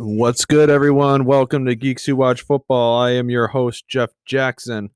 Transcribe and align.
What's 0.00 0.44
good, 0.44 0.70
everyone? 0.70 1.24
Welcome 1.24 1.66
to 1.66 1.74
Geeks 1.74 2.04
Who 2.04 2.14
Watch 2.14 2.42
Football. 2.42 3.00
I 3.00 3.10
am 3.10 3.30
your 3.30 3.48
host, 3.48 3.88
Jeff 3.88 4.10
Jackson. 4.24 4.90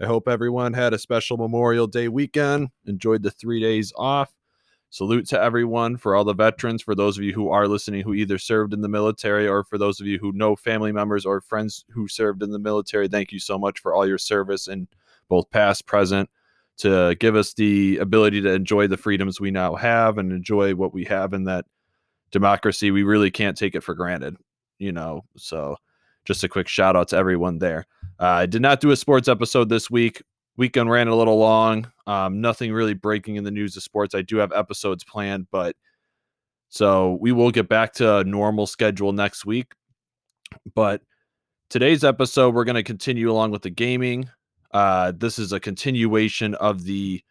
I 0.00 0.06
hope 0.06 0.26
everyone 0.26 0.72
had 0.72 0.94
a 0.94 0.98
special 0.98 1.36
Memorial 1.36 1.86
Day 1.86 2.08
weekend, 2.08 2.70
enjoyed 2.86 3.22
the 3.22 3.30
three 3.30 3.60
days 3.60 3.92
off. 3.98 4.32
Salute 4.88 5.26
to 5.26 5.38
everyone 5.38 5.98
for 5.98 6.14
all 6.14 6.24
the 6.24 6.32
veterans, 6.32 6.80
for 6.80 6.94
those 6.94 7.18
of 7.18 7.24
you 7.24 7.34
who 7.34 7.50
are 7.50 7.68
listening 7.68 8.02
who 8.02 8.14
either 8.14 8.38
served 8.38 8.72
in 8.72 8.80
the 8.80 8.88
military 8.88 9.46
or 9.46 9.62
for 9.62 9.76
those 9.76 10.00
of 10.00 10.06
you 10.06 10.18
who 10.18 10.32
know 10.32 10.56
family 10.56 10.90
members 10.90 11.26
or 11.26 11.42
friends 11.42 11.84
who 11.90 12.08
served 12.08 12.42
in 12.42 12.50
the 12.50 12.58
military. 12.58 13.08
Thank 13.08 13.32
you 13.32 13.40
so 13.40 13.58
much 13.58 13.78
for 13.78 13.92
all 13.92 14.06
your 14.06 14.16
service 14.16 14.68
and 14.68 14.88
both 15.28 15.50
past, 15.50 15.84
present, 15.84 16.30
to 16.78 17.14
give 17.20 17.36
us 17.36 17.52
the 17.52 17.98
ability 17.98 18.40
to 18.40 18.54
enjoy 18.54 18.86
the 18.86 18.96
freedoms 18.96 19.38
we 19.38 19.50
now 19.50 19.74
have 19.74 20.16
and 20.16 20.32
enjoy 20.32 20.74
what 20.74 20.94
we 20.94 21.04
have 21.04 21.34
in 21.34 21.44
that 21.44 21.66
democracy, 22.30 22.90
we 22.90 23.02
really 23.02 23.30
can't 23.30 23.56
take 23.56 23.74
it 23.74 23.82
for 23.82 23.94
granted, 23.94 24.36
you 24.78 24.92
know. 24.92 25.24
So, 25.36 25.76
just 26.24 26.44
a 26.44 26.48
quick 26.48 26.68
shout 26.68 26.96
out 26.96 27.08
to 27.08 27.16
everyone 27.16 27.58
there. 27.58 27.86
Uh, 28.18 28.26
I 28.26 28.46
did 28.46 28.62
not 28.62 28.80
do 28.80 28.90
a 28.90 28.96
sports 28.96 29.28
episode 29.28 29.68
this 29.68 29.90
week. 29.90 30.22
Weekend 30.56 30.90
ran 30.90 31.08
a 31.08 31.14
little 31.14 31.38
long. 31.38 31.90
Um, 32.06 32.40
nothing 32.40 32.72
really 32.72 32.94
breaking 32.94 33.36
in 33.36 33.44
the 33.44 33.50
news 33.50 33.76
of 33.76 33.82
sports. 33.82 34.14
I 34.14 34.22
do 34.22 34.36
have 34.36 34.52
episodes 34.52 35.04
planned, 35.04 35.46
but 35.50 35.74
so 36.68 37.18
we 37.20 37.32
will 37.32 37.50
get 37.50 37.68
back 37.68 37.94
to 37.94 38.24
normal 38.24 38.66
schedule 38.66 39.12
next 39.12 39.46
week. 39.46 39.72
But 40.74 41.02
today's 41.68 42.04
episode, 42.04 42.54
we're 42.54 42.64
going 42.64 42.74
to 42.76 42.82
continue 42.82 43.30
along 43.30 43.52
with 43.52 43.62
the 43.62 43.70
gaming. 43.70 44.28
Uh, 44.72 45.12
this 45.16 45.38
is 45.38 45.52
a 45.52 45.60
continuation 45.60 46.54
of 46.56 46.84
the 46.84 47.22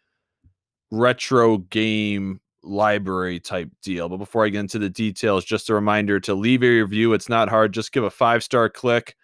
retro 0.91 1.59
game 1.59 2.41
library 2.63 3.39
type 3.39 3.69
deal. 3.81 4.09
But 4.09 4.17
before 4.17 4.45
I 4.45 4.49
get 4.49 4.59
into 4.59 4.79
the 4.79 4.89
details, 4.89 5.45
just 5.45 5.69
a 5.69 5.73
reminder 5.73 6.19
to 6.21 6.33
leave 6.33 6.63
a 6.63 6.81
review. 6.81 7.13
It's 7.13 7.29
not 7.29 7.49
hard. 7.49 7.73
Just 7.73 7.91
give 7.91 8.03
a 8.03 8.09
five 8.09 8.43
star 8.43 8.69
click 8.69 9.15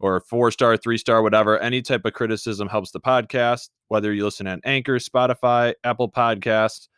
or 0.00 0.20
four 0.20 0.50
star, 0.50 0.76
three 0.76 0.98
star, 0.98 1.22
whatever. 1.22 1.58
Any 1.58 1.82
type 1.82 2.04
of 2.04 2.12
criticism 2.12 2.68
helps 2.68 2.90
the 2.90 3.00
podcast, 3.00 3.70
whether 3.88 4.12
you 4.12 4.24
listen 4.24 4.46
on 4.46 4.60
Anchor, 4.64 4.96
Spotify, 4.96 5.74
Apple 5.84 6.10
Podcasts. 6.10 6.88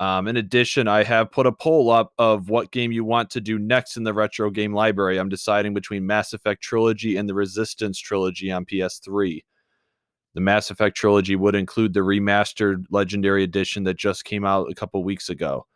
Um, 0.00 0.26
in 0.26 0.36
addition, 0.36 0.88
I 0.88 1.04
have 1.04 1.30
put 1.30 1.46
a 1.46 1.52
poll 1.52 1.88
up 1.88 2.12
of 2.18 2.48
what 2.48 2.72
game 2.72 2.90
you 2.90 3.04
want 3.04 3.30
to 3.30 3.40
do 3.40 3.58
next 3.58 3.96
in 3.96 4.02
the 4.02 4.12
retro 4.12 4.50
game 4.50 4.74
library. 4.74 5.18
I'm 5.18 5.28
deciding 5.28 5.74
between 5.74 6.04
Mass 6.04 6.32
Effect 6.32 6.60
Trilogy 6.60 7.16
and 7.16 7.28
the 7.28 7.34
Resistance 7.34 8.00
Trilogy 8.00 8.50
on 8.50 8.64
PS3. 8.64 9.42
The 10.34 10.40
Mass 10.40 10.70
Effect 10.70 10.96
trilogy 10.96 11.36
would 11.36 11.54
include 11.54 11.92
the 11.92 12.00
remastered 12.00 12.86
Legendary 12.90 13.44
Edition 13.44 13.84
that 13.84 13.98
just 13.98 14.24
came 14.24 14.44
out 14.44 14.70
a 14.70 14.74
couple 14.74 15.02
weeks 15.04 15.28
ago. 15.28 15.66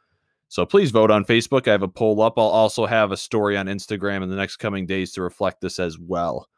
So 0.48 0.64
please 0.64 0.90
vote 0.90 1.10
on 1.10 1.24
Facebook. 1.24 1.66
I 1.68 1.72
have 1.72 1.82
a 1.82 1.88
poll 1.88 2.22
up. 2.22 2.38
I'll 2.38 2.44
also 2.44 2.86
have 2.86 3.12
a 3.12 3.16
story 3.16 3.56
on 3.56 3.66
Instagram 3.66 4.22
in 4.22 4.30
the 4.30 4.36
next 4.36 4.56
coming 4.56 4.86
days 4.86 5.12
to 5.12 5.22
reflect 5.22 5.60
this 5.60 5.78
as 5.78 5.98
well. 5.98 6.48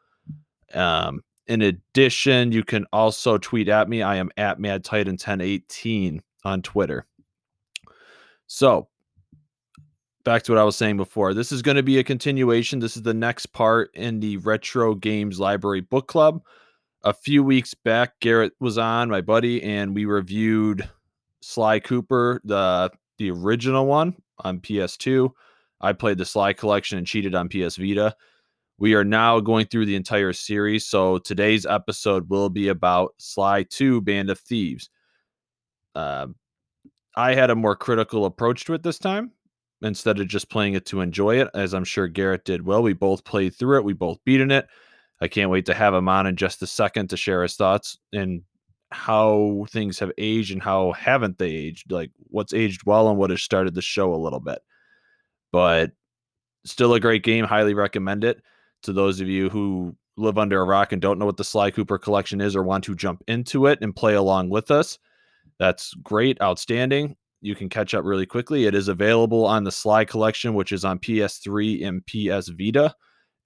Um, 0.73 1.21
in 1.47 1.63
addition, 1.63 2.51
you 2.51 2.63
can 2.63 2.85
also 2.93 3.37
tweet 3.39 3.67
at 3.67 3.89
me. 3.89 4.03
I 4.03 4.17
am 4.17 4.29
at 4.37 4.59
MadTitan1018 4.59 6.19
on 6.45 6.61
Twitter. 6.61 7.07
So 8.45 8.87
back 10.23 10.43
to 10.43 10.51
what 10.51 10.59
I 10.59 10.63
was 10.63 10.75
saying 10.75 10.97
before. 10.97 11.33
This 11.33 11.51
is 11.51 11.63
going 11.63 11.77
to 11.77 11.83
be 11.83 11.97
a 11.97 12.03
continuation. 12.03 12.79
This 12.79 12.95
is 12.95 13.01
the 13.01 13.13
next 13.13 13.47
part 13.47 13.89
in 13.95 14.19
the 14.19 14.37
Retro 14.37 14.93
Games 14.93 15.39
Library 15.39 15.81
Book 15.81 16.07
Club 16.07 16.43
a 17.03 17.13
few 17.13 17.43
weeks 17.43 17.73
back, 17.73 18.19
Garrett 18.19 18.53
was 18.59 18.77
on, 18.77 19.09
my 19.09 19.21
buddy, 19.21 19.63
and 19.63 19.95
we 19.95 20.05
reviewed 20.05 20.87
Sly 21.41 21.79
Cooper, 21.79 22.41
the 22.43 22.91
the 23.17 23.31
original 23.31 23.85
one 23.85 24.15
on 24.39 24.59
PS2. 24.59 25.29
I 25.81 25.93
played 25.93 26.17
the 26.17 26.25
Sly 26.25 26.53
collection 26.53 26.97
and 26.97 27.07
cheated 27.07 27.35
on 27.35 27.49
PS 27.49 27.75
Vita. 27.75 28.15
We 28.77 28.93
are 28.93 29.03
now 29.03 29.41
going 29.41 29.65
through 29.65 29.85
the 29.85 29.95
entire 29.95 30.31
series. 30.31 30.85
So 30.85 31.17
today's 31.17 31.65
episode 31.65 32.29
will 32.29 32.49
be 32.49 32.69
about 32.69 33.13
Sly 33.17 33.63
2 33.63 34.01
Band 34.01 34.29
of 34.29 34.39
Thieves. 34.39 34.89
Uh, 35.95 36.27
I 37.15 37.33
had 37.33 37.49
a 37.49 37.55
more 37.55 37.75
critical 37.75 38.25
approach 38.25 38.63
to 38.65 38.73
it 38.73 38.83
this 38.83 38.99
time 38.99 39.31
instead 39.81 40.19
of 40.19 40.27
just 40.27 40.49
playing 40.49 40.73
it 40.73 40.85
to 40.85 41.01
enjoy 41.01 41.41
it, 41.41 41.49
as 41.53 41.73
I'm 41.73 41.83
sure 41.83 42.07
Garrett 42.07 42.45
did 42.45 42.65
well. 42.65 42.81
We 42.81 42.93
both 42.93 43.25
played 43.25 43.53
through 43.55 43.79
it, 43.79 43.83
we 43.83 43.93
both 43.93 44.23
beaten 44.23 44.51
it. 44.51 44.67
I 45.21 45.27
can't 45.27 45.49
wait 45.49 45.65
to 45.65 45.73
have 45.73 45.93
him 45.93 46.07
on 46.07 46.27
in 46.27 46.35
just 46.35 46.61
a 46.61 46.67
second 46.67 47.09
to 47.09 47.17
share 47.17 47.43
his 47.43 47.55
thoughts 47.55 47.97
and 48.13 48.43
how 48.91 49.65
things 49.69 49.99
have 49.99 50.11
aged 50.17 50.51
and 50.51 50.61
how 50.61 50.93
haven't 50.93 51.37
they 51.37 51.49
aged, 51.49 51.91
like 51.91 52.11
what's 52.29 52.53
aged 52.53 52.85
well 52.85 53.09
and 53.09 53.17
what 53.17 53.29
has 53.29 53.41
started 53.41 53.75
the 53.75 53.81
show 53.81 54.13
a 54.13 54.17
little 54.17 54.39
bit. 54.39 54.59
But 55.51 55.91
still 56.65 56.93
a 56.93 56.99
great 56.99 57.23
game. 57.23 57.45
Highly 57.45 57.73
recommend 57.73 58.23
it 58.23 58.41
to 58.83 58.93
those 58.93 59.19
of 59.19 59.27
you 59.27 59.49
who 59.49 59.95
live 60.17 60.37
under 60.37 60.61
a 60.61 60.65
rock 60.65 60.91
and 60.91 61.01
don't 61.01 61.19
know 61.19 61.25
what 61.25 61.37
the 61.37 61.43
Sly 61.43 61.71
Cooper 61.71 61.97
collection 61.97 62.41
is 62.41 62.55
or 62.55 62.63
want 62.63 62.83
to 62.85 62.95
jump 62.95 63.23
into 63.27 63.67
it 63.67 63.79
and 63.81 63.95
play 63.95 64.15
along 64.15 64.49
with 64.49 64.71
us. 64.71 64.97
That's 65.59 65.93
great, 65.95 66.41
outstanding. 66.41 67.15
You 67.41 67.55
can 67.55 67.69
catch 67.69 67.93
up 67.93 68.03
really 68.03 68.25
quickly. 68.25 68.65
It 68.65 68.75
is 68.75 68.87
available 68.87 69.45
on 69.45 69.63
the 69.63 69.71
Sly 69.71 70.05
collection, 70.05 70.53
which 70.53 70.71
is 70.71 70.83
on 70.83 70.99
PS3 70.99 71.85
and 71.85 72.05
PS 72.05 72.49
Vita. 72.49 72.93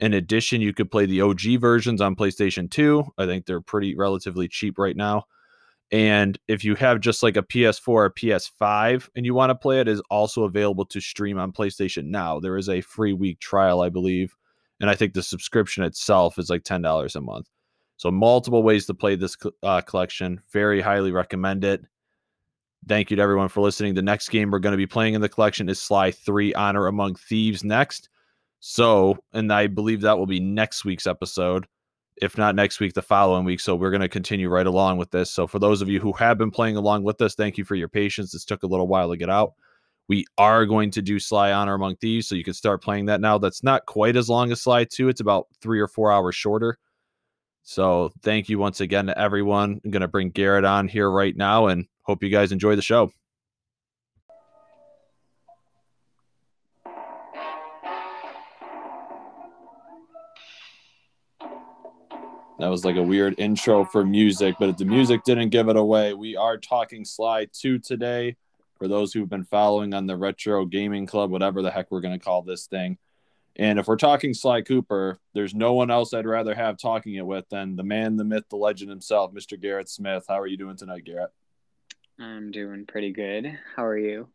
In 0.03 0.13
addition, 0.13 0.59
you 0.59 0.73
could 0.73 0.91
play 0.91 1.05
the 1.05 1.21
OG 1.21 1.61
versions 1.61 2.01
on 2.01 2.17
PlayStation 2.17 2.69
2. 2.69 3.05
I 3.17 3.25
think 3.25 3.45
they're 3.45 3.61
pretty 3.61 3.95
relatively 3.95 4.49
cheap 4.49 4.77
right 4.77 4.97
now. 4.97 5.27
And 5.93 6.37
if 6.49 6.65
you 6.65 6.75
have 6.75 6.99
just 6.99 7.23
like 7.23 7.37
a 7.37 7.41
PS4 7.41 7.87
or 7.87 8.09
PS5 8.09 9.07
and 9.15 9.25
you 9.25 9.33
want 9.33 9.51
to 9.51 9.55
play 9.55 9.79
it, 9.79 9.87
is 9.87 10.01
also 10.09 10.43
available 10.43 10.83
to 10.87 10.99
stream 10.99 11.39
on 11.39 11.53
PlayStation 11.53 12.07
Now. 12.07 12.41
There 12.41 12.57
is 12.57 12.67
a 12.67 12.81
free 12.81 13.13
week 13.13 13.39
trial, 13.39 13.79
I 13.79 13.87
believe. 13.87 14.35
And 14.81 14.89
I 14.89 14.95
think 14.95 15.13
the 15.13 15.23
subscription 15.23 15.85
itself 15.85 16.37
is 16.37 16.49
like 16.49 16.63
$10 16.63 17.15
a 17.15 17.21
month. 17.21 17.47
So, 17.95 18.11
multiple 18.11 18.61
ways 18.61 18.85
to 18.87 18.93
play 18.93 19.15
this 19.15 19.37
uh, 19.61 19.79
collection. 19.79 20.41
Very 20.51 20.81
highly 20.81 21.13
recommend 21.13 21.63
it. 21.63 21.81
Thank 22.89 23.09
you 23.09 23.15
to 23.15 23.23
everyone 23.23 23.47
for 23.47 23.61
listening. 23.61 23.93
The 23.93 24.01
next 24.01 24.27
game 24.27 24.51
we're 24.51 24.59
going 24.59 24.73
to 24.73 24.77
be 24.77 24.85
playing 24.85 25.13
in 25.13 25.21
the 25.21 25.29
collection 25.29 25.69
is 25.69 25.81
Sly 25.81 26.11
3 26.11 26.53
Honor 26.55 26.87
Among 26.87 27.15
Thieves 27.15 27.63
next. 27.63 28.09
So, 28.65 29.17
and 29.33 29.51
I 29.51 29.67
believe 29.67 29.99
that 30.01 30.17
will 30.17 30.25
be 30.25 30.39
next 30.39 30.85
week's 30.85 31.05
episode, 31.05 31.67
if 32.21 32.37
not 32.37 32.55
next 32.55 32.79
week, 32.79 32.93
the 32.93 33.01
following 33.01 33.43
week. 33.43 33.59
So, 33.59 33.75
we're 33.75 33.91
going 33.91 33.99
to 33.99 34.07
continue 34.07 34.47
right 34.47 34.65
along 34.65 34.95
with 34.95 35.11
this. 35.11 35.29
So, 35.29 35.47
for 35.47 35.59
those 35.59 35.81
of 35.81 35.89
you 35.89 35.99
who 35.99 36.13
have 36.13 36.37
been 36.37 36.49
playing 36.49 36.77
along 36.77 37.03
with 37.03 37.21
us, 37.21 37.35
thank 37.35 37.57
you 37.57 37.65
for 37.65 37.75
your 37.75 37.89
patience. 37.89 38.31
This 38.31 38.45
took 38.45 38.63
a 38.63 38.67
little 38.67 38.87
while 38.87 39.09
to 39.11 39.17
get 39.17 39.29
out. 39.29 39.51
We 40.07 40.25
are 40.37 40.65
going 40.65 40.91
to 40.91 41.01
do 41.01 41.19
Sly 41.19 41.51
Honor 41.51 41.73
Among 41.73 41.97
Thieves, 41.97 42.29
so 42.29 42.35
you 42.35 42.45
can 42.45 42.53
start 42.53 42.81
playing 42.81 43.07
that 43.07 43.19
now. 43.19 43.37
That's 43.37 43.63
not 43.63 43.85
quite 43.85 44.15
as 44.15 44.29
long 44.29 44.49
as 44.49 44.61
Sly 44.61 44.85
2, 44.85 45.09
it's 45.09 45.19
about 45.19 45.47
three 45.61 45.81
or 45.81 45.89
four 45.89 46.13
hours 46.13 46.33
shorter. 46.33 46.77
So, 47.63 48.13
thank 48.21 48.47
you 48.47 48.59
once 48.59 48.79
again 48.79 49.07
to 49.07 49.19
everyone. 49.19 49.81
I'm 49.83 49.91
going 49.91 50.03
to 50.03 50.07
bring 50.07 50.29
Garrett 50.29 50.63
on 50.63 50.87
here 50.87 51.11
right 51.11 51.35
now 51.35 51.67
and 51.67 51.85
hope 52.03 52.23
you 52.23 52.29
guys 52.29 52.53
enjoy 52.53 52.77
the 52.77 52.81
show. 52.81 53.11
That 62.59 62.69
was 62.69 62.85
like 62.85 62.95
a 62.95 63.03
weird 63.03 63.39
intro 63.39 63.83
for 63.83 64.05
music, 64.05 64.55
but 64.59 64.69
if 64.69 64.77
the 64.77 64.85
music 64.85 65.23
didn't 65.23 65.49
give 65.49 65.69
it 65.69 65.75
away. 65.75 66.13
We 66.13 66.35
are 66.35 66.57
talking 66.57 67.03
Sly 67.03 67.47
2 67.51 67.79
today. 67.79 68.35
For 68.77 68.87
those 68.87 69.11
who've 69.11 69.29
been 69.29 69.43
following 69.43 69.93
on 69.93 70.07
the 70.07 70.17
Retro 70.17 70.65
Gaming 70.65 71.05
Club, 71.05 71.31
whatever 71.31 71.61
the 71.61 71.71
heck 71.71 71.89
we're 71.89 72.01
going 72.01 72.17
to 72.17 72.23
call 72.23 72.41
this 72.41 72.67
thing. 72.67 72.97
And 73.55 73.79
if 73.79 73.87
we're 73.87 73.95
talking 73.95 74.33
Sly 74.33 74.61
Cooper, 74.61 75.19
there's 75.33 75.55
no 75.55 75.73
one 75.73 75.89
else 75.89 76.13
I'd 76.13 76.25
rather 76.25 76.53
have 76.53 76.77
talking 76.77 77.15
it 77.15 77.25
with 77.25 77.45
than 77.49 77.75
the 77.75 77.83
man, 77.83 78.17
the 78.17 78.23
myth, 78.23 78.45
the 78.49 78.55
legend 78.55 78.89
himself, 78.89 79.33
Mr. 79.33 79.59
Garrett 79.59 79.89
Smith. 79.89 80.25
How 80.27 80.39
are 80.39 80.47
you 80.47 80.57
doing 80.57 80.75
tonight, 80.75 81.05
Garrett? 81.05 81.31
I'm 82.19 82.51
doing 82.51 82.85
pretty 82.85 83.11
good. 83.11 83.57
How 83.75 83.85
are 83.85 83.97
you? 83.97 84.29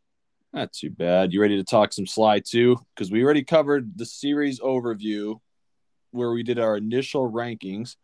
Not 0.53 0.73
too 0.73 0.91
bad. 0.91 1.33
You 1.33 1.41
ready 1.41 1.57
to 1.57 1.65
talk 1.65 1.93
some 1.93 2.07
Sly 2.07 2.41
2? 2.41 2.77
Because 2.95 3.11
we 3.11 3.23
already 3.23 3.45
covered 3.45 3.97
the 3.97 4.07
series 4.07 4.61
overview 4.61 5.41
where 6.11 6.31
we 6.31 6.43
did 6.43 6.59
our 6.59 6.77
initial 6.77 7.31
rankings. 7.31 7.97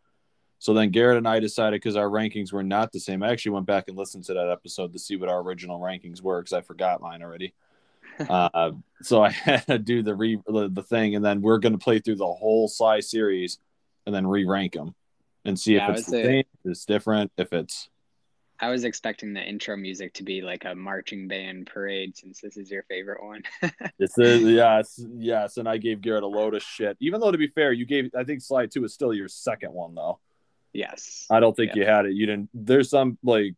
So 0.64 0.72
then 0.72 0.92
Garrett 0.92 1.18
and 1.18 1.28
I 1.28 1.40
decided 1.40 1.82
because 1.82 1.94
our 1.94 2.08
rankings 2.08 2.50
were 2.50 2.62
not 2.62 2.90
the 2.90 2.98
same. 2.98 3.22
I 3.22 3.28
actually 3.28 3.52
went 3.52 3.66
back 3.66 3.88
and 3.88 3.98
listened 3.98 4.24
to 4.24 4.32
that 4.32 4.48
episode 4.48 4.94
to 4.94 4.98
see 4.98 5.14
what 5.14 5.28
our 5.28 5.40
original 5.42 5.78
rankings 5.78 6.22
were 6.22 6.40
because 6.40 6.54
I 6.54 6.62
forgot 6.62 7.02
mine 7.02 7.22
already. 7.22 7.52
uh, 8.30 8.70
so 9.02 9.22
I 9.22 9.28
had 9.30 9.66
to 9.66 9.78
do 9.78 10.02
the 10.02 10.14
re 10.14 10.40
the 10.46 10.82
thing, 10.88 11.16
and 11.16 11.22
then 11.22 11.42
we're 11.42 11.58
going 11.58 11.74
to 11.74 11.78
play 11.78 11.98
through 11.98 12.14
the 12.14 12.24
whole 12.24 12.66
Sly 12.66 13.00
series 13.00 13.58
and 14.06 14.14
then 14.14 14.26
re 14.26 14.46
rank 14.46 14.72
them 14.72 14.94
and 15.44 15.60
see 15.60 15.74
yeah, 15.74 15.90
if 15.90 15.98
it's 15.98 16.06
the 16.06 16.12
same, 16.12 16.44
if 16.64 16.70
it's 16.70 16.86
different, 16.86 17.30
if 17.36 17.52
it's. 17.52 17.90
I 18.58 18.70
was 18.70 18.84
expecting 18.84 19.34
the 19.34 19.42
intro 19.42 19.76
music 19.76 20.14
to 20.14 20.22
be 20.22 20.40
like 20.40 20.64
a 20.64 20.74
marching 20.74 21.28
band 21.28 21.66
parade 21.66 22.16
since 22.16 22.40
this 22.40 22.56
is 22.56 22.70
your 22.70 22.84
favorite 22.84 23.22
one. 23.22 23.42
this 23.98 24.16
is 24.16 24.40
yes, 24.44 24.98
yes, 25.14 25.58
and 25.58 25.68
I 25.68 25.76
gave 25.76 26.00
Garrett 26.00 26.22
a 26.22 26.26
load 26.26 26.54
of 26.54 26.62
shit. 26.62 26.96
Even 27.00 27.20
though 27.20 27.32
to 27.32 27.36
be 27.36 27.48
fair, 27.48 27.70
you 27.70 27.84
gave 27.84 28.10
I 28.16 28.24
think 28.24 28.40
Sly 28.40 28.64
Two 28.64 28.84
is 28.84 28.94
still 28.94 29.12
your 29.12 29.28
second 29.28 29.74
one 29.74 29.94
though. 29.94 30.20
Yes. 30.74 31.26
I 31.30 31.40
don't 31.40 31.56
think 31.56 31.74
yeah. 31.74 31.82
you 31.82 31.86
had 31.86 32.06
it. 32.06 32.12
You 32.12 32.26
didn't. 32.26 32.50
There's 32.52 32.90
some 32.90 33.16
like 33.22 33.54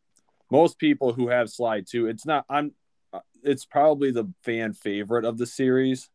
most 0.50 0.78
people 0.78 1.12
who 1.12 1.28
have 1.28 1.50
Sly 1.50 1.80
2. 1.80 2.06
It's 2.06 2.26
not. 2.26 2.44
I'm. 2.48 2.72
Uh, 3.12 3.20
it's 3.42 3.64
probably 3.64 4.10
the 4.10 4.32
fan 4.44 4.74
favorite 4.74 5.24
of 5.24 5.38
the 5.38 5.46
series, 5.46 6.10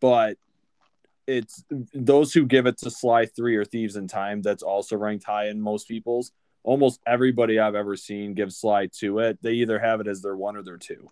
but 0.00 0.36
it's 1.26 1.64
those 1.92 2.32
who 2.32 2.46
give 2.46 2.66
it 2.66 2.78
to 2.78 2.90
Sly 2.90 3.26
Three 3.26 3.56
or 3.56 3.64
Thieves 3.64 3.96
in 3.96 4.08
Time. 4.08 4.42
That's 4.42 4.62
also 4.62 4.96
ranked 4.96 5.24
high 5.24 5.48
in 5.48 5.60
most 5.60 5.88
people's. 5.88 6.32
Almost 6.64 7.00
everybody 7.06 7.60
I've 7.60 7.76
ever 7.76 7.94
seen 7.94 8.34
give 8.34 8.52
Sly 8.52 8.88
to 8.98 9.20
it. 9.20 9.38
They 9.40 9.52
either 9.52 9.78
have 9.78 10.00
it 10.00 10.08
as 10.08 10.22
their 10.22 10.36
one 10.36 10.56
or 10.56 10.62
their 10.62 10.78
two. 10.78 11.08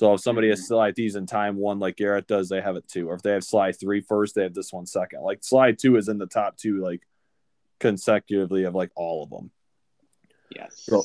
So 0.00 0.14
if 0.14 0.20
somebody 0.20 0.48
has 0.48 0.66
Sly 0.66 0.90
Thieves 0.90 1.14
in 1.14 1.26
Time 1.26 1.56
one, 1.56 1.78
like 1.78 1.96
Garrett 1.96 2.26
does, 2.26 2.48
they 2.48 2.60
have 2.60 2.74
it 2.74 2.88
two. 2.88 3.08
Or 3.08 3.14
if 3.14 3.22
they 3.22 3.32
have 3.32 3.44
Sly 3.44 3.70
three 3.70 4.00
first, 4.00 4.34
they 4.34 4.42
have 4.42 4.54
this 4.54 4.72
one 4.72 4.86
second. 4.86 5.22
Like 5.22 5.44
Sly 5.44 5.72
two 5.72 5.96
is 5.96 6.08
in 6.08 6.18
the 6.18 6.26
top 6.26 6.56
two, 6.56 6.82
like 6.82 7.02
consecutively 7.82 8.62
of 8.62 8.74
like 8.74 8.90
all 8.94 9.24
of 9.24 9.30
them. 9.30 9.50
Yes. 10.54 10.84
So 10.84 11.02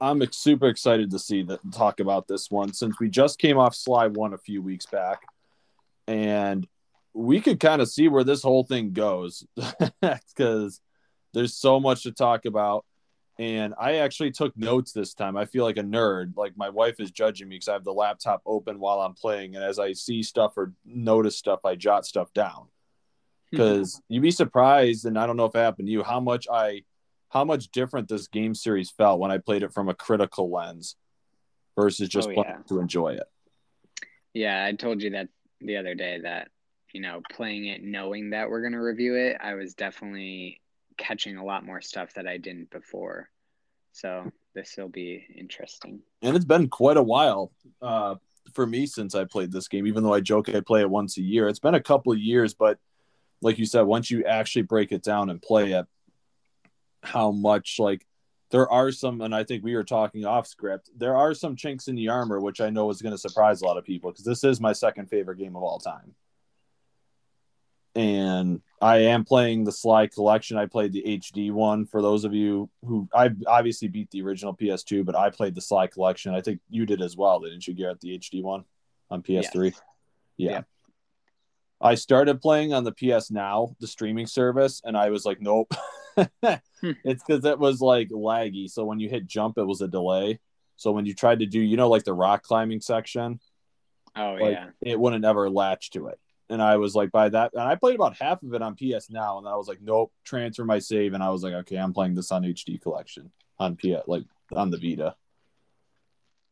I'm 0.00 0.22
super 0.30 0.68
excited 0.68 1.10
to 1.10 1.18
see 1.18 1.42
that 1.44 1.60
talk 1.72 1.98
about 1.98 2.28
this 2.28 2.50
one 2.50 2.72
since 2.72 3.00
we 3.00 3.08
just 3.08 3.38
came 3.38 3.58
off 3.58 3.74
Sly 3.74 4.08
one 4.08 4.34
a 4.34 4.38
few 4.38 4.62
weeks 4.62 4.86
back, 4.86 5.22
and 6.06 6.68
we 7.14 7.40
could 7.40 7.58
kind 7.58 7.82
of 7.82 7.88
see 7.88 8.06
where 8.06 8.22
this 8.22 8.42
whole 8.42 8.64
thing 8.64 8.92
goes 8.92 9.44
because 10.02 10.80
there's 11.32 11.56
so 11.56 11.80
much 11.80 12.04
to 12.04 12.12
talk 12.12 12.44
about. 12.44 12.84
And 13.40 13.72
I 13.78 13.96
actually 13.98 14.32
took 14.32 14.56
notes 14.56 14.92
this 14.92 15.14
time. 15.14 15.36
I 15.36 15.44
feel 15.44 15.64
like 15.64 15.76
a 15.76 15.82
nerd. 15.82 16.36
Like 16.36 16.56
my 16.56 16.68
wife 16.68 16.98
is 16.98 17.12
judging 17.12 17.48
me 17.48 17.54
because 17.54 17.68
I 17.68 17.74
have 17.74 17.84
the 17.84 17.92
laptop 17.92 18.42
open 18.44 18.80
while 18.80 19.00
I'm 19.00 19.14
playing. 19.14 19.54
And 19.54 19.64
as 19.64 19.78
I 19.78 19.92
see 19.92 20.24
stuff 20.24 20.54
or 20.56 20.72
notice 20.84 21.38
stuff, 21.38 21.60
I 21.64 21.76
jot 21.76 22.04
stuff 22.04 22.32
down. 22.32 22.66
Because 23.50 23.96
mm-hmm. 23.96 24.14
you'd 24.14 24.22
be 24.22 24.30
surprised, 24.30 25.06
and 25.06 25.18
I 25.18 25.26
don't 25.26 25.36
know 25.36 25.46
if 25.46 25.54
it 25.54 25.58
happened 25.58 25.88
to 25.88 25.92
you, 25.92 26.02
how 26.02 26.20
much 26.20 26.46
I 26.52 26.82
how 27.30 27.44
much 27.44 27.68
different 27.68 28.08
this 28.08 28.26
game 28.26 28.54
series 28.54 28.90
felt 28.90 29.20
when 29.20 29.30
I 29.30 29.38
played 29.38 29.62
it 29.62 29.72
from 29.72 29.88
a 29.88 29.94
critical 29.94 30.50
lens 30.50 30.96
versus 31.76 32.08
just 32.08 32.28
oh, 32.28 32.32
yeah. 32.32 32.58
to 32.68 32.80
enjoy 32.80 33.14
it. 33.14 33.26
Yeah, 34.34 34.64
I 34.64 34.72
told 34.72 35.02
you 35.02 35.10
that 35.10 35.28
the 35.60 35.76
other 35.76 35.94
day 35.94 36.20
that, 36.22 36.48
you 36.92 37.00
know, 37.00 37.20
playing 37.30 37.66
it 37.66 37.82
knowing 37.82 38.30
that 38.30 38.48
we're 38.48 38.62
going 38.62 38.72
to 38.72 38.80
review 38.80 39.14
it, 39.16 39.36
I 39.40 39.54
was 39.54 39.74
definitely 39.74 40.60
catching 40.96 41.36
a 41.36 41.44
lot 41.44 41.64
more 41.64 41.80
stuff 41.80 42.14
that 42.14 42.26
I 42.26 42.38
didn't 42.38 42.70
before. 42.70 43.28
So 43.92 44.30
this 44.54 44.74
will 44.76 44.88
be 44.88 45.26
interesting. 45.36 46.00
And 46.22 46.34
it's 46.34 46.44
been 46.44 46.68
quite 46.68 46.96
a 46.96 47.02
while 47.02 47.52
uh, 47.82 48.16
for 48.54 48.66
me 48.66 48.86
since 48.86 49.14
I 49.14 49.24
played 49.24 49.52
this 49.52 49.68
game, 49.68 49.86
even 49.86 50.02
though 50.02 50.14
I 50.14 50.20
joke 50.20 50.48
I 50.48 50.60
play 50.60 50.80
it 50.80 50.90
once 50.90 51.18
a 51.18 51.22
year. 51.22 51.48
It's 51.48 51.58
been 51.58 51.74
a 51.74 51.82
couple 51.82 52.12
of 52.12 52.18
years, 52.18 52.54
but 52.54 52.78
like 53.40 53.58
you 53.58 53.66
said, 53.66 53.82
once 53.82 54.10
you 54.10 54.24
actually 54.24 54.62
break 54.62 54.92
it 54.92 55.02
down 55.02 55.30
and 55.30 55.40
play 55.40 55.72
it, 55.72 55.86
how 57.02 57.30
much 57.30 57.76
like 57.78 58.04
there 58.50 58.70
are 58.70 58.90
some, 58.90 59.20
and 59.20 59.34
I 59.34 59.44
think 59.44 59.62
we 59.62 59.74
were 59.74 59.84
talking 59.84 60.24
off 60.24 60.46
script. 60.46 60.90
There 60.96 61.16
are 61.16 61.34
some 61.34 61.56
chinks 61.56 61.88
in 61.88 61.96
the 61.96 62.08
armor, 62.08 62.40
which 62.40 62.60
I 62.60 62.70
know 62.70 62.90
is 62.90 63.02
going 63.02 63.12
to 63.12 63.18
surprise 63.18 63.60
a 63.60 63.66
lot 63.66 63.76
of 63.76 63.84
people 63.84 64.10
because 64.10 64.24
this 64.24 64.42
is 64.42 64.60
my 64.60 64.72
second 64.72 65.08
favorite 65.10 65.38
game 65.38 65.54
of 65.54 65.62
all 65.62 65.78
time. 65.78 66.14
And 67.94 68.62
I 68.80 68.98
am 68.98 69.24
playing 69.24 69.64
the 69.64 69.72
Sly 69.72 70.06
Collection. 70.06 70.56
I 70.56 70.66
played 70.66 70.92
the 70.92 71.02
HD 71.02 71.50
one. 71.50 71.84
For 71.84 72.00
those 72.00 72.24
of 72.24 72.32
you 72.32 72.70
who 72.84 73.08
I 73.12 73.30
obviously 73.46 73.88
beat 73.88 74.10
the 74.10 74.22
original 74.22 74.54
PS2, 74.54 75.04
but 75.04 75.16
I 75.16 75.30
played 75.30 75.54
the 75.54 75.60
Sly 75.60 75.88
Collection. 75.88 76.34
I 76.34 76.40
think 76.40 76.60
you 76.70 76.86
did 76.86 77.02
as 77.02 77.16
well, 77.16 77.40
didn't 77.40 77.66
you, 77.66 77.74
Garrett? 77.74 78.00
The 78.00 78.16
HD 78.18 78.42
one 78.42 78.64
on 79.10 79.22
PS3. 79.22 79.64
Yes. 79.64 79.80
Yeah. 80.36 80.50
yeah. 80.50 80.62
I 81.80 81.94
started 81.94 82.40
playing 82.40 82.72
on 82.72 82.84
the 82.84 82.92
PS 82.92 83.30
Now, 83.30 83.76
the 83.80 83.86
streaming 83.86 84.26
service, 84.26 84.80
and 84.84 84.96
I 84.96 85.10
was 85.10 85.24
like, 85.24 85.40
nope. 85.40 85.72
Hmm. 86.80 86.92
it's 87.04 87.22
because 87.24 87.44
it 87.44 87.60
was 87.60 87.80
like 87.80 88.08
laggy. 88.08 88.68
So 88.68 88.84
when 88.84 88.98
you 88.98 89.08
hit 89.08 89.26
jump, 89.26 89.56
it 89.56 89.64
was 89.64 89.80
a 89.80 89.88
delay. 89.88 90.40
So 90.76 90.90
when 90.90 91.06
you 91.06 91.14
tried 91.14 91.40
to 91.40 91.46
do, 91.46 91.60
you 91.60 91.76
know, 91.76 91.88
like 91.88 92.02
the 92.02 92.12
rock 92.12 92.42
climbing 92.42 92.80
section, 92.80 93.40
oh 94.16 94.36
like, 94.40 94.52
yeah, 94.52 94.70
it 94.80 94.98
wouldn't 94.98 95.24
ever 95.24 95.48
latch 95.48 95.90
to 95.90 96.08
it. 96.08 96.18
And 96.48 96.62
I 96.62 96.76
was 96.76 96.94
like, 96.94 97.12
by 97.12 97.28
that, 97.28 97.52
and 97.52 97.62
I 97.62 97.74
played 97.74 97.96
about 97.96 98.16
half 98.16 98.42
of 98.42 98.54
it 98.54 98.62
on 98.62 98.74
PS 98.74 99.10
Now, 99.10 99.38
and 99.38 99.46
I 99.46 99.54
was 99.56 99.68
like, 99.68 99.80
nope, 99.80 100.12
transfer 100.24 100.64
my 100.64 100.78
save, 100.78 101.14
and 101.14 101.22
I 101.22 101.30
was 101.30 101.42
like, 101.42 101.54
okay, 101.54 101.76
I'm 101.76 101.92
playing 101.92 102.14
this 102.14 102.32
on 102.32 102.42
HD 102.42 102.80
collection 102.80 103.30
on 103.58 103.76
PS, 103.76 104.06
like 104.06 104.24
on 104.52 104.70
the 104.70 104.78
Vita. 104.78 105.14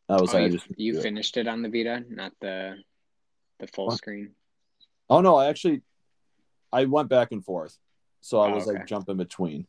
That 0.09 0.21
was 0.21 0.35
oh, 0.35 0.39
like, 0.39 0.53
you, 0.53 0.61
you 0.77 1.01
finished 1.01 1.37
it. 1.37 1.41
it 1.41 1.49
on 1.49 1.63
the 1.63 1.69
Vita, 1.69 2.05
not 2.09 2.33
the 2.41 2.77
the 3.59 3.67
full 3.69 3.87
what? 3.87 3.97
screen. 3.97 4.33
Oh 5.09 5.21
no, 5.21 5.37
I 5.37 5.49
actually 5.49 5.83
I 6.73 6.85
went 6.85 7.09
back 7.09 7.33
and 7.33 7.45
forth. 7.45 7.77
So 8.21 8.41
I 8.41 8.51
oh, 8.51 8.55
was 8.55 8.67
okay. 8.67 8.79
like 8.79 8.87
jumping 8.87 9.17
between. 9.17 9.67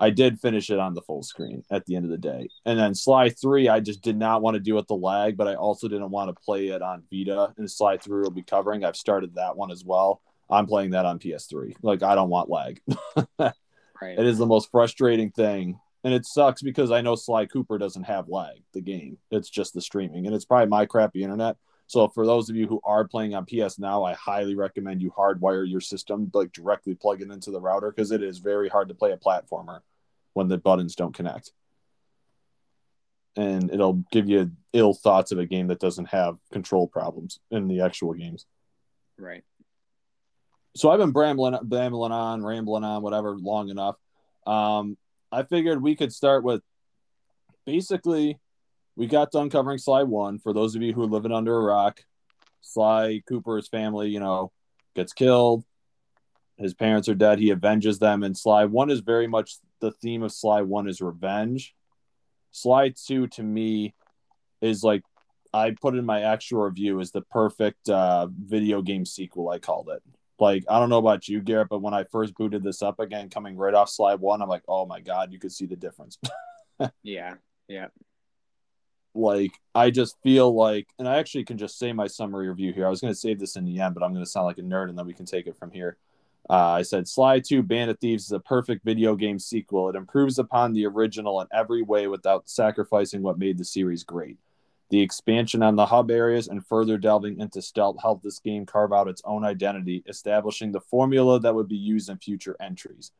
I 0.00 0.08
did 0.08 0.40
finish 0.40 0.70
it 0.70 0.78
on 0.78 0.94
the 0.94 1.02
full 1.02 1.22
screen 1.22 1.62
at 1.70 1.84
the 1.84 1.94
end 1.94 2.06
of 2.06 2.10
the 2.10 2.18
day. 2.18 2.48
And 2.64 2.78
then 2.78 2.94
Sly 2.94 3.28
3, 3.28 3.68
I 3.68 3.80
just 3.80 4.00
did 4.00 4.16
not 4.16 4.40
want 4.40 4.54
to 4.54 4.60
do 4.60 4.78
it 4.78 4.88
the 4.88 4.94
lag, 4.94 5.36
but 5.36 5.46
I 5.46 5.56
also 5.56 5.88
didn't 5.88 6.10
want 6.10 6.34
to 6.34 6.42
play 6.42 6.68
it 6.68 6.80
on 6.80 7.02
Vita. 7.12 7.52
And 7.58 7.70
Sly 7.70 7.98
3 7.98 8.22
will 8.22 8.30
be 8.30 8.42
covering. 8.42 8.82
I've 8.82 8.96
started 8.96 9.34
that 9.34 9.56
one 9.56 9.70
as 9.70 9.84
well. 9.84 10.22
I'm 10.48 10.66
playing 10.66 10.92
that 10.92 11.04
on 11.04 11.18
PS3. 11.18 11.74
Like, 11.82 12.02
I 12.02 12.14
don't 12.14 12.30
want 12.30 12.48
lag. 12.48 12.80
right. 13.38 13.52
It 14.02 14.26
is 14.26 14.38
the 14.38 14.46
most 14.46 14.70
frustrating 14.70 15.30
thing. 15.32 15.78
And 16.02 16.14
it 16.14 16.24
sucks 16.24 16.62
because 16.62 16.90
I 16.90 17.02
know 17.02 17.14
Sly 17.14 17.44
Cooper 17.44 17.76
doesn't 17.76 18.04
have 18.04 18.30
lag, 18.30 18.62
the 18.72 18.80
game. 18.80 19.18
It's 19.30 19.50
just 19.50 19.74
the 19.74 19.82
streaming. 19.82 20.26
And 20.26 20.34
it's 20.34 20.46
probably 20.46 20.66
my 20.66 20.86
crappy 20.86 21.22
internet. 21.22 21.56
So 21.90 22.06
for 22.06 22.24
those 22.24 22.48
of 22.48 22.54
you 22.54 22.68
who 22.68 22.80
are 22.84 23.02
playing 23.04 23.34
on 23.34 23.46
PS 23.46 23.80
now, 23.80 24.04
I 24.04 24.12
highly 24.12 24.54
recommend 24.54 25.02
you 25.02 25.10
hardwire 25.10 25.68
your 25.68 25.80
system, 25.80 26.30
like 26.32 26.52
directly 26.52 26.94
plug 26.94 27.20
it 27.20 27.32
into 27.32 27.50
the 27.50 27.60
router, 27.60 27.90
because 27.90 28.12
it 28.12 28.22
is 28.22 28.38
very 28.38 28.68
hard 28.68 28.90
to 28.90 28.94
play 28.94 29.10
a 29.10 29.16
platformer 29.16 29.80
when 30.34 30.46
the 30.46 30.56
buttons 30.56 30.94
don't 30.94 31.12
connect. 31.12 31.50
And 33.34 33.72
it'll 33.72 34.04
give 34.12 34.28
you 34.28 34.52
ill 34.72 34.94
thoughts 34.94 35.32
of 35.32 35.40
a 35.40 35.46
game 35.46 35.66
that 35.66 35.80
doesn't 35.80 36.10
have 36.10 36.36
control 36.52 36.86
problems 36.86 37.40
in 37.50 37.66
the 37.66 37.80
actual 37.80 38.14
games. 38.14 38.46
Right. 39.18 39.42
So 40.76 40.92
I've 40.92 41.00
been 41.00 41.12
brambling, 41.12 41.58
brambling 41.64 42.12
on, 42.12 42.44
rambling 42.44 42.84
on, 42.84 43.02
whatever, 43.02 43.36
long 43.36 43.68
enough. 43.68 43.96
Um, 44.46 44.96
I 45.32 45.42
figured 45.42 45.82
we 45.82 45.96
could 45.96 46.12
start 46.12 46.44
with 46.44 46.62
basically 47.66 48.38
we 49.00 49.06
got 49.06 49.30
done 49.30 49.48
covering 49.48 49.78
Sly 49.78 50.02
one. 50.02 50.38
For 50.38 50.52
those 50.52 50.76
of 50.76 50.82
you 50.82 50.92
who 50.92 51.02
are 51.02 51.06
living 51.06 51.32
under 51.32 51.56
a 51.56 51.64
rock, 51.64 52.04
Sly 52.60 53.22
Cooper's 53.26 53.66
family, 53.66 54.10
you 54.10 54.20
know, 54.20 54.52
gets 54.94 55.14
killed. 55.14 55.64
His 56.58 56.74
parents 56.74 57.08
are 57.08 57.14
dead. 57.14 57.38
He 57.38 57.50
avenges 57.50 57.98
them. 57.98 58.22
And 58.22 58.36
Sly 58.36 58.66
one 58.66 58.90
is 58.90 59.00
very 59.00 59.26
much 59.26 59.54
the 59.80 59.90
theme 59.90 60.22
of 60.22 60.32
Sly 60.32 60.60
one 60.60 60.86
is 60.86 61.00
revenge. 61.00 61.74
Sly 62.50 62.92
two 62.94 63.26
to 63.28 63.42
me 63.42 63.94
is 64.60 64.84
like 64.84 65.02
I 65.54 65.74
put 65.80 65.96
in 65.96 66.04
my 66.04 66.20
actual 66.20 66.60
review 66.60 67.00
is 67.00 67.10
the 67.10 67.22
perfect 67.22 67.88
uh, 67.88 68.26
video 68.30 68.82
game 68.82 69.06
sequel. 69.06 69.48
I 69.48 69.60
called 69.60 69.88
it. 69.88 70.02
Like 70.38 70.64
I 70.68 70.78
don't 70.78 70.90
know 70.90 70.98
about 70.98 71.26
you, 71.26 71.40
Garrett, 71.40 71.70
but 71.70 71.80
when 71.80 71.94
I 71.94 72.04
first 72.04 72.34
booted 72.34 72.62
this 72.62 72.82
up 72.82 73.00
again, 73.00 73.30
coming 73.30 73.56
right 73.56 73.72
off 73.72 73.88
Sly 73.88 74.16
one, 74.16 74.42
I'm 74.42 74.48
like, 74.50 74.64
oh 74.68 74.84
my 74.84 75.00
god, 75.00 75.32
you 75.32 75.38
could 75.38 75.52
see 75.52 75.64
the 75.64 75.74
difference. 75.74 76.18
yeah, 77.02 77.36
yeah 77.66 77.86
like 79.14 79.52
I 79.74 79.90
just 79.90 80.16
feel 80.22 80.54
like, 80.54 80.88
and 80.98 81.08
I 81.08 81.18
actually 81.18 81.44
can 81.44 81.58
just 81.58 81.78
say 81.78 81.92
my 81.92 82.06
summary 82.06 82.48
review 82.48 82.72
here. 82.72 82.86
I 82.86 82.90
was 82.90 83.00
going 83.00 83.12
to 83.12 83.18
save 83.18 83.38
this 83.38 83.56
in 83.56 83.64
the 83.64 83.80
end, 83.80 83.94
but 83.94 84.02
I'm 84.02 84.12
going 84.12 84.24
to 84.24 84.30
sound 84.30 84.46
like 84.46 84.58
a 84.58 84.62
nerd, 84.62 84.88
and 84.88 84.98
then 84.98 85.06
we 85.06 85.14
can 85.14 85.26
take 85.26 85.46
it 85.46 85.56
from 85.56 85.70
here. 85.70 85.96
Uh, 86.48 86.72
I 86.72 86.82
said 86.82 87.06
Sly 87.06 87.40
2 87.40 87.62
Band 87.62 87.90
of 87.90 87.98
Thieves 88.00 88.24
is 88.24 88.32
a 88.32 88.40
perfect 88.40 88.84
video 88.84 89.14
game 89.14 89.38
sequel. 89.38 89.88
It 89.88 89.96
improves 89.96 90.38
upon 90.38 90.72
the 90.72 90.86
original 90.86 91.40
in 91.40 91.46
every 91.52 91.82
way 91.82 92.08
without 92.08 92.48
sacrificing 92.48 93.22
what 93.22 93.38
made 93.38 93.58
the 93.58 93.64
series 93.64 94.02
great. 94.02 94.36
The 94.90 95.00
expansion 95.00 95.62
on 95.62 95.76
the 95.76 95.86
hub 95.86 96.10
areas 96.10 96.48
and 96.48 96.66
further 96.66 96.98
delving 96.98 97.38
into 97.38 97.62
stealth 97.62 98.00
helped 98.00 98.24
this 98.24 98.40
game 98.40 98.66
carve 98.66 98.92
out 98.92 99.06
its 99.06 99.22
own 99.24 99.44
identity, 99.44 100.02
establishing 100.08 100.72
the 100.72 100.80
formula 100.80 101.38
that 101.38 101.54
would 101.54 101.68
be 101.68 101.76
used 101.76 102.10
in 102.10 102.18
future 102.18 102.56
entries. 102.58 103.12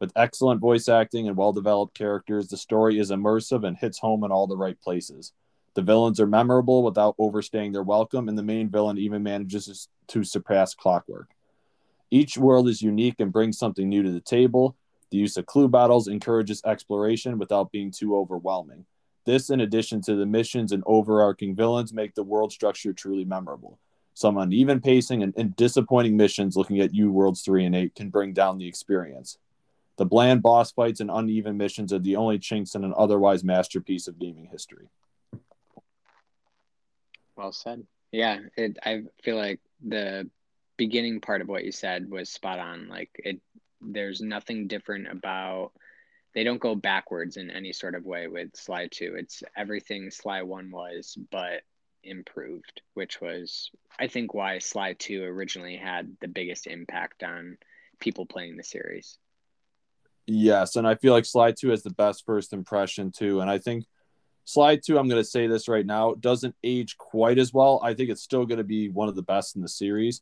With 0.00 0.12
excellent 0.14 0.60
voice 0.60 0.88
acting 0.88 1.26
and 1.26 1.36
well 1.36 1.52
developed 1.52 1.98
characters, 1.98 2.48
the 2.48 2.56
story 2.56 2.98
is 2.98 3.10
immersive 3.10 3.66
and 3.66 3.76
hits 3.76 3.98
home 3.98 4.22
in 4.22 4.30
all 4.30 4.46
the 4.46 4.56
right 4.56 4.80
places. 4.80 5.32
The 5.74 5.82
villains 5.82 6.20
are 6.20 6.26
memorable 6.26 6.82
without 6.82 7.16
overstaying 7.18 7.72
their 7.72 7.82
welcome, 7.82 8.28
and 8.28 8.38
the 8.38 8.42
main 8.42 8.68
villain 8.68 8.98
even 8.98 9.22
manages 9.22 9.88
to 10.08 10.24
surpass 10.24 10.74
clockwork. 10.74 11.30
Each 12.10 12.38
world 12.38 12.68
is 12.68 12.80
unique 12.80 13.16
and 13.18 13.32
brings 13.32 13.58
something 13.58 13.88
new 13.88 14.02
to 14.02 14.10
the 14.10 14.20
table. 14.20 14.76
The 15.10 15.18
use 15.18 15.36
of 15.36 15.46
clue 15.46 15.68
bottles 15.68 16.08
encourages 16.08 16.62
exploration 16.64 17.38
without 17.38 17.72
being 17.72 17.90
too 17.90 18.16
overwhelming. 18.16 18.86
This, 19.24 19.50
in 19.50 19.60
addition 19.60 20.00
to 20.02 20.14
the 20.14 20.26
missions 20.26 20.72
and 20.72 20.82
overarching 20.86 21.54
villains, 21.54 21.92
make 21.92 22.14
the 22.14 22.22
world 22.22 22.52
structure 22.52 22.92
truly 22.92 23.24
memorable. 23.24 23.78
Some 24.14 24.38
uneven 24.38 24.80
pacing 24.80 25.22
and, 25.22 25.34
and 25.36 25.54
disappointing 25.54 26.16
missions 26.16 26.56
looking 26.56 26.80
at 26.80 26.94
you 26.94 27.10
Worlds 27.10 27.42
3 27.42 27.66
and 27.66 27.74
8 27.76 27.94
can 27.94 28.10
bring 28.10 28.32
down 28.32 28.58
the 28.58 28.66
experience. 28.66 29.38
The 29.98 30.06
bland 30.06 30.42
boss 30.42 30.70
fights 30.70 31.00
and 31.00 31.10
uneven 31.10 31.56
missions 31.56 31.92
are 31.92 31.98
the 31.98 32.16
only 32.16 32.38
chinks 32.38 32.74
in 32.76 32.84
an 32.84 32.94
otherwise 32.96 33.42
masterpiece 33.42 34.06
of 34.06 34.18
gaming 34.18 34.46
history. 34.46 34.86
Well 37.36 37.52
said. 37.52 37.84
Yeah, 38.12 38.38
it. 38.56 38.78
I 38.84 39.02
feel 39.22 39.36
like 39.36 39.60
the 39.84 40.30
beginning 40.76 41.20
part 41.20 41.40
of 41.40 41.48
what 41.48 41.64
you 41.64 41.72
said 41.72 42.08
was 42.08 42.30
spot 42.30 42.60
on. 42.60 42.88
Like 42.88 43.10
it, 43.16 43.40
there's 43.80 44.20
nothing 44.20 44.68
different 44.68 45.08
about. 45.08 45.72
They 46.32 46.44
don't 46.44 46.60
go 46.60 46.76
backwards 46.76 47.36
in 47.36 47.50
any 47.50 47.72
sort 47.72 47.96
of 47.96 48.04
way 48.04 48.28
with 48.28 48.54
Sly 48.54 48.88
Two. 48.90 49.16
It's 49.18 49.42
everything 49.56 50.10
Sly 50.10 50.42
One 50.42 50.70
was, 50.70 51.18
but 51.30 51.62
improved, 52.04 52.82
which 52.94 53.20
was 53.20 53.70
I 53.98 54.06
think 54.06 54.32
why 54.32 54.58
Sly 54.58 54.92
2 54.92 55.24
originally 55.24 55.76
had 55.76 56.16
the 56.20 56.28
biggest 56.28 56.68
impact 56.68 57.24
on 57.24 57.58
people 57.98 58.26
playing 58.26 58.56
the 58.56 58.62
series. 58.62 59.18
Yes, 60.30 60.76
and 60.76 60.86
I 60.86 60.94
feel 60.94 61.14
like 61.14 61.24
Sly 61.24 61.52
2 61.52 61.70
has 61.70 61.82
the 61.82 61.90
best 61.90 62.26
first 62.26 62.52
impression 62.52 63.10
too. 63.10 63.40
And 63.40 63.50
I 63.50 63.56
think 63.56 63.86
Sly 64.44 64.76
2, 64.76 64.98
I'm 64.98 65.08
going 65.08 65.20
to 65.20 65.28
say 65.28 65.46
this 65.46 65.68
right 65.68 65.86
now, 65.86 66.14
doesn't 66.14 66.54
age 66.62 66.98
quite 66.98 67.38
as 67.38 67.54
well. 67.54 67.80
I 67.82 67.94
think 67.94 68.10
it's 68.10 68.22
still 68.22 68.44
going 68.44 68.58
to 68.58 68.64
be 68.64 68.90
one 68.90 69.08
of 69.08 69.16
the 69.16 69.22
best 69.22 69.56
in 69.56 69.62
the 69.62 69.68
series. 69.68 70.20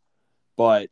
But 0.57 0.91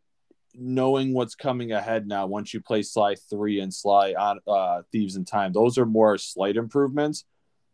knowing 0.53 1.15
what's 1.15 1.37
coming 1.37 1.71
ahead 1.71 2.09
now, 2.09 2.27
once 2.27 2.53
you 2.53 2.61
play 2.61 2.83
Sly 2.83 3.15
3 3.31 3.61
and 3.61 3.73
Sly 3.73 4.15
on 4.19 4.41
uh, 4.49 4.83
Thieves 4.91 5.15
in 5.15 5.25
Time, 5.25 5.53
those 5.53 5.79
are 5.79 5.87
more 5.87 6.19
slight 6.19 6.57
improvements 6.57 7.25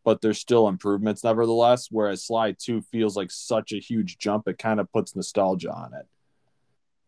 but 0.04 0.20
they're 0.20 0.35
still 0.35 0.68
improvements 0.68 1.25
nevertheless. 1.25 1.88
Whereas 1.90 2.25
Sly 2.25 2.52
2 2.59 2.82
feels 2.82 3.16
like 3.16 3.30
such 3.30 3.73
a 3.73 3.78
huge 3.78 4.18
jump, 4.18 4.49
it 4.49 4.59
kind 4.59 4.80
of 4.80 4.90
puts 4.92 5.14
nostalgia 5.14 5.70
on 5.70 5.92
it. 5.94 6.06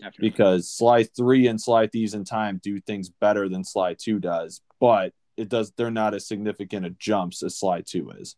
Definitely. 0.03 0.31
Because 0.31 0.69
Sly 0.69 1.05
3 1.05 1.47
and 1.47 1.61
Sly 1.61 1.87
Thieves 1.87 2.15
in 2.15 2.25
Time 2.25 2.61
do 2.63 2.81
things 2.81 3.09
better 3.09 3.49
than 3.49 3.65
Sly 3.65 3.95
2 3.95 4.19
does, 4.19 4.61
but 4.81 5.13
it 5.37 5.49
does 5.49 5.73
they're 5.77 5.91
not 5.91 6.15
as 6.15 6.27
significant 6.27 6.87
a 6.87 6.91
jumps 6.91 7.43
as 7.43 7.57
Sly 7.57 7.83
2 7.83 8.11
is. 8.19 8.37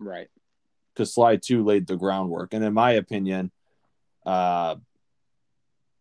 Right. 0.00 0.28
Because 0.92 1.14
Sly 1.14 1.36
2 1.36 1.64
laid 1.64 1.86
the 1.86 1.96
groundwork. 1.96 2.52
And 2.52 2.64
in 2.64 2.74
my 2.74 2.92
opinion, 2.92 3.52
uh 4.26 4.76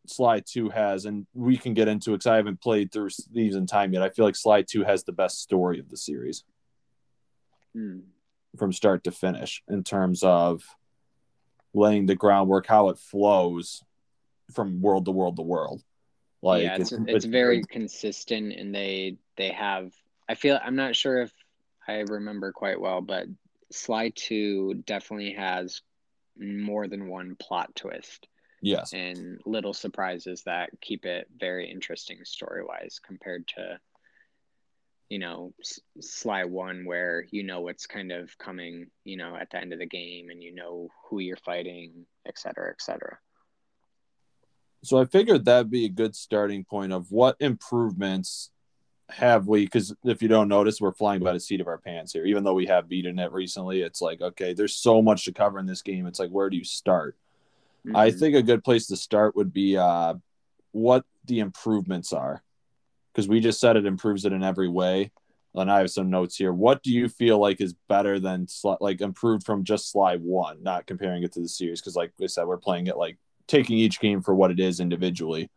Sly 0.08 0.42
2 0.44 0.70
has, 0.70 1.06
and 1.06 1.28
we 1.36 1.56
can 1.56 1.76
get 1.76 1.88
into 1.88 2.12
it 2.12 2.18
because 2.18 2.26
I 2.26 2.38
haven't 2.38 2.62
played 2.62 2.92
through 2.92 3.10
Thieves 3.12 3.56
in 3.56 3.68
Time 3.68 3.94
yet. 3.94 4.02
I 4.02 4.10
feel 4.10 4.26
like 4.26 4.36
Sly 4.36 4.64
2 4.64 4.84
has 4.84 5.04
the 5.04 5.12
best 5.12 5.42
story 5.42 5.80
of 5.80 5.90
the 5.90 5.98
series 5.98 6.44
mm. 7.78 8.02
from 8.58 8.74
start 8.74 9.04
to 9.04 9.12
finish 9.12 9.62
in 9.68 9.84
terms 9.84 10.24
of 10.24 10.64
laying 11.76 12.08
the 12.08 12.16
groundwork, 12.16 12.66
how 12.66 12.90
it 12.90 12.98
flows 12.98 13.84
from 14.54 14.82
world 14.82 15.06
to 15.06 15.12
world 15.12 15.36
to 15.38 15.42
world. 15.42 15.82
Like 16.42 16.64
yeah, 16.64 16.76
it's, 16.76 16.92
it's, 16.92 17.04
it's 17.08 17.26
very 17.26 17.64
consistent, 17.64 18.54
and 18.54 18.74
they 18.74 19.18
they 19.36 19.50
have. 19.50 19.94
I 20.28 20.36
feel 20.36 20.60
I'm 20.64 20.76
not 20.76 20.96
sure 20.96 21.22
if 21.22 21.34
I 21.88 22.00
remember 22.08 22.52
quite 22.52 22.80
well, 22.80 23.02
but 23.02 23.28
Sly 23.72 24.12
Two 24.16 24.76
definitely 24.86 25.34
has 25.34 25.82
more 26.38 26.88
than 26.88 27.10
one 27.10 27.36
plot 27.36 27.76
twist. 27.76 28.28
Yes, 28.62 28.94
and 28.94 29.42
little 29.46 29.74
surprises 29.74 30.44
that 30.44 30.70
keep 30.82 31.06
it 31.06 31.28
very 31.38 31.70
interesting 31.70 32.24
story 32.24 32.64
wise 32.64 33.00
compared 33.06 33.48
to 33.56 33.80
you 35.10 35.18
know 35.18 35.54
sly 36.00 36.46
one 36.46 36.86
where 36.86 37.26
you 37.32 37.44
know 37.44 37.62
what's 37.62 37.88
kind 37.88 38.12
of 38.12 38.38
coming 38.38 38.88
you 39.04 39.18
know 39.18 39.36
at 39.36 39.50
the 39.50 39.58
end 39.58 39.74
of 39.74 39.80
the 39.80 39.86
game 39.86 40.30
and 40.30 40.42
you 40.42 40.54
know 40.54 40.88
who 41.10 41.20
you're 41.20 41.38
fighting 41.38 42.06
et 42.28 42.38
cetera 42.38 42.70
et 42.70 42.82
cetera 42.82 43.18
so 44.84 45.00
i 45.00 45.06
figured 45.06 45.46
that'd 45.46 45.72
be 45.72 45.86
a 45.86 45.90
good 45.90 46.16
starting 46.16 46.64
point 46.64 46.92
of 46.92 47.12
what 47.12 47.36
improvements 47.40 48.52
have 49.10 49.48
we 49.48 49.66
because 49.66 49.94
if 50.04 50.22
you 50.22 50.28
don't 50.28 50.48
notice 50.48 50.80
we're 50.80 50.94
flying 50.94 51.22
by 51.22 51.34
the 51.34 51.40
seat 51.40 51.62
of 51.62 51.68
our 51.68 51.80
pants 51.80 52.14
here 52.14 52.26
even 52.26 52.44
though 52.44 52.54
we 52.54 52.68
have 52.68 52.88
beaten 52.88 53.18
it 53.18 53.32
recently 53.32 53.82
it's 53.82 54.02
like 54.02 54.22
okay 54.22 54.54
there's 54.54 54.76
so 54.76 55.02
much 55.02 55.26
to 55.26 55.32
cover 55.32 55.58
in 55.58 55.66
this 55.66 55.82
game 55.82 56.06
it's 56.06 56.20
like 56.20 56.30
where 56.30 56.50
do 56.50 56.58
you 56.58 56.64
start 56.64 57.16
mm-hmm. 57.86 57.96
i 57.96 58.12
think 58.12 58.36
a 58.36 58.42
good 58.44 58.64
place 58.64 58.86
to 58.86 58.96
start 58.96 59.36
would 59.36 59.52
be 59.52 59.76
uh 59.76 60.14
what 60.72 61.04
the 61.26 61.40
improvements 61.40 62.14
are 62.14 62.44
because 63.20 63.28
we 63.28 63.40
just 63.40 63.60
said 63.60 63.76
it 63.76 63.86
improves 63.86 64.26
it 64.26 64.34
in 64.34 64.44
every 64.44 64.70
way. 64.70 65.12
And 65.56 65.70
I 65.70 65.80
have 65.80 65.90
some 65.90 66.10
notes 66.10 66.38
here. 66.38 66.54
What 66.54 66.84
do 66.84 66.92
you 66.94 67.10
feel 67.10 67.40
like 67.40 67.60
is 67.60 67.74
better 67.90 68.20
than 68.20 68.48
like 68.80 69.02
improved 69.02 69.46
from 69.46 69.64
just 69.64 69.92
Sly 69.92 70.18
one, 70.18 70.62
not 70.64 70.86
comparing 70.86 71.24
it 71.24 71.34
to 71.34 71.42
the 71.42 71.50
series? 71.50 71.82
Because 71.82 71.96
like 71.96 72.14
I 72.22 72.28
said, 72.28 72.46
we're 72.46 72.58
playing 72.58 72.88
it 72.88 72.98
like 72.98 73.18
taking 73.50 73.78
each 73.78 74.00
game 74.00 74.22
for 74.22 74.34
what 74.34 74.52
it 74.52 74.60
is 74.62 74.80
individually. 74.80 75.50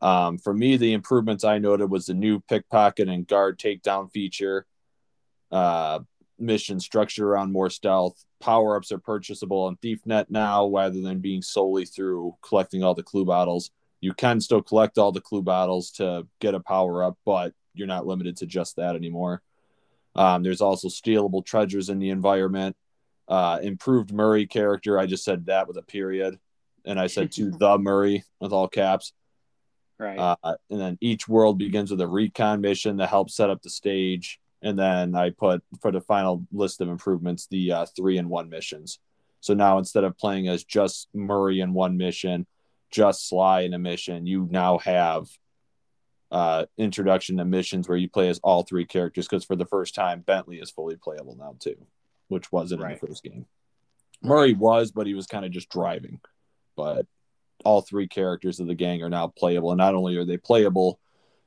Um, 0.00 0.38
for 0.38 0.52
me, 0.52 0.76
the 0.76 0.92
improvements 0.92 1.44
I 1.44 1.58
noted 1.58 1.90
was 1.90 2.06
the 2.06 2.14
new 2.14 2.40
pickpocket 2.40 3.08
and 3.08 3.26
guard 3.26 3.58
takedown 3.58 4.10
feature, 4.10 4.66
uh, 5.52 6.00
mission 6.38 6.80
structure 6.80 7.28
around 7.28 7.52
more 7.52 7.70
stealth, 7.70 8.24
power 8.40 8.76
ups 8.76 8.90
are 8.90 8.98
purchasable 8.98 9.62
on 9.62 9.76
ThiefNet 9.76 10.26
now 10.30 10.68
rather 10.68 11.00
than 11.00 11.20
being 11.20 11.42
solely 11.42 11.84
through 11.84 12.34
collecting 12.42 12.82
all 12.82 12.94
the 12.94 13.02
clue 13.04 13.24
bottles 13.24 13.70
you 14.00 14.14
can 14.14 14.40
still 14.40 14.62
collect 14.62 14.98
all 14.98 15.12
the 15.12 15.20
clue 15.20 15.42
bottles 15.42 15.90
to 15.92 16.26
get 16.40 16.54
a 16.54 16.60
power 16.60 17.02
up, 17.02 17.18
but 17.24 17.52
you're 17.74 17.86
not 17.86 18.06
limited 18.06 18.36
to 18.38 18.46
just 18.46 18.76
that 18.76 18.96
anymore. 18.96 19.42
Um, 20.14 20.42
there's 20.42 20.60
also 20.60 20.88
stealable 20.88 21.44
treasures 21.44 21.88
in 21.88 21.98
the 21.98 22.10
environment. 22.10 22.76
Uh, 23.26 23.58
improved 23.62 24.12
Murray 24.12 24.46
character. 24.46 24.98
I 24.98 25.06
just 25.06 25.24
said 25.24 25.46
that 25.46 25.68
with 25.68 25.76
a 25.76 25.82
period, 25.82 26.38
and 26.88 26.98
I 26.98 27.06
said 27.06 27.30
to 27.32 27.50
the 27.58 27.78
Murray 27.78 28.24
with 28.40 28.52
all 28.52 28.66
caps. 28.66 29.12
Right. 29.98 30.18
Uh, 30.18 30.56
and 30.70 30.80
then 30.80 30.98
each 31.00 31.28
world 31.28 31.58
begins 31.58 31.90
with 31.90 32.00
a 32.00 32.08
recon 32.08 32.60
mission 32.60 32.96
that 32.96 33.08
helps 33.08 33.36
set 33.36 33.50
up 33.50 33.62
the 33.62 33.70
stage. 33.70 34.40
And 34.62 34.78
then 34.78 35.14
I 35.14 35.30
put 35.30 35.62
for 35.80 35.92
the 35.92 36.00
final 36.00 36.44
list 36.52 36.80
of 36.80 36.88
improvements 36.88 37.46
the 37.46 37.72
uh, 37.72 37.86
three 37.96 38.18
and 38.18 38.28
one 38.28 38.48
missions. 38.48 38.98
So 39.40 39.54
now 39.54 39.78
instead 39.78 40.04
of 40.04 40.18
playing 40.18 40.48
as 40.48 40.64
just 40.64 41.08
Murray 41.14 41.60
in 41.60 41.72
one 41.72 41.96
mission, 41.96 42.46
just 42.90 43.28
Sly 43.28 43.60
in 43.60 43.74
a 43.74 43.78
mission, 43.78 44.26
you 44.26 44.48
now 44.50 44.78
have 44.78 45.28
uh, 46.30 46.66
introduction 46.76 47.36
to 47.36 47.44
missions 47.44 47.88
where 47.88 47.98
you 47.98 48.08
play 48.08 48.28
as 48.28 48.40
all 48.42 48.62
three 48.62 48.84
characters. 48.84 49.26
Because 49.26 49.44
for 49.44 49.56
the 49.56 49.66
first 49.66 49.94
time, 49.94 50.20
Bentley 50.20 50.58
is 50.58 50.70
fully 50.70 50.96
playable 50.96 51.36
now 51.36 51.56
too, 51.60 51.76
which 52.28 52.50
wasn't 52.50 52.82
right. 52.82 52.92
in 52.92 52.98
the 53.00 53.06
first 53.06 53.22
game. 53.22 53.46
Murray 54.22 54.54
was, 54.54 54.90
but 54.90 55.06
he 55.06 55.14
was 55.14 55.26
kind 55.26 55.44
of 55.44 55.52
just 55.52 55.68
driving. 55.68 56.20
But 56.78 57.06
all 57.64 57.80
three 57.80 58.06
characters 58.06 58.60
of 58.60 58.68
the 58.68 58.74
gang 58.76 59.02
are 59.02 59.10
now 59.10 59.26
playable, 59.26 59.72
and 59.72 59.78
not 59.78 59.96
only 59.96 60.16
are 60.16 60.24
they 60.24 60.36
playable, 60.36 61.00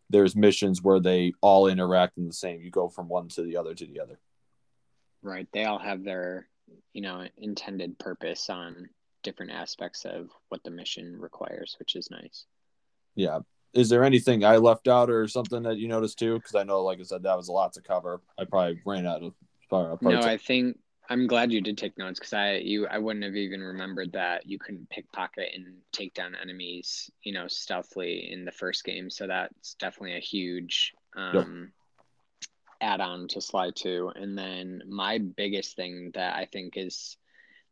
there's 0.10 0.36
missions 0.36 0.82
where 0.82 1.00
they 1.00 1.32
all 1.40 1.68
interact 1.68 2.18
in 2.18 2.28
the 2.28 2.34
same. 2.34 2.62
You 2.62 2.70
go 2.70 2.90
from 2.90 3.08
one 3.08 3.30
to 3.30 3.44
the 3.44 3.56
other 3.56 3.74
to 3.74 3.86
the 3.86 4.02
other. 4.02 4.20
Right. 5.24 5.48
They 5.54 5.64
all 5.64 5.80
have 5.80 6.04
their, 6.04 6.50
you 6.92 7.02
know, 7.02 7.26
intended 7.38 7.98
purpose 7.98 8.50
on 8.50 8.90
different 9.24 9.54
aspects 9.54 10.04
of 10.04 10.30
what 10.50 10.62
the 10.66 10.72
mission 10.72 11.18
requires, 11.18 11.78
which 11.80 11.96
is 11.96 12.12
nice. 12.12 12.46
Yeah. 13.16 13.40
Is 13.74 13.88
there 13.88 14.04
anything 14.04 14.44
I 14.44 14.58
left 14.58 14.90
out 14.90 15.10
or 15.10 15.30
something 15.30 15.64
that 15.64 15.78
you 15.78 15.88
noticed 15.88 16.20
too? 16.20 16.36
Because 16.36 16.56
I 16.56 16.64
know, 16.64 16.84
like 16.84 17.00
I 17.00 17.04
said, 17.04 17.24
that 17.24 17.38
was 17.38 17.48
a 17.48 17.54
lot 17.54 17.72
to 17.74 17.82
cover. 17.82 18.20
I 18.38 18.44
probably 18.44 18.82
ran 18.86 19.08
out 19.08 19.24
of 19.24 19.34
uh, 19.72 19.96
parts. 19.96 20.02
No, 20.02 20.20
I 20.20 20.36
think 20.36 20.78
I'm 21.12 21.28
glad 21.28 21.52
you 21.52 21.60
did 21.60 21.78
take 21.78 21.98
notes 21.98 22.20
because 22.20 22.32
I 22.32 22.54
you 22.56 22.88
I 22.88 22.98
wouldn't 22.98 23.26
have 23.26 23.36
even 23.36 23.62
remembered 23.62 24.14
that 24.14 24.48
you 24.48 24.58
couldn't 24.58 24.90
pickpocket 24.90 25.50
and 25.54 25.66
take 25.92 26.14
down 26.14 26.38
enemies, 26.42 27.12
you 27.22 27.34
know, 27.34 27.50
stealthily 27.50 28.32
in 28.32 28.46
the 28.46 28.52
first 28.52 28.86
game. 28.86 29.10
So 29.10 29.28
that's 29.28 29.74
definitely 29.74 30.16
a 30.16 30.22
huge 30.22 30.94
um, 31.18 31.34
yep. 32.40 32.50
add 32.80 33.02
on 33.02 33.28
to 33.28 33.42
Sly 33.42 33.72
2. 33.76 34.14
And 34.16 34.38
then 34.38 34.84
my 34.88 35.18
biggest 35.18 35.76
thing 35.76 36.12
that 36.14 36.38
I 36.38 36.46
think 36.46 36.78
is 36.78 37.18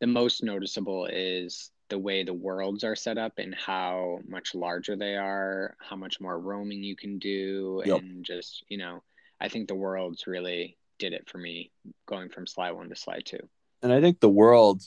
the 0.01 0.07
most 0.07 0.43
noticeable 0.43 1.05
is 1.05 1.71
the 1.87 1.97
way 1.97 2.23
the 2.23 2.33
worlds 2.33 2.83
are 2.83 2.95
set 2.95 3.17
up 3.17 3.37
and 3.37 3.55
how 3.55 4.19
much 4.27 4.53
larger 4.53 4.97
they 4.97 5.15
are, 5.15 5.77
how 5.79 5.95
much 5.95 6.19
more 6.19 6.37
roaming 6.37 6.83
you 6.83 6.97
can 6.97 7.17
do, 7.19 7.81
yep. 7.85 8.01
and 8.01 8.25
just, 8.25 8.65
you 8.67 8.77
know, 8.77 9.01
I 9.39 9.47
think 9.47 9.69
the 9.69 9.75
worlds 9.75 10.27
really 10.27 10.77
did 10.99 11.13
it 11.13 11.29
for 11.29 11.37
me 11.37 11.71
going 12.05 12.29
from 12.29 12.45
Sly 12.45 12.71
1 12.71 12.89
to 12.89 12.95
Sly 12.95 13.21
2. 13.25 13.37
And 13.81 13.91
I 13.91 14.01
think 14.01 14.19
the 14.19 14.29
world, 14.29 14.83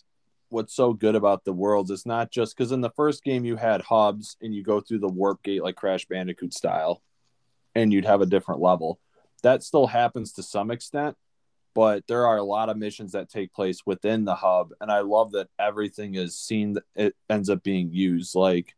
what's 0.50 0.74
so 0.74 0.92
good 0.92 1.14
about 1.14 1.44
the 1.44 1.52
worlds 1.52 1.90
is 1.90 2.06
not 2.06 2.30
just 2.30 2.56
because 2.56 2.72
in 2.72 2.82
the 2.82 2.90
first 2.90 3.24
game 3.24 3.44
you 3.44 3.56
had 3.56 3.80
hubs 3.82 4.36
and 4.40 4.54
you 4.54 4.62
go 4.62 4.80
through 4.80 5.00
the 5.00 5.08
warp 5.08 5.42
gate 5.42 5.62
like 5.62 5.76
Crash 5.76 6.06
Bandicoot 6.06 6.54
style 6.54 7.02
and 7.74 7.92
you'd 7.92 8.04
have 8.04 8.20
a 8.20 8.26
different 8.26 8.60
level. 8.60 9.00
That 9.42 9.62
still 9.62 9.86
happens 9.86 10.34
to 10.34 10.42
some 10.42 10.70
extent, 10.70 11.16
but 11.74 12.06
there 12.06 12.26
are 12.26 12.36
a 12.36 12.44
lot 12.44 12.68
of 12.68 12.76
missions 12.76 13.12
that 13.12 13.28
take 13.28 13.52
place 13.52 13.80
within 13.86 14.24
the 14.24 14.34
hub 14.34 14.72
and 14.80 14.90
i 14.90 15.00
love 15.00 15.32
that 15.32 15.48
everything 15.58 16.14
is 16.14 16.36
seen 16.36 16.76
it 16.94 17.14
ends 17.30 17.48
up 17.48 17.62
being 17.62 17.90
used 17.92 18.34
like 18.34 18.74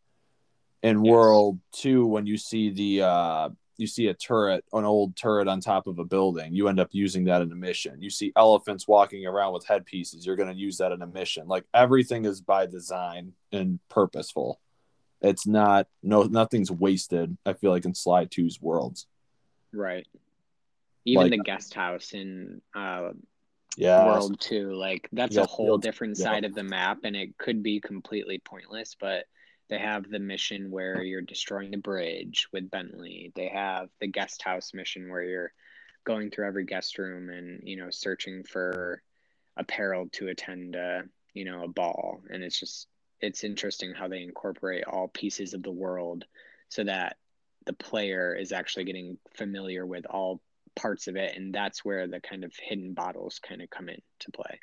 in 0.83 1.05
yes. 1.05 1.11
world 1.11 1.59
2 1.73 2.07
when 2.07 2.27
you 2.27 2.37
see 2.37 2.71
the 2.71 3.07
uh 3.07 3.49
you 3.77 3.87
see 3.87 4.09
a 4.09 4.15
turret 4.15 4.65
an 4.73 4.85
old 4.85 5.17
turret 5.17 5.49
on 5.49 5.61
top 5.61 5.87
of 5.87 5.99
a 5.99 6.05
building 6.05 6.55
you 6.55 6.69
end 6.69 6.81
up 6.81 6.89
using 6.93 7.25
that 7.25 7.43
in 7.43 7.51
a 7.51 7.57
mission. 7.57 8.01
You 8.01 8.11
see 8.11 8.33
elephants 8.37 8.87
walking 8.87 9.27
around 9.27 9.53
with 9.53 9.67
headpieces 9.67 10.27
you're 10.27 10.37
going 10.37 10.53
to 10.53 10.59
use 10.59 10.79
that 10.79 10.93
in 10.93 11.03
a 11.03 11.07
mission. 11.07 11.49
Like 11.49 11.65
everything 11.75 12.25
is 12.25 12.41
by 12.41 12.67
design 12.67 13.33
and 13.53 13.79
purposeful. 13.89 14.61
It's 15.21 15.47
not 15.47 15.87
no 16.03 16.25
nothing's 16.25 16.71
wasted 16.71 17.37
i 17.47 17.53
feel 17.53 17.71
like 17.71 17.85
in 17.85 17.95
sly 17.95 18.27
2's 18.27 18.61
worlds. 18.61 19.07
Right. 19.73 20.07
Even 21.05 21.25
like, 21.25 21.31
the 21.33 21.39
guest 21.39 21.75
house 21.75 22.13
in 22.13 22.61
uh 22.75 23.11
yeah. 23.77 24.07
world 24.07 24.39
two 24.41 24.73
like 24.73 25.09
that's 25.13 25.37
a 25.37 25.47
whole 25.47 25.79
different 25.79 26.17
side 26.17 26.45
of 26.45 26.55
the 26.55 26.63
map 26.63 26.99
and 27.05 27.17
it 27.17 27.37
could 27.39 27.63
be 27.63 27.81
completely 27.81 28.39
pointless 28.39 28.97
but 29.01 29.25
they 29.69 29.79
have 29.79 30.09
the 30.09 30.19
mission 30.19 30.71
where 30.71 31.03
you're 31.03 31.23
destroying 31.23 31.71
the 31.71 31.77
bridge 31.77 32.47
with 32.53 32.71
bentley 32.71 33.33
they 33.35 33.49
have 33.49 33.89
the 34.01 34.07
guest 34.07 34.43
house 34.43 34.73
mission 34.75 35.11
where 35.11 35.23
you're 35.23 35.53
going 36.05 36.31
through 36.31 36.47
every 36.47 36.65
guest 36.65 36.99
room 36.99 37.31
and 37.31 37.61
you 37.65 37.77
know 37.77 37.89
searching 37.91 38.45
for 38.45 39.03
apparel 39.57 40.09
to 40.13 40.29
attend 40.29 40.75
a 40.75 41.05
you 41.35 41.45
know, 41.45 41.65
a 41.65 41.69
ball. 41.69 42.23
And 42.31 42.43
it's 42.43 42.59
just, 42.59 42.87
it's 43.21 43.45
interesting 43.45 43.93
how 43.93 44.09
they 44.09 44.23
incorporate 44.23 44.85
all 44.85 45.09
pieces 45.09 45.53
of 45.53 45.63
the 45.63 45.73
world 45.73 46.25
so 46.69 46.85
that 46.85 47.17
the 47.67 47.73
player 47.73 48.35
is 48.35 48.53
actually 48.53 48.85
getting 48.85 49.19
familiar 49.37 49.85
with 49.85 50.07
all 50.07 50.41
parts 50.77 51.09
of 51.09 51.17
it. 51.17 51.37
And 51.37 51.55
that's 51.55 51.85
where 51.85 52.07
the 52.07 52.21
kind 52.21 52.45
of 52.45 52.53
hidden 52.57 52.95
bottles 52.95 53.41
kind 53.47 53.61
of 53.61 53.71
come 53.71 53.89
into 53.89 54.31
play. 54.33 54.61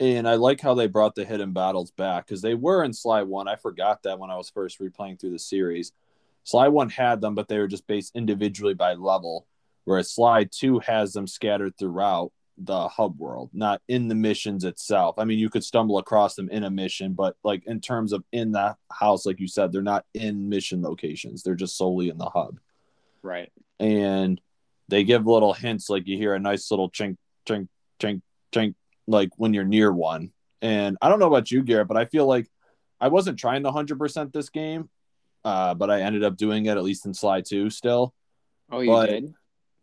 And 0.00 0.28
I 0.28 0.34
like 0.34 0.60
how 0.60 0.74
they 0.74 0.88
brought 0.88 1.14
the 1.14 1.24
hidden 1.24 1.52
bottles 1.52 1.92
back 1.92 2.26
because 2.26 2.42
they 2.42 2.54
were 2.54 2.82
in 2.82 2.92
Sly 2.92 3.22
1. 3.22 3.46
I 3.46 3.56
forgot 3.56 4.02
that 4.02 4.18
when 4.18 4.30
I 4.30 4.36
was 4.36 4.50
first 4.50 4.80
replaying 4.80 5.20
through 5.20 5.30
the 5.30 5.38
series. 5.38 5.92
Sly 6.42 6.68
1 6.68 6.90
had 6.90 7.20
them, 7.20 7.34
but 7.34 7.48
they 7.48 7.58
were 7.58 7.68
just 7.68 7.86
based 7.86 8.12
individually 8.14 8.74
by 8.74 8.94
level, 8.94 9.46
whereas 9.84 10.12
Sly 10.12 10.44
2 10.50 10.80
has 10.80 11.12
them 11.12 11.26
scattered 11.26 11.78
throughout 11.78 12.32
the 12.58 12.88
hub 12.88 13.18
world, 13.18 13.50
not 13.52 13.82
in 13.88 14.08
the 14.08 14.14
missions 14.14 14.64
itself. 14.64 15.18
I 15.18 15.24
mean, 15.24 15.38
you 15.38 15.50
could 15.50 15.64
stumble 15.64 15.98
across 15.98 16.34
them 16.34 16.48
in 16.50 16.64
a 16.64 16.70
mission, 16.70 17.14
but 17.14 17.36
like 17.42 17.64
in 17.66 17.80
terms 17.80 18.12
of 18.12 18.24
in 18.32 18.52
the 18.52 18.76
house, 18.92 19.26
like 19.26 19.40
you 19.40 19.48
said, 19.48 19.72
they're 19.72 19.82
not 19.82 20.04
in 20.14 20.48
mission 20.48 20.82
locations. 20.82 21.42
They're 21.42 21.54
just 21.54 21.76
solely 21.76 22.10
in 22.10 22.18
the 22.18 22.30
hub. 22.30 22.60
Right. 23.22 23.50
And 23.80 24.40
they 24.88 25.04
give 25.04 25.26
little 25.26 25.52
hints, 25.52 25.88
like 25.88 26.06
you 26.06 26.16
hear 26.16 26.34
a 26.34 26.40
nice 26.40 26.70
little 26.70 26.90
chink, 26.90 27.16
chink, 27.46 27.68
chink, 27.98 28.22
chink, 28.52 28.74
like 29.06 29.30
when 29.36 29.54
you're 29.54 29.64
near 29.64 29.92
one. 29.92 30.32
And 30.62 30.96
I 31.02 31.08
don't 31.08 31.18
know 31.18 31.26
about 31.26 31.50
you, 31.50 31.62
Garrett, 31.62 31.88
but 31.88 31.96
I 31.96 32.06
feel 32.06 32.26
like 32.26 32.48
I 33.00 33.08
wasn't 33.08 33.38
trying 33.38 33.64
to 33.64 33.70
100% 33.70 34.32
this 34.32 34.48
game, 34.48 34.88
uh, 35.44 35.74
but 35.74 35.90
I 35.90 36.00
ended 36.02 36.24
up 36.24 36.36
doing 36.36 36.66
it 36.66 36.76
at 36.76 36.82
least 36.84 37.06
in 37.06 37.12
Sly 37.14 37.42
2 37.42 37.70
still. 37.70 38.14
Oh, 38.70 38.80
you 38.80 38.90
But- 38.90 39.06
did? 39.06 39.34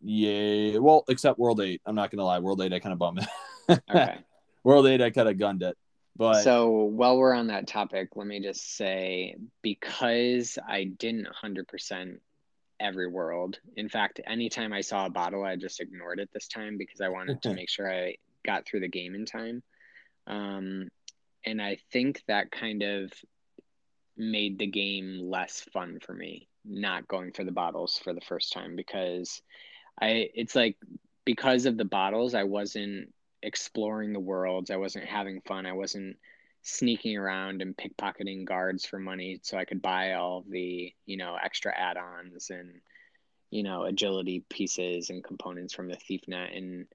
Yeah, 0.04 0.78
well, 0.78 1.04
except 1.08 1.38
World 1.38 1.60
8. 1.60 1.80
I'm 1.86 1.94
not 1.94 2.10
going 2.10 2.18
to 2.18 2.24
lie. 2.24 2.40
World 2.40 2.60
8, 2.60 2.72
I 2.72 2.80
kind 2.80 2.92
of 2.92 2.98
bummed 2.98 3.20
it. 3.68 3.80
Okay. 3.88 4.16
World 4.64 4.86
8, 4.88 5.00
I 5.00 5.10
kind 5.10 5.28
of 5.28 5.38
gunned 5.38 5.62
it. 5.62 5.76
But 6.16 6.42
so 6.42 6.68
while 6.70 7.16
we're 7.16 7.34
on 7.34 7.46
that 7.46 7.68
topic, 7.68 8.10
let 8.16 8.26
me 8.26 8.40
just 8.40 8.76
say 8.76 9.36
because 9.62 10.58
I 10.68 10.84
didn't 10.84 11.28
100% 11.42 12.18
every 12.80 13.06
world. 13.06 13.60
In 13.76 13.88
fact, 13.88 14.20
anytime 14.26 14.72
I 14.72 14.80
saw 14.80 15.06
a 15.06 15.10
bottle, 15.10 15.44
I 15.44 15.54
just 15.56 15.80
ignored 15.80 16.18
it 16.18 16.30
this 16.34 16.48
time 16.48 16.76
because 16.76 17.00
I 17.00 17.08
wanted 17.08 17.40
to 17.42 17.54
make 17.54 17.70
sure 17.70 17.90
I 17.90 18.16
got 18.44 18.66
through 18.66 18.80
the 18.80 18.88
game 18.88 19.14
in 19.14 19.26
time. 19.26 19.62
Um, 20.26 20.88
and 21.44 21.60
I 21.60 21.78
think 21.92 22.22
that 22.28 22.50
kind 22.50 22.82
of 22.82 23.12
made 24.16 24.58
the 24.58 24.66
game 24.66 25.18
less 25.20 25.60
fun 25.72 25.98
for 26.00 26.12
me, 26.12 26.48
not 26.64 27.08
going 27.08 27.32
for 27.32 27.44
the 27.44 27.52
bottles 27.52 27.98
for 28.02 28.12
the 28.12 28.20
first 28.20 28.52
time 28.52 28.76
because 28.76 29.42
I 30.00 30.30
it's 30.34 30.54
like 30.54 30.76
because 31.24 31.66
of 31.66 31.76
the 31.76 31.84
bottles, 31.84 32.34
I 32.34 32.44
wasn't 32.44 33.12
exploring 33.42 34.12
the 34.12 34.20
worlds. 34.20 34.70
I 34.70 34.76
wasn't 34.76 35.06
having 35.06 35.40
fun. 35.42 35.66
I 35.66 35.72
wasn't 35.72 36.16
sneaking 36.62 37.16
around 37.16 37.60
and 37.60 37.76
pickpocketing 37.76 38.44
guards 38.44 38.86
for 38.86 38.98
money 38.98 39.40
so 39.42 39.58
I 39.58 39.64
could 39.64 39.82
buy 39.82 40.12
all 40.12 40.44
the, 40.48 40.92
you 41.06 41.16
know, 41.16 41.36
extra 41.42 41.76
add-ons 41.76 42.50
and, 42.50 42.80
you 43.50 43.64
know, 43.64 43.84
agility 43.84 44.44
pieces 44.48 45.10
and 45.10 45.24
components 45.24 45.74
from 45.74 45.88
the 45.88 45.96
thief 45.96 46.22
net. 46.28 46.52
And 46.54 46.86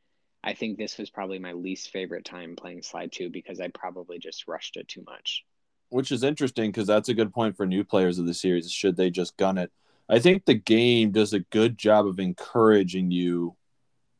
I 0.47 0.53
think 0.53 0.77
this 0.77 0.97
was 0.97 1.09
probably 1.09 1.39
my 1.39 1.51
least 1.51 1.89
favorite 1.91 2.23
time 2.23 2.55
playing 2.55 2.81
Sly 2.81 3.07
2 3.07 3.29
because 3.29 3.59
I 3.59 3.67
probably 3.67 4.17
just 4.17 4.47
rushed 4.47 4.77
it 4.77 4.87
too 4.87 5.03
much. 5.05 5.43
which 5.89 6.11
is 6.11 6.23
interesting 6.23 6.71
because 6.71 6.87
that's 6.87 7.09
a 7.09 7.13
good 7.13 7.33
point 7.33 7.57
for 7.57 7.65
new 7.65 7.83
players 7.83 8.17
of 8.17 8.25
the 8.25 8.33
series. 8.33 8.71
Should 8.71 8.95
they 8.95 9.09
just 9.09 9.35
gun 9.35 9.57
it? 9.57 9.71
I 10.07 10.19
think 10.19 10.45
the 10.45 10.53
game 10.53 11.11
does 11.11 11.33
a 11.33 11.41
good 11.41 11.77
job 11.77 12.07
of 12.07 12.17
encouraging 12.19 13.11
you 13.11 13.57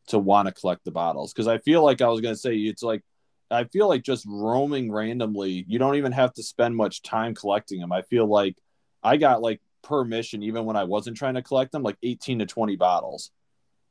to 0.07 0.19
want 0.19 0.47
to 0.49 0.53
collect 0.53 0.83
the 0.83 0.91
bottles 0.91 1.33
because 1.33 1.47
I 1.47 1.59
feel 1.59 1.81
like 1.83 2.01
I 2.01 2.09
was 2.09 2.19
going 2.19 2.35
to 2.35 2.39
say 2.39 2.55
it's 2.55 2.83
like 2.83 3.03
I 3.49 3.63
feel 3.63 3.87
like 3.87 4.03
just 4.03 4.25
roaming 4.27 4.91
randomly, 4.91 5.63
you 5.67 5.79
don't 5.79 5.95
even 5.95 6.11
have 6.11 6.33
to 6.33 6.43
spend 6.43 6.75
much 6.75 7.03
time 7.03 7.35
collecting 7.35 7.79
them. 7.79 7.93
I 7.93 8.01
feel 8.01 8.25
like 8.25 8.57
I 9.01 9.15
got 9.15 9.41
like 9.41 9.61
permission 9.81 10.43
even 10.43 10.65
when 10.65 10.75
I 10.75 10.83
wasn't 10.83 11.15
trying 11.15 11.35
to 11.35 11.41
collect 11.41 11.71
them, 11.71 11.83
like 11.83 11.97
18 12.03 12.39
to 12.39 12.45
20 12.45 12.75
bottles 12.75 13.31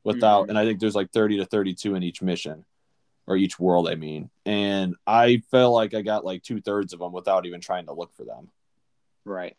without, 0.07 0.47
Mhm. 0.47 0.51
and 0.51 0.59
I 0.59 0.64
think 0.64 0.81
there's 0.81 0.95
like 0.95 1.11
30 1.11 1.38
to 1.38 1.45
32 1.45 1.95
in 1.95 2.03
each 2.03 2.23
mission 2.23 2.64
or 3.27 3.37
each 3.37 3.59
world, 3.59 3.88
I 3.88 3.97
mean. 3.97 4.31
And 4.45 4.95
I 5.07 5.38
felt 5.51 5.75
like 5.75 5.95
I 5.95 6.03
got 6.03 6.25
like 6.25 6.42
two 6.42 6.61
thirds 6.61 6.92
of 6.92 7.01
them 7.01 7.12
without 7.12 7.45
even 7.45 7.61
trying 7.61 7.87
to 7.87 7.92
look 7.92 8.12
for 8.14 8.25
them 8.25 8.51
Right. 9.25 9.57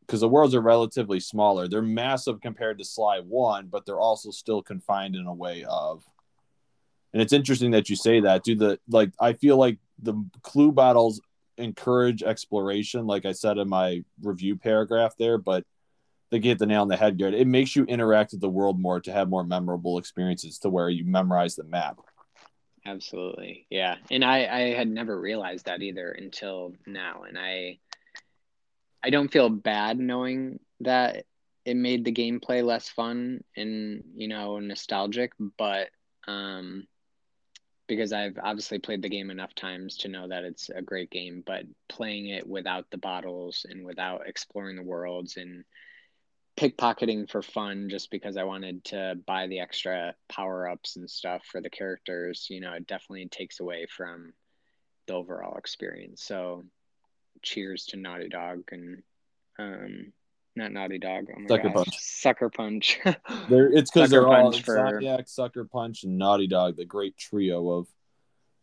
because 0.00 0.20
the 0.20 0.28
worlds 0.28 0.54
are 0.54 0.60
relatively 0.60 1.20
smaller. 1.20 1.68
They're 1.68 1.80
massive 1.80 2.40
compared 2.40 2.78
to 2.78 2.84
Sly 2.84 3.20
One, 3.20 3.68
but 3.68 3.86
they're 3.86 4.00
also 4.00 4.30
still 4.30 4.62
confined 4.62 5.14
in 5.16 5.26
a 5.26 5.34
way 5.34 5.64
of. 5.64 6.04
And 7.12 7.22
it's 7.22 7.32
interesting 7.32 7.70
that 7.72 7.88
you 7.88 7.94
say 7.96 8.20
that. 8.20 8.42
Do 8.42 8.54
the 8.56 8.80
like? 8.88 9.12
I 9.20 9.34
feel 9.34 9.58
like 9.58 9.78
the 9.98 10.14
clue 10.42 10.72
bottles 10.72 11.20
encourage 11.58 12.22
exploration, 12.22 13.06
like 13.06 13.26
I 13.26 13.32
said 13.32 13.58
in 13.58 13.68
my 13.68 14.02
review 14.22 14.56
paragraph 14.56 15.14
there. 15.18 15.36
But 15.38 15.64
they 16.32 16.38
get 16.38 16.58
the 16.58 16.64
nail 16.64 16.80
on 16.80 16.88
the 16.88 16.96
head, 16.96 17.18
Garrett. 17.18 17.34
It 17.34 17.46
makes 17.46 17.76
you 17.76 17.84
interact 17.84 18.32
with 18.32 18.40
the 18.40 18.48
world 18.48 18.80
more 18.80 19.00
to 19.02 19.12
have 19.12 19.28
more 19.28 19.44
memorable 19.44 19.98
experiences, 19.98 20.58
to 20.60 20.70
where 20.70 20.88
you 20.88 21.04
memorize 21.04 21.56
the 21.56 21.64
map. 21.64 21.98
Absolutely. 22.86 23.66
Yeah. 23.68 23.96
And 24.10 24.24
I, 24.24 24.46
I 24.46 24.60
had 24.74 24.88
never 24.88 25.20
realized 25.20 25.66
that 25.66 25.82
either 25.82 26.10
until 26.10 26.72
now. 26.86 27.24
And 27.28 27.38
I 27.38 27.78
I 29.04 29.10
don't 29.10 29.30
feel 29.30 29.50
bad 29.50 29.98
knowing 29.98 30.58
that 30.80 31.26
it 31.66 31.76
made 31.76 32.04
the 32.04 32.12
gameplay 32.12 32.64
less 32.64 32.88
fun 32.88 33.44
and, 33.54 34.02
you 34.14 34.26
know, 34.26 34.58
nostalgic, 34.58 35.32
but 35.58 35.90
um 36.26 36.86
because 37.88 38.14
I've 38.14 38.38
obviously 38.42 38.78
played 38.78 39.02
the 39.02 39.10
game 39.10 39.30
enough 39.30 39.54
times 39.54 39.98
to 39.98 40.08
know 40.08 40.28
that 40.28 40.44
it's 40.44 40.70
a 40.70 40.80
great 40.80 41.10
game, 41.10 41.42
but 41.44 41.64
playing 41.90 42.28
it 42.28 42.48
without 42.48 42.86
the 42.90 42.96
bottles 42.96 43.66
and 43.68 43.84
without 43.84 44.26
exploring 44.26 44.76
the 44.76 44.82
worlds 44.82 45.36
and 45.36 45.64
pickpocketing 46.56 47.30
for 47.30 47.42
fun 47.42 47.88
just 47.88 48.10
because 48.10 48.36
I 48.36 48.44
wanted 48.44 48.84
to 48.86 49.18
buy 49.26 49.46
the 49.46 49.60
extra 49.60 50.14
power 50.28 50.68
ups 50.68 50.96
and 50.96 51.08
stuff 51.08 51.44
for 51.46 51.60
the 51.60 51.70
characters, 51.70 52.46
you 52.50 52.60
know, 52.60 52.72
it 52.74 52.86
definitely 52.86 53.28
takes 53.28 53.60
away 53.60 53.86
from 53.86 54.32
the 55.06 55.14
overall 55.14 55.56
experience. 55.56 56.22
So, 56.22 56.64
cheers 57.42 57.86
to 57.86 57.96
Naughty 57.96 58.28
Dog 58.28 58.62
and 58.70 59.02
um, 59.58 60.12
not 60.54 60.72
Naughty 60.72 60.98
Dog, 60.98 61.26
oh 61.30 61.46
Sucker 61.48 61.68
gosh, 61.68 61.74
Punch. 61.74 61.98
Sucker 61.98 62.50
Punch. 62.50 63.00
They're, 63.48 63.72
it's 63.72 63.90
because 63.90 64.10
they're 64.10 64.28
all 64.28 64.50
Punch 64.50 64.62
for- 64.62 65.00
Sucker 65.26 65.64
Punch, 65.64 66.04
and 66.04 66.18
Naughty 66.18 66.46
Dog, 66.46 66.76
the 66.76 66.84
great 66.84 67.16
trio 67.16 67.70
of 67.70 67.88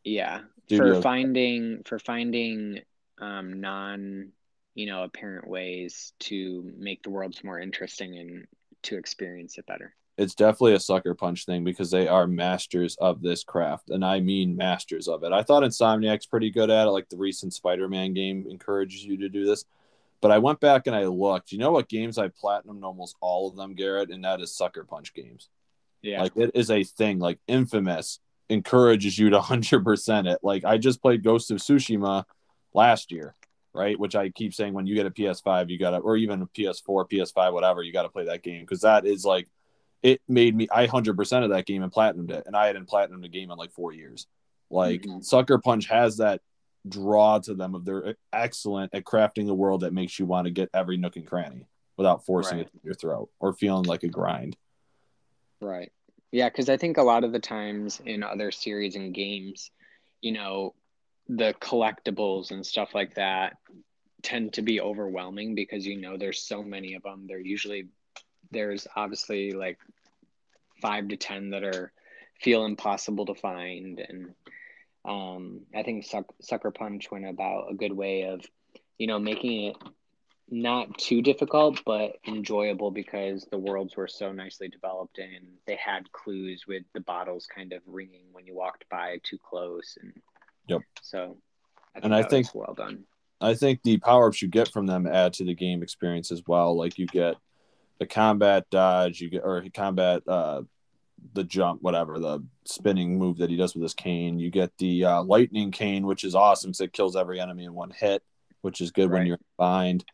yeah, 0.04 0.41
studios. 0.67 0.97
for 0.97 1.02
finding 1.02 1.82
for 1.86 1.99
finding 1.99 2.82
um, 3.19 3.60
non 3.60 4.32
you 4.75 4.86
know 4.86 5.03
apparent 5.03 5.47
ways 5.47 6.13
to 6.19 6.71
make 6.77 7.03
the 7.03 7.10
worlds 7.10 7.43
more 7.43 7.60
interesting 7.60 8.17
and 8.17 8.45
to 8.84 8.97
experience 8.97 9.58
it 9.58 9.65
better. 9.65 9.93
it's 10.17 10.36
definitely 10.36 10.73
a 10.73 10.79
sucker 10.79 11.13
punch 11.15 11.45
thing 11.45 11.63
because 11.63 11.91
they 11.91 12.08
are 12.08 12.27
masters 12.27 12.95
of 13.01 13.21
this 13.21 13.43
craft 13.43 13.89
and 13.89 14.03
i 14.05 14.19
mean 14.19 14.55
masters 14.55 15.08
of 15.08 15.23
it. 15.23 15.32
I 15.34 15.43
thought 15.43 15.63
insomniac's 15.63 16.25
pretty 16.25 16.49
good 16.51 16.69
at 16.69 16.88
it 16.88 16.91
like 16.91 17.10
the 17.10 17.17
recent 17.17 17.53
spider-man 17.53 18.13
game 18.13 18.45
encourages 18.49 19.03
you 19.03 19.17
to 19.17 19.29
do 19.29 19.45
this. 19.45 19.65
But 20.21 20.32
i 20.32 20.38
went 20.38 20.60
back 20.60 20.88
and 20.88 20.95
i 20.95 21.05
looked. 21.05 21.51
You 21.51 21.58
know 21.60 21.71
what 21.71 21.88
games 21.89 22.17
i 22.17 22.27
platinumed 22.27 22.84
almost 22.84 23.15
all 23.21 23.49
of 23.49 23.55
them 23.55 23.73
garrett? 23.75 24.12
And 24.12 24.23
that 24.25 24.41
is 24.41 24.55
sucker 24.55 24.84
punch 24.84 25.13
games. 25.13 25.49
Yeah, 26.01 26.21
like 26.23 26.36
it 26.36 26.51
is 26.53 26.69
a 26.71 26.84
thing. 26.84 27.19
Like 27.19 27.39
infamous 27.47 28.19
encourages 28.49 29.17
you 29.17 29.29
to 29.29 29.39
100% 29.39 30.32
it. 30.32 30.39
Like 30.43 30.65
i 30.65 30.77
just 30.77 31.01
played 31.01 31.23
ghost 31.23 31.51
of 31.51 31.58
tsushima 31.58 32.25
last 32.73 33.12
year 33.12 33.36
right 33.73 33.99
which 33.99 34.15
i 34.15 34.29
keep 34.29 34.53
saying 34.53 34.73
when 34.73 34.88
you 34.88 34.95
get 34.95 35.05
a 35.05 35.12
ps5 35.12 35.69
you 35.69 35.77
gotta 35.77 35.97
or 35.97 36.17
even 36.17 36.41
a 36.41 36.47
ps4 36.47 37.08
ps5 37.08 37.53
whatever 37.53 37.84
you 37.84 37.93
gotta 37.93 38.10
play 38.10 38.25
that 38.25 38.41
game 38.43 38.62
because 38.62 38.82
that 38.82 39.05
is 39.05 39.23
like 39.23 39.47
it 40.01 40.21
made 40.27 40.55
me 40.55 40.67
i 40.71 40.88
100% 40.88 41.43
of 41.43 41.49
that 41.51 41.65
game 41.65 41.84
and 41.84 41.91
platinumed 41.91 42.32
it 42.32 42.43
and 42.47 42.55
i 42.55 42.65
hadn't 42.67 42.89
platinumed 42.89 43.25
a 43.25 43.29
game 43.29 43.51
in 43.51 43.58
like 43.58 43.71
four 43.71 43.93
years 43.93 44.27
like 44.69 45.01
Mhm. 45.03 45.23
sucker 45.23 45.58
punch 45.60 45.88
has 45.88 46.17
that 46.17 46.41
draw 46.88 47.38
to 47.39 47.53
them 47.53 47.75
of 47.75 47.86
they're 47.86 48.15
excellent 48.34 48.93
at 48.93 49.03
crafting 49.03 49.49
a 49.49 49.53
world 49.53 49.82
that 49.82 49.93
makes 49.93 50.17
you 50.17 50.25
want 50.25 50.45
to 50.45 50.51
get 50.51 50.69
every 50.73 50.97
nook 50.97 51.15
and 51.17 51.27
cranny 51.27 51.67
without 51.97 52.25
forcing 52.25 52.58
Right. 52.60 52.67
it 52.67 52.71
to 52.71 52.79
your 52.84 52.93
throat 52.93 53.29
or 53.39 53.53
feeling 53.53 53.84
like 53.86 54.03
a 54.03 54.08
grind 54.08 54.55
Right. 55.62 55.91
Yeah, 56.32 56.47
because 56.49 56.69
I 56.69 56.77
think 56.77 56.97
a 56.97 57.03
lot 57.03 57.23
of 57.23 57.32
the 57.34 57.39
times 57.39 58.01
in 58.05 58.23
other 58.23 58.51
series 58.51 58.95
and 58.95 59.13
games, 59.13 59.71
you 60.21 60.32
know, 60.32 60.73
the 61.29 61.53
collectibles 61.61 62.49
and 62.51 62.65
stuff 62.65 62.95
like 62.95 63.13
that 63.15 63.57
tend 64.23 64.53
to 64.53 64.61
be 64.61 64.81
overwhelming 64.81 65.55
because 65.55 65.85
you 65.85 65.95
know 65.95 66.17
there's 66.17 66.41
so 66.41 66.63
many 66.63 66.95
of 66.95 67.03
them. 67.03 67.25
They're 67.27 67.39
usually 67.39 67.87
there's 68.51 68.87
obviously 68.95 69.51
like 69.51 69.77
five 70.81 71.07
to 71.09 71.17
ten 71.17 71.51
that 71.51 71.63
are 71.63 71.91
feel 72.41 72.65
impossible 72.65 73.27
to 73.27 73.35
find, 73.35 73.99
and 73.99 74.33
um, 75.05 75.61
I 75.75 75.83
think 75.83 76.05
Suck, 76.05 76.25
Sucker 76.41 76.71
Punch 76.71 77.11
went 77.11 77.25
about 77.25 77.71
a 77.71 77.75
good 77.75 77.93
way 77.93 78.23
of, 78.23 78.41
you 78.97 79.07
know, 79.07 79.19
making 79.19 79.65
it 79.65 79.77
not 80.51 80.97
too 80.97 81.21
difficult 81.21 81.79
but 81.85 82.17
enjoyable 82.27 82.89
because 82.89 83.45
the 83.45 83.57
worlds 83.57 83.95
were 83.95 84.07
so 84.07 84.31
nicely 84.31 84.67
developed 84.67 85.19
and 85.19 85.45
they 85.67 85.75
had 85.75 86.11
clues 86.11 86.65
with 86.67 86.81
the 86.93 86.99
bottles 87.01 87.47
kind 87.55 87.71
of 87.71 87.83
ringing 87.85 88.25
when 88.31 88.47
you 88.47 88.55
walked 88.55 88.83
by 88.89 89.19
too 89.21 89.37
close 89.37 89.95
and 90.01 90.11
Yep. 90.69 90.82
so 91.01 91.38
I 91.95 91.99
And 92.03 92.15
I 92.15 92.23
think- 92.23 92.53
well 92.53 92.73
done. 92.75 93.05
I 93.41 93.53
think 93.53 93.82
the 93.84 93.97
power 93.99 94.27
ups 94.27 94.41
you 94.41 94.49
get 94.49 94.69
from 94.69 94.86
them 94.86 95.08
add 95.08 95.32
to 95.34 95.45
the 95.45 95.55
game 95.55 95.82
experience 95.82 96.29
as 96.32 96.43
well. 96.45 96.75
Like 96.75 96.97
you 96.97 97.05
get 97.05 97.36
the 97.97 98.05
combat 98.05 98.69
dodge, 98.69 99.21
you 99.21 99.29
get 99.29 99.43
or 99.45 99.63
combat 99.73 100.23
uh 100.27 100.63
the 101.34 101.43
jump, 101.43 101.82
whatever 101.82 102.19
the 102.19 102.43
spinning 102.65 103.17
move 103.17 103.38
that 103.38 103.49
he 103.49 103.55
does 103.55 103.73
with 103.75 103.84
his 103.84 103.93
cane. 103.93 104.39
You 104.39 104.49
get 104.49 104.71
the 104.77 105.03
uh, 105.05 105.23
lightning 105.23 105.71
cane, 105.71 106.05
which 106.05 106.23
is 106.23 106.36
awesome 106.36 106.71
because 106.71 106.82
it 106.82 106.93
kills 106.93 107.15
every 107.15 107.39
enemy 107.41 107.65
in 107.65 107.73
one 107.73 107.91
hit, 107.91 108.23
which 108.62 108.79
is 108.82 108.91
good 108.91 109.10
when 109.12 109.25
you're 109.25 109.39
behind. 109.58 110.05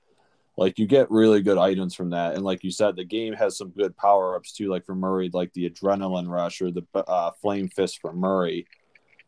Like 0.57 0.79
you 0.79 0.87
get 0.87 1.11
really 1.11 1.41
good 1.41 1.57
items 1.57 1.93
from 1.95 2.11
that, 2.11 2.35
and 2.35 2.43
like 2.43 2.63
you 2.63 2.71
said, 2.71 2.95
the 2.95 3.03
game 3.03 3.33
has 3.33 3.57
some 3.57 3.69
good 3.69 3.95
power 3.97 4.35
ups 4.35 4.53
too. 4.53 4.69
Like 4.69 4.85
for 4.85 4.95
Murray, 4.95 5.29
like 5.33 5.51
the 5.53 5.69
adrenaline 5.69 6.29
rush 6.29 6.61
or 6.61 6.71
the 6.71 6.83
uh, 6.95 7.31
flame 7.41 7.67
fist 7.69 7.99
for 8.01 8.13
Murray. 8.13 8.65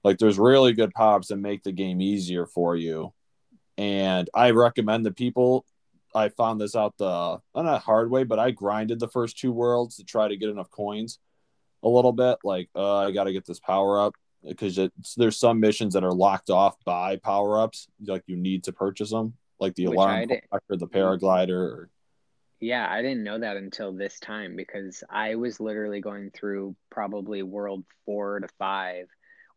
Like 0.07 0.19
there's 0.19 0.39
really 0.39 0.71
good 0.71 0.93
pops 0.93 1.27
that 1.27 1.35
make 1.37 1.63
the 1.63 1.71
game 1.71 2.01
easier 2.01 2.45
for 2.45 2.75
you 2.75 3.13
and 3.77 4.29
I 4.33 4.51
recommend 4.51 5.05
the 5.05 5.11
people. 5.11 5.65
I 6.15 6.29
found 6.29 6.59
this 6.59 6.75
out 6.75 6.97
the 6.97 7.39
not 7.55 7.81
hard 7.83 8.09
way, 8.09 8.23
but 8.23 8.39
I 8.39 8.51
grinded 8.51 8.99
the 8.99 9.07
first 9.07 9.37
two 9.37 9.51
worlds 9.51 9.97
to 9.97 10.03
try 10.03 10.27
to 10.27 10.37
get 10.37 10.49
enough 10.49 10.71
coins 10.71 11.19
a 11.83 11.89
little 11.89 12.13
bit. 12.13 12.39
Like, 12.43 12.69
uh, 12.75 12.99
I 12.99 13.11
got 13.11 13.25
to 13.25 13.33
get 13.33 13.45
this 13.45 13.59
power 13.59 13.99
up 13.99 14.15
because 14.47 14.79
there's 15.15 15.37
some 15.37 15.59
missions 15.59 15.93
that 15.93 16.03
are 16.03 16.13
locked 16.13 16.49
off 16.49 16.75
by 16.85 17.17
power 17.17 17.59
ups. 17.59 17.87
Like 18.05 18.23
you 18.25 18.37
need 18.37 18.63
to 18.63 18.73
purchase 18.73 19.11
them, 19.11 19.33
like 19.59 19.75
the 19.75 19.87
Which 19.87 19.97
alarm 19.97 20.27
clock 20.27 20.63
or 20.69 20.77
the 20.77 20.87
paraglider. 20.87 21.49
Or, 21.49 21.89
Yeah, 22.59 22.87
I 22.89 23.03
didn't 23.03 23.23
know 23.23 23.37
that 23.37 23.57
until 23.57 23.93
this 23.93 24.19
time 24.19 24.55
because 24.55 25.03
I 25.11 25.35
was 25.35 25.59
literally 25.59 26.01
going 26.01 26.31
through 26.31 26.75
probably 26.89 27.43
world 27.43 27.83
four 28.05 28.39
to 28.39 28.47
five 28.57 29.07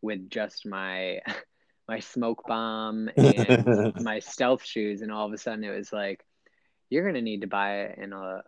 with 0.03 0.31
just 0.31 0.67
my 0.67 1.21
my 1.89 1.99
smoke 1.99 2.45
bomb 2.47 3.11
and 3.17 4.01
my 4.03 4.19
stealth 4.19 4.65
shoes, 4.65 5.03
and 5.03 5.11
all 5.11 5.27
of 5.27 5.33
a 5.33 5.39
sudden 5.39 5.65
it 5.65 5.77
was 5.77 5.93
like, 5.93 6.25
you're 6.89 7.05
gonna 7.05 7.23
need 7.23 7.43
to 7.43 7.47
buy 7.47 7.95
an 7.97 8.13
uh, 8.13 8.43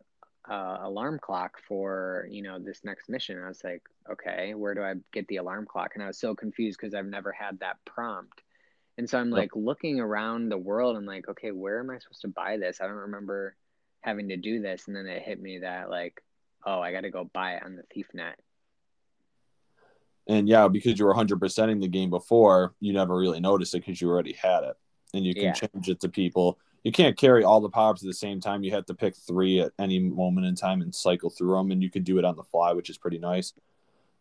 uh, 0.51 0.79
alarm 0.83 1.19
clock 1.21 1.59
for 1.67 2.27
you 2.31 2.43
know 2.43 2.59
this 2.59 2.81
next 2.85 3.09
mission. 3.09 3.37
And 3.37 3.45
I 3.45 3.49
was 3.49 3.65
like, 3.65 3.83
okay, 4.11 4.55
where 4.55 4.75
do 4.75 4.83
I 4.83 4.95
get 5.13 5.27
the 5.29 5.37
alarm 5.37 5.67
clock? 5.67 5.93
And 5.95 6.03
I 6.03 6.07
was 6.07 6.19
so 6.19 6.35
confused 6.35 6.79
because 6.81 6.95
I've 6.95 7.07
never 7.07 7.33
had 7.33 7.61
that 7.61 7.77
prompt. 7.85 8.43
And 8.99 9.09
so 9.09 9.19
I'm 9.19 9.31
like 9.31 9.57
looking 9.57 10.01
around 10.01 10.49
the 10.49 10.59
world 10.59 10.97
and 10.97 11.07
like, 11.07 11.29
okay, 11.29 11.51
where 11.51 11.81
am 11.81 11.91
I 11.91 11.99
supposed 11.99 12.21
to 12.23 12.29
buy 12.29 12.59
this? 12.59 12.81
I 12.81 12.87
don't 12.87 12.97
remember 12.97 13.57
having 14.01 14.29
to 14.29 14.37
do 14.37 14.61
this. 14.61 14.87
And 14.87 14.95
then 14.95 15.07
it 15.07 15.23
hit 15.23 15.41
me 15.41 15.61
that 15.61 15.89
like, 15.89 16.23
oh, 16.65 16.81
I 16.81 16.93
got 16.93 17.01
to 17.01 17.11
go 17.11 17.25
buy 17.25 17.55
it 17.55 17.63
on 17.63 17.77
the 17.77 17.83
ThiefNet. 17.83 18.35
And 20.29 20.49
yeah, 20.49 20.69
because 20.69 20.99
you 20.99 21.05
were 21.07 21.15
100%ing 21.15 21.81
the 21.81 21.89
game 21.89 22.11
before, 22.11 22.75
you 22.81 22.93
never 22.93 23.17
really 23.17 23.41
noticed 23.41 23.75
it 23.75 23.85
because 23.85 24.01
you 24.01 24.09
already 24.09 24.33
had 24.35 24.65
it, 24.65 24.77
and 25.15 25.25
you 25.25 25.35
can 25.35 25.45
Yeah. 25.45 25.53
change 25.53 25.89
it 25.89 26.01
to 26.01 26.09
people. 26.09 26.59
You 26.85 26.93
can't 26.93 27.17
carry 27.17 27.45
all 27.45 27.61
the 27.61 27.71
power 27.71 27.91
ups 27.91 28.03
at 28.03 28.07
the 28.09 28.13
same 28.15 28.41
time. 28.41 28.65
You 28.65 28.73
have 28.73 28.87
to 28.87 28.95
pick 28.95 29.15
three 29.17 29.61
at 29.61 29.73
any 29.79 29.99
moment 30.01 30.47
in 30.47 30.55
time 30.57 30.83
and 30.83 30.95
cycle 30.95 31.31
through 31.31 31.55
them, 31.57 31.71
and 31.71 31.83
you 31.83 31.91
can 31.91 32.03
do 32.03 32.19
it 32.19 32.25
on 32.25 32.37
the 32.37 32.43
fly, 32.43 32.73
which 32.73 32.91
is 32.91 32.99
pretty 32.99 33.19
nice. 33.19 33.53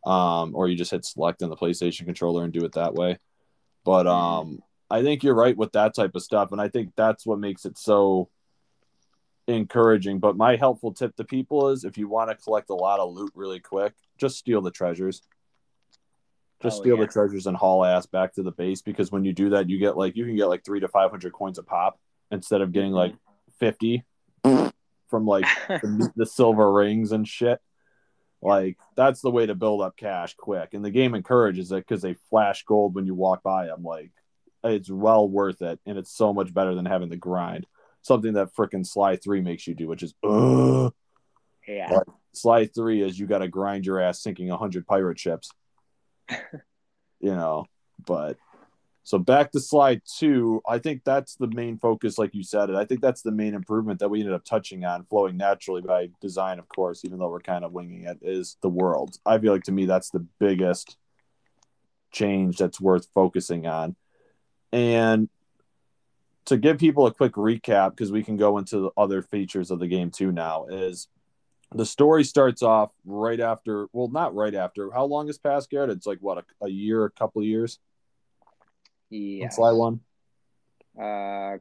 Um, 0.05 0.55
or 0.55 0.67
you 0.67 0.75
just 0.75 0.91
hit 0.91 1.05
select 1.05 1.43
on 1.43 1.49
the 1.49 1.55
PlayStation 1.55 2.05
controller 2.05 2.43
and 2.43 2.53
do 2.53 2.63
it 2.65 2.73
that 2.73 2.93
way. 2.93 3.17
But 3.83 4.05
um, 4.07 4.61
I 4.91 5.01
think 5.01 5.23
you're 5.23 5.35
right 5.35 5.55
with 5.57 5.71
that 5.71 5.95
type 5.95 6.15
of 6.15 6.21
stuff, 6.23 6.51
and 6.51 6.61
I 6.61 6.67
think 6.67 6.93
that's 6.95 7.25
what 7.25 7.39
makes 7.39 7.65
it 7.65 7.77
so 7.77 8.29
encouraging. 9.47 10.19
But 10.19 10.37
my 10.37 10.55
helpful 10.55 10.93
tip 10.93 11.15
to 11.15 11.23
people 11.23 11.69
is 11.69 11.83
if 11.83 11.97
you 11.97 12.07
want 12.07 12.29
to 12.29 12.35
collect 12.35 12.69
a 12.69 12.75
lot 12.75 12.99
of 12.99 13.13
loot 13.13 13.31
really 13.35 13.59
quick, 13.59 13.93
just 14.17 14.37
steal 14.37 14.61
the 14.61 14.71
treasures. 14.71 15.21
Just 16.61 16.79
Oh, 16.79 16.81
steal 16.81 16.95
yeah. 16.97 17.05
the 17.05 17.11
treasures 17.11 17.47
and 17.47 17.57
haul 17.57 17.83
ass 17.83 18.05
back 18.05 18.33
to 18.35 18.43
the 18.43 18.51
base 18.51 18.81
because 18.81 19.11
when 19.11 19.25
you 19.25 19.33
do 19.33 19.49
that, 19.51 19.69
you 19.69 19.77
get 19.79 19.97
like 19.97 20.15
you 20.15 20.25
can 20.25 20.35
get 20.35 20.47
like 20.47 20.63
three 20.63 20.79
to 20.79 20.87
five 20.87 21.09
hundred 21.11 21.33
coins 21.33 21.57
a 21.57 21.63
pop 21.63 21.99
instead 22.31 22.61
of 22.61 22.71
getting 22.71 22.91
like 22.91 23.15
fifty 23.59 24.03
from 24.43 25.25
like 25.25 25.45
the, 25.67 26.11
the 26.15 26.25
silver 26.25 26.71
rings 26.71 27.11
and 27.11 27.27
shit. 27.27 27.59
Like 28.41 28.77
that's 28.95 29.21
the 29.21 29.29
way 29.31 29.45
to 29.45 29.55
build 29.55 29.81
up 29.81 29.95
cash 29.97 30.35
quick, 30.35 30.73
and 30.73 30.83
the 30.83 30.89
game 30.91 31.13
encourages 31.15 31.71
it 31.71 31.85
because 31.87 32.01
they 32.01 32.15
flash 32.29 32.63
gold 32.65 32.95
when 32.95 33.05
you 33.05 33.13
walk 33.13 33.43
by 33.43 33.67
them. 33.67 33.83
Like 33.83 34.11
it's 34.63 34.89
well 34.89 35.27
worth 35.27 35.61
it, 35.61 35.79
and 35.85 35.97
it's 35.97 36.11
so 36.15 36.33
much 36.33 36.53
better 36.53 36.73
than 36.75 36.85
having 36.85 37.09
to 37.11 37.17
grind. 37.17 37.65
Something 38.03 38.33
that 38.33 38.55
frickin' 38.55 38.85
Sly 38.85 39.17
Three 39.17 39.41
makes 39.41 39.67
you 39.67 39.75
do, 39.75 39.87
which 39.87 40.01
is 40.01 40.15
ugh. 40.23 40.91
yeah. 41.67 41.93
Right. 41.93 42.07
Sly 42.33 42.65
Three 42.65 43.03
is 43.03 43.19
you 43.19 43.27
got 43.27 43.39
to 43.39 43.47
grind 43.47 43.85
your 43.85 43.99
ass 43.99 44.21
sinking 44.23 44.47
hundred 44.49 44.87
pirate 44.87 45.19
ships. 45.19 45.51
you 47.19 47.31
know, 47.31 47.65
but 48.05 48.37
so 49.03 49.17
back 49.17 49.51
to 49.51 49.59
Sly 49.59 49.99
two. 50.17 50.61
I 50.67 50.77
think 50.77 51.03
that's 51.03 51.35
the 51.35 51.47
main 51.47 51.77
focus, 51.77 52.17
like 52.17 52.35
you 52.35 52.43
said. 52.43 52.69
it. 52.69 52.75
I 52.75 52.85
think 52.85 53.01
that's 53.01 53.21
the 53.21 53.31
main 53.31 53.55
improvement 53.55 53.99
that 53.99 54.09
we 54.09 54.19
ended 54.19 54.35
up 54.35 54.45
touching 54.45 54.85
on, 54.85 55.05
flowing 55.05 55.37
naturally 55.37 55.81
by 55.81 56.09
design, 56.21 56.59
of 56.59 56.67
course, 56.69 57.03
even 57.03 57.17
though 57.17 57.29
we're 57.29 57.39
kind 57.39 57.65
of 57.65 57.71
winging 57.71 58.05
it, 58.05 58.19
is 58.21 58.57
the 58.61 58.69
world. 58.69 59.17
I 59.25 59.39
feel 59.39 59.53
like 59.53 59.63
to 59.63 59.71
me 59.71 59.85
that's 59.85 60.11
the 60.11 60.25
biggest 60.39 60.97
change 62.11 62.57
that's 62.57 62.79
worth 62.79 63.07
focusing 63.13 63.65
on. 63.65 63.95
And 64.71 65.29
to 66.45 66.57
give 66.57 66.77
people 66.77 67.07
a 67.07 67.13
quick 67.13 67.33
recap, 67.33 67.91
because 67.91 68.11
we 68.11 68.23
can 68.23 68.37
go 68.37 68.57
into 68.57 68.79
the 68.79 68.91
other 68.97 69.21
features 69.21 69.71
of 69.71 69.79
the 69.79 69.87
game 69.87 70.11
too 70.11 70.31
now, 70.31 70.65
is 70.65 71.07
the 71.73 71.85
story 71.85 72.23
starts 72.23 72.61
off 72.61 72.91
right 73.05 73.39
after 73.39 73.87
well 73.93 74.09
not 74.09 74.35
right 74.35 74.53
after. 74.53 74.91
How 74.91 75.05
long 75.05 75.27
has 75.27 75.37
passed 75.37 75.69
garrett? 75.69 75.89
It's 75.89 76.05
like 76.05 76.19
what 76.19 76.37
a, 76.39 76.65
a 76.65 76.69
year 76.69 77.05
a 77.05 77.11
couple 77.11 77.41
of 77.41 77.47
years 77.47 77.79
Yeah. 79.09 79.49
Sly 79.49 79.71
one? 79.71 80.01
Uh, 81.01 81.57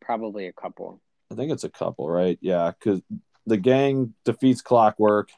probably 0.00 0.46
a 0.46 0.52
couple. 0.52 1.00
i 1.32 1.34
think 1.34 1.50
it's 1.50 1.64
a 1.64 1.70
couple 1.70 2.08
right? 2.08 2.38
Yeah 2.40 2.72
because 2.78 3.00
the 3.46 3.56
gang 3.56 4.14
defeats 4.24 4.62
clockwork. 4.62 5.30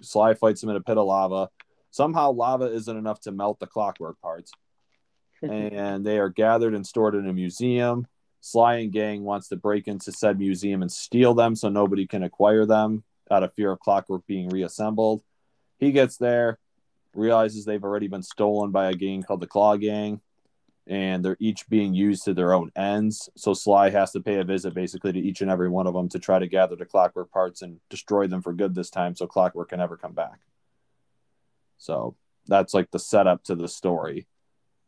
Sly 0.00 0.34
fights 0.34 0.62
him 0.62 0.70
in 0.70 0.76
a 0.76 0.80
pit 0.80 0.98
of 0.98 1.06
lava. 1.06 1.50
Somehow 1.90 2.32
lava 2.32 2.72
isn't 2.72 2.96
enough 2.96 3.20
to 3.20 3.32
melt 3.32 3.60
the 3.60 3.66
clockwork 3.66 4.20
parts. 4.20 4.52
And 5.42 6.06
they 6.06 6.20
are 6.20 6.28
gathered 6.28 6.72
and 6.72 6.86
stored 6.86 7.16
in 7.16 7.28
a 7.28 7.32
museum. 7.32 8.06
Sly 8.40 8.76
and 8.76 8.92
gang 8.92 9.24
wants 9.24 9.48
to 9.48 9.56
break 9.56 9.88
into 9.88 10.12
said 10.12 10.38
museum 10.38 10.82
and 10.82 10.92
steal 10.92 11.34
them 11.34 11.56
so 11.56 11.68
nobody 11.68 12.06
can 12.06 12.22
acquire 12.22 12.64
them 12.64 13.02
out 13.32 13.42
of 13.42 13.52
fear 13.54 13.72
of 13.72 13.80
clockwork 13.80 14.26
being 14.26 14.48
reassembled 14.48 15.22
he 15.78 15.90
gets 15.92 16.16
there 16.16 16.58
realizes 17.14 17.64
they've 17.64 17.84
already 17.84 18.08
been 18.08 18.22
stolen 18.22 18.70
by 18.70 18.88
a 18.90 18.94
gang 18.94 19.22
called 19.22 19.40
the 19.40 19.46
Klaww 19.46 19.80
Gang 19.80 20.20
and 20.86 21.24
they're 21.24 21.36
each 21.38 21.68
being 21.68 21.94
used 21.94 22.24
to 22.24 22.34
their 22.34 22.52
own 22.52 22.70
ends 22.76 23.28
so 23.36 23.54
sly 23.54 23.90
has 23.90 24.12
to 24.12 24.20
pay 24.20 24.36
a 24.36 24.44
visit 24.44 24.74
basically 24.74 25.12
to 25.12 25.20
each 25.20 25.40
and 25.40 25.50
every 25.50 25.68
one 25.68 25.86
of 25.86 25.94
them 25.94 26.08
to 26.08 26.18
try 26.18 26.38
to 26.38 26.46
gather 26.46 26.76
the 26.76 26.84
clockwork 26.84 27.30
parts 27.30 27.62
and 27.62 27.78
destroy 27.88 28.26
them 28.26 28.42
for 28.42 28.52
good 28.52 28.74
this 28.74 28.90
time 28.90 29.14
so 29.14 29.26
clockwork 29.26 29.68
can 29.70 29.78
never 29.78 29.96
come 29.96 30.12
back 30.12 30.40
so 31.78 32.16
that's 32.46 32.74
like 32.74 32.90
the 32.90 32.98
setup 32.98 33.42
to 33.44 33.54
the 33.54 33.68
story 33.68 34.26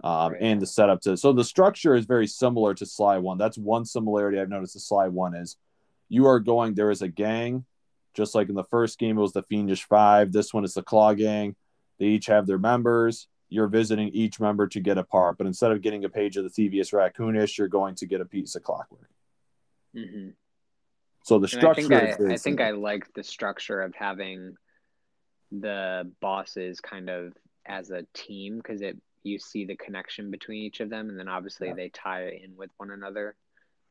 um, 0.03 0.33
Right. 0.33 0.43
and 0.43 0.61
the 0.61 0.67
setup 0.67 1.01
to 1.03 1.17
so 1.17 1.33
the 1.33 1.45
structure 1.45 1.95
is 1.95 2.05
very 2.05 2.27
similar 2.27 2.75
to 2.75 2.85
Sly 2.85 3.19
One. 3.19 3.39
That's 3.39 3.57
one 3.57 3.85
similarity 3.87 4.39
I've 4.39 4.51
noticed. 4.51 4.75
The 4.75 4.81
Sly 4.81 5.09
One 5.09 5.35
is 5.35 5.57
you 6.09 6.27
are 6.27 6.41
going. 6.41 6.75
There 6.75 6.91
is 6.91 7.01
a 7.01 7.09
gang, 7.09 7.65
just 8.15 8.35
like 8.35 8.49
in 8.49 8.55
the 8.55 8.65
first 8.65 8.99
game 8.99 9.19
it 9.19 9.21
was 9.21 9.33
the 9.33 9.43
Fiendish 9.43 9.85
Five. 9.85 10.33
This 10.33 10.55
one 10.55 10.65
is 10.65 10.75
the 10.75 10.83
Klaww 10.83 11.17
Gang. 11.19 11.57
They 11.99 12.07
each 12.07 12.27
have 12.27 12.47
their 12.47 12.59
members. 12.59 13.29
You're 13.49 13.69
visiting 13.69 14.09
each 14.09 14.41
member 14.41 14.67
to 14.69 14.81
get 14.81 14.99
a 14.99 15.05
part, 15.05 15.39
but 15.39 15.47
instead 15.47 15.71
of 15.71 15.81
getting 15.83 16.05
a 16.05 16.09
page 16.09 16.37
of 16.37 16.45
the 16.45 16.51
Thievius 16.51 16.93
Raccoonus, 16.93 17.57
you're 17.59 17.69
going 17.69 17.95
to 17.97 18.07
get 18.07 18.21
a 18.21 18.25
piece 18.25 18.55
of 18.57 18.63
clockwork. 18.63 19.11
hmm 19.95 20.31
So 21.25 21.39
the 21.39 21.47
And 21.53 21.69
I 21.69 21.73
structure. 21.73 21.89
think 22.17 22.31
I, 22.31 22.33
I 22.35 22.37
think 22.37 22.61
I 22.61 22.71
like 22.71 23.13
the 23.15 23.23
structure 23.23 23.81
of 23.81 23.95
having 23.95 24.57
the 25.53 26.11
bosses 26.21 26.81
kind 26.81 27.09
of 27.09 27.33
as 27.67 27.91
a 27.91 28.05
team 28.15 28.57
because 28.57 28.81
it 28.81 28.97
you 29.23 29.39
see 29.39 29.65
the 29.65 29.77
connection 29.77 30.31
between 30.31 30.63
each 30.65 30.81
of 30.81 30.91
them, 30.91 31.09
and 31.09 31.19
then 31.19 31.29
obviously 31.29 31.69
Yeah. 31.69 31.75
they 31.75 31.89
tie 31.89 32.29
in 32.29 32.57
with 32.57 32.71
one 32.77 32.91
another 32.91 33.37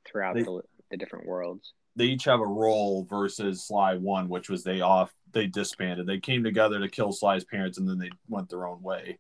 throughout 0.06 0.36
They- 0.36 0.44
the, 0.44 0.62
the 0.92 0.98
different 0.98 1.26
worlds. 1.26 1.74
They 1.96 2.06
each 2.06 2.26
have 2.26 2.40
a 2.40 2.46
role 2.46 3.06
versus 3.10 3.68
Sly 3.68 3.96
One, 3.96 4.30
which 4.30 4.50
was 4.50 4.64
they 4.64 4.82
off 4.82 5.14
they 5.32 5.48
disbanded. 5.48 6.08
They 6.08 6.20
came 6.20 6.44
together 6.44 6.80
to 6.80 6.90
kill 6.90 7.12
Sly's 7.12 7.46
parents, 7.46 7.78
and 7.78 7.88
then 7.88 7.98
they 7.98 8.12
went 8.28 8.50
their 8.50 8.66
own 8.66 8.82
way. 8.82 9.20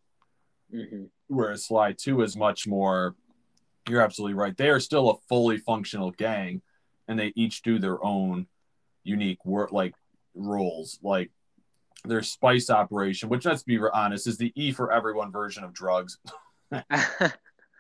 hmm 0.71 1.05
whereas 1.27 1.65
Sly 1.65 1.93
2 1.93 2.21
is 2.21 2.35
much 2.35 2.67
more 2.67 3.15
you're 3.89 4.01
absolutely 4.01 4.35
right. 4.35 4.55
They 4.55 4.69
are 4.69 4.79
still 4.79 5.09
a 5.09 5.17
fully 5.27 5.57
functional 5.57 6.11
gang 6.11 6.61
and 7.07 7.19
they 7.19 7.33
each 7.35 7.61
do 7.63 7.79
their 7.79 8.03
own 8.03 8.47
unique 9.03 9.43
work 9.45 9.71
like 9.71 9.93
roles. 10.33 10.99
Like 11.03 11.31
their 12.05 12.21
spice 12.21 12.69
operation, 12.69 13.29
which 13.29 13.45
let's 13.45 13.63
be 13.63 13.79
honest, 13.93 14.27
is 14.27 14.37
the 14.37 14.53
E 14.55 14.71
for 14.71 14.91
everyone 14.91 15.31
version 15.31 15.63
of 15.63 15.73
drugs. 15.73 16.17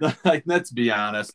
like 0.25 0.43
let's 0.45 0.71
be 0.71 0.91
honest. 0.91 1.33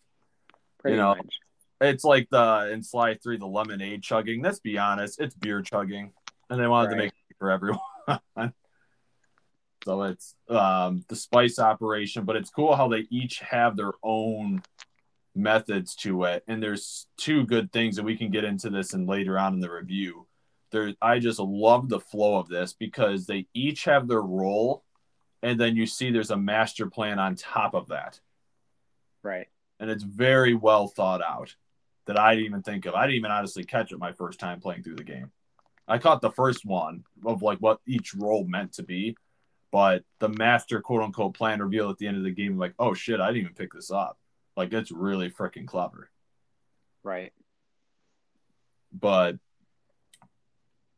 Pretty 0.78 0.96
know, 0.96 1.14
much. 1.14 1.34
It's 1.80 2.04
like 2.04 2.28
the 2.30 2.70
in 2.72 2.82
Sly 2.82 3.14
3 3.14 3.38
the 3.38 3.46
lemonade 3.46 4.02
chugging. 4.02 4.42
Let's 4.42 4.60
be 4.60 4.78
honest, 4.78 5.20
it's 5.20 5.34
beer 5.34 5.62
chugging. 5.62 6.12
And 6.50 6.60
they 6.60 6.66
wanted 6.66 6.90
to 6.90 6.96
make 6.96 7.08
it 7.08 7.36
for 7.38 7.50
everyone. 7.50 7.80
so 9.84 10.02
it's 10.02 10.34
um, 10.48 11.04
the 11.08 11.16
spice 11.16 11.58
operation, 11.58 12.24
but 12.24 12.36
it's 12.36 12.50
cool 12.50 12.74
how 12.74 12.88
they 12.88 13.06
each 13.10 13.40
have 13.40 13.76
their 13.76 13.92
own 14.02 14.62
methods 15.34 15.94
to 15.96 16.24
it. 16.24 16.42
And 16.48 16.62
there's 16.62 17.06
two 17.16 17.44
good 17.44 17.72
things 17.72 17.96
that 17.96 18.04
we 18.04 18.16
can 18.16 18.30
get 18.30 18.44
into 18.44 18.70
this 18.70 18.92
and 18.92 19.08
later 19.08 19.38
on 19.38 19.54
in 19.54 19.60
the 19.60 19.70
review. 19.70 20.26
There, 20.72 20.94
I 21.00 21.18
just 21.18 21.38
love 21.38 21.88
the 21.88 22.00
flow 22.00 22.38
of 22.38 22.48
this 22.48 22.72
because 22.72 23.26
they 23.26 23.46
each 23.54 23.84
have 23.84 24.08
their 24.08 24.20
role, 24.20 24.84
and 25.42 25.58
then 25.58 25.76
you 25.76 25.86
see 25.86 26.10
there's 26.10 26.30
a 26.30 26.36
master 26.36 26.90
plan 26.90 27.18
on 27.18 27.36
top 27.36 27.74
of 27.74 27.88
that. 27.88 28.20
Right. 29.22 29.46
And 29.80 29.90
it's 29.90 30.02
very 30.02 30.54
well 30.54 30.88
thought 30.88 31.22
out 31.22 31.54
that 32.08 32.18
I 32.18 32.34
didn't 32.34 32.46
even 32.46 32.62
think 32.62 32.86
of. 32.86 32.94
I 32.94 33.02
didn't 33.02 33.18
even 33.18 33.30
honestly 33.30 33.64
catch 33.64 33.92
it 33.92 33.98
my 33.98 34.12
first 34.12 34.40
time 34.40 34.60
playing 34.60 34.82
through 34.82 34.96
the 34.96 35.04
game. 35.04 35.30
I 35.86 35.98
caught 35.98 36.22
the 36.22 36.30
first 36.30 36.64
one 36.64 37.04
of 37.24 37.42
like 37.42 37.58
what 37.58 37.80
each 37.86 38.14
role 38.14 38.44
meant 38.44 38.72
to 38.74 38.82
be, 38.82 39.14
but 39.70 40.04
the 40.18 40.30
master 40.30 40.80
quote 40.80 41.02
unquote 41.02 41.34
plan 41.34 41.60
reveal 41.60 41.90
at 41.90 41.98
the 41.98 42.06
end 42.06 42.16
of 42.16 42.24
the 42.24 42.30
game, 42.30 42.56
like, 42.56 42.72
oh 42.78 42.94
shit, 42.94 43.20
I 43.20 43.26
didn't 43.28 43.42
even 43.42 43.54
pick 43.54 43.74
this 43.74 43.90
up. 43.90 44.18
Like 44.56 44.72
it's 44.72 44.90
really 44.90 45.30
freaking 45.30 45.66
clever. 45.66 46.10
Right. 47.04 47.32
But 48.90 49.36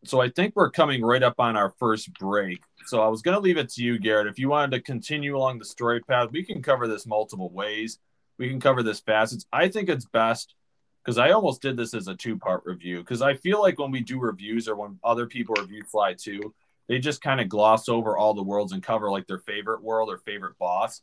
so 0.05 0.21
I 0.21 0.29
think 0.29 0.55
we're 0.55 0.71
coming 0.71 1.03
right 1.03 1.25
up 1.25 1.41
on 1.41 1.57
our 1.57 1.71
first 1.81 2.15
break. 2.15 2.63
So 2.87 3.03
I 3.03 3.09
was 3.09 3.21
going 3.21 3.35
to 3.35 3.43
leave 3.43 3.59
it 3.59 3.69
to 3.71 3.83
you, 3.83 3.99
Garrett. 3.99 4.29
If 4.29 4.39
you 4.39 4.49
wanted 4.49 4.77
to 4.77 4.81
continue 4.81 5.37
along 5.37 5.59
the 5.59 5.65
story 5.65 6.01
path, 6.01 6.31
we 6.31 6.45
can 6.45 6.63
cover 6.63 6.87
this 6.87 7.05
multiple 7.05 7.51
ways. 7.51 7.99
We 8.39 8.49
can 8.49 8.61
cover 8.61 8.85
this 8.85 9.01
facets. 9.01 9.45
I 9.53 9.69
think 9.69 9.89
it's 9.89 10.07
best 10.07 10.55
because 11.05 11.19
I 11.19 11.31
almost 11.31 11.63
did 11.63 11.77
this 11.77 11.95
as 11.95 12.09
a 12.09 12.15
two 12.15 12.37
part 12.37 12.63
review 12.65 12.99
because 12.99 13.23
I 13.23 13.35
feel 13.35 13.61
like 13.61 13.79
when 13.79 13.91
we 13.91 14.01
do 14.01 14.19
reviews 14.19 14.69
or 14.69 14.77
when 14.77 14.99
other 15.03 15.27
people 15.27 15.55
review 15.59 15.83
Sly 15.89 16.15
2, 16.15 16.55
they 16.89 16.99
just 16.99 17.23
kind 17.23 17.41
of 17.41 17.49
gloss 17.49 17.89
over 17.89 18.17
all 18.17 18.35
the 18.35 18.43
worlds 18.43 18.73
and 18.73 18.83
cover 18.83 19.11
like 19.11 19.27
their 19.27 19.39
favorite 19.39 19.83
world 19.83 20.11
or 20.11 20.19
favorite 20.19 20.59
boss. 20.59 21.01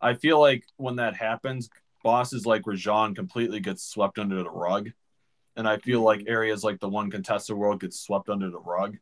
I 0.00 0.14
feel 0.14 0.40
like 0.40 0.64
when 0.76 0.96
that 0.96 1.16
happens, 1.16 1.70
bosses 2.02 2.46
like 2.46 2.62
Rajan 2.62 3.16
completely 3.16 3.60
gets 3.60 3.84
swept 3.84 4.18
under 4.18 4.42
the 4.42 4.50
rug. 4.50 4.90
And 5.56 5.68
I 5.68 5.76
feel 5.78 6.02
like 6.02 6.24
areas 6.26 6.64
like 6.64 6.80
the 6.80 6.88
one 6.88 7.10
contested 7.10 7.56
world 7.56 7.80
gets 7.80 8.00
swept 8.00 8.28
under 8.28 8.50
the 8.50 8.60
rug 8.60 8.98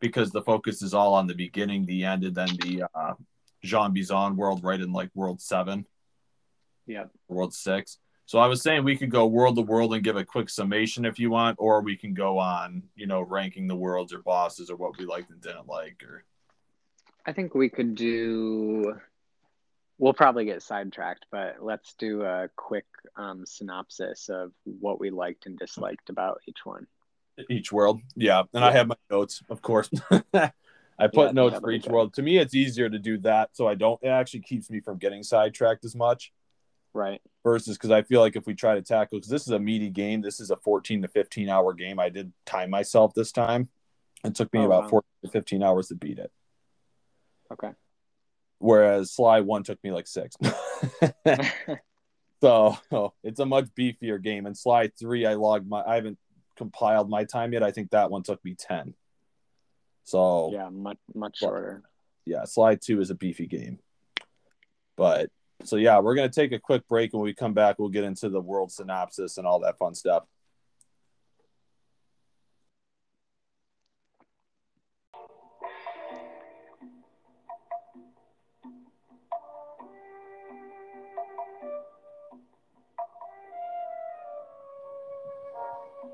because 0.00 0.30
the 0.30 0.42
focus 0.42 0.82
is 0.82 0.94
all 0.94 1.14
on 1.14 1.26
the 1.26 1.34
beginning, 1.34 1.86
the 1.86 2.04
end, 2.04 2.24
and 2.24 2.34
then 2.34 2.48
the 2.60 2.84
uh, 2.94 3.14
Jean 3.62 3.92
Bison 3.92 4.36
world 4.36 4.64
right 4.64 4.80
in 4.80 4.92
like 4.92 5.10
world 5.14 5.40
seven. 5.40 5.86
Yeah. 6.86 7.04
World 7.28 7.54
six. 7.54 7.98
So 8.30 8.38
I 8.38 8.46
was 8.46 8.62
saying 8.62 8.84
we 8.84 8.96
could 8.96 9.10
go 9.10 9.26
world 9.26 9.56
to 9.56 9.62
world 9.62 9.92
and 9.92 10.04
give 10.04 10.14
a 10.14 10.24
quick 10.24 10.50
summation 10.50 11.04
if 11.04 11.18
you 11.18 11.30
want, 11.30 11.56
or 11.58 11.80
we 11.80 11.96
can 11.96 12.14
go 12.14 12.38
on, 12.38 12.84
you 12.94 13.08
know, 13.08 13.22
ranking 13.22 13.66
the 13.66 13.74
worlds 13.74 14.12
or 14.12 14.20
bosses 14.20 14.70
or 14.70 14.76
what 14.76 14.96
we 14.96 15.04
liked 15.04 15.32
and 15.32 15.40
didn't 15.40 15.66
like. 15.66 16.04
Or 16.08 16.22
I 17.26 17.32
think 17.32 17.56
we 17.56 17.68
could 17.68 17.96
do. 17.96 18.94
We'll 19.98 20.12
probably 20.12 20.44
get 20.44 20.62
sidetracked, 20.62 21.26
but 21.32 21.56
let's 21.60 21.94
do 21.94 22.22
a 22.22 22.48
quick 22.54 22.84
um, 23.16 23.44
synopsis 23.46 24.28
of 24.28 24.52
what 24.62 25.00
we 25.00 25.10
liked 25.10 25.46
and 25.46 25.58
disliked 25.58 26.08
about 26.08 26.40
each 26.46 26.60
one. 26.62 26.86
Each 27.48 27.72
world, 27.72 28.00
yeah, 28.14 28.42
and 28.54 28.62
yeah. 28.62 28.68
I 28.68 28.70
have 28.70 28.86
my 28.86 28.94
notes, 29.10 29.42
of 29.50 29.60
course. 29.60 29.90
I 30.32 30.52
put 31.12 31.30
yeah, 31.30 31.32
notes 31.32 31.58
for 31.58 31.72
each 31.72 31.88
world. 31.88 32.14
To 32.14 32.22
me, 32.22 32.38
it's 32.38 32.54
easier 32.54 32.88
to 32.88 32.98
do 33.00 33.18
that, 33.22 33.56
so 33.56 33.66
I 33.66 33.74
don't. 33.74 33.98
It 34.04 34.08
actually 34.10 34.42
keeps 34.42 34.70
me 34.70 34.78
from 34.78 34.98
getting 34.98 35.24
sidetracked 35.24 35.84
as 35.84 35.96
much. 35.96 36.32
Right. 36.92 37.20
Versus 37.44 37.76
because 37.76 37.90
I 37.90 38.02
feel 38.02 38.20
like 38.20 38.36
if 38.36 38.46
we 38.46 38.54
try 38.54 38.74
to 38.74 38.82
tackle, 38.82 39.18
because 39.18 39.30
this 39.30 39.42
is 39.42 39.52
a 39.52 39.58
meaty 39.58 39.90
game, 39.90 40.20
this 40.20 40.40
is 40.40 40.50
a 40.50 40.56
14 40.56 41.02
to 41.02 41.08
15 41.08 41.48
hour 41.48 41.72
game. 41.72 41.98
I 41.98 42.08
did 42.08 42.32
time 42.44 42.70
myself 42.70 43.14
this 43.14 43.32
time. 43.32 43.68
It 44.24 44.34
took 44.34 44.52
me 44.52 44.60
oh, 44.60 44.66
about 44.66 44.84
wow. 44.84 44.88
14 44.90 45.08
to 45.24 45.30
15 45.30 45.62
hours 45.62 45.88
to 45.88 45.94
beat 45.94 46.18
it. 46.18 46.30
Okay. 47.52 47.70
Whereas 48.58 49.12
Sly 49.12 49.40
1 49.40 49.62
took 49.62 49.82
me 49.82 49.92
like 49.92 50.06
six. 50.06 50.36
so 52.40 52.76
oh, 52.92 53.12
it's 53.24 53.40
a 53.40 53.46
much 53.46 53.66
beefier 53.78 54.22
game. 54.22 54.46
And 54.46 54.56
Sly 54.56 54.90
3, 54.98 55.26
I 55.26 55.34
logged 55.34 55.68
my, 55.68 55.82
I 55.82 55.94
haven't 55.94 56.18
compiled 56.56 57.08
my 57.08 57.24
time 57.24 57.52
yet. 57.52 57.62
I 57.62 57.70
think 57.70 57.90
that 57.90 58.10
one 58.10 58.22
took 58.22 58.44
me 58.44 58.54
10. 58.58 58.94
So 60.04 60.50
yeah, 60.52 60.68
much, 60.70 60.98
much 61.14 61.38
shorter. 61.38 61.82
Yeah, 62.26 62.44
Sly 62.44 62.74
2 62.74 63.00
is 63.00 63.10
a 63.10 63.14
beefy 63.14 63.46
game. 63.46 63.78
But 64.96 65.30
so 65.64 65.76
yeah, 65.76 65.98
we're 65.98 66.14
gonna 66.14 66.28
take 66.28 66.52
a 66.52 66.58
quick 66.58 66.86
break. 66.88 67.12
And 67.12 67.20
when 67.20 67.26
we 67.26 67.34
come 67.34 67.54
back, 67.54 67.78
we'll 67.78 67.88
get 67.88 68.04
into 68.04 68.28
the 68.28 68.40
world 68.40 68.72
synopsis 68.72 69.38
and 69.38 69.46
all 69.46 69.60
that 69.60 69.78
fun 69.78 69.94
stuff. 69.94 70.24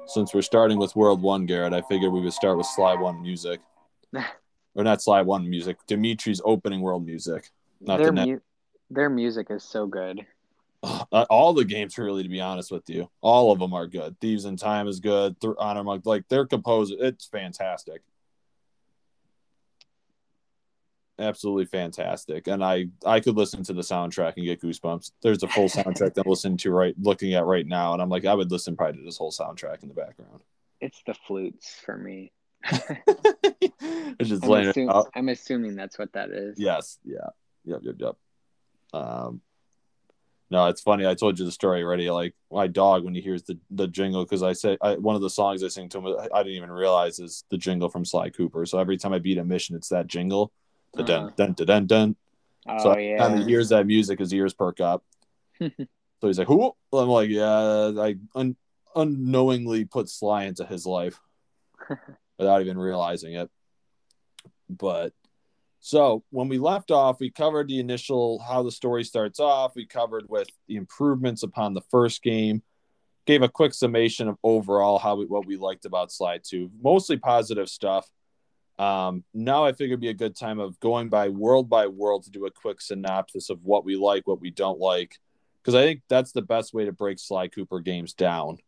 Since 0.09 0.33
we're 0.33 0.43
starting 0.43 0.79
with 0.79 0.95
World 0.95 1.21
One, 1.21 1.47
Garrett, 1.47 1.75
I 1.75 1.83
figured 1.83 2.13
we 2.13 2.21
would 2.21 2.33
start 2.33 2.57
with 2.57 2.67
Sly 2.67 2.95
One 2.95 3.21
music, 3.21 3.61
or 4.75 4.85
not 4.85 5.03
Sly 5.03 5.23
One 5.23 5.49
music. 5.51 5.79
Dimitri's 5.87 6.41
opening 6.45 6.81
world 6.81 7.05
music, 7.05 7.51
not 7.81 7.99
Their 7.99 8.13
the 8.13 8.27
mu- 8.27 8.41
their 8.91 9.11
music 9.11 9.49
is 9.51 9.65
so 9.65 9.87
good. 9.87 10.27
Uh, 10.83 11.27
all 11.31 11.53
the 11.53 11.65
games, 11.65 11.99
really, 11.99 12.23
to 12.23 12.29
be 12.29 12.41
honest 12.41 12.71
with 12.71 12.89
you, 12.89 13.11
all 13.21 13.51
of 13.51 13.59
them 13.59 13.75
are 13.75 13.87
good. 13.87 14.19
Thieves 14.21 14.45
in 14.45 14.57
Time 14.57 14.87
is 14.87 15.01
good. 15.01 15.37
Honor 15.59 15.81
Among, 15.81 16.03
like 16.05 16.29
their 16.29 16.47
composer, 16.47 16.95
it's 16.99 17.27
fantastic. 17.27 18.03
Absolutely 21.19 21.65
fantastic, 21.65 22.47
and 22.47 22.63
I 22.63 22.89
I 23.05 23.21
could 23.21 23.37
listen 23.37 23.63
to 23.65 23.73
the 23.73 23.81
soundtrack 23.81 24.35
and 24.37 24.45
get 24.45 24.61
goosebumps. 24.61 25.13
There's 25.23 25.43
a 25.43 25.49
full 25.49 25.65
soundtrack 25.65 26.13
that 26.15 26.27
I'm 26.27 26.31
listening 26.31 26.59
to 26.59 26.71
right, 26.71 26.95
looking 27.01 27.33
at 27.35 27.47
right 27.47 27.67
now, 27.67 27.95
and 27.95 28.03
I'm 28.03 28.11
like, 28.11 28.27
I 28.27 28.35
would 28.35 28.51
listen 28.51 28.77
probably 28.77 28.99
to 28.99 29.05
this 29.05 29.17
whole 29.17 29.33
soundtrack 29.33 29.83
in 29.83 29.89
the 29.89 29.95
background. 29.95 30.41
It's 30.81 31.03
the 31.07 31.15
flutes 31.15 31.81
for 31.85 31.97
me. 31.97 32.33
it's 32.71 34.29
just 34.29 34.45
I'm, 34.45 34.69
assume, 34.69 34.91
I'm 35.15 35.29
assuming 35.31 35.75
that's 35.75 35.99
what 35.99 36.13
that 36.13 36.31
is. 36.31 36.59
Yes. 36.59 36.99
Yeah. 37.03 37.31
Yep. 37.65 37.81
Yep. 37.83 37.95
Yep. 37.99 38.17
Um, 38.93 39.41
no, 40.49 40.67
it's 40.69 40.81
funny. 40.81 41.07
I 41.07 41.15
told 41.15 41.39
you 41.39 41.45
the 41.45 41.51
story 41.53 41.83
already. 41.83 42.09
Like 42.11 42.35
my 42.53 42.69
dog, 42.69 43.05
when 43.05 43.15
he 43.15 43.21
hears 43.21 43.43
the, 43.43 43.59
the 43.71 43.89
jingle, 43.89 44.25
because 44.25 44.43
I 44.43 44.53
say 44.53 44.79
I, 44.81 44.95
one 44.95 45.17
of 45.17 45.23
the 45.23 45.31
songs 45.31 45.65
I 45.65 45.69
sing 45.69 45.89
to 45.91 45.99
him, 45.99 46.17
I 46.33 46.43
didn't 46.43 46.57
even 46.57 46.71
realize 46.71 47.19
is 47.19 47.45
the 47.51 47.59
jingle 47.59 47.89
from 47.89 48.05
Sly 48.05 48.31
Cooper. 48.31 48.65
So 48.65 48.79
every 48.79 48.97
time 48.97 49.13
I 49.13 49.19
beat 49.19 49.39
a 49.39 49.45
mission, 49.45 49.75
it's 49.75 49.89
that 49.89 50.07
jingle, 50.07 50.53
the 50.95 51.03
uh-huh. 51.03 51.31
dun 51.37 51.53
dun 51.55 51.67
dun 51.67 51.87
dun. 51.87 52.17
Oh, 52.69 52.83
so 52.83 52.99
yeah. 52.99 53.19
time 53.19 53.39
he 53.39 53.45
hears 53.45 53.71
that 53.71 53.87
music, 53.87 54.21
his 54.21 54.33
ears 54.33 54.55
perk 54.55 54.81
up. 54.81 55.05
so 55.61 55.71
he's 56.23 56.39
like, 56.39 56.49
"Who?" 56.49 56.73
I'm 56.93 57.09
like, 57.09 57.29
"Yeah." 57.29 57.93
I 57.99 58.17
un- 58.37 58.57
unknowingly 58.95 59.85
put 59.85 60.09
Sly 60.09 60.45
into 60.45 60.65
his 60.65 60.87
life 60.87 61.19
without 62.39 62.61
even 62.61 62.79
realizing 62.79 63.35
it. 63.35 63.51
But 64.69 65.13
so 65.87 66.25
when 66.31 66.49
we 66.49 66.59
left 66.59 66.91
off, 66.91 67.21
we 67.21 67.31
covered 67.31 67.69
the 67.69 67.79
initial 67.79 68.41
how 68.41 68.65
the 68.65 68.73
story 68.73 69.05
starts 69.05 69.39
off. 69.39 69.77
We 69.77 69.87
covered 69.87 70.25
with 70.29 70.49
the 70.67 70.75
improvements 70.75 71.45
upon 71.45 71.75
the 71.75 71.81
first 71.93 72.25
game. 72.25 72.65
Gave 73.25 73.43
a 73.43 73.49
quick 73.49 73.73
summation 73.73 74.27
of 74.27 74.37
overall 74.43 74.99
how 74.99 75.15
we, 75.15 75.27
what 75.27 75.47
we 75.47 75.57
liked 75.57 75.85
about 75.85 76.11
Sly 76.11 76.41
2. 76.43 76.73
Mostly 76.83 77.19
positive 77.19 77.69
stuff. 77.69 78.05
Um, 78.81 79.23
now 79.33 79.65
I 79.65 79.71
figure 79.71 79.93
it'd 79.93 80.01
be 80.01 80.09
a 80.09 80.15
good 80.15 80.35
time 80.35 80.59
of 80.59 80.77
going 80.81 81.09
by 81.09 81.29
world 81.29 81.71
by 81.71 81.87
world 81.87 82.25
to 82.25 82.31
do 82.31 82.47
a 82.47 82.51
quick 82.51 82.81
synopsis 82.81 83.49
of 83.49 83.63
what 83.63 83.85
we 83.85 83.95
like, 83.95 84.27
what 84.27 84.41
we 84.41 84.51
don't 84.51 84.81
like, 84.81 85.15
because 85.63 85.77
I 85.77 85.83
think 85.83 86.03
that's 86.09 86.33
the 86.33 86.43
best 86.43 86.75
way 86.75 86.87
to 86.87 86.93
break 86.93 87.21
Sly 87.21 87.47
Cooper 87.47 87.79
games 87.79 88.13
down 88.13 88.59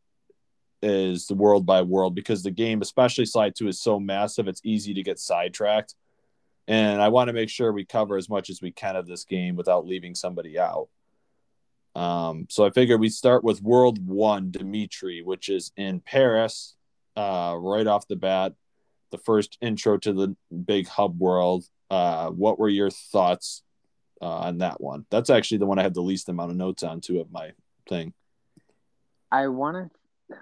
is 0.82 1.26
the 1.26 1.34
world 1.34 1.66
by 1.66 1.82
world 1.82 2.14
because 2.14 2.44
the 2.44 2.52
game, 2.52 2.80
especially 2.80 3.26
Sly 3.26 3.50
2, 3.50 3.66
is 3.66 3.80
so 3.80 3.98
massive, 3.98 4.46
it's 4.46 4.62
easy 4.62 4.94
to 4.94 5.02
get 5.02 5.18
sidetracked 5.18 5.96
and 6.68 7.00
I 7.00 7.08
want 7.08 7.28
to 7.28 7.32
make 7.32 7.48
sure 7.48 7.72
we 7.72 7.86
cover 7.86 8.18
as 8.18 8.28
much 8.28 8.50
as 8.50 8.60
we 8.60 8.70
can 8.70 8.94
of 8.94 9.06
this 9.06 9.24
game 9.24 9.56
without 9.56 9.86
leaving 9.86 10.14
somebody 10.14 10.58
out. 10.58 10.88
Um, 11.96 12.46
so 12.50 12.66
I 12.66 12.70
figured 12.70 13.00
we 13.00 13.08
start 13.08 13.42
with 13.42 13.62
World 13.62 14.06
One, 14.06 14.50
Dimitri, 14.50 15.22
which 15.22 15.48
is 15.48 15.72
in 15.76 16.00
Paris, 16.00 16.76
uh, 17.16 17.56
right 17.58 17.86
off 17.86 18.06
the 18.06 18.16
bat. 18.16 18.52
The 19.10 19.18
first 19.18 19.56
intro 19.62 19.96
to 19.96 20.12
the 20.12 20.36
big 20.54 20.86
hub 20.86 21.18
world. 21.18 21.64
Uh, 21.90 22.28
what 22.28 22.58
were 22.58 22.68
your 22.68 22.90
thoughts 22.90 23.62
uh, 24.20 24.26
on 24.26 24.58
that 24.58 24.78
one? 24.78 25.06
That's 25.10 25.30
actually 25.30 25.58
the 25.58 25.66
one 25.66 25.78
I 25.78 25.82
had 25.82 25.94
the 25.94 26.02
least 26.02 26.28
amount 26.28 26.50
of 26.50 26.58
notes 26.58 26.82
on 26.82 27.00
too 27.00 27.18
of 27.18 27.32
my 27.32 27.52
thing. 27.88 28.12
I 29.32 29.48
want 29.48 29.90
to, 30.30 30.36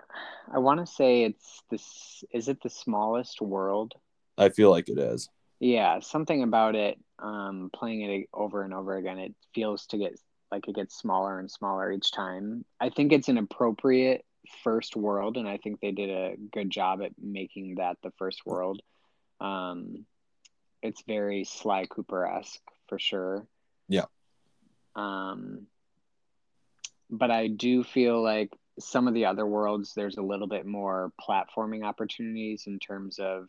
I 0.53 0.59
want 0.59 0.81
to 0.81 0.93
say 0.93 1.23
it's 1.23 1.63
this. 1.71 2.25
Is 2.33 2.49
it 2.49 2.61
the 2.61 2.71
smallest 2.71 3.41
world? 3.41 3.95
I 4.37 4.49
feel 4.49 4.71
like 4.71 4.89
it 4.89 4.99
is. 4.99 5.29
Yeah, 5.59 6.01
something 6.01 6.43
about 6.43 6.75
it, 6.75 6.99
um, 7.19 7.71
playing 7.75 8.03
it 8.03 8.29
over 8.33 8.63
and 8.63 8.75
over 8.75 8.97
again, 8.97 9.19
it 9.19 9.35
feels 9.55 9.87
to 9.87 9.99
get 9.99 10.19
like 10.51 10.69
it 10.69 10.77
gets 10.77 10.97
smaller 10.97 11.39
and 11.39 11.51
smaller 11.51 11.91
each 11.91 12.13
time. 12.13 12.65
I 12.81 12.91
think 12.91 13.13
it's 13.13 13.29
an 13.29 13.39
appropriate 13.39 14.25
first 14.63 14.97
world, 14.97 15.37
and 15.37 15.49
I 15.49 15.57
think 15.57 15.81
they 15.81 15.93
did 15.93 16.11
a 16.11 16.37
good 16.53 16.71
job 16.71 17.03
at 17.03 17.13
making 17.21 17.77
that 17.77 17.97
the 18.03 18.13
first 18.19 18.47
world. 18.47 18.81
Um, 19.41 20.07
it's 20.83 21.03
very 21.07 21.45
Sly 21.45 21.87
Cooper 21.87 22.27
esque 22.27 22.61
for 22.89 22.99
sure. 22.99 23.47
Yeah. 23.89 24.05
Um, 24.95 25.67
but 27.11 27.31
I 27.31 27.49
do 27.49 27.83
feel 27.83 28.23
like 28.23 28.53
some 28.79 29.09
of 29.09 29.15
the 29.15 29.27
other 29.27 29.47
worlds, 29.47 29.95
there's 29.95 30.17
a 30.17 30.23
little 30.23 30.47
bit 30.47 30.67
more 30.67 31.13
platforming 31.21 31.85
opportunities 31.85 32.65
in 32.67 32.79
terms 32.79 33.19
of 33.19 33.49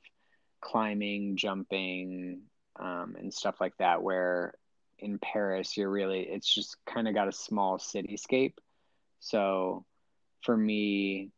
climbing, 0.61 1.37
jumping, 1.37 2.41
um, 2.79 3.15
and 3.19 3.33
stuff 3.33 3.55
like 3.59 3.75
that. 3.77 4.01
Where 4.01 4.53
in 4.99 5.19
Paris, 5.19 5.77
you're 5.77 5.89
really, 5.89 6.21
it's 6.21 6.51
just 6.53 6.77
kind 6.85 7.07
of 7.07 7.13
got 7.13 7.27
a 7.27 7.33
small 7.33 7.77
cityscape. 7.77 8.55
So 9.19 9.85
for 10.43 10.55
me, 10.55 11.31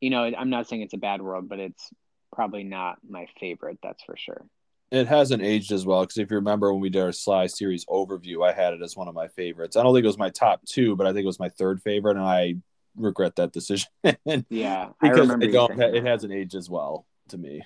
you 0.00 0.10
know, 0.10 0.24
I'm 0.24 0.50
not 0.50 0.68
saying 0.68 0.82
it's 0.82 0.94
a 0.94 0.98
bad 0.98 1.22
world, 1.22 1.48
but 1.48 1.58
it's 1.58 1.90
probably 2.32 2.64
not 2.64 2.98
my 3.08 3.26
favorite. 3.38 3.78
That's 3.82 4.02
for 4.02 4.16
sure. 4.16 4.44
It 4.90 5.06
hasn't 5.06 5.42
aged 5.42 5.72
as 5.72 5.86
well 5.86 6.02
because 6.02 6.18
if 6.18 6.30
you 6.30 6.36
remember 6.36 6.70
when 6.70 6.82
we 6.82 6.90
did 6.90 7.02
our 7.02 7.12
Sly 7.12 7.46
series 7.46 7.86
overview, 7.86 8.46
I 8.46 8.52
had 8.52 8.74
it 8.74 8.82
as 8.82 8.94
one 8.94 9.08
of 9.08 9.14
my 9.14 9.28
favorites. 9.28 9.76
I 9.76 9.82
don't 9.82 9.94
think 9.94 10.04
it 10.04 10.08
was 10.08 10.18
my 10.18 10.28
top 10.28 10.60
two, 10.66 10.96
but 10.96 11.06
I 11.06 11.12
think 11.12 11.24
it 11.24 11.26
was 11.26 11.40
my 11.40 11.48
third 11.48 11.80
favorite, 11.80 12.16
and 12.18 12.26
I 12.26 12.56
regret 12.94 13.36
that 13.36 13.52
decision. 13.52 13.88
yeah, 14.50 14.90
because 15.00 15.30
I 15.30 15.36
don't, 15.46 15.80
it 15.80 16.04
hasn't 16.04 16.34
aged 16.34 16.54
as 16.54 16.68
well 16.68 17.06
to 17.28 17.38
me. 17.38 17.62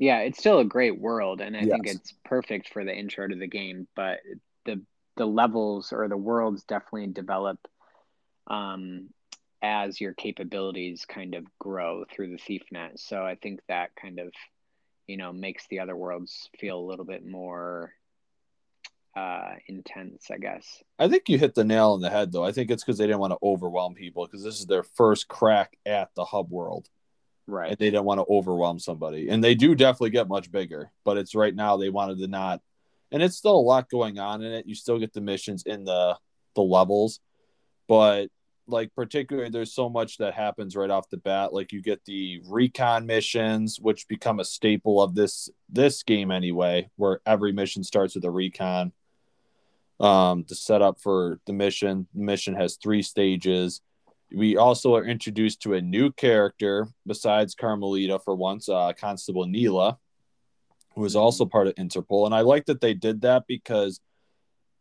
Yeah, 0.00 0.20
it's 0.20 0.38
still 0.38 0.58
a 0.58 0.64
great 0.64 0.98
world, 0.98 1.42
and 1.42 1.54
I 1.54 1.60
yes. 1.60 1.70
think 1.70 1.86
it's 1.86 2.14
perfect 2.24 2.70
for 2.70 2.84
the 2.84 2.96
intro 2.96 3.28
to 3.28 3.36
the 3.36 3.46
game. 3.46 3.86
But 3.94 4.20
the 4.64 4.82
the 5.16 5.26
levels 5.26 5.92
or 5.92 6.08
the 6.08 6.16
worlds 6.16 6.64
definitely 6.64 7.08
develop 7.08 7.58
um, 8.46 9.10
as 9.62 10.00
your 10.00 10.14
capabilities 10.14 11.04
kind 11.04 11.34
of 11.34 11.44
grow 11.58 12.06
through 12.10 12.30
the 12.32 12.38
thief 12.38 12.62
net. 12.72 12.98
So 12.98 13.22
I 13.22 13.34
think 13.34 13.60
that 13.68 13.94
kind 13.94 14.18
of 14.18 14.32
you 15.10 15.16
know 15.16 15.32
makes 15.32 15.66
the 15.66 15.80
other 15.80 15.96
worlds 15.96 16.48
feel 16.58 16.78
a 16.78 16.88
little 16.88 17.04
bit 17.04 17.26
more 17.26 17.92
uh 19.16 19.54
intense 19.66 20.30
i 20.30 20.38
guess 20.38 20.84
i 21.00 21.08
think 21.08 21.28
you 21.28 21.36
hit 21.36 21.52
the 21.56 21.64
nail 21.64 21.90
on 21.90 22.00
the 22.00 22.08
head 22.08 22.30
though 22.30 22.44
i 22.44 22.52
think 22.52 22.70
it's 22.70 22.84
because 22.84 22.96
they 22.96 23.08
didn't 23.08 23.18
want 23.18 23.32
to 23.32 23.38
overwhelm 23.42 23.92
people 23.92 24.24
because 24.24 24.44
this 24.44 24.60
is 24.60 24.66
their 24.66 24.84
first 24.84 25.26
crack 25.26 25.76
at 25.84 26.10
the 26.14 26.24
hub 26.24 26.48
world 26.48 26.88
right. 27.50 27.70
and 27.70 27.78
they 27.78 27.90
didn't 27.90 28.04
want 28.04 28.18
to 28.18 28.26
overwhelm 28.32 28.78
somebody. 28.78 29.28
And 29.28 29.42
they 29.42 29.54
do 29.54 29.74
definitely 29.74 30.10
get 30.10 30.28
much 30.28 30.50
bigger 30.50 30.90
but 31.04 31.16
it's 31.16 31.34
right 31.34 31.54
now 31.54 31.76
they 31.76 31.90
wanted 31.90 32.18
to 32.18 32.28
not 32.28 32.60
and 33.12 33.22
it's 33.22 33.36
still 33.36 33.56
a 33.56 33.60
lot 33.60 33.90
going 33.90 34.20
on 34.20 34.42
in 34.42 34.52
it. 34.52 34.66
You 34.66 34.74
still 34.74 34.98
get 34.98 35.12
the 35.12 35.20
missions 35.20 35.64
in 35.64 35.84
the 35.84 36.16
the 36.54 36.62
levels 36.62 37.20
but 37.88 38.28
like 38.66 38.94
particularly 38.94 39.50
there's 39.50 39.74
so 39.74 39.88
much 39.88 40.18
that 40.18 40.34
happens 40.34 40.76
right 40.76 40.90
off 40.90 41.10
the 41.10 41.16
bat. 41.16 41.52
Like 41.52 41.72
you 41.72 41.82
get 41.82 42.04
the 42.04 42.40
recon 42.48 43.06
missions 43.06 43.78
which 43.80 44.08
become 44.08 44.40
a 44.40 44.44
staple 44.44 45.02
of 45.02 45.14
this 45.14 45.48
this 45.68 46.02
game 46.02 46.30
anyway 46.30 46.88
where 46.96 47.20
every 47.26 47.52
mission 47.52 47.82
starts 47.82 48.14
with 48.14 48.24
a 48.24 48.30
recon 48.30 48.92
um 49.98 50.44
to 50.44 50.54
set 50.54 50.82
up 50.82 51.00
for 51.00 51.40
the 51.46 51.52
mission. 51.52 52.06
The 52.14 52.22
mission 52.22 52.54
has 52.54 52.76
three 52.76 53.02
stages 53.02 53.80
we 54.34 54.56
also 54.56 54.94
are 54.94 55.04
introduced 55.04 55.62
to 55.62 55.74
a 55.74 55.80
new 55.80 56.10
character 56.12 56.86
besides 57.06 57.54
carmelita 57.54 58.18
for 58.18 58.34
once 58.34 58.68
uh 58.68 58.92
constable 58.98 59.46
neyla 59.46 59.96
who 60.94 61.04
is 61.04 61.16
also 61.16 61.44
part 61.44 61.66
of 61.66 61.74
interpol 61.74 62.26
and 62.26 62.34
i 62.34 62.40
like 62.40 62.66
that 62.66 62.80
they 62.80 62.94
did 62.94 63.22
that 63.22 63.44
because 63.46 64.00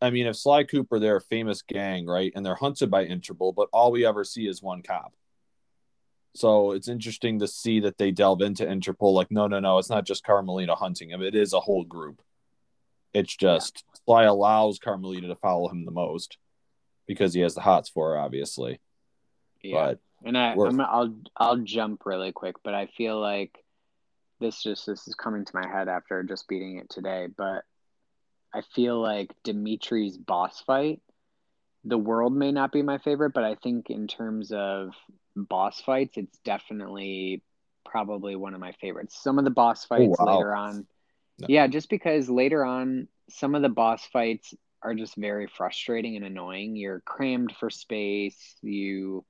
I 0.01 0.11
mean, 0.11 0.27
if 0.27 0.37
Sly 0.37 0.63
Cooper, 0.63 0.99
they're 0.99 1.17
a 1.17 1.21
famous 1.21 1.61
gang, 1.61 2.05
right? 2.05 2.31
And 2.35 2.45
they're 2.45 2.55
hunted 2.55 2.89
by 2.89 3.05
Interpol, 3.05 3.53
but 3.53 3.67
all 3.73 3.91
we 3.91 4.05
ever 4.05 4.23
see 4.23 4.47
is 4.47 4.61
one 4.61 4.81
cop. 4.81 5.13
So 6.35 6.71
it's 6.71 6.87
interesting 6.87 7.39
to 7.39 7.47
see 7.47 7.81
that 7.81 7.97
they 7.97 8.11
delve 8.11 8.41
into 8.41 8.65
Interpol. 8.65 9.13
Like, 9.13 9.31
no, 9.31 9.47
no, 9.47 9.59
no, 9.59 9.77
it's 9.77 9.89
not 9.89 10.05
just 10.05 10.23
Carmelita 10.23 10.75
hunting 10.75 11.09
him. 11.09 11.21
It 11.21 11.35
is 11.35 11.53
a 11.53 11.59
whole 11.59 11.83
group. 11.83 12.21
It's 13.13 13.35
just. 13.35 13.83
Sly 14.05 14.23
allows 14.23 14.79
Carmelita 14.79 15.27
to 15.27 15.35
follow 15.35 15.67
him 15.69 15.85
the 15.85 15.91
most 15.91 16.37
because 17.07 17.33
he 17.33 17.41
has 17.41 17.55
the 17.55 17.61
hots 17.61 17.89
for 17.89 18.11
her, 18.11 18.17
obviously. 18.17 18.79
Yeah. 19.63 19.87
But 19.87 19.99
and 20.23 20.37
I, 20.37 20.53
I'm, 20.53 20.81
I'll, 20.81 21.15
I'll 21.37 21.57
jump 21.57 22.05
really 22.05 22.31
quick, 22.31 22.57
but 22.63 22.73
I 22.73 22.87
feel 22.87 23.19
like 23.19 23.57
this 24.39 24.61
just 24.63 24.85
this 24.85 25.07
is 25.07 25.15
coming 25.15 25.45
to 25.45 25.55
my 25.55 25.67
head 25.67 25.87
after 25.87 26.23
just 26.23 26.47
beating 26.47 26.77
it 26.77 26.89
today. 26.89 27.27
But 27.35 27.63
I 28.53 28.61
feel 28.75 29.01
like 29.01 29.33
Dimitri's 29.43 30.17
boss 30.17 30.61
fight, 30.61 31.01
the 31.83 31.97
world 31.97 32.33
may 32.33 32.51
not 32.51 32.71
be 32.71 32.81
my 32.81 32.97
favorite, 32.97 33.33
but 33.33 33.43
I 33.43 33.55
think 33.55 33.89
in 33.89 34.07
terms 34.07 34.51
of 34.51 34.93
boss 35.35 35.81
fights, 35.81 36.17
it's 36.17 36.37
definitely 36.39 37.43
probably 37.85 38.35
one 38.35 38.53
of 38.53 38.59
my 38.59 38.73
favorites. 38.73 39.21
Some 39.21 39.39
of 39.39 39.45
the 39.45 39.51
boss 39.51 39.85
oh, 39.85 39.95
fights 39.95 40.17
oh, 40.19 40.25
wow. 40.25 40.37
later 40.37 40.55
on, 40.55 40.87
no. 41.39 41.47
yeah, 41.49 41.67
just 41.67 41.89
because 41.89 42.29
later 42.29 42.65
on, 42.65 43.07
some 43.29 43.55
of 43.55 43.61
the 43.61 43.69
boss 43.69 44.05
fights 44.07 44.53
are 44.81 44.95
just 44.95 45.15
very 45.15 45.47
frustrating 45.47 46.15
and 46.15 46.25
annoying. 46.25 46.75
You're 46.75 47.01
crammed 47.01 47.53
for 47.59 47.69
space. 47.69 48.55
You 48.61 49.25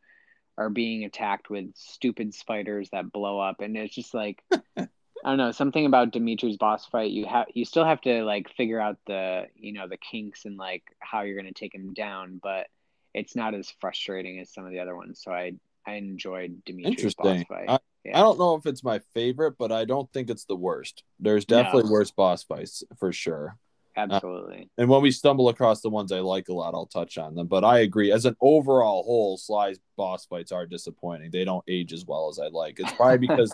are 0.60 0.70
being 0.70 1.06
attacked 1.06 1.50
with 1.50 1.72
stupid 1.74 2.34
spiders 2.34 2.90
that 2.92 3.12
blow 3.12 3.40
up, 3.40 3.62
and 3.62 3.78
it's 3.78 3.96
just 3.96 4.14
like 4.14 4.44
I 4.78 4.88
don't 5.24 5.38
know 5.38 5.52
something 5.52 5.86
about 5.86 6.12
Dimitri's 6.12 6.58
boss 6.58 6.86
fight. 6.86 7.12
You 7.12 7.26
have 7.26 7.48
you 7.54 7.64
still 7.64 7.86
have 7.86 8.02
to 8.02 8.24
like 8.24 8.54
figure 8.56 8.80
out 8.80 8.98
the 9.08 9.48
you 9.56 9.72
know 9.72 9.88
the 9.88 9.98
kinks 9.98 10.46
and 10.46 10.58
like 10.58 10.84
how 11.00 11.22
you're 11.22 11.38
gonna 11.38 11.54
take 11.54 11.74
him 11.74 11.94
down, 11.94 12.40
but 12.44 12.68
it's 13.14 13.36
not 13.36 13.56
as 13.56 13.74
frustrating 13.80 14.40
as 14.40 14.54
some 14.54 14.66
of 14.66 14.72
the 14.72 14.80
other 14.80 14.96
ones. 14.96 15.22
So 15.24 15.32
I 15.32 15.54
I 15.88 15.94
enjoyed 15.94 16.64
Dimitri's 16.66 17.16
boss 17.16 17.44
fight. 17.48 17.70
I, 17.70 17.80
yeah. 18.04 18.18
I 18.18 18.22
don't 18.22 18.38
know 18.38 18.56
if 18.56 18.66
it's 18.66 18.84
my 18.84 19.00
favorite, 19.14 19.58
but 19.58 19.72
I 19.72 19.86
don't 19.86 20.12
think 20.12 20.30
it's 20.30 20.46
the 20.46 20.56
worst. 20.58 21.04
There's 21.20 21.46
definitely 21.46 21.84
no. 21.84 21.92
worse 21.92 22.12
boss 22.12 22.44
fights 22.44 22.84
for 22.98 23.14
sure. 23.14 23.58
Absolutely. 24.00 24.62
Uh, 24.62 24.82
and 24.82 24.90
when 24.90 25.02
we 25.02 25.12
stumble 25.12 25.50
across 25.50 25.82
the 25.82 25.90
ones 25.90 26.12
I 26.12 26.20
like 26.20 26.50
a 26.50 26.54
lot, 26.54 26.74
I'll 26.74 26.86
touch 26.86 27.18
on 27.18 27.36
them. 27.36 27.48
But 27.48 27.64
I 27.64 27.80
agree, 27.80 28.12
as 28.12 28.26
an 28.26 28.36
overall 28.42 29.04
whole, 29.04 29.38
Sly's 29.38 29.80
boss 29.98 30.26
fights 30.26 30.52
are 30.52 30.66
disappointing. 30.66 31.32
They 31.32 31.46
don't 31.46 31.64
age 31.68 31.94
as 31.94 32.06
well 32.06 32.30
as 32.30 32.40
I 32.40 32.48
like. 32.48 32.80
It's 32.80 32.92
probably 32.94 33.18
because 33.28 33.54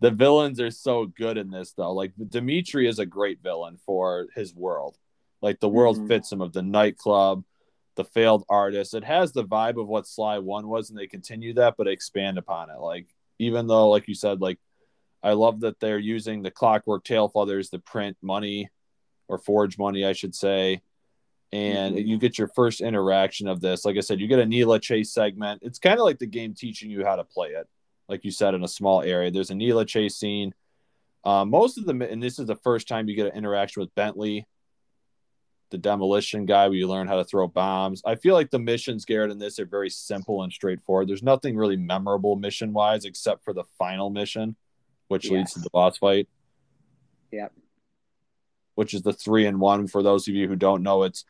the 0.00 0.10
villains 0.10 0.60
are 0.60 0.70
so 0.70 1.06
good 1.06 1.36
in 1.36 1.50
this 1.50 1.72
though. 1.72 1.92
Like 1.92 2.12
Dimitri 2.28 2.88
is 2.88 2.98
a 2.98 3.06
great 3.06 3.42
villain 3.42 3.78
for 3.84 4.28
his 4.34 4.54
world. 4.54 4.96
Like 5.40 5.60
the 5.60 5.68
world 5.68 5.98
mm-hmm. 5.98 6.08
fits 6.08 6.32
him 6.32 6.40
of 6.40 6.52
the 6.52 6.62
nightclub, 6.62 7.44
the 7.96 8.04
failed 8.04 8.44
artist. 8.48 8.94
It 8.94 9.04
has 9.04 9.32
the 9.32 9.44
vibe 9.44 9.80
of 9.80 9.88
what 9.88 10.06
Sly 10.06 10.38
One 10.38 10.68
was, 10.68 10.88
and 10.88 10.98
they 10.98 11.06
continue 11.06 11.54
that, 11.54 11.74
but 11.76 11.88
expand 11.88 12.38
upon 12.38 12.70
it. 12.70 12.78
Like 12.78 13.08
even 13.38 13.66
though, 13.66 13.90
like 13.90 14.08
you 14.08 14.14
said, 14.14 14.40
like 14.40 14.58
I 15.22 15.32
love 15.32 15.60
that 15.60 15.78
they're 15.80 15.98
using 15.98 16.42
the 16.42 16.50
Clockwork 16.50 17.04
Tail 17.04 17.28
Feathers 17.28 17.70
to 17.70 17.78
print 17.78 18.16
money 18.22 18.70
or 19.32 19.38
forge 19.38 19.78
money, 19.78 20.04
I 20.04 20.12
should 20.12 20.34
say. 20.34 20.82
And 21.52 21.96
mm-hmm. 21.96 22.06
you 22.06 22.18
get 22.18 22.38
your 22.38 22.48
first 22.48 22.80
interaction 22.80 23.48
of 23.48 23.60
this. 23.60 23.84
Like 23.84 23.96
I 23.96 24.00
said, 24.00 24.20
you 24.20 24.28
get 24.28 24.38
a 24.38 24.44
Neyla 24.44 24.80
chase 24.80 25.12
segment. 25.12 25.62
It's 25.62 25.78
kind 25.78 25.98
of 25.98 26.04
like 26.04 26.18
the 26.18 26.26
game 26.26 26.54
teaching 26.54 26.90
you 26.90 27.04
how 27.04 27.16
to 27.16 27.24
play 27.24 27.48
it 27.48 27.68
like 28.12 28.24
you 28.24 28.30
said, 28.30 28.54
in 28.54 28.62
a 28.62 28.68
small 28.68 29.02
area. 29.02 29.30
There's 29.30 29.50
a 29.50 29.54
Neyla 29.54 29.86
chase 29.86 30.16
scene. 30.16 30.54
Uh, 31.24 31.44
most 31.44 31.78
of 31.78 31.86
them, 31.86 32.02
and 32.02 32.22
this 32.22 32.38
is 32.38 32.46
the 32.46 32.56
first 32.56 32.86
time 32.86 33.08
you 33.08 33.16
get 33.16 33.26
an 33.26 33.36
interaction 33.36 33.80
with 33.80 33.94
Bentley, 33.94 34.46
the 35.70 35.78
demolition 35.78 36.44
guy, 36.44 36.68
where 36.68 36.76
you 36.76 36.88
learn 36.88 37.06
how 37.06 37.16
to 37.16 37.24
throw 37.24 37.48
bombs. 37.48 38.02
I 38.04 38.16
feel 38.16 38.34
like 38.34 38.50
the 38.50 38.58
missions, 38.58 39.04
Garrett, 39.04 39.30
in 39.30 39.38
this 39.38 39.58
are 39.58 39.64
very 39.64 39.88
simple 39.88 40.42
and 40.42 40.52
straightforward. 40.52 41.08
There's 41.08 41.22
nothing 41.22 41.56
really 41.56 41.76
memorable 41.76 42.36
mission 42.36 42.72
wise 42.72 43.04
except 43.06 43.44
for 43.44 43.54
the 43.54 43.64
final 43.78 44.10
mission, 44.10 44.56
which 45.08 45.24
yes. 45.24 45.32
leads 45.32 45.52
to 45.54 45.60
the 45.60 45.70
boss 45.70 45.96
fight. 45.96 46.28
Yep. 47.30 47.52
Which 48.74 48.94
is 48.94 49.02
the 49.02 49.12
three 49.12 49.46
and 49.46 49.60
one. 49.60 49.86
For 49.86 50.02
those 50.02 50.28
of 50.28 50.34
you 50.34 50.48
who 50.48 50.56
don't 50.56 50.82
know, 50.82 51.02
it's 51.02 51.24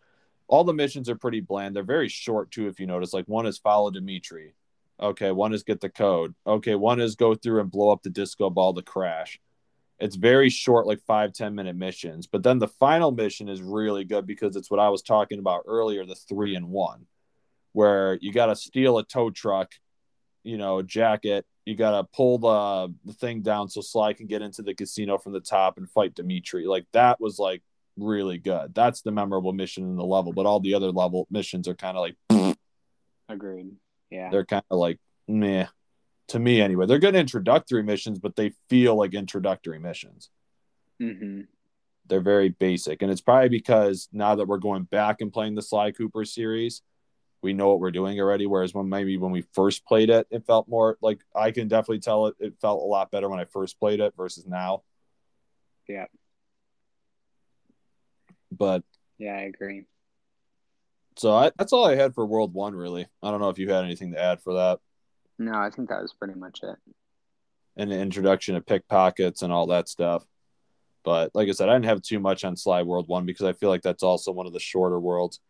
all 0.46 0.64
the 0.64 0.72
missions 0.72 1.08
are 1.08 1.16
pretty 1.16 1.40
bland. 1.40 1.74
They're 1.74 1.82
very 1.82 2.08
short 2.08 2.50
too, 2.50 2.68
if 2.68 2.78
you 2.78 2.86
notice. 2.86 3.12
Like 3.12 3.26
one 3.26 3.46
is 3.46 3.58
follow 3.58 3.90
Dimitri. 3.90 4.54
Okay, 5.00 5.32
one 5.32 5.52
is 5.52 5.62
get 5.62 5.80
the 5.80 5.88
code. 5.88 6.34
Okay, 6.46 6.74
one 6.74 7.00
is 7.00 7.16
go 7.16 7.34
through 7.34 7.60
and 7.60 7.70
blow 7.70 7.90
up 7.90 8.02
the 8.02 8.10
disco 8.10 8.50
ball 8.50 8.74
to 8.74 8.82
crash. 8.82 9.40
It's 9.98 10.16
very 10.16 10.50
short, 10.50 10.86
like 10.86 11.00
five 11.00 11.32
ten 11.32 11.54
minute 11.54 11.76
missions. 11.76 12.26
But 12.26 12.42
then 12.42 12.58
the 12.58 12.68
final 12.68 13.10
mission 13.10 13.48
is 13.48 13.62
really 13.62 14.04
good 14.04 14.26
because 14.26 14.56
it's 14.56 14.70
what 14.70 14.80
I 14.80 14.90
was 14.90 15.02
talking 15.02 15.38
about 15.38 15.64
earlier 15.66 16.04
the 16.04 16.14
three 16.14 16.54
and 16.54 16.68
one, 16.68 17.06
where 17.72 18.18
you 18.20 18.32
got 18.32 18.46
to 18.46 18.56
steal 18.56 18.98
a 18.98 19.04
tow 19.04 19.30
truck, 19.30 19.72
you 20.42 20.58
know, 20.58 20.82
jacket. 20.82 21.46
You 21.64 21.76
got 21.76 21.92
to 21.92 22.08
pull 22.12 22.38
the, 22.38 22.94
the 23.04 23.12
thing 23.12 23.42
down 23.42 23.68
so 23.68 23.80
Sly 23.80 24.14
can 24.14 24.26
get 24.26 24.42
into 24.42 24.62
the 24.62 24.74
casino 24.74 25.18
from 25.18 25.32
the 25.32 25.40
top 25.40 25.78
and 25.78 25.88
fight 25.88 26.14
Dimitri. 26.14 26.66
Like 26.66 26.86
that 26.92 27.20
was 27.20 27.38
like 27.38 27.62
really 27.96 28.38
good. 28.38 28.74
That's 28.74 29.02
the 29.02 29.12
memorable 29.12 29.52
mission 29.52 29.84
in 29.84 29.96
the 29.96 30.04
level. 30.04 30.32
But 30.32 30.46
all 30.46 30.60
the 30.60 30.74
other 30.74 30.90
level 30.90 31.26
missions 31.30 31.68
are 31.68 31.74
kind 31.74 31.96
of 31.96 32.02
like. 32.02 32.56
Agreed. 33.28 33.70
Yeah. 34.10 34.30
They're 34.30 34.44
kind 34.44 34.64
of 34.70 34.78
like 34.78 34.98
meh 35.28 35.66
to 36.28 36.38
me 36.38 36.60
anyway. 36.60 36.86
They're 36.86 36.98
good 36.98 37.14
introductory 37.14 37.82
missions, 37.82 38.18
but 38.18 38.36
they 38.36 38.52
feel 38.68 38.96
like 38.96 39.14
introductory 39.14 39.78
missions. 39.78 40.30
Mm-hmm. 41.00 41.42
They're 42.06 42.20
very 42.20 42.48
basic. 42.48 43.02
And 43.02 43.10
it's 43.10 43.20
probably 43.20 43.48
because 43.48 44.08
now 44.12 44.34
that 44.34 44.48
we're 44.48 44.58
going 44.58 44.84
back 44.84 45.20
and 45.20 45.32
playing 45.32 45.54
the 45.54 45.62
Sly 45.62 45.92
Cooper 45.92 46.24
series, 46.24 46.82
we 47.42 47.52
know 47.52 47.68
what 47.68 47.80
we're 47.80 47.90
doing 47.90 48.18
already. 48.20 48.46
Whereas 48.46 48.72
when 48.72 48.88
maybe 48.88 49.16
when 49.18 49.32
we 49.32 49.42
first 49.52 49.84
played 49.84 50.10
it, 50.10 50.26
it 50.30 50.46
felt 50.46 50.68
more 50.68 50.96
like 51.02 51.20
I 51.34 51.50
can 51.50 51.68
definitely 51.68 51.98
tell 51.98 52.26
it 52.28 52.36
it 52.38 52.54
felt 52.60 52.82
a 52.82 52.86
lot 52.86 53.10
better 53.10 53.28
when 53.28 53.40
I 53.40 53.44
first 53.44 53.78
played 53.78 54.00
it 54.00 54.14
versus 54.16 54.46
now. 54.46 54.82
Yeah. 55.88 56.06
But 58.50 58.84
yeah, 59.18 59.34
I 59.34 59.42
agree. 59.42 59.84
So 61.16 61.32
I, 61.32 61.50
that's 61.58 61.72
all 61.72 61.84
I 61.84 61.96
had 61.96 62.14
for 62.14 62.24
World 62.24 62.54
One. 62.54 62.74
Really, 62.74 63.06
I 63.22 63.30
don't 63.30 63.40
know 63.40 63.50
if 63.50 63.58
you 63.58 63.70
had 63.70 63.84
anything 63.84 64.12
to 64.12 64.22
add 64.22 64.40
for 64.40 64.54
that. 64.54 64.78
No, 65.38 65.54
I 65.54 65.70
think 65.70 65.88
that 65.88 66.00
was 66.00 66.14
pretty 66.14 66.38
much 66.38 66.60
it. 66.62 66.76
And 67.76 67.90
the 67.90 67.98
introduction 67.98 68.54
of 68.54 68.66
pickpockets 68.66 69.42
and 69.42 69.52
all 69.52 69.66
that 69.68 69.88
stuff. 69.88 70.24
But 71.04 71.34
like 71.34 71.48
I 71.48 71.52
said, 71.52 71.68
I 71.68 71.74
didn't 71.74 71.86
have 71.86 72.02
too 72.02 72.20
much 72.20 72.44
on 72.44 72.56
Sly 72.56 72.82
World 72.82 73.08
One 73.08 73.26
because 73.26 73.46
I 73.46 73.52
feel 73.52 73.70
like 73.70 73.82
that's 73.82 74.02
also 74.02 74.30
one 74.30 74.46
of 74.46 74.52
the 74.52 74.60
shorter 74.60 75.00
worlds. 75.00 75.40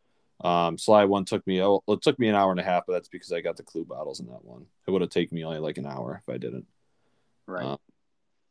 Um, 0.43 0.77
Sly 0.77 1.05
One 1.05 1.25
took 1.25 1.47
me 1.47 1.63
oh, 1.63 1.83
it 1.87 2.03
took 2.03 2.19
me 2.19 2.29
an 2.29 2.35
hour 2.35 2.51
and 2.51 2.61
a 2.61 2.65
half, 2.65 2.85
but 2.87 2.95
that's 2.95 3.09
because 3.09 3.33
I 3.33 3.41
got 3.41 3.57
the 3.57 3.63
clue 3.63 3.85
bottles 3.85 4.21
in 4.21 4.27
that 4.27 4.45
one. 4.45 4.67
It 4.87 4.91
would 4.91 5.03
have 5.03 5.11
taken 5.11 5.37
me 5.37 5.45
only 5.45 5.61
like 5.61 5.79
an 5.79 5.87
hour 5.87 6.21
if 6.21 6.33
I 6.33 6.39
didn't. 6.39 6.67
Right. 7.47 7.65
Um, 7.65 7.79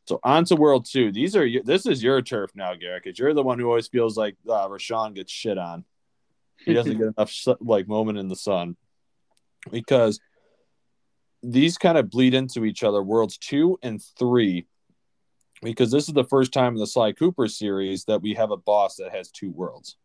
so 0.08 0.20
on 0.24 0.46
to 0.46 0.56
World 0.56 0.86
Two. 0.90 1.12
These 1.12 1.36
are 1.36 1.48
this 1.64 1.86
is 1.86 2.02
your 2.02 2.22
turf 2.22 2.52
now, 2.56 2.74
Garrett, 2.76 3.04
because 3.04 3.20
you're 3.20 3.34
the 3.34 3.44
one 3.44 3.60
who 3.60 3.68
always 3.68 3.88
feels 3.88 4.18
like 4.18 4.36
uh, 4.48 4.68
Rajan 4.68 5.16
gets 5.16 5.32
shit 5.32 5.58
on. 5.58 5.86
He 6.58 6.74
doesn't 6.74 6.98
get 6.98 7.14
enough 7.18 7.34
like 7.60 7.88
moment 7.88 8.18
in 8.18 8.28
the 8.28 8.36
sun 8.36 8.78
because 9.70 10.20
these 11.44 11.78
kind 11.78 11.98
of 11.98 12.10
bleed 12.10 12.34
into 12.34 12.66
each 12.66 12.84
other. 12.84 13.02
Worlds 13.02 13.38
two 13.38 13.78
and 13.84 14.02
three, 14.18 14.66
because 15.62 15.92
this 15.92 16.08
is 16.08 16.14
the 16.14 16.24
first 16.24 16.54
time 16.54 16.74
in 16.74 16.80
the 16.80 16.88
Sly 16.88 17.12
Cooper 17.12 17.48
series 17.48 18.06
that 18.06 18.22
we 18.22 18.34
have 18.34 18.52
a 18.52 18.58
boss 18.58 18.96
that 18.96 19.14
has 19.14 19.30
two 19.30 19.52
worlds. 19.52 19.98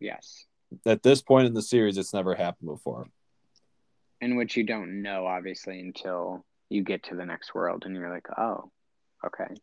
Yes. 0.00 0.46
At 0.86 1.02
this 1.02 1.22
point 1.22 1.46
in 1.46 1.54
the 1.54 1.62
series, 1.62 1.98
it's 1.98 2.14
never 2.14 2.34
happened 2.34 2.70
before. 2.70 3.06
In 4.20 4.36
which 4.36 4.56
you 4.56 4.64
don't 4.64 5.02
know, 5.02 5.26
obviously, 5.26 5.80
until 5.80 6.44
you 6.68 6.82
get 6.82 7.04
to 7.04 7.16
the 7.16 7.26
next 7.26 7.54
world 7.54 7.84
and 7.84 7.94
you're 7.94 8.12
like, 8.12 8.26
oh, 8.38 8.70
okay. 9.24 9.54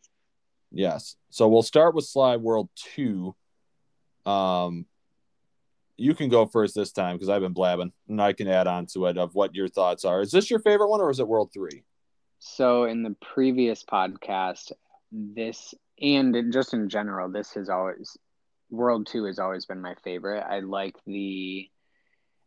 Yes. 0.71 1.15
So 1.29 1.47
we'll 1.47 1.63
start 1.63 1.95
with 1.95 2.05
Sly 2.05 2.35
World 2.37 2.69
2. 2.95 3.35
Um, 4.25 4.85
you 5.95 6.13
can 6.13 6.29
go 6.29 6.45
first 6.45 6.75
this 6.75 6.91
time 6.91 7.15
because 7.15 7.29
I've 7.29 7.41
been 7.41 7.53
blabbing 7.53 7.93
and 8.07 8.21
I 8.21 8.33
can 8.33 8.47
add 8.47 8.67
on 8.67 8.85
to 8.87 9.07
it 9.07 9.17
of 9.17 9.33
what 9.33 9.55
your 9.55 9.67
thoughts 9.67 10.05
are. 10.05 10.21
Is 10.21 10.31
this 10.31 10.49
your 10.49 10.59
favorite 10.59 10.89
one 10.89 11.01
or 11.01 11.09
is 11.09 11.19
it 11.19 11.27
World 11.27 11.51
3? 11.53 11.83
So 12.39 12.83
in 12.83 13.01
the 13.01 13.15
previous 13.21 13.83
podcast, 13.83 14.71
this 15.11 15.73
and 15.99 16.53
just 16.53 16.73
in 16.73 16.89
general, 16.89 17.31
this 17.31 17.53
has 17.53 17.69
always 17.69 18.15
World 18.69 19.07
2 19.07 19.25
has 19.25 19.39
always 19.39 19.65
been 19.65 19.81
my 19.81 19.95
favorite. 20.03 20.43
I 20.43 20.59
like 20.59 20.95
the 21.05 21.69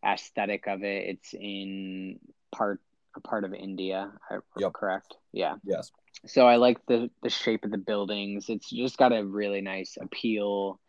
aesthetic 0.05 0.67
of 0.67 0.83
it. 0.83 1.09
It's 1.09 1.35
in 1.35 2.19
part 2.53 2.81
a 3.17 3.21
part 3.21 3.45
of 3.45 3.53
India, 3.55 4.13
yep. 4.57 4.73
correct? 4.73 5.17
Yeah. 5.33 5.57
Yes. 5.65 5.91
So 6.27 6.47
I 6.47 6.57
like 6.57 6.85
the 6.87 7.11
the 7.23 7.31
shape 7.31 7.65
of 7.65 7.71
the 7.71 7.79
buildings. 7.79 8.49
It's 8.49 8.71
just 8.71 8.99
got 8.99 9.13
a 9.13 9.25
really 9.25 9.61
nice 9.61 9.97
appeal. 10.01 10.81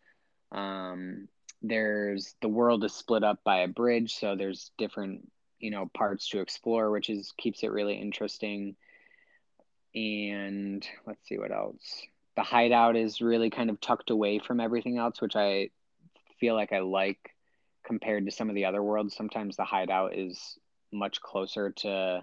Um, 0.52 1.28
there's 1.62 2.34
the 2.42 2.48
world 2.48 2.84
is 2.84 2.94
split 2.94 3.24
up 3.24 3.42
by 3.44 3.60
a 3.60 3.68
bridge, 3.68 4.14
so 4.14 4.36
there's 4.36 4.70
different 4.78 5.30
you 5.58 5.70
know 5.70 5.90
parts 5.94 6.28
to 6.30 6.40
explore, 6.40 6.90
which 6.90 7.08
is 7.08 7.32
keeps 7.38 7.62
it 7.62 7.72
really 7.72 7.94
interesting. 7.94 8.76
And 9.94 10.86
let's 11.06 11.26
see 11.28 11.38
what 11.38 11.52
else. 11.52 12.02
The 12.36 12.42
hideout 12.42 12.96
is 12.96 13.20
really 13.20 13.50
kind 13.50 13.70
of 13.70 13.80
tucked 13.80 14.10
away 14.10 14.38
from 14.38 14.60
everything 14.60 14.98
else, 14.98 15.20
which 15.20 15.36
I 15.36 15.70
feel 16.40 16.54
like 16.54 16.72
I 16.72 16.80
like 16.80 17.30
compared 17.84 18.26
to 18.26 18.32
some 18.32 18.48
of 18.48 18.54
the 18.54 18.64
other 18.64 18.82
worlds. 18.82 19.14
Sometimes 19.14 19.56
the 19.56 19.64
hideout 19.64 20.14
is 20.16 20.58
much 20.92 21.20
closer 21.20 21.70
to 21.70 22.22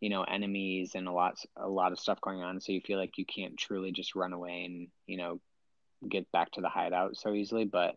you 0.00 0.10
know 0.10 0.22
enemies 0.22 0.92
and 0.94 1.08
a 1.08 1.12
lot 1.12 1.38
a 1.56 1.68
lot 1.68 1.92
of 1.92 1.98
stuff 1.98 2.20
going 2.20 2.40
on. 2.40 2.60
So 2.60 2.72
you 2.72 2.80
feel 2.80 2.98
like 2.98 3.18
you 3.18 3.26
can't 3.26 3.56
truly 3.56 3.92
just 3.92 4.14
run 4.14 4.32
away 4.32 4.64
and 4.64 4.88
you 5.06 5.16
know 5.16 5.40
get 6.08 6.30
back 6.30 6.52
to 6.52 6.60
the 6.60 6.68
hideout 6.68 7.16
so 7.16 7.34
easily. 7.34 7.64
But 7.64 7.96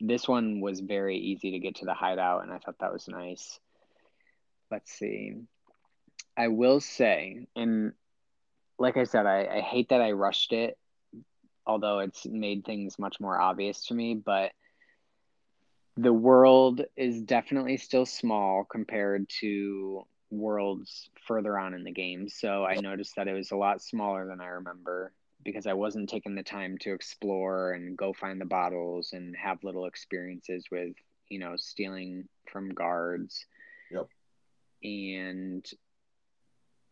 this 0.00 0.28
one 0.28 0.60
was 0.60 0.80
very 0.80 1.18
easy 1.18 1.52
to 1.52 1.58
get 1.58 1.76
to 1.76 1.84
the 1.84 1.94
hideout 1.94 2.42
and 2.42 2.52
i 2.52 2.58
thought 2.58 2.78
that 2.80 2.92
was 2.92 3.08
nice. 3.08 3.58
Let's 4.70 4.92
see. 4.92 5.34
I 6.36 6.48
will 6.48 6.80
say 6.80 7.46
and 7.56 7.92
like 8.78 8.98
i 8.98 9.04
said 9.04 9.24
i, 9.24 9.46
I 9.46 9.60
hate 9.60 9.88
that 9.88 10.02
i 10.02 10.12
rushed 10.12 10.52
it 10.52 10.76
although 11.66 12.00
it's 12.00 12.26
made 12.26 12.64
things 12.64 12.98
much 12.98 13.20
more 13.20 13.40
obvious 13.40 13.86
to 13.86 13.94
me 13.94 14.14
but 14.14 14.52
the 15.96 16.12
world 16.12 16.82
is 16.96 17.22
definitely 17.22 17.78
still 17.78 18.04
small 18.04 18.64
compared 18.64 19.28
to 19.40 20.06
worlds 20.30 21.08
further 21.26 21.58
on 21.58 21.74
in 21.74 21.84
the 21.84 21.92
game. 21.92 22.28
So 22.28 22.64
I 22.64 22.74
noticed 22.76 23.16
that 23.16 23.28
it 23.28 23.32
was 23.32 23.50
a 23.50 23.56
lot 23.56 23.82
smaller 23.82 24.26
than 24.26 24.40
I 24.40 24.46
remember 24.46 25.12
because 25.44 25.66
I 25.66 25.74
wasn't 25.74 26.08
taking 26.08 26.34
the 26.34 26.42
time 26.42 26.76
to 26.78 26.92
explore 26.92 27.72
and 27.72 27.96
go 27.96 28.12
find 28.12 28.40
the 28.40 28.46
bottles 28.46 29.10
and 29.12 29.34
have 29.36 29.62
little 29.62 29.86
experiences 29.86 30.64
with, 30.70 30.94
you 31.28 31.38
know, 31.38 31.54
stealing 31.56 32.28
from 32.50 32.70
guards. 32.70 33.46
Yep. 33.90 34.08
And 34.82 35.64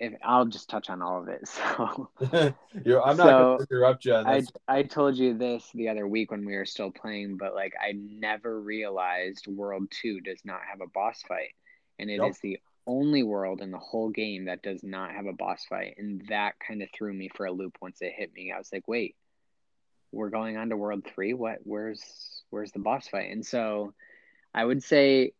if 0.00 0.12
I'll 0.22 0.46
just 0.46 0.68
touch 0.68 0.90
on 0.90 1.02
all 1.02 1.22
of 1.22 1.28
it. 1.28 1.48
So 1.76 2.10
I'm 3.02 3.16
not 3.16 3.26
so 3.26 3.26
going 3.26 3.58
to 3.58 3.66
interrupt 3.70 4.04
you. 4.04 4.14
I 4.14 4.42
I 4.68 4.82
told 4.82 5.16
you 5.16 5.36
this 5.36 5.68
the 5.74 5.88
other 5.88 6.06
week 6.06 6.30
when 6.30 6.44
we 6.44 6.56
were 6.56 6.66
still 6.66 6.90
playing, 6.90 7.36
but 7.36 7.54
like 7.54 7.74
I 7.80 7.92
never 7.92 8.60
realized 8.60 9.46
World 9.46 9.88
Two 9.90 10.20
does 10.20 10.40
not 10.44 10.60
have 10.70 10.80
a 10.80 10.90
boss 10.90 11.22
fight, 11.26 11.54
and 11.98 12.10
it 12.10 12.20
yep. 12.20 12.30
is 12.30 12.38
the 12.40 12.58
only 12.86 13.22
world 13.22 13.60
in 13.60 13.70
the 13.70 13.78
whole 13.78 14.10
game 14.10 14.46
that 14.46 14.62
does 14.62 14.82
not 14.82 15.12
have 15.12 15.26
a 15.26 15.32
boss 15.32 15.64
fight, 15.68 15.94
and 15.98 16.22
that 16.28 16.54
kind 16.66 16.82
of 16.82 16.88
threw 16.94 17.12
me 17.12 17.30
for 17.34 17.46
a 17.46 17.52
loop 17.52 17.76
once 17.80 17.98
it 18.00 18.12
hit 18.16 18.32
me. 18.34 18.52
I 18.52 18.58
was 18.58 18.70
like, 18.72 18.86
wait, 18.86 19.16
we're 20.12 20.30
going 20.30 20.56
on 20.56 20.70
to 20.70 20.76
World 20.76 21.04
Three. 21.14 21.34
What? 21.34 21.58
Where's 21.62 22.02
where's 22.50 22.72
the 22.72 22.78
boss 22.78 23.08
fight? 23.08 23.30
And 23.30 23.44
so 23.44 23.94
I 24.52 24.64
would 24.64 24.82
say 24.82 25.32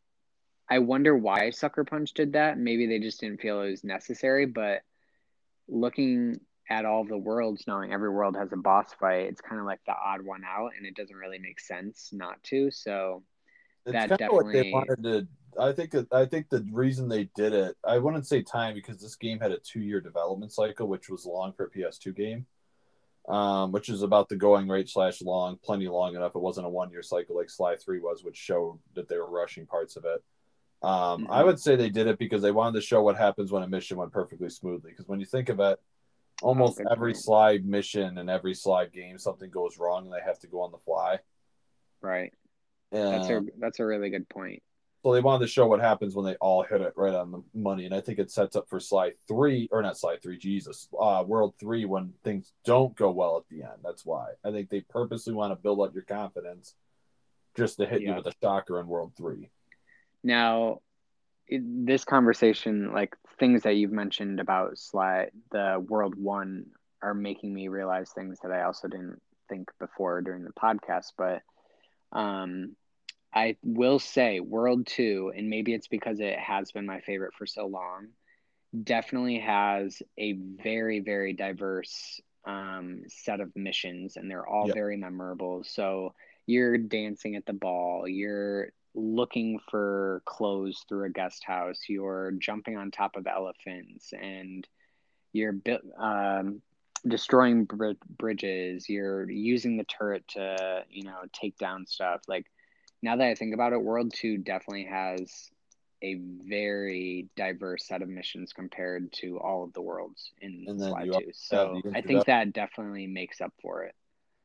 I 0.68 0.78
wonder 0.78 1.16
why 1.16 1.50
Sucker 1.50 1.84
Punch 1.84 2.14
did 2.14 2.32
that. 2.32 2.58
Maybe 2.58 2.86
they 2.86 2.98
just 2.98 3.20
didn't 3.20 3.40
feel 3.40 3.60
it 3.60 3.70
was 3.70 3.84
necessary, 3.84 4.46
but 4.46 4.80
looking 5.68 6.40
at 6.70 6.84
all 6.84 7.04
the 7.04 7.18
worlds, 7.18 7.64
knowing 7.66 7.92
every 7.92 8.08
world 8.08 8.36
has 8.36 8.52
a 8.52 8.56
boss 8.56 8.94
fight, 8.98 9.26
it's 9.26 9.40
kind 9.40 9.60
of 9.60 9.66
like 9.66 9.80
the 9.86 9.92
odd 9.92 10.22
one 10.22 10.42
out, 10.44 10.70
and 10.76 10.86
it 10.86 10.96
doesn't 10.96 11.16
really 11.16 11.38
make 11.38 11.60
sense 11.60 12.10
not 12.12 12.42
to. 12.44 12.70
So 12.70 13.22
it's 13.84 13.92
that 13.92 14.18
definitely. 14.18 14.62
they 14.62 14.70
wanted 14.70 15.02
to. 15.02 15.28
I 15.60 15.72
think 15.72 15.94
I 16.10 16.24
think 16.24 16.48
the 16.48 16.66
reason 16.72 17.08
they 17.08 17.28
did 17.36 17.52
it, 17.52 17.76
I 17.86 17.98
wouldn't 17.98 18.26
say 18.26 18.42
time 18.42 18.74
because 18.74 19.00
this 19.00 19.16
game 19.16 19.38
had 19.38 19.52
a 19.52 19.58
two-year 19.58 20.00
development 20.00 20.52
cycle, 20.52 20.88
which 20.88 21.08
was 21.08 21.26
long 21.26 21.52
for 21.52 21.66
a 21.66 21.70
PS2 21.70 22.16
game, 22.16 22.46
um, 23.28 23.70
which 23.70 23.88
is 23.88 24.02
about 24.02 24.28
the 24.28 24.36
going 24.36 24.66
rate 24.66 24.88
slash 24.88 25.20
long, 25.22 25.58
plenty 25.62 25.86
long 25.86 26.16
enough. 26.16 26.34
It 26.34 26.42
wasn't 26.42 26.66
a 26.66 26.70
one-year 26.70 27.02
cycle 27.02 27.36
like 27.36 27.50
Sly 27.50 27.76
Three 27.76 28.00
was, 28.00 28.24
which 28.24 28.36
showed 28.36 28.78
that 28.94 29.08
they 29.08 29.16
were 29.16 29.30
rushing 29.30 29.66
parts 29.66 29.96
of 29.96 30.06
it. 30.06 30.24
Um, 30.84 31.22
mm-hmm. 31.22 31.32
I 31.32 31.42
would 31.42 31.58
say 31.58 31.76
they 31.76 31.88
did 31.88 32.08
it 32.08 32.18
because 32.18 32.42
they 32.42 32.50
wanted 32.50 32.78
to 32.78 32.86
show 32.86 33.02
what 33.02 33.16
happens 33.16 33.50
when 33.50 33.62
a 33.62 33.68
mission 33.68 33.96
went 33.96 34.12
perfectly 34.12 34.50
smoothly. 34.50 34.90
Because 34.90 35.08
when 35.08 35.18
you 35.18 35.24
think 35.24 35.48
of 35.48 35.58
it, 35.60 35.80
almost 36.42 36.78
every 36.90 37.14
Sly 37.14 37.58
mission 37.64 38.18
and 38.18 38.28
every 38.28 38.54
Sly 38.54 38.86
game, 38.86 39.18
something 39.18 39.48
goes 39.48 39.78
wrong 39.78 40.04
and 40.04 40.12
they 40.12 40.20
have 40.24 40.38
to 40.40 40.46
go 40.46 40.60
on 40.60 40.72
the 40.72 40.78
fly. 40.84 41.18
Right. 42.02 42.34
that's 42.92 43.28
a 43.28 43.40
that's 43.58 43.80
a 43.80 43.86
really 43.86 44.10
good 44.10 44.28
point. 44.28 44.62
So 45.02 45.12
they 45.12 45.20
wanted 45.20 45.46
to 45.46 45.52
show 45.52 45.66
what 45.66 45.80
happens 45.80 46.14
when 46.14 46.26
they 46.26 46.34
all 46.36 46.62
hit 46.62 46.82
it 46.82 46.92
right 46.96 47.14
on 47.14 47.30
the 47.30 47.42
money, 47.54 47.84
and 47.86 47.94
I 47.94 48.00
think 48.00 48.18
it 48.18 48.30
sets 48.30 48.56
up 48.56 48.68
for 48.68 48.80
Sly 48.80 49.12
three 49.26 49.68
or 49.72 49.80
not 49.80 49.98
Sly 49.98 50.16
three, 50.22 50.38
Jesus, 50.38 50.88
uh, 50.98 51.24
world 51.26 51.54
three 51.58 51.86
when 51.86 52.12
things 52.24 52.52
don't 52.64 52.94
go 52.94 53.10
well 53.10 53.38
at 53.38 53.48
the 53.48 53.62
end. 53.62 53.80
That's 53.82 54.04
why 54.04 54.32
I 54.44 54.50
think 54.50 54.68
they 54.68 54.82
purposely 54.82 55.32
want 55.32 55.52
to 55.52 55.62
build 55.62 55.80
up 55.80 55.94
your 55.94 56.04
confidence 56.04 56.74
just 57.56 57.78
to 57.78 57.86
hit 57.86 58.02
yeah. 58.02 58.10
you 58.10 58.14
with 58.16 58.26
a 58.26 58.34
shocker 58.42 58.80
in 58.80 58.86
world 58.86 59.12
three. 59.16 59.50
Now, 60.24 60.80
this 61.48 62.04
conversation, 62.04 62.92
like 62.92 63.14
things 63.38 63.62
that 63.62 63.76
you've 63.76 63.92
mentioned 63.92 64.40
about 64.40 64.78
Sly 64.78 65.28
the 65.52 65.84
world 65.86 66.14
one, 66.16 66.66
are 67.02 67.14
making 67.14 67.52
me 67.52 67.68
realize 67.68 68.10
things 68.10 68.38
that 68.42 68.50
I 68.50 68.62
also 68.62 68.88
didn't 68.88 69.20
think 69.50 69.70
before 69.78 70.22
during 70.22 70.44
the 70.44 70.52
podcast. 70.52 71.12
But 71.18 71.42
um, 72.18 72.74
I 73.32 73.56
will 73.62 73.98
say, 73.98 74.40
World 74.40 74.86
Two, 74.86 75.32
and 75.36 75.50
maybe 75.50 75.74
it's 75.74 75.88
because 75.88 76.20
it 76.20 76.38
has 76.38 76.72
been 76.72 76.86
my 76.86 77.00
favorite 77.00 77.34
for 77.34 77.46
so 77.46 77.66
long, 77.66 78.08
definitely 78.82 79.40
has 79.40 80.02
a 80.16 80.32
very, 80.32 81.00
very 81.00 81.34
diverse 81.34 82.20
um, 82.46 83.02
set 83.08 83.40
of 83.40 83.54
missions, 83.54 84.16
and 84.16 84.30
they're 84.30 84.46
all 84.46 84.66
yep. 84.68 84.74
very 84.74 84.96
memorable. 84.96 85.64
So 85.64 86.14
you're 86.46 86.78
dancing 86.78 87.36
at 87.36 87.44
the 87.44 87.52
ball, 87.52 88.08
you're 88.08 88.72
looking 88.94 89.58
for 89.70 90.22
clothes 90.24 90.84
through 90.88 91.04
a 91.04 91.10
guest 91.10 91.44
house, 91.44 91.80
you're 91.88 92.32
jumping 92.38 92.76
on 92.76 92.90
top 92.90 93.16
of 93.16 93.26
elephants, 93.26 94.12
and 94.12 94.66
you're 95.32 95.56
um, 95.98 96.62
destroying 97.06 97.64
br- 97.64 97.92
bridges. 98.18 98.88
You're 98.88 99.28
using 99.30 99.76
the 99.76 99.84
turret 99.84 100.26
to, 100.28 100.84
you 100.90 101.04
know, 101.04 101.22
take 101.32 101.58
down 101.58 101.86
stuff. 101.86 102.22
Like 102.28 102.46
now 103.02 103.16
that 103.16 103.26
I 103.26 103.34
think 103.34 103.54
about 103.54 103.72
it, 103.72 103.82
World 103.82 104.12
Two 104.14 104.38
definitely 104.38 104.84
has 104.84 105.50
a 106.02 106.20
very 106.46 107.28
diverse 107.34 107.86
set 107.86 108.02
of 108.02 108.08
missions 108.08 108.52
compared 108.52 109.10
to 109.10 109.38
all 109.40 109.64
of 109.64 109.72
the 109.72 109.80
worlds 109.80 110.32
in 110.40 110.66
Sly 110.78 111.06
Two. 111.06 111.30
So 111.32 111.80
I 111.94 112.02
think 112.02 112.26
that 112.26 112.52
definitely 112.52 113.06
makes 113.06 113.40
up 113.40 113.52
for 113.60 113.84
it. 113.84 113.94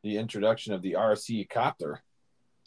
the 0.04 0.18
introduction 0.18 0.74
of 0.74 0.82
the 0.82 0.94
RC 0.94 1.50
copter. 1.50 2.02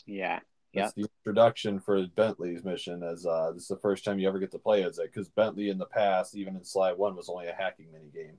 Yeah. 0.07 0.41
That's 0.75 0.95
the 0.95 1.07
introduction 1.21 1.81
for 1.81 2.07
Bentley's 2.07 2.65
mission. 2.65 3.03
As 3.03 3.27
uh, 3.27 3.53
this 3.53 3.63
is 3.63 3.69
the 3.69 3.77
first 3.77 4.05
time 4.05 4.19
you 4.19 4.29
ever 4.29 4.39
get 4.39 4.51
to 4.53 4.59
play 4.59 4.85
as 4.85 4.99
it, 4.99 5.13
because 5.13 5.29
Bentley 5.29 5.69
in 5.69 5.79
the 5.79 5.87
past, 5.87 6.35
even 6.35 6.57
in 6.57 6.65
Sly 6.65 6.93
One, 6.93 7.15
was 7.15 7.29
only 7.29 7.49
a 7.49 7.53
hacking 7.53 7.93
mini 7.93 8.11
game. 8.13 8.39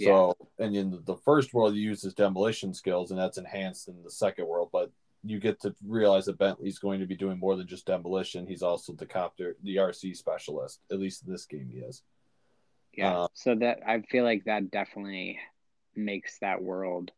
So, 0.00 0.36
yeah. 0.38 0.66
and 0.66 0.76
in 0.76 1.00
the 1.04 1.16
first 1.16 1.52
world, 1.52 1.74
you 1.74 1.82
use 1.82 2.02
his 2.02 2.14
demolition 2.14 2.72
skills, 2.72 3.10
and 3.10 3.18
that's 3.18 3.38
enhanced 3.38 3.88
in 3.88 4.02
the 4.04 4.10
second 4.10 4.46
world. 4.46 4.68
But 4.72 4.92
you 5.24 5.40
get 5.40 5.60
to 5.62 5.74
realize 5.84 6.26
that 6.26 6.38
Bentley's 6.38 6.78
going 6.78 7.00
to 7.00 7.06
be 7.06 7.16
doing 7.16 7.38
more 7.38 7.56
than 7.56 7.66
just 7.66 7.86
demolition. 7.86 8.46
He's 8.46 8.62
also 8.62 8.92
the 8.92 9.06
copter, 9.06 9.56
the 9.64 9.76
RC 9.76 10.16
specialist. 10.16 10.80
At 10.92 11.00
least 11.00 11.24
in 11.26 11.32
this 11.32 11.46
game, 11.46 11.68
he 11.72 11.80
is. 11.80 12.02
Yeah. 12.92 13.18
Uh, 13.18 13.28
so 13.34 13.54
that 13.56 13.80
I 13.86 14.02
feel 14.02 14.24
like 14.24 14.44
that 14.44 14.70
definitely 14.70 15.38
makes 15.96 16.38
that 16.38 16.62
world, 16.62 17.10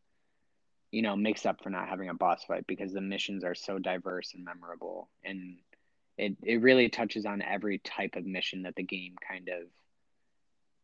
you 0.91 1.03
know, 1.03 1.17
makes 1.17 1.47
up 1.47 1.63
for 1.63 1.71
not 1.71 1.89
having 1.89 2.09
a 2.09 2.15
boss 2.15 2.45
fight 2.45 2.67
because 2.67 2.93
the 2.93 3.01
missions 3.01 3.45
are 3.45 3.55
so 3.55 3.79
diverse 3.79 4.35
and 4.35 4.45
memorable, 4.45 5.09
and 5.25 5.59
it 6.19 6.37
it 6.43 6.63
really 6.63 6.89
touches 6.89 7.27
on 7.27 7.43
every 7.43 7.79
type 7.79 8.17
of 8.17 8.27
mission 8.27 8.63
that 8.63 8.77
the 8.77 8.83
game 8.83 9.15
kind 9.27 9.49
of 9.49 9.69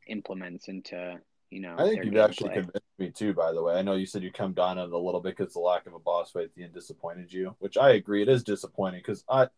implements 0.07 0.69
into 0.69 1.19
you 1.51 1.61
know. 1.61 1.77
I 1.79 1.85
think 1.85 2.05
you've 2.05 2.17
actually 2.17 2.51
convinced 2.51 2.87
me 2.99 3.11
too. 3.11 3.35
By 3.35 3.53
the 3.53 3.63
way, 3.63 3.75
I 3.75 3.83
know 3.83 3.95
you 3.95 4.07
said 4.07 4.23
you 4.23 4.33
come 4.33 4.53
down 4.53 4.79
on 4.79 4.89
it 4.89 4.93
a 4.93 4.99
little 4.99 5.21
bit 5.21 5.37
because 5.37 5.55
the 5.55 5.61
lack 5.61 5.87
of 5.87 5.95
a 5.95 5.99
boss 5.99 6.31
fight 6.31 6.45
at 6.45 6.55
the 6.55 6.65
end 6.65 6.73
disappointed 6.73 7.33
you, 7.33 7.57
which 7.59 7.77
I 7.77 7.91
agree. 7.91 8.23
It 8.23 8.29
is 8.29 8.45
disappointing 8.45 9.01
because 9.01 9.25
I 9.29 9.49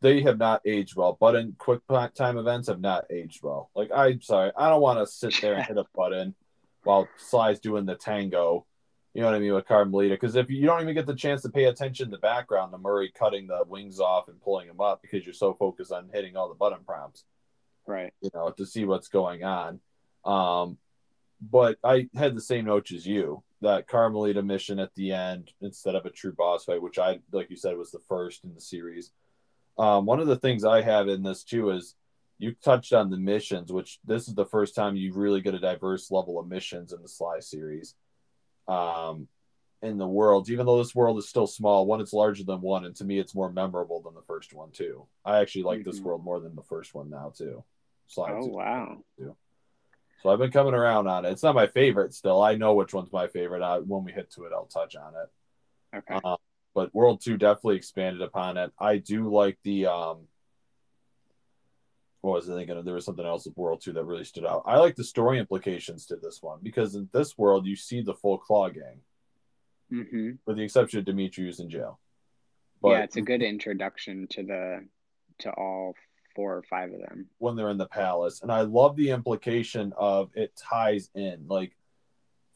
they 0.00 0.22
have 0.22 0.38
not 0.38 0.62
aged 0.64 0.96
well. 0.96 1.16
Button 1.20 1.56
quick 1.58 1.80
time 2.14 2.38
events 2.38 2.68
have 2.68 2.80
not 2.80 3.04
aged 3.10 3.42
well. 3.42 3.70
Like 3.74 3.90
I'm 3.94 4.20
sorry, 4.22 4.52
I 4.56 4.68
don't 4.68 4.80
want 4.80 4.98
to 5.00 5.06
sit 5.06 5.34
there 5.40 5.54
and 5.54 5.64
hit 5.64 5.76
a 5.76 5.84
button 5.94 6.34
while 6.84 7.08
Sly's 7.16 7.60
doing 7.60 7.84
the 7.84 7.96
tango. 7.96 8.66
You 9.14 9.22
know 9.22 9.28
what 9.28 9.36
I 9.36 9.40
mean 9.40 9.54
with 9.54 9.66
Carmelita? 9.66 10.14
Because 10.14 10.36
if 10.36 10.50
you 10.50 10.66
don't 10.66 10.82
even 10.82 10.94
get 10.94 11.06
the 11.06 11.14
chance 11.14 11.42
to 11.42 11.48
pay 11.48 11.64
attention 11.64 12.06
to 12.06 12.10
the 12.10 12.18
background, 12.18 12.72
the 12.72 12.78
Murray 12.78 13.10
cutting 13.12 13.46
the 13.46 13.64
wings 13.66 14.00
off 14.00 14.28
and 14.28 14.40
pulling 14.40 14.68
them 14.68 14.80
up 14.80 15.02
because 15.02 15.24
you're 15.24 15.32
so 15.32 15.54
focused 15.54 15.92
on 15.92 16.10
hitting 16.12 16.36
all 16.36 16.48
the 16.48 16.54
button 16.54 16.84
prompts, 16.86 17.24
right? 17.86 18.12
You 18.20 18.30
know 18.34 18.50
to 18.50 18.66
see 18.66 18.84
what's 18.84 19.08
going 19.08 19.44
on. 19.44 19.80
Um, 20.24 20.78
but 21.40 21.78
I 21.82 22.08
had 22.14 22.36
the 22.36 22.40
same 22.40 22.66
notes 22.66 22.92
as 22.92 23.06
you. 23.06 23.42
That 23.60 23.88
Carmelita 23.88 24.42
mission 24.42 24.78
at 24.78 24.94
the 24.94 25.12
end 25.12 25.50
instead 25.60 25.96
of 25.96 26.06
a 26.06 26.10
true 26.10 26.32
boss 26.32 26.64
fight, 26.64 26.82
which 26.82 26.98
I 26.98 27.18
like 27.32 27.50
you 27.50 27.56
said 27.56 27.76
was 27.76 27.90
the 27.90 27.98
first 28.08 28.44
in 28.44 28.54
the 28.54 28.60
series. 28.60 29.10
Um, 29.78 30.06
one 30.06 30.20
of 30.20 30.26
the 30.26 30.36
things 30.36 30.64
I 30.64 30.82
have 30.82 31.08
in 31.08 31.22
this 31.22 31.42
too 31.42 31.70
is 31.70 31.96
you 32.38 32.54
touched 32.62 32.92
on 32.92 33.10
the 33.10 33.16
missions, 33.16 33.72
which 33.72 33.98
this 34.04 34.28
is 34.28 34.34
the 34.34 34.46
first 34.46 34.74
time 34.74 34.96
you 34.96 35.12
really 35.12 35.40
get 35.40 35.54
a 35.54 35.58
diverse 35.58 36.10
level 36.10 36.38
of 36.38 36.48
missions 36.48 36.92
in 36.92 37.02
the 37.02 37.08
Sly 37.08 37.40
series. 37.40 37.96
Um, 38.68 39.28
in 39.80 39.96
the 39.96 40.06
world, 40.06 40.50
even 40.50 40.66
though 40.66 40.78
this 40.78 40.94
world 40.94 41.18
is 41.18 41.28
still 41.28 41.46
small, 41.46 41.86
one 41.86 42.00
it's 42.00 42.12
larger 42.12 42.44
than 42.44 42.60
one, 42.60 42.84
and 42.84 42.96
to 42.96 43.04
me 43.04 43.18
it's 43.18 43.34
more 43.34 43.50
memorable 43.50 44.02
than 44.02 44.14
the 44.14 44.22
first 44.22 44.52
one 44.52 44.70
too. 44.70 45.06
I 45.24 45.38
actually 45.40 45.62
like 45.64 45.80
mm-hmm. 45.80 45.90
this 45.90 46.00
world 46.00 46.24
more 46.24 46.40
than 46.40 46.56
the 46.56 46.62
first 46.62 46.94
one 46.94 47.10
now 47.10 47.32
too. 47.36 47.64
Sly 48.08 48.32
oh 48.32 48.46
wow! 48.46 48.98
So 50.22 50.30
I've 50.30 50.38
been 50.38 50.50
coming 50.50 50.74
around 50.74 51.06
on 51.06 51.24
it. 51.24 51.30
It's 51.30 51.44
not 51.44 51.54
my 51.54 51.68
favorite 51.68 52.12
still. 52.12 52.42
I 52.42 52.56
know 52.56 52.74
which 52.74 52.92
one's 52.92 53.12
my 53.12 53.28
favorite. 53.28 53.62
I, 53.62 53.78
when 53.78 54.02
we 54.02 54.12
hit 54.12 54.32
to 54.32 54.44
it, 54.44 54.52
I'll 54.52 54.66
touch 54.66 54.96
on 54.96 55.14
it. 55.14 55.98
Okay. 55.98 56.20
Um, 56.24 56.38
but 56.74 56.92
World 56.94 57.20
Two 57.22 57.36
definitely 57.36 57.76
expanded 57.76 58.22
upon 58.22 58.56
it. 58.56 58.72
I 58.78 58.96
do 58.98 59.32
like 59.32 59.58
the 59.62 59.86
um. 59.86 60.26
What 62.20 62.34
was 62.34 62.50
I 62.50 62.54
thinking? 62.54 62.82
There 62.84 62.94
was 62.94 63.04
something 63.04 63.24
else 63.24 63.46
with 63.46 63.56
World 63.56 63.80
Two 63.80 63.92
that 63.92 64.04
really 64.04 64.24
stood 64.24 64.44
out. 64.44 64.64
I 64.66 64.78
like 64.78 64.96
the 64.96 65.04
story 65.04 65.38
implications 65.38 66.06
to 66.06 66.16
this 66.16 66.42
one 66.42 66.58
because 66.62 66.94
in 66.94 67.08
this 67.12 67.38
world 67.38 67.66
you 67.66 67.76
see 67.76 68.00
the 68.00 68.14
full 68.14 68.38
Klaww 68.38 68.74
Gang, 68.74 69.00
mm-hmm. 69.92 70.30
with 70.44 70.56
the 70.56 70.62
exception 70.62 70.98
of 70.98 71.04
Dimitri 71.04 71.44
who's 71.44 71.60
in 71.60 71.70
jail. 71.70 72.00
But, 72.82 72.90
yeah, 72.90 73.02
it's 73.02 73.16
a 73.16 73.22
good 73.22 73.42
introduction 73.42 74.26
to 74.30 74.42
the 74.42 74.86
to 75.40 75.50
all 75.52 75.94
four 76.34 76.56
or 76.56 76.62
five 76.62 76.92
of 76.92 77.00
them 77.00 77.26
when 77.38 77.56
they're 77.56 77.70
in 77.70 77.78
the 77.78 77.86
palace. 77.86 78.42
And 78.42 78.52
I 78.52 78.62
love 78.62 78.96
the 78.96 79.10
implication 79.10 79.92
of 79.96 80.30
it 80.34 80.52
ties 80.56 81.10
in. 81.14 81.46
Like, 81.48 81.76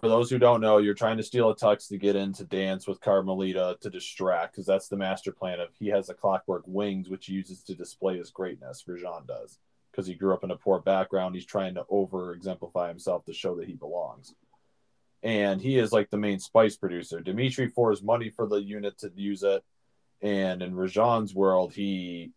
for 0.02 0.08
those 0.08 0.28
who 0.28 0.38
don't 0.40 0.60
know, 0.60 0.78
you're 0.78 0.94
trying 0.94 1.16
to 1.16 1.22
steal 1.22 1.48
a 1.48 1.54
tux 1.54 1.86
to 1.86 1.96
get 1.96 2.16
in 2.16 2.32
to 2.32 2.42
dance 2.42 2.88
with 2.88 3.00
Carmelita 3.00 3.78
to 3.82 3.88
distract, 3.88 4.52
because 4.52 4.66
that's 4.66 4.88
the 4.88 4.96
master 4.96 5.30
plan 5.30 5.60
of 5.60 5.68
he 5.78 5.86
has 5.90 6.08
the 6.08 6.14
clockwork 6.14 6.64
wings, 6.66 7.08
which 7.08 7.26
he 7.26 7.34
uses 7.34 7.62
to 7.62 7.74
display 7.76 8.18
his 8.18 8.32
greatness. 8.32 8.82
Rajan 8.88 9.28
does, 9.28 9.60
because 9.92 10.08
he 10.08 10.14
grew 10.14 10.34
up 10.34 10.42
in 10.42 10.50
a 10.50 10.56
poor 10.56 10.80
background. 10.80 11.36
He's 11.36 11.46
trying 11.46 11.74
to 11.76 11.84
over 11.88 12.32
exemplify 12.32 12.88
himself 12.88 13.24
to 13.26 13.32
show 13.32 13.54
that 13.54 13.68
he 13.68 13.74
belongs. 13.74 14.34
And 15.22 15.62
he 15.62 15.78
is 15.78 15.92
like 15.92 16.10
the 16.10 16.16
main 16.16 16.40
spice 16.40 16.76
producer. 16.76 17.20
Dimitri 17.20 17.68
fours 17.68 18.02
money 18.02 18.28
for 18.28 18.48
the 18.48 18.60
unit 18.60 18.98
to 18.98 19.12
use 19.14 19.44
it. 19.44 19.62
And 20.20 20.62
in 20.62 20.74
Rajan's 20.74 21.32
world, 21.32 21.74
he 21.74 22.32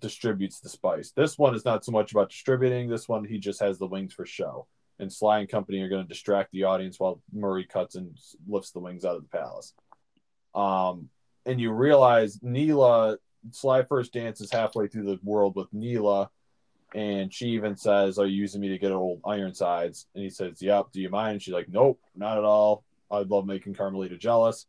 distributes 0.00 0.60
the 0.60 0.68
spice. 0.68 1.12
This 1.12 1.38
one 1.38 1.54
is 1.54 1.64
not 1.64 1.82
so 1.82 1.92
much 1.92 2.12
about 2.12 2.28
distributing. 2.28 2.90
This 2.90 3.08
one, 3.08 3.24
he 3.24 3.38
just 3.38 3.60
has 3.60 3.78
the 3.78 3.86
wings 3.86 4.12
for 4.12 4.26
show. 4.26 4.66
And 5.00 5.12
Sly 5.12 5.40
and 5.40 5.48
company 5.48 5.80
are 5.80 5.88
going 5.88 6.02
to 6.02 6.08
distract 6.08 6.52
the 6.52 6.64
audience 6.64 7.00
while 7.00 7.20
Murray 7.32 7.64
cuts 7.64 7.94
and 7.94 8.16
lifts 8.48 8.70
the 8.70 8.80
wings 8.80 9.04
out 9.04 9.16
of 9.16 9.22
the 9.22 9.38
palace. 9.38 9.72
Um, 10.54 11.08
and 11.46 11.60
you 11.60 11.72
realize 11.72 12.38
Neyla, 12.38 13.16
Sly 13.50 13.82
first 13.84 14.12
dances 14.12 14.52
halfway 14.52 14.88
through 14.88 15.04
the 15.04 15.18
world 15.22 15.56
with 15.56 15.72
Neyla, 15.72 16.28
and 16.94 17.32
she 17.32 17.50
even 17.50 17.76
says, 17.76 18.18
"Are 18.18 18.26
you 18.26 18.36
using 18.36 18.60
me 18.60 18.68
to 18.68 18.78
get 18.78 18.92
old 18.92 19.20
Ironsides?" 19.24 20.06
And 20.14 20.22
he 20.22 20.30
says, 20.30 20.60
"Yep." 20.60 20.92
Do 20.92 21.00
you 21.00 21.08
mind? 21.08 21.32
And 21.32 21.42
she's 21.42 21.54
like, 21.54 21.68
"Nope, 21.68 22.00
not 22.14 22.36
at 22.36 22.44
all. 22.44 22.84
I'd 23.10 23.30
love 23.30 23.46
making 23.46 23.74
Carmelita 23.74 24.18
jealous." 24.18 24.66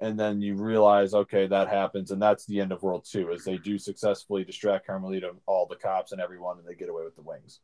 and 0.00 0.18
then 0.18 0.40
you 0.40 0.54
realize 0.54 1.14
okay 1.14 1.46
that 1.46 1.68
happens 1.68 2.10
and 2.10 2.22
that's 2.22 2.46
the 2.46 2.60
end 2.60 2.72
of 2.72 2.82
world 2.82 3.06
two 3.08 3.30
as 3.32 3.44
they 3.44 3.56
do 3.58 3.78
successfully 3.78 4.44
distract 4.44 4.86
carmelita 4.86 5.32
all 5.46 5.66
the 5.66 5.76
cops 5.76 6.12
and 6.12 6.20
everyone 6.20 6.58
and 6.58 6.66
they 6.66 6.74
get 6.74 6.88
away 6.88 7.04
with 7.04 7.16
the 7.16 7.22
wings 7.22 7.60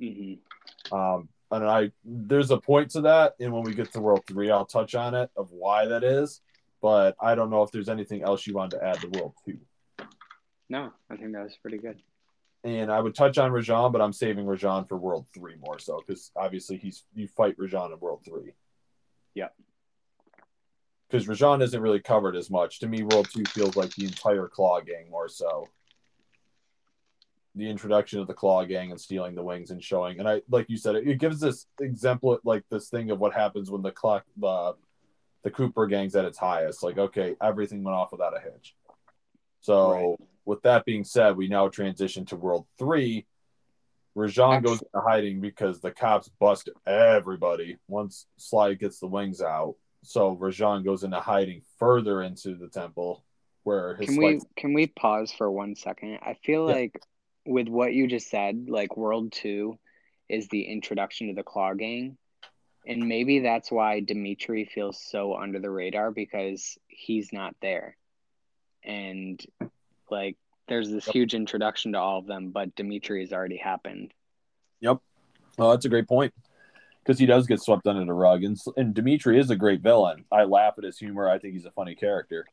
mm-hmm. 0.00 0.94
um, 0.94 1.28
and 1.50 1.64
i 1.64 1.90
there's 2.04 2.50
a 2.50 2.58
point 2.58 2.90
to 2.90 3.02
that 3.02 3.34
and 3.40 3.52
when 3.52 3.62
we 3.62 3.74
get 3.74 3.92
to 3.92 4.00
world 4.00 4.22
three 4.26 4.50
i'll 4.50 4.66
touch 4.66 4.94
on 4.94 5.14
it 5.14 5.30
of 5.36 5.50
why 5.50 5.86
that 5.86 6.04
is 6.04 6.40
but 6.82 7.16
i 7.20 7.34
don't 7.34 7.50
know 7.50 7.62
if 7.62 7.70
there's 7.70 7.88
anything 7.88 8.22
else 8.22 8.46
you 8.46 8.54
wanted 8.54 8.78
to 8.78 8.84
add 8.84 9.00
to 9.00 9.08
world 9.18 9.34
two 9.44 9.58
no 10.68 10.92
i 11.10 11.16
think 11.16 11.32
that 11.32 11.44
was 11.44 11.56
pretty 11.60 11.78
good 11.78 12.00
and 12.62 12.92
I 12.92 13.00
would 13.00 13.14
touch 13.14 13.38
on 13.38 13.52
Rajan, 13.52 13.90
but 13.90 14.02
I'm 14.02 14.12
saving 14.12 14.44
Rajan 14.44 14.86
for 14.86 14.98
World 14.98 15.24
Three 15.32 15.54
more 15.64 15.78
so 15.78 15.98
because 16.06 16.30
obviously 16.36 16.76
he's 16.76 17.04
you 17.14 17.26
fight 17.26 17.56
Rajan 17.56 17.90
in 17.90 17.98
World 17.98 18.20
Three. 18.22 18.52
Yeah 19.34 19.48
because 21.10 21.26
Rajan 21.26 21.62
isn't 21.62 21.80
really 21.82 22.00
covered 22.00 22.36
as 22.36 22.50
much. 22.50 22.78
To 22.80 22.88
me, 22.88 23.02
World 23.02 23.28
Two 23.30 23.44
feels 23.48 23.76
like 23.76 23.94
the 23.94 24.04
entire 24.04 24.48
Klaww 24.48 24.86
Gang 24.86 25.10
more 25.10 25.28
so. 25.28 25.66
The 27.56 27.68
introduction 27.68 28.20
of 28.20 28.26
the 28.26 28.34
Klaww 28.34 28.68
Gang 28.68 28.90
and 28.90 29.00
stealing 29.00 29.34
the 29.34 29.42
wings 29.42 29.70
and 29.70 29.82
showing, 29.82 30.20
and 30.20 30.28
I 30.28 30.42
like 30.48 30.70
you 30.70 30.76
said, 30.76 30.94
it, 30.94 31.08
it 31.08 31.18
gives 31.18 31.40
this 31.40 31.66
example 31.80 32.38
like 32.44 32.64
this 32.70 32.88
thing 32.88 33.10
of 33.10 33.18
what 33.18 33.32
happens 33.32 33.70
when 33.70 33.82
the 33.82 33.90
clock 33.90 34.24
the 34.36 34.74
the 35.42 35.50
Cooper 35.50 35.86
Gang's 35.86 36.14
at 36.14 36.24
its 36.24 36.38
highest. 36.38 36.82
Like, 36.82 36.98
okay, 36.98 37.34
everything 37.42 37.82
went 37.82 37.96
off 37.96 38.12
without 38.12 38.36
a 38.36 38.40
hitch. 38.40 38.74
So, 39.62 39.90
right. 39.90 40.28
with 40.44 40.62
that 40.62 40.84
being 40.84 41.02
said, 41.02 41.36
we 41.36 41.48
now 41.48 41.68
transition 41.68 42.24
to 42.26 42.36
World 42.36 42.66
Three. 42.78 43.26
Rajan 44.16 44.62
goes 44.64 44.82
into 44.82 45.06
hiding 45.06 45.40
because 45.40 45.80
the 45.80 45.92
cops 45.92 46.28
bust 46.40 46.68
everybody 46.86 47.78
once 47.88 48.26
Sly 48.36 48.74
gets 48.74 48.98
the 48.98 49.06
wings 49.06 49.40
out 49.40 49.76
so 50.02 50.36
Rajan 50.36 50.84
goes 50.84 51.04
into 51.04 51.20
hiding 51.20 51.62
further 51.78 52.22
into 52.22 52.54
the 52.54 52.68
temple 52.68 53.24
where 53.64 53.96
his 53.96 54.08
Can 54.08 54.16
we 54.16 54.40
can 54.56 54.72
we 54.72 54.86
pause 54.86 55.32
for 55.32 55.50
one 55.50 55.74
second? 55.74 56.18
I 56.22 56.36
feel 56.44 56.68
yeah. 56.68 56.74
like 56.74 57.02
with 57.46 57.68
what 57.68 57.92
you 57.92 58.06
just 58.06 58.28
said, 58.28 58.66
like 58.68 58.96
World 58.96 59.32
2 59.32 59.78
is 60.28 60.48
the 60.48 60.62
introduction 60.62 61.28
to 61.28 61.34
the 61.34 61.42
Klaww 61.42 61.78
Gang. 61.78 62.16
And 62.86 63.08
maybe 63.08 63.40
that's 63.40 63.70
why 63.70 64.00
Dimitri 64.00 64.64
feels 64.64 65.02
so 65.02 65.34
under 65.36 65.58
the 65.58 65.70
radar 65.70 66.10
because 66.10 66.78
he's 66.88 67.32
not 67.32 67.54
there. 67.60 67.96
And 68.82 69.44
like 70.10 70.36
there's 70.68 70.90
this 70.90 71.06
yep. 71.06 71.14
huge 71.14 71.34
introduction 71.34 71.92
to 71.92 71.98
all 71.98 72.18
of 72.18 72.26
them, 72.26 72.50
but 72.50 72.74
Dimitri 72.74 73.20
has 73.20 73.32
already 73.32 73.58
happened. 73.58 74.14
Yep. 74.80 74.98
Well, 75.58 75.70
that's 75.70 75.84
a 75.84 75.90
great 75.90 76.08
point 76.08 76.32
because 77.02 77.18
he 77.18 77.26
does 77.26 77.46
get 77.46 77.60
swept 77.60 77.86
under 77.86 78.04
the 78.04 78.12
rug. 78.12 78.44
And, 78.44 78.58
and 78.76 78.94
Dimitri 78.94 79.38
is 79.38 79.50
a 79.50 79.56
great 79.56 79.82
villain. 79.82 80.24
I 80.32 80.44
laugh 80.44 80.74
at 80.78 80.84
his 80.84 80.98
humor. 80.98 81.28
I 81.28 81.38
think 81.38 81.54
he's 81.54 81.66
a 81.66 81.70
funny 81.72 81.94
character, 81.94 82.46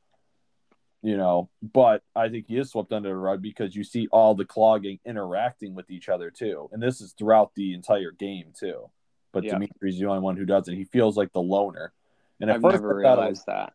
you 1.02 1.18
know, 1.18 1.50
but 1.62 2.04
I 2.16 2.30
think 2.30 2.48
he 2.48 2.58
is 2.58 2.72
swept 2.72 2.91
under 2.91 3.10
the 3.10 3.16
rug 3.16 3.41
because 3.41 3.76
you 3.76 3.84
see 3.84 4.08
all 4.12 4.36
the 4.36 4.45
Klaww 4.45 4.82
Gang 4.82 5.00
interacting 5.06 5.76
with 5.76 5.89
each 5.89 6.10
other 6.10 6.32
too. 6.32 6.70
And 6.72 6.82
this 6.82 7.02
is 7.02 7.14
throughout 7.14 7.52
the 7.56 7.74
entire 7.74 8.12
game 8.12 8.54
too. 8.58 8.89
But 9.32 9.43
yeah. 9.43 9.54
Dimitri's 9.54 10.00
the 10.00 10.08
only 10.08 10.22
one 10.22 10.38
who 10.38 10.45
doesn't. 10.45 10.74
He 10.74 10.86
feels 10.86 11.16
like 11.18 11.34
the 11.34 11.41
loner. 11.41 11.93
And 12.41 12.50
at 12.50 12.58
I've 12.58 12.62
first 12.62 12.76
never 12.76 12.95
realized 12.95 13.30
was, 13.30 13.45
that. 13.45 13.74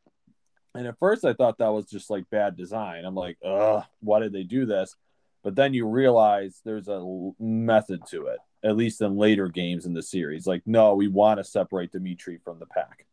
And 0.75 0.87
at 0.87 0.99
first 0.99 1.25
I 1.25 1.33
thought 1.33 1.59
that 1.59 1.73
was 1.73 1.87
just 1.87 2.11
like 2.11 2.29
bad 2.31 2.57
design. 2.57 3.05
I'm 3.05 3.15
like, 3.15 3.39
ugh, 3.45 3.85
why 4.01 4.21
did 4.21 4.33
they 4.33 4.43
do 4.45 4.67
this? 4.67 4.97
But 5.45 5.55
then 5.55 5.75
you 5.75 5.87
realize 5.87 6.61
there's 6.65 6.89
a 6.89 7.33
method 7.39 8.03
to 8.11 8.27
it 8.27 8.39
at 8.65 8.77
least 8.77 9.01
in 9.01 9.17
later 9.17 9.49
games 9.49 9.87
in 9.87 9.95
the 9.95 10.03
series. 10.03 10.47
Like, 10.47 10.63
no, 10.67 10.95
we 10.95 11.09
want 11.09 11.39
to 11.39 11.45
separate 11.45 11.93
Dimitri 11.93 12.39
from 12.45 12.59
the 12.59 12.67
pack. 12.67 13.07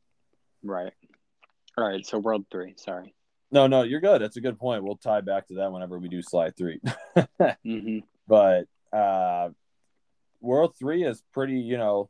Right. 0.63 0.93
All 1.77 1.87
right, 1.87 2.05
so 2.05 2.19
World 2.19 2.45
Three. 2.51 2.73
Sorry. 2.77 3.13
No, 3.51 3.67
no, 3.67 3.83
you're 3.83 3.99
good. 3.99 4.21
That's 4.21 4.37
a 4.37 4.41
good 4.41 4.59
point. 4.59 4.83
We'll 4.83 4.97
tie 4.97 5.21
back 5.21 5.47
to 5.47 5.55
that 5.55 5.71
whenever 5.71 5.97
we 5.97 6.07
do 6.07 6.21
Sly 6.21 6.51
3 6.51 6.79
mm-hmm. 7.39 7.99
But 8.27 8.65
uh, 8.93 9.49
World 10.39 10.75
Three 10.77 11.03
is 11.03 11.23
pretty. 11.33 11.59
You 11.59 11.77
know, 11.77 12.09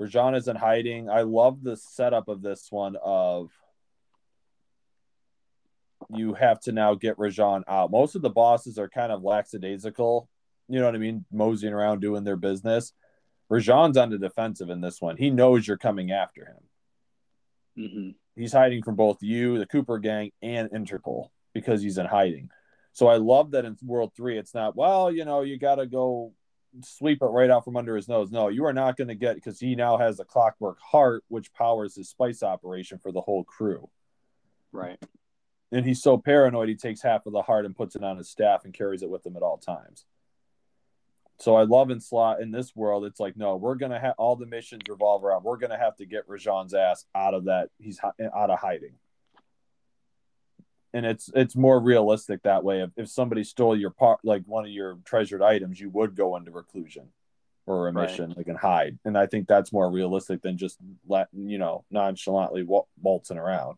Rajan 0.00 0.36
is 0.36 0.48
in 0.48 0.56
hiding. 0.56 1.08
I 1.08 1.22
love 1.22 1.62
the 1.62 1.76
setup 1.76 2.28
of 2.28 2.42
this 2.42 2.66
one. 2.70 2.96
Of 2.96 3.50
you 6.10 6.34
have 6.34 6.60
to 6.62 6.72
now 6.72 6.94
get 6.94 7.16
Rajan 7.16 7.62
out. 7.68 7.90
Most 7.90 8.14
of 8.14 8.22
the 8.22 8.30
bosses 8.30 8.78
are 8.78 8.88
kind 8.88 9.12
of 9.12 9.22
lackadaisical. 9.22 10.28
You 10.68 10.80
know 10.80 10.86
what 10.86 10.94
I 10.94 10.98
mean? 10.98 11.24
Moseying 11.32 11.72
around 11.72 12.00
doing 12.00 12.24
their 12.24 12.36
business. 12.36 12.92
Rajan's 13.50 13.96
on 13.96 14.10
the 14.10 14.18
defensive 14.18 14.70
in 14.70 14.80
this 14.80 15.00
one. 15.00 15.16
He 15.16 15.30
knows 15.30 15.66
you're 15.66 15.76
coming 15.76 16.10
after 16.10 16.44
him. 17.76 17.84
Mm-hmm. 17.84 18.10
He's 18.36 18.52
hiding 18.52 18.82
from 18.82 18.96
both 18.96 19.22
you, 19.22 19.58
the 19.58 19.66
Cooper 19.66 19.98
gang, 19.98 20.30
and 20.42 20.70
Interpol 20.70 21.30
because 21.54 21.82
he's 21.82 21.98
in 21.98 22.06
hiding. 22.06 22.50
So 22.92 23.08
I 23.08 23.16
love 23.16 23.50
that 23.52 23.64
in 23.64 23.76
World 23.82 24.12
Three, 24.16 24.38
it's 24.38 24.54
not 24.54 24.76
well, 24.76 25.10
you 25.10 25.24
know, 25.24 25.42
you 25.42 25.58
got 25.58 25.76
to 25.76 25.86
go 25.86 26.32
sweep 26.82 27.22
it 27.22 27.26
right 27.26 27.50
out 27.50 27.64
from 27.64 27.76
under 27.76 27.96
his 27.96 28.08
nose. 28.08 28.30
No, 28.30 28.48
you 28.48 28.64
are 28.66 28.72
not 28.72 28.96
going 28.96 29.08
to 29.08 29.14
get 29.14 29.34
because 29.34 29.58
he 29.58 29.74
now 29.74 29.96
has 29.96 30.20
a 30.20 30.24
Clockwork 30.24 30.78
Heart, 30.80 31.24
which 31.28 31.52
powers 31.52 31.96
his 31.96 32.08
spice 32.08 32.42
operation 32.42 32.98
for 32.98 33.12
the 33.12 33.20
whole 33.20 33.44
crew. 33.44 33.88
Right. 34.72 34.98
And 35.72 35.84
he's 35.84 36.02
so 36.02 36.16
paranoid, 36.18 36.68
he 36.68 36.76
takes 36.76 37.02
half 37.02 37.26
of 37.26 37.32
the 37.32 37.42
heart 37.42 37.64
and 37.64 37.76
puts 37.76 37.96
it 37.96 38.04
on 38.04 38.18
his 38.18 38.30
staff 38.30 38.64
and 38.64 38.72
carries 38.72 39.02
it 39.02 39.10
with 39.10 39.26
him 39.26 39.36
at 39.36 39.42
all 39.42 39.58
times. 39.58 40.04
So 41.38 41.54
I 41.54 41.64
love 41.64 41.90
in 41.90 42.00
slot 42.00 42.40
in 42.40 42.50
this 42.50 42.74
world. 42.74 43.04
It's 43.04 43.20
like, 43.20 43.36
no, 43.36 43.56
we're 43.56 43.74
gonna 43.74 44.00
have 44.00 44.14
all 44.18 44.36
the 44.36 44.46
missions 44.46 44.82
revolve 44.88 45.24
around. 45.24 45.44
We're 45.44 45.58
gonna 45.58 45.78
have 45.78 45.96
to 45.96 46.06
get 46.06 46.26
Rajan's 46.28 46.74
ass 46.74 47.04
out 47.14 47.34
of 47.34 47.44
that. 47.44 47.68
He's 47.78 48.00
out 48.02 48.50
of 48.50 48.58
hiding, 48.58 48.94
and 50.94 51.04
it's 51.04 51.30
it's 51.34 51.54
more 51.54 51.78
realistic 51.78 52.42
that 52.44 52.64
way. 52.64 52.80
If, 52.82 52.90
if 52.96 53.08
somebody 53.08 53.44
stole 53.44 53.76
your 53.76 53.90
part, 53.90 54.20
like 54.24 54.44
one 54.46 54.64
of 54.64 54.70
your 54.70 54.98
treasured 55.04 55.42
items, 55.42 55.78
you 55.78 55.90
would 55.90 56.16
go 56.16 56.36
into 56.36 56.50
reclusion 56.50 57.08
or 57.66 57.88
a 57.88 57.92
mission, 57.92 58.28
right. 58.28 58.38
like 58.38 58.48
and 58.48 58.58
hide. 58.58 58.98
And 59.04 59.18
I 59.18 59.26
think 59.26 59.46
that's 59.46 59.72
more 59.72 59.90
realistic 59.90 60.40
than 60.40 60.56
just 60.56 60.78
let 61.06 61.28
you 61.32 61.58
know 61.58 61.84
nonchalantly 61.90 62.66
waltzing 63.02 63.38
around. 63.38 63.76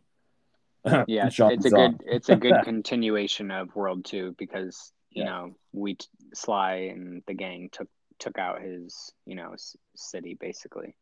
yeah, 1.09 1.29
it's 1.29 1.39
a 1.41 1.71
good 1.71 2.03
it's 2.07 2.29
a 2.29 2.37
good 2.37 2.55
continuation 2.65 3.51
of 3.51 3.75
World 3.75 4.05
Two 4.05 4.35
because 4.39 4.93
you 5.19 5.25
yeah. 5.25 5.31
know 5.31 5.55
we 5.73 5.97
Sly 6.33 6.91
and 6.93 7.23
the 7.27 7.35
gang 7.35 7.69
took 7.73 7.89
took 8.19 8.39
out 8.39 8.63
his 8.63 9.13
you 9.27 9.35
know 9.35 9.55
city 9.97 10.37
basically. 10.39 10.95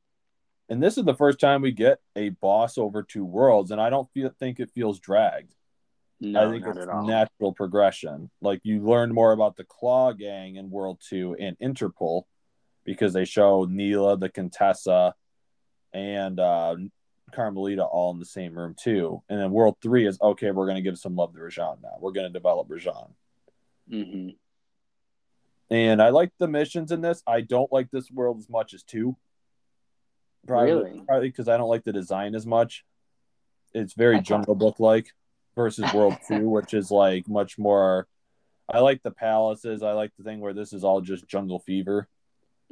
And 0.68 0.82
this 0.82 0.98
is 0.98 1.04
the 1.04 1.14
first 1.14 1.38
time 1.38 1.62
we 1.62 1.70
get 1.70 1.98
a 2.16 2.30
boss 2.30 2.76
over 2.76 3.02
two 3.02 3.24
worlds, 3.24 3.70
and 3.70 3.80
I 3.80 3.88
don't 3.88 4.10
feel 4.12 4.30
think 4.40 4.58
it 4.58 4.70
feels 4.74 4.98
dragged. 4.98 5.54
No, 6.20 6.48
I 6.48 6.50
think 6.50 6.66
it's 6.66 6.86
natural 6.86 7.52
progression. 7.52 8.30
Like 8.40 8.60
you 8.64 8.80
learn 8.80 9.12
more 9.12 9.32
about 9.32 9.56
the 9.56 9.64
Klaww 9.64 10.18
Gang 10.18 10.56
in 10.56 10.70
World 10.70 11.00
Two 11.06 11.36
and 11.38 11.56
Interpol 11.58 12.22
because 12.84 13.12
they 13.12 13.24
show 13.26 13.66
Neyla, 13.66 14.18
the 14.18 14.30
Contessa, 14.30 15.14
and 15.92 16.40
uh, 16.40 16.76
Carmelita 17.32 17.84
all 17.84 18.12
in 18.12 18.18
the 18.18 18.24
same 18.24 18.56
room 18.56 18.74
too. 18.80 19.22
And 19.28 19.38
then 19.38 19.50
World 19.50 19.76
Three 19.82 20.06
is 20.06 20.18
okay. 20.20 20.50
We're 20.50 20.66
going 20.66 20.76
to 20.76 20.82
give 20.82 20.98
some 20.98 21.16
love 21.16 21.34
to 21.34 21.40
Rajan 21.40 21.82
now. 21.82 21.98
We're 22.00 22.12
going 22.12 22.26
to 22.26 22.32
develop 22.32 22.68
Rajan. 22.68 23.10
Mm-hmm. 23.92 24.30
And 25.70 26.00
I 26.00 26.10
like 26.10 26.30
the 26.38 26.48
missions 26.48 26.92
in 26.92 27.00
this. 27.00 27.22
I 27.26 27.40
don't 27.40 27.72
like 27.72 27.90
this 27.90 28.10
world 28.10 28.38
as 28.38 28.48
much 28.48 28.72
as 28.74 28.82
two. 28.82 29.16
Probably, 30.46 30.72
really? 30.72 31.02
Probably 31.06 31.28
because 31.28 31.48
I 31.48 31.56
don't 31.56 31.68
like 31.68 31.84
the 31.84 31.92
design 31.92 32.34
as 32.34 32.46
much. 32.46 32.84
It's 33.74 33.94
very 33.94 34.20
Jungle 34.20 34.54
Book 34.54 34.78
like 34.78 35.08
versus 35.56 35.92
World 35.92 36.16
Two, 36.28 36.48
which 36.48 36.72
is 36.72 36.90
like 36.90 37.28
much 37.28 37.58
more. 37.58 38.06
I 38.72 38.78
like 38.78 39.02
the 39.02 39.10
palaces. 39.10 39.82
I 39.82 39.92
like 39.92 40.12
the 40.16 40.24
thing 40.24 40.40
where 40.40 40.54
this 40.54 40.72
is 40.72 40.84
all 40.84 41.00
just 41.00 41.26
jungle 41.28 41.58
fever. 41.58 42.08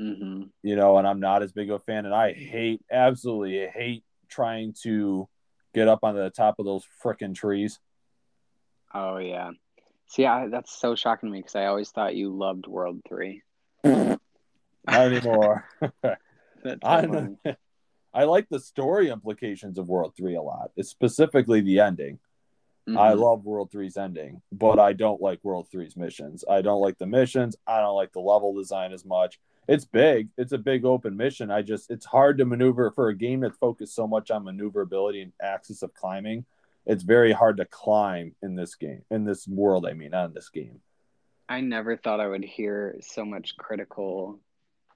Mm-hmm. 0.00 0.44
You 0.62 0.76
know, 0.76 0.98
and 0.98 1.06
I'm 1.06 1.20
not 1.20 1.42
as 1.42 1.52
big 1.52 1.70
of 1.70 1.76
a 1.76 1.84
fan. 1.84 2.04
And 2.04 2.14
I 2.14 2.32
hate, 2.32 2.82
absolutely 2.90 3.66
hate 3.66 4.04
trying 4.28 4.74
to 4.82 5.28
get 5.74 5.88
up 5.88 6.00
on 6.02 6.14
the 6.14 6.30
top 6.30 6.58
of 6.58 6.64
those 6.64 6.84
freaking 7.02 7.34
trees. 7.34 7.80
Oh 8.92 9.18
yeah, 9.18 9.50
See, 10.06 10.26
I, 10.26 10.48
that's 10.48 10.78
so 10.78 10.94
shocking 10.94 11.28
to 11.28 11.32
me 11.32 11.40
because 11.40 11.56
I 11.56 11.66
always 11.66 11.90
thought 11.90 12.14
you 12.14 12.30
loved 12.30 12.66
World 12.66 13.00
Three. 13.08 13.42
Not 13.84 14.20
anymore. 14.86 15.68
I, 16.82 17.28
I 18.14 18.24
like 18.24 18.48
the 18.48 18.60
story 18.60 19.10
implications 19.10 19.78
of 19.78 19.88
World 19.88 20.14
Three 20.16 20.36
a 20.36 20.42
lot. 20.42 20.70
It's 20.76 20.90
specifically 20.90 21.60
the 21.60 21.80
ending. 21.80 22.18
Mm-hmm. 22.88 22.98
I 22.98 23.14
love 23.14 23.44
World 23.44 23.70
Three's 23.72 23.96
ending, 23.96 24.42
but 24.52 24.78
I 24.78 24.92
don't 24.92 25.20
like 25.20 25.42
World 25.42 25.68
Three's 25.70 25.96
missions. 25.96 26.44
I 26.48 26.60
don't 26.60 26.82
like 26.82 26.98
the 26.98 27.06
missions. 27.06 27.56
I 27.66 27.80
don't 27.80 27.96
like 27.96 28.12
the 28.12 28.20
level 28.20 28.54
design 28.54 28.92
as 28.92 29.06
much. 29.06 29.40
It's 29.66 29.86
big. 29.86 30.28
It's 30.36 30.52
a 30.52 30.58
big 30.58 30.84
open 30.84 31.16
mission. 31.16 31.50
I 31.50 31.62
just 31.62 31.90
it's 31.90 32.04
hard 32.04 32.36
to 32.38 32.44
maneuver 32.44 32.90
for 32.90 33.08
a 33.08 33.16
game 33.16 33.40
that 33.40 33.56
focused 33.56 33.94
so 33.94 34.06
much 34.06 34.30
on 34.30 34.44
maneuverability 34.44 35.22
and 35.22 35.32
axis 35.40 35.82
of 35.82 35.94
climbing 35.94 36.44
it's 36.86 37.02
very 37.02 37.32
hard 37.32 37.56
to 37.56 37.64
climb 37.64 38.34
in 38.42 38.54
this 38.54 38.74
game 38.74 39.02
in 39.10 39.24
this 39.24 39.46
world 39.48 39.86
i 39.86 39.92
mean 39.92 40.10
not 40.10 40.26
in 40.26 40.34
this 40.34 40.48
game. 40.50 40.80
I 41.48 41.60
never 41.60 41.96
thought 41.96 42.20
i 42.20 42.26
would 42.26 42.44
hear 42.44 42.96
so 43.00 43.24
much 43.24 43.56
critical 43.58 44.40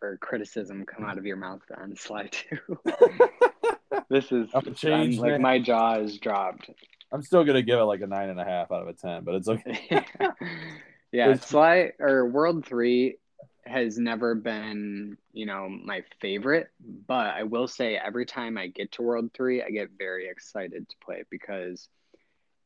or 0.01 0.17
criticism 0.19 0.87
come 0.87 1.05
out 1.05 1.19
of 1.19 1.27
your 1.27 1.37
mouth 1.37 1.61
on 1.77 1.97
Sly 1.97 2.31
2 2.31 2.79
this 4.11 4.33
is 4.33 4.49
change, 4.77 5.19
like 5.19 5.41
my 5.41 5.59
jaw 5.59 5.99
is 5.99 6.19
dropped. 6.19 6.71
I'm 7.13 7.23
still 7.23 7.45
gonna 7.45 7.63
give 7.63 7.79
it 7.79 7.85
like 7.85 8.01
a 8.01 8.07
nine 8.07 8.29
and 8.29 8.41
a 8.41 8.45
half 8.45 8.71
out 8.71 8.83
of 8.83 8.89
a 8.89 8.93
ten 8.93 9.25
but 9.25 9.35
it's 9.35 9.49
okay. 9.49 10.05
Yeah 11.11 11.31
it's, 11.31 11.47
sly 11.47 11.93
or 11.99 12.27
world 12.27 12.67
three 12.67 13.17
has 13.69 13.99
never 13.99 14.35
been, 14.35 15.17
you 15.33 15.47
know, 15.47 15.69
my 15.69 16.03
favorite, 16.21 16.69
but 17.07 17.35
I 17.35 17.45
will 17.45 17.69
say 17.69 17.97
every 17.97 18.27
time 18.27 18.59
I 18.59 18.69
get 18.69 18.93
to 18.93 19.03
World 19.03 19.31
3, 19.35 19.63
I 19.63 19.71
get 19.71 19.91
very 19.97 20.29
excited 20.29 20.89
to 20.89 20.97
play 21.05 21.25
because 21.31 21.89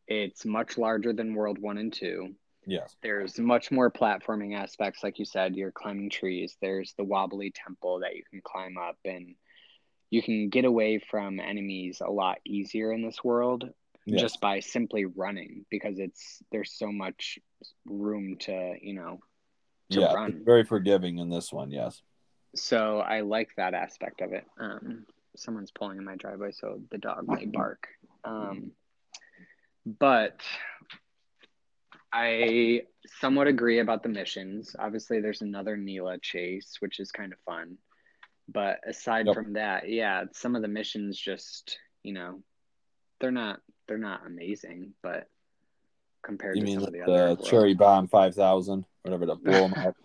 it's 0.07 0.44
much 0.44 0.78
larger 0.78 1.12
than 1.12 1.34
World 1.34 1.59
1 1.59 1.78
and 1.78 1.92
2. 1.92 2.34
Yes. 2.66 2.94
There's 3.03 3.38
much 3.38 3.70
more 3.70 3.90
platforming 3.90 4.57
aspects 4.57 5.03
like 5.03 5.18
you 5.18 5.24
said, 5.24 5.57
you're 5.57 5.72
climbing 5.72 6.11
trees. 6.11 6.57
There's 6.61 6.94
the 6.96 7.05
wobbly 7.05 7.50
temple 7.50 8.00
that 8.00 8.14
you 8.14 8.22
can 8.30 8.40
climb 8.44 8.76
up 8.78 8.98
and 9.05 9.34
you 10.11 10.22
can 10.22 10.48
get 10.48 10.64
away 10.64 10.98
from 10.98 11.40
enemies 11.40 12.03
a 12.05 12.11
lot 12.11 12.38
easier 12.44 12.92
in 12.92 13.03
this 13.03 13.24
world 13.24 13.68
yes. 14.07 14.20
just 14.20 14.40
by 14.40 14.61
simply 14.61 15.05
running 15.05 15.64
because 15.70 15.98
it's 15.98 16.42
there's 16.53 16.72
so 16.72 16.92
much 16.92 17.38
room 17.86 18.36
to, 18.40 18.74
you 18.80 18.94
know, 18.94 19.20
to 19.93 20.01
yeah, 20.01 20.12
run. 20.12 20.43
Very 20.45 20.64
forgiving 20.64 21.18
in 21.18 21.28
this 21.30 21.53
one, 21.53 21.70
yes. 21.70 22.03
So 22.55 22.99
I 22.99 23.20
like 23.20 23.51
that 23.57 23.74
aspect 23.74 24.20
of 24.20 24.32
it. 24.32 24.45
Um, 24.59 25.07
someone's 25.36 25.70
pulling 25.70 25.99
in 25.99 26.05
my 26.05 26.16
driveway, 26.16 26.53
so 26.53 26.80
the 26.90 26.99
dog 26.99 27.26
may 27.26 27.47
bark. 27.47 27.88
Um, 28.24 28.72
but 29.86 30.40
I 32.12 32.82
somewhat 33.20 33.47
agree 33.47 33.78
about 33.78 34.03
the 34.03 34.09
missions. 34.09 34.76
Obviously, 34.78 35.20
there's 35.20 35.43
another 35.43 35.76
Neyla 35.76 36.20
chase, 36.20 36.76
which 36.80 37.01
is 37.01 37.11
kind 37.11 37.32
of 37.32 37.38
fun. 37.47 37.78
But 38.49 38.80
aside 38.86 39.26
yep. 39.26 39.34
from 39.34 39.55
that, 39.55 39.88
yeah, 39.88 40.24
some 40.32 40.55
of 40.55 40.62
the 40.62 40.68
missions 40.68 41.18
just, 41.18 41.78
you 42.03 42.12
know, 42.12 42.43
they're 43.20 43.30
not 43.30 43.61
they're 43.88 43.99
not 43.99 44.26
amazing, 44.26 44.93
but 45.03 45.28
compared 46.22 46.56
you 46.56 46.64
to 46.64 46.72
some 46.72 46.82
of 46.84 46.92
the, 46.92 46.98
the 46.98 47.04
other 47.04 47.42
cherry 47.42 47.74
bomb 47.74 48.08
5000 48.08 48.84
whatever 49.02 49.26
to 49.26 49.34
blow 49.36 49.68
them 49.68 49.74
up 49.74 49.96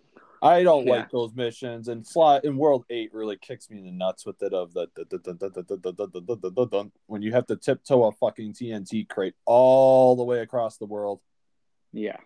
i 0.42 0.64
don't 0.64 0.86
yeah. 0.86 0.94
like 0.94 1.12
those 1.12 1.34
missions 1.34 1.88
and 1.88 2.06
slot 2.06 2.46
in 2.46 2.58
world 2.58 2.86
8 2.90 3.14
really 3.14 3.38
kicks 3.38 3.70
me 3.70 3.80
in 3.80 3.86
the 3.86 3.92
nuts 3.92 4.26
with 4.26 4.42
it 4.42 4.54
of 4.54 4.74
the 4.74 4.88
when 7.08 7.22
you 7.22 7.32
have 7.34 7.46
to 7.48 7.56
tiptoe 7.56 8.06
a 8.06 8.12
fucking 8.12 8.54
tnt 8.54 9.08
crate 9.10 9.36
all 9.46 10.16
the 10.16 10.24
way 10.24 10.40
across 10.40 10.78
the 10.78 10.86
world 10.86 11.22
yeah 11.94 12.18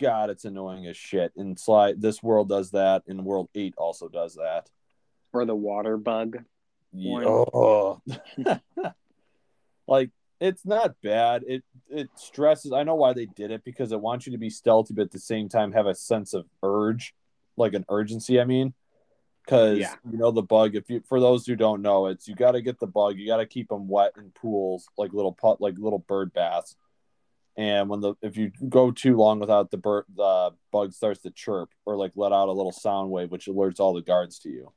god 0.00 0.30
it's 0.30 0.44
annoying 0.44 0.86
as 0.86 0.96
shit 0.96 1.32
and 1.36 1.58
Sly 1.58 1.94
this 1.96 2.22
world 2.22 2.48
does 2.48 2.70
that 2.72 3.02
and 3.06 3.24
world 3.24 3.48
8 3.54 3.74
also 3.76 4.08
does 4.08 4.34
that 4.34 4.68
or 5.32 5.44
the 5.44 5.54
water 5.54 5.96
bug 5.96 6.44
yeah. 6.92 7.24
Oh. 7.24 8.02
like 9.86 10.10
it's 10.42 10.66
not 10.66 10.96
bad. 11.02 11.44
It 11.46 11.62
it 11.88 12.10
stresses. 12.16 12.72
I 12.72 12.82
know 12.82 12.96
why 12.96 13.12
they 13.12 13.26
did 13.26 13.52
it 13.52 13.62
because 13.64 13.92
it 13.92 14.00
wants 14.00 14.26
you 14.26 14.32
to 14.32 14.38
be 14.38 14.50
stealthy, 14.50 14.92
but 14.92 15.02
at 15.02 15.10
the 15.12 15.20
same 15.20 15.48
time 15.48 15.72
have 15.72 15.86
a 15.86 15.94
sense 15.94 16.34
of 16.34 16.46
urge, 16.64 17.14
like 17.56 17.74
an 17.74 17.84
urgency. 17.88 18.40
I 18.40 18.44
mean, 18.44 18.74
because 19.44 19.78
yeah. 19.78 19.94
you 20.10 20.18
know 20.18 20.32
the 20.32 20.42
bug. 20.42 20.74
If 20.74 20.90
you 20.90 21.00
for 21.08 21.20
those 21.20 21.46
who 21.46 21.54
don't 21.54 21.80
know, 21.80 22.06
it's 22.06 22.26
you 22.26 22.34
got 22.34 22.52
to 22.52 22.60
get 22.60 22.80
the 22.80 22.88
bug. 22.88 23.18
You 23.18 23.26
got 23.28 23.36
to 23.36 23.46
keep 23.46 23.68
them 23.68 23.86
wet 23.86 24.14
in 24.16 24.30
pools, 24.30 24.88
like 24.98 25.12
little 25.12 25.32
put, 25.32 25.60
like 25.60 25.78
little 25.78 26.00
bird 26.00 26.32
baths. 26.32 26.74
And 27.56 27.88
when 27.88 28.00
the 28.00 28.14
if 28.20 28.36
you 28.36 28.50
go 28.68 28.90
too 28.90 29.16
long 29.16 29.38
without 29.38 29.70
the 29.70 29.76
bird, 29.76 30.06
the 30.12 30.50
bug 30.72 30.92
starts 30.92 31.20
to 31.22 31.30
chirp 31.30 31.70
or 31.86 31.96
like 31.96 32.12
let 32.16 32.32
out 32.32 32.48
a 32.48 32.52
little 32.52 32.72
sound 32.72 33.10
wave, 33.10 33.30
which 33.30 33.46
alerts 33.46 33.78
all 33.78 33.94
the 33.94 34.02
guards 34.02 34.40
to 34.40 34.48
you. 34.48 34.72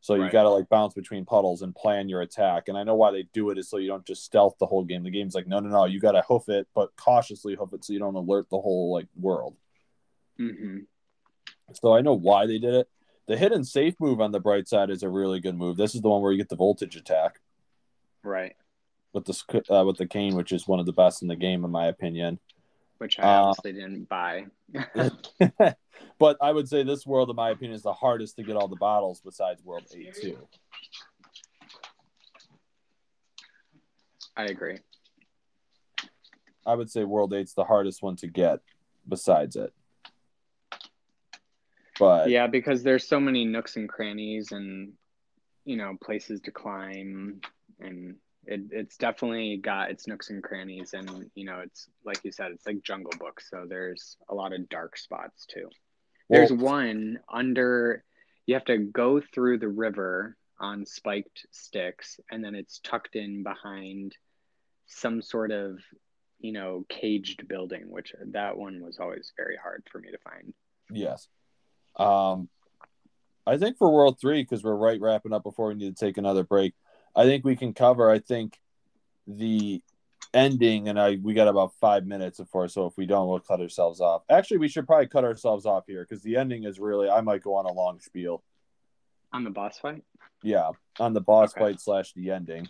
So 0.00 0.14
you 0.14 0.22
Right. 0.22 0.32
got 0.32 0.44
to 0.44 0.50
like 0.50 0.68
bounce 0.68 0.94
between 0.94 1.24
puddles 1.24 1.62
and 1.62 1.74
plan 1.74 2.08
your 2.08 2.20
attack. 2.20 2.68
And 2.68 2.78
I 2.78 2.84
know 2.84 2.94
why 2.94 3.10
they 3.10 3.24
do 3.32 3.50
it 3.50 3.58
is 3.58 3.68
so 3.68 3.78
you 3.78 3.88
don't 3.88 4.06
just 4.06 4.24
stealth 4.24 4.54
the 4.58 4.66
whole 4.66 4.84
game. 4.84 5.02
The 5.02 5.10
game's 5.10 5.34
like, 5.34 5.48
no, 5.48 5.58
no, 5.58 5.68
no, 5.68 5.84
you 5.84 5.98
got 6.00 6.12
to 6.12 6.22
hoof 6.22 6.48
it, 6.48 6.68
but 6.74 6.94
cautiously 6.96 7.56
hoof 7.56 7.72
it 7.72 7.84
so 7.84 7.92
you 7.92 7.98
don't 7.98 8.14
alert 8.14 8.48
the 8.50 8.60
whole 8.60 8.92
like 8.92 9.08
world. 9.18 9.56
hmm 10.36 10.80
So 11.72 11.94
I 11.94 12.02
know 12.02 12.14
why 12.14 12.46
they 12.46 12.58
did 12.58 12.74
it. 12.74 12.88
The 13.26 13.36
hidden 13.36 13.64
safe 13.64 13.94
move 13.98 14.20
on 14.20 14.30
the 14.30 14.38
bright 14.38 14.68
side 14.68 14.90
is 14.90 15.02
a 15.02 15.08
really 15.08 15.40
good 15.40 15.56
move. 15.56 15.76
This 15.76 15.96
is 15.96 16.02
the 16.02 16.08
one 16.08 16.22
where 16.22 16.30
you 16.30 16.38
get 16.38 16.48
the 16.48 16.56
voltage 16.56 16.94
attack 16.94 17.40
Right. 18.22 18.54
with 19.12 19.24
the 19.24 19.62
uh, 19.74 19.84
with 19.84 19.96
the 19.96 20.06
cane, 20.06 20.36
which 20.36 20.52
is 20.52 20.68
one 20.68 20.78
of 20.78 20.86
the 20.86 20.92
best 20.92 21.22
in 21.22 21.28
the 21.28 21.36
game 21.36 21.64
in 21.64 21.70
my 21.70 21.86
opinion. 21.86 22.38
Which 22.98 23.18
I 23.18 23.22
Uh, 23.22 23.54
didn't 23.62 24.08
buy. 24.08 24.46
but 26.18 26.36
I 26.40 26.52
would 26.52 26.68
say 26.68 26.82
this 26.82 27.06
world, 27.06 27.28
in 27.30 27.36
my 27.36 27.50
opinion, 27.50 27.74
is 27.74 27.82
the 27.82 27.92
hardest 27.92 28.36
to 28.36 28.42
get 28.42 28.56
all 28.56 28.68
the 28.68 28.76
bottles 28.76 29.20
besides 29.24 29.62
World 29.64 29.84
Eight 29.94 30.14
too. 30.14 30.38
I 34.36 34.44
agree. 34.44 34.78
I 36.66 36.74
would 36.74 36.90
say 36.90 37.04
World 37.04 37.32
Eight's 37.32 37.54
the 37.54 37.64
hardest 37.64 38.02
one 38.02 38.16
to 38.16 38.26
get 38.26 38.60
besides 39.08 39.56
it. 39.56 39.72
But 41.98 42.28
Yeah, 42.28 42.46
because 42.46 42.82
there's 42.82 43.06
so 43.06 43.20
many 43.20 43.44
nooks 43.44 43.76
and 43.76 43.88
crannies 43.88 44.52
and 44.52 44.92
you 45.64 45.76
know 45.76 45.96
places 46.02 46.40
to 46.42 46.50
climb, 46.50 47.40
and 47.80 48.16
it, 48.46 48.60
it's 48.70 48.96
definitely 48.96 49.56
got 49.56 49.90
its 49.90 50.06
nooks 50.06 50.30
and 50.30 50.42
crannies, 50.42 50.94
and 50.94 51.30
you 51.34 51.44
know 51.44 51.60
it's 51.60 51.88
like 52.04 52.20
you 52.24 52.32
said, 52.32 52.52
it's 52.52 52.66
like 52.66 52.82
Jungle 52.82 53.12
Book, 53.18 53.40
so 53.40 53.66
there's 53.68 54.16
a 54.28 54.34
lot 54.34 54.52
of 54.52 54.68
dark 54.68 54.96
spots 54.96 55.46
too. 55.46 55.68
There's 56.28 56.50
well, 56.50 56.60
one 56.60 57.18
under. 57.28 58.04
You 58.46 58.54
have 58.54 58.64
to 58.66 58.78
go 58.78 59.20
through 59.20 59.58
the 59.58 59.68
river 59.68 60.36
on 60.60 60.86
spiked 60.86 61.46
sticks, 61.50 62.20
and 62.30 62.42
then 62.42 62.54
it's 62.54 62.78
tucked 62.78 63.16
in 63.16 63.42
behind 63.42 64.16
some 64.86 65.20
sort 65.20 65.50
of, 65.50 65.78
you 66.38 66.52
know, 66.52 66.86
caged 66.88 67.48
building. 67.48 67.90
Which 67.90 68.12
that 68.32 68.56
one 68.56 68.82
was 68.82 68.98
always 69.00 69.32
very 69.36 69.56
hard 69.60 69.82
for 69.90 69.98
me 69.98 70.10
to 70.10 70.18
find. 70.18 70.54
yes. 70.90 71.28
Um, 71.96 72.48
I 73.46 73.58
think 73.58 73.78
for 73.78 73.90
World 73.90 74.18
Three, 74.20 74.42
because 74.42 74.62
we're 74.62 74.76
right 74.76 75.00
wrapping 75.00 75.32
up 75.32 75.42
before 75.42 75.68
we 75.68 75.74
need 75.74 75.96
to 75.96 76.04
take 76.04 76.18
another 76.18 76.44
break. 76.44 76.74
I 77.16 77.24
think 77.24 77.44
we 77.44 77.56
can 77.56 77.72
cover. 77.72 78.10
I 78.10 78.18
think 78.18 78.58
the 79.26 79.82
ending, 80.34 80.88
and 80.88 81.00
I 81.00 81.16
we 81.22 81.32
got 81.32 81.48
about 81.48 81.72
five 81.80 82.06
minutes 82.06 82.38
before. 82.38 82.68
So 82.68 82.84
if 82.86 82.96
we 82.98 83.06
don't, 83.06 83.26
we'll 83.26 83.40
cut 83.40 83.60
ourselves 83.60 84.00
off. 84.00 84.22
Actually, 84.30 84.58
we 84.58 84.68
should 84.68 84.86
probably 84.86 85.08
cut 85.08 85.24
ourselves 85.24 85.64
off 85.64 85.84
here 85.86 86.06
because 86.08 86.22
the 86.22 86.36
ending 86.36 86.64
is 86.64 86.78
really. 86.78 87.08
I 87.08 87.22
might 87.22 87.42
go 87.42 87.54
on 87.54 87.64
a 87.64 87.72
long 87.72 87.98
spiel. 88.00 88.44
On 89.32 89.42
the 89.42 89.50
boss 89.50 89.78
fight. 89.78 90.02
Yeah, 90.42 90.70
on 91.00 91.14
the 91.14 91.20
boss 91.22 91.52
Okay. 91.52 91.60
fight 91.60 91.80
slash 91.80 92.12
the 92.12 92.30
ending, 92.30 92.68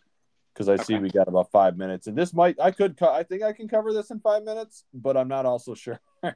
because 0.54 0.68
I 0.68 0.76
see 0.76 0.98
we 0.98 1.10
got 1.10 1.28
about 1.28 1.50
five 1.50 1.76
minutes, 1.76 2.06
and 2.06 2.16
this 2.16 2.32
might 2.32 2.56
I 2.60 2.70
could 2.70 2.96
co- 2.96 3.12
I 3.12 3.24
think 3.24 3.42
I 3.42 3.52
can 3.52 3.66
cover 3.66 3.92
this 3.92 4.10
in 4.10 4.20
five 4.20 4.44
minutes, 4.44 4.84
but 4.94 5.16
I'm 5.16 5.28
not 5.28 5.44
also 5.44 5.74
sure, 5.74 5.98
and 6.22 6.34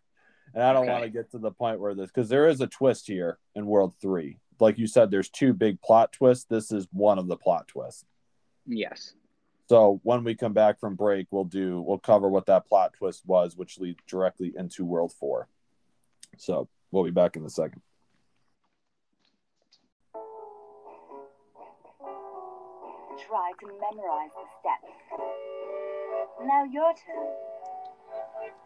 I 0.55 0.73
don't 0.73 0.83
Okay. 0.83 0.91
want 0.91 1.05
to 1.05 1.11
get 1.11 1.31
to 1.31 1.39
the 1.39 1.53
point 1.53 1.81
where 1.81 1.95
this 1.95 2.11
because 2.11 2.29
there 2.29 2.49
is 2.49 2.61
a 2.61 2.67
twist 2.67 3.07
here 3.07 3.39
in 3.55 3.67
World 3.67 3.95
Three. 4.03 4.39
Like 4.61 4.79
you 4.79 4.87
said, 4.87 5.11
there's 5.11 5.31
two 5.31 5.53
big 5.53 5.81
plot 5.81 6.13
twists. 6.13 6.45
This 6.45 6.71
is 6.71 6.87
one 6.93 7.19
of 7.19 7.27
the 7.27 7.37
plot 7.37 7.69
twists. 7.69 8.05
Yes. 8.67 9.15
So 9.69 10.01
when 10.03 10.25
we 10.25 10.35
come 10.35 10.53
back 10.53 10.81
from 10.81 10.97
break, 10.97 11.29
we'll 11.31 11.45
do 11.45 11.81
we'll 11.81 11.99
cover 11.99 12.29
what 12.29 12.47
that 12.47 12.67
plot 12.67 12.93
twist 12.99 13.23
was, 13.25 13.57
which 13.57 13.79
leads 13.79 14.01
directly 14.09 14.53
into 14.57 14.85
World 14.85 15.13
Four. 15.13 15.49
So 16.39 16.69
we'll 16.91 17.05
be 17.05 17.11
back 17.11 17.37
in 17.37 17.45
a 17.45 17.51
second. 17.51 17.81
Try 23.29 23.53
to 23.61 23.67
memorize 23.67 24.31
the 24.35 24.47
steps. 24.59 24.93
Now 26.45 26.65
your 26.65 26.93
turn. 26.95 27.29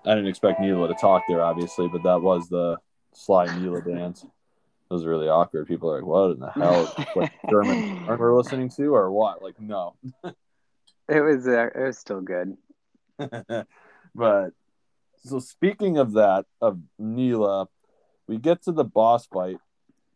I 0.06 0.14
didn't 0.14 0.28
expect 0.28 0.60
Neyla 0.60 0.88
to 0.88 0.94
talk 0.94 1.24
there, 1.28 1.42
obviously, 1.42 1.88
but 1.88 2.02
that 2.04 2.22
was 2.22 2.48
the 2.48 2.78
Sly 3.12 3.46
Neyla 3.46 3.84
dance. 3.84 4.24
Was 4.94 5.06
really 5.06 5.28
awkward. 5.28 5.66
People 5.66 5.90
are 5.90 5.96
like, 5.96 6.06
"What 6.06 6.30
in 6.30 6.38
the 6.38 6.50
hell? 6.52 6.84
What 7.14 7.32
German 7.50 8.04
aren't 8.06 8.20
we 8.20 8.28
listening 8.28 8.70
to, 8.76 8.94
or 8.94 9.10
what?" 9.10 9.42
Like, 9.42 9.60
no. 9.60 9.96
It 11.08 11.20
was. 11.20 11.48
Uh, 11.48 11.70
it 11.74 11.86
was 11.86 11.98
still 11.98 12.20
good. 12.20 12.56
but 14.14 14.50
so 15.24 15.40
speaking 15.40 15.98
of 15.98 16.12
that, 16.12 16.46
of 16.60 16.78
Neyla, 17.00 17.66
we 18.28 18.38
get 18.38 18.62
to 18.62 18.72
the 18.72 18.84
boss 18.84 19.26
fight, 19.26 19.56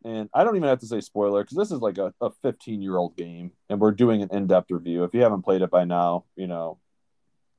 and 0.04 0.28
I 0.32 0.44
don't 0.44 0.54
even 0.54 0.68
have 0.68 0.78
to 0.80 0.86
say 0.86 1.00
spoiler 1.00 1.42
because 1.42 1.56
this 1.56 1.72
is 1.72 1.80
like 1.80 1.98
a, 1.98 2.14
a 2.20 2.30
15 2.30 2.80
year 2.80 2.96
old 2.96 3.16
game, 3.16 3.50
and 3.68 3.80
we're 3.80 3.90
doing 3.90 4.22
an 4.22 4.28
in 4.30 4.46
depth 4.46 4.70
review. 4.70 5.02
If 5.02 5.12
you 5.12 5.22
haven't 5.22 5.42
played 5.42 5.62
it 5.62 5.70
by 5.70 5.84
now, 5.84 6.24
you 6.36 6.46
know, 6.46 6.78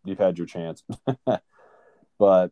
you've 0.05 0.19
had 0.19 0.37
your 0.37 0.47
chance. 0.47 0.83
but 2.17 2.51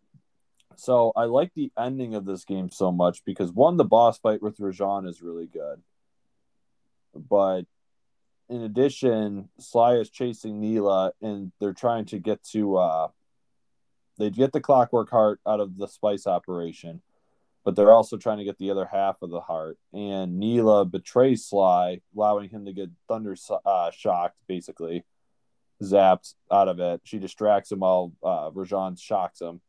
so 0.77 1.11
I 1.15 1.25
like 1.25 1.53
the 1.53 1.71
ending 1.77 2.15
of 2.15 2.25
this 2.25 2.45
game 2.45 2.69
so 2.69 2.91
much 2.91 3.25
because 3.25 3.51
one, 3.51 3.77
the 3.77 3.83
boss 3.83 4.17
fight 4.19 4.41
with 4.41 4.57
Rajan 4.57 5.07
is 5.07 5.21
really 5.21 5.47
good, 5.47 5.81
but 7.13 7.63
in 8.49 8.61
addition, 8.61 9.49
Sly 9.59 9.95
is 9.95 10.09
chasing 10.09 10.61
Neyla, 10.61 11.11
and 11.21 11.51
they're 11.59 11.73
trying 11.73 12.05
to 12.05 12.19
get 12.19 12.43
to. 12.51 12.77
uh 12.77 13.09
They 14.17 14.29
get 14.29 14.53
the 14.53 14.61
Clockwork 14.61 15.09
Heart 15.09 15.41
out 15.45 15.59
of 15.59 15.77
the 15.77 15.87
spice 15.87 16.25
operation, 16.25 17.01
but 17.65 17.75
they're 17.75 17.91
also 17.91 18.15
trying 18.15 18.37
to 18.37 18.45
get 18.45 18.57
the 18.57 18.71
other 18.71 18.85
half 18.85 19.21
of 19.21 19.29
the 19.29 19.41
heart. 19.41 19.77
And 19.91 20.41
Neyla 20.41 20.89
betrays 20.89 21.45
Sly, 21.45 21.99
allowing 22.15 22.49
him 22.49 22.65
to 22.65 22.73
get 22.73 22.89
thunder 23.09 23.35
uh, 23.65 23.91
shocked, 23.91 24.37
basically 24.47 25.03
zapped 25.83 26.33
out 26.49 26.69
of 26.69 26.79
it. 26.79 27.01
She 27.03 27.19
distracts 27.19 27.71
him 27.71 27.79
while 27.79 28.13
uh, 28.23 28.49
Rajan 28.51 28.99
shocks 28.99 29.41
him, 29.41 29.59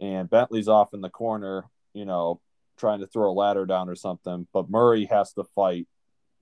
and 0.00 0.30
Bentley's 0.30 0.68
off 0.68 0.94
in 0.94 1.00
the 1.00 1.10
corner, 1.10 1.64
you 1.92 2.04
know, 2.04 2.40
trying 2.76 3.00
to 3.00 3.06
throw 3.06 3.30
a 3.30 3.32
ladder 3.32 3.66
down 3.66 3.88
or 3.88 3.94
something. 3.96 4.46
But 4.52 4.70
Murray 4.70 5.06
has 5.06 5.32
to 5.34 5.44
fight 5.44 5.88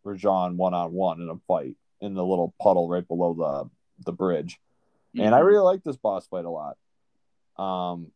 Rajan 0.05 0.57
one 0.57 0.75
on 0.75 0.93
one 0.93 1.21
in 1.21 1.29
a 1.29 1.37
fight 1.49 1.77
in 2.01 2.15
the 2.15 2.25
little 2.25 2.55
puddle 2.61 2.89
right 2.89 3.07
below 3.07 3.35
the 3.35 3.71
the 4.05 4.13
bridge. 4.13 4.61
And 5.19 5.35
I 5.35 5.41
Mhm. 5.41 5.47
really 5.47 5.65
like 5.65 5.83
this 5.83 5.97
boss 5.97 6.27
fight 6.27 6.45
a 6.45 6.51
lot. 6.51 6.77
Um, 7.57 8.13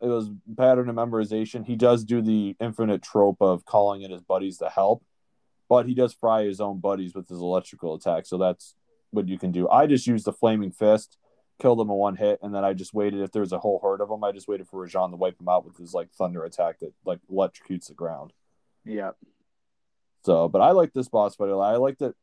it 0.00 0.08
was 0.08 0.30
pattern 0.56 0.88
of 0.88 0.96
memorization. 0.96 1.64
He 1.64 1.76
does 1.76 2.02
do 2.04 2.20
the 2.20 2.56
infinite 2.58 3.02
trope 3.02 3.40
of 3.40 3.64
calling 3.64 4.02
in 4.02 4.10
his 4.10 4.22
buddies 4.22 4.58
to 4.58 4.68
help, 4.68 5.04
but 5.68 5.86
he 5.86 5.94
does 5.94 6.12
fry 6.12 6.42
his 6.44 6.60
own 6.60 6.80
buddies 6.80 7.14
with 7.14 7.28
his 7.28 7.38
electrical 7.38 7.94
attack. 7.94 8.26
So 8.26 8.38
that's 8.38 8.74
what 9.12 9.28
you 9.28 9.38
can 9.38 9.52
do. 9.52 9.68
I 9.68 9.86
just 9.86 10.06
used 10.06 10.24
the 10.24 10.32
flaming 10.32 10.72
fist, 10.72 11.16
killed 11.60 11.80
him 11.80 11.90
in 11.90 11.96
one 11.96 12.16
hit, 12.16 12.40
and 12.42 12.54
then 12.54 12.64
I 12.64 12.72
just 12.72 12.94
waited. 12.94 13.20
If 13.20 13.32
there 13.32 13.42
was 13.42 13.52
a 13.52 13.58
whole 13.58 13.78
herd 13.82 14.00
of 14.00 14.08
them, 14.08 14.24
I 14.24 14.32
just 14.32 14.48
waited 14.48 14.66
for 14.68 14.84
Rajan 14.84 15.10
to 15.10 15.16
wipe 15.16 15.40
him 15.40 15.48
out 15.48 15.64
with 15.64 15.76
his 15.76 15.94
like 15.94 16.10
thunder 16.12 16.44
attack 16.44 16.80
that 16.80 16.92
like 17.04 17.20
electrocutes 17.30 17.88
the 17.88 17.94
ground. 17.94 18.32
Yeah. 18.84 19.12
So, 20.24 20.48
but 20.48 20.60
I 20.60 20.72
like 20.72 20.92
this 20.92 21.08
boss 21.08 21.36
fight 21.36 21.48
a 21.48 21.56
lot. 21.56 21.72
I 21.72 21.76
liked 21.76 22.02
it. 22.02 22.14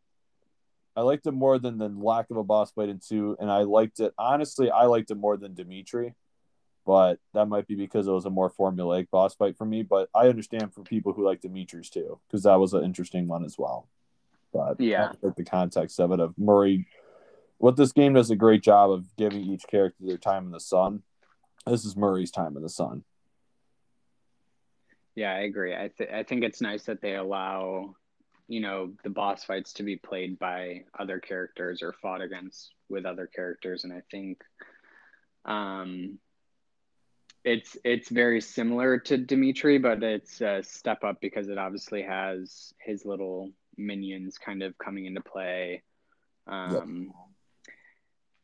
I 0.95 1.01
liked 1.01 1.27
it 1.27 1.31
more 1.31 1.59
than 1.59 1.77
the 1.77 1.89
lack 1.89 2.31
of 2.31 2.37
a 2.37 2.43
boss 2.43 2.71
fight 2.71 2.89
in 2.89 2.99
two, 2.99 3.37
and 3.39 3.51
I 3.51 3.61
liked 3.61 3.99
it 3.99 4.13
honestly. 4.17 4.71
I 4.71 4.85
liked 4.85 5.11
it 5.11 5.15
more 5.15 5.37
than 5.37 5.53
Dimitri, 5.53 6.15
but 6.85 7.19
that 7.33 7.47
might 7.47 7.67
be 7.67 7.75
because 7.75 8.07
it 8.07 8.11
was 8.11 8.25
a 8.25 8.31
more 8.31 8.49
formulaic 8.51 9.09
boss 9.11 9.35
fight 9.35 9.57
for 9.57 9.65
me. 9.65 9.83
But 9.83 10.09
I 10.15 10.27
understand 10.27 10.73
for 10.73 10.81
people 10.81 11.13
who 11.13 11.25
like 11.25 11.41
Dimitri's 11.41 11.89
too, 11.89 12.19
because 12.27 12.43
that 12.43 12.59
was 12.59 12.73
an 12.73 12.83
interesting 12.83 13.27
one 13.27 13.45
as 13.45 13.57
well. 13.57 13.87
But 14.51 14.79
Yeah. 14.79 15.11
Like 15.21 15.35
the 15.35 15.43
context 15.43 15.99
of 15.99 16.11
it 16.11 16.19
of 16.19 16.37
Murray. 16.37 16.87
What 17.57 17.75
this 17.75 17.91
game 17.91 18.13
does 18.13 18.29
a 18.29 18.35
great 18.35 18.61
job 18.61 18.91
of 18.91 19.15
giving 19.17 19.41
each 19.41 19.63
character 19.67 20.03
their 20.05 20.17
time 20.17 20.45
in 20.45 20.51
the 20.51 20.59
sun. 20.59 21.03
This 21.65 21.85
is 21.85 21.95
Murray's 21.97 22.31
time 22.31 22.55
in 22.55 22.63
the 22.63 22.69
sun. 22.69 23.03
Yeah, 25.15 25.33
I 25.33 25.39
agree. 25.39 25.75
I 25.75 25.89
th- 25.97 26.11
I 26.11 26.23
think 26.23 26.43
it's 26.43 26.61
nice 26.61 26.83
that 26.83 27.01
they 27.01 27.15
allow, 27.15 27.95
you 28.47 28.59
know, 28.59 28.93
the 29.03 29.09
boss 29.09 29.43
fights 29.43 29.73
to 29.73 29.83
be 29.83 29.95
played 29.95 30.37
by 30.37 30.83
other 30.97 31.19
characters 31.19 31.81
or 31.81 31.93
fought 31.93 32.21
against 32.21 32.71
with 32.87 33.05
other 33.05 33.25
characters, 33.25 33.83
and 33.83 33.91
I 33.91 34.03
think, 34.11 34.43
um, 35.45 36.19
it's 37.43 37.77
it's 37.83 38.09
very 38.09 38.41
similar 38.41 38.99
to 38.99 39.17
Dimitri, 39.17 39.79
but 39.79 40.03
it's 40.03 40.41
a 40.41 40.61
step 40.61 41.03
up 41.03 41.19
because 41.19 41.47
it 41.47 41.57
obviously 41.57 42.03
has 42.03 42.73
his 42.79 43.03
little 43.03 43.51
minions 43.75 44.37
kind 44.37 44.61
of 44.61 44.77
coming 44.77 45.05
into 45.05 45.21
play. 45.21 45.81
Um, 46.45 47.11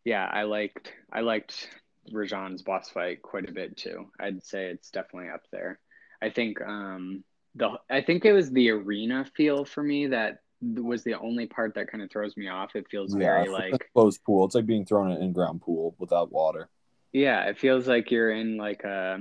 yeah, 0.05 0.27
I 0.31 0.43
liked 0.43 0.91
I 1.11 1.21
liked 1.21 1.69
Rajan's 2.11 2.61
boss 2.61 2.89
fight 2.89 3.21
quite 3.21 3.49
a 3.49 3.53
bit 3.53 3.77
too. 3.77 4.09
I'd 4.19 4.43
say 4.45 4.67
it's 4.67 4.89
definitely 4.89 5.29
up 5.29 5.43
there. 5.51 5.79
I 6.21 6.29
think 6.29 6.61
um 6.61 7.23
the 7.55 7.71
I 7.89 8.01
think 8.01 8.25
it 8.25 8.33
was 8.33 8.51
the 8.51 8.71
arena 8.71 9.25
feel 9.35 9.65
for 9.65 9.83
me 9.83 10.07
that 10.07 10.39
was 10.61 11.03
the 11.03 11.15
only 11.15 11.45
part 11.45 11.75
that 11.75 11.89
kind 11.91 12.03
of 12.03 12.09
throws 12.09 12.35
me 12.37 12.47
off. 12.47 12.75
It 12.75 12.87
feels 12.89 13.13
very 13.13 13.49
like 13.49 13.89
closed 13.93 14.23
pool. 14.23 14.45
It's 14.45 14.55
like 14.55 14.65
being 14.65 14.85
thrown 14.85 15.11
in 15.11 15.17
an 15.17 15.23
in-ground 15.23 15.61
pool 15.61 15.95
without 15.99 16.31
water. 16.31 16.69
yeah, 17.11 17.43
it 17.45 17.59
feels 17.59 17.87
like 17.87 18.11
you're 18.11 18.31
in 18.31 18.57
like 18.57 18.83
a 18.83 19.19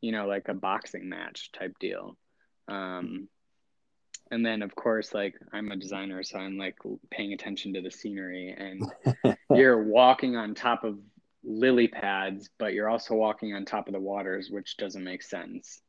you 0.00 0.12
know 0.12 0.26
like 0.26 0.48
a 0.48 0.54
boxing 0.54 1.08
match 1.08 1.52
type 1.52 1.74
deal. 1.80 2.16
Um 2.68 3.28
And 4.30 4.44
then 4.44 4.62
of 4.62 4.74
course, 4.74 5.14
like 5.14 5.34
I'm 5.52 5.70
a 5.70 5.76
designer, 5.76 6.22
so 6.22 6.38
I'm 6.38 6.58
like 6.58 6.76
paying 7.10 7.32
attention 7.32 7.74
to 7.74 7.80
the 7.80 7.90
scenery 7.90 8.54
and 8.56 9.36
you're 9.50 9.82
walking 9.82 10.36
on 10.36 10.54
top 10.54 10.84
of 10.84 10.98
lily 11.44 11.88
pads, 11.88 12.50
but 12.58 12.74
you're 12.74 12.88
also 12.88 13.14
walking 13.14 13.54
on 13.54 13.64
top 13.64 13.86
of 13.86 13.94
the 13.94 14.00
waters, 14.00 14.50
which 14.50 14.76
doesn't 14.76 15.04
make 15.04 15.22
sense. 15.22 15.80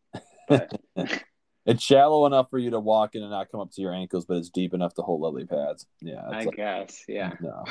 But 0.48 0.72
it's 1.66 1.84
shallow 1.84 2.26
enough 2.26 2.50
for 2.50 2.60
you 2.60 2.70
to 2.72 2.80
walk 2.80 3.16
in 3.16 3.24
and 3.24 3.32
not 3.32 3.52
come 3.52 3.60
up 3.60 3.72
to 3.72 3.82
your 3.82 3.94
ankles, 3.94 4.26
but 4.26 4.38
it's 4.38 4.50
deep 4.50 4.74
enough 4.74 4.94
to 4.96 5.02
hold 5.02 5.22
lily 5.22 5.46
pads. 5.46 5.86
Yeah, 6.02 6.22
I 6.22 6.44
like, 6.44 6.56
guess, 6.56 7.04
yeah. 7.08 7.34
No. 7.42 7.66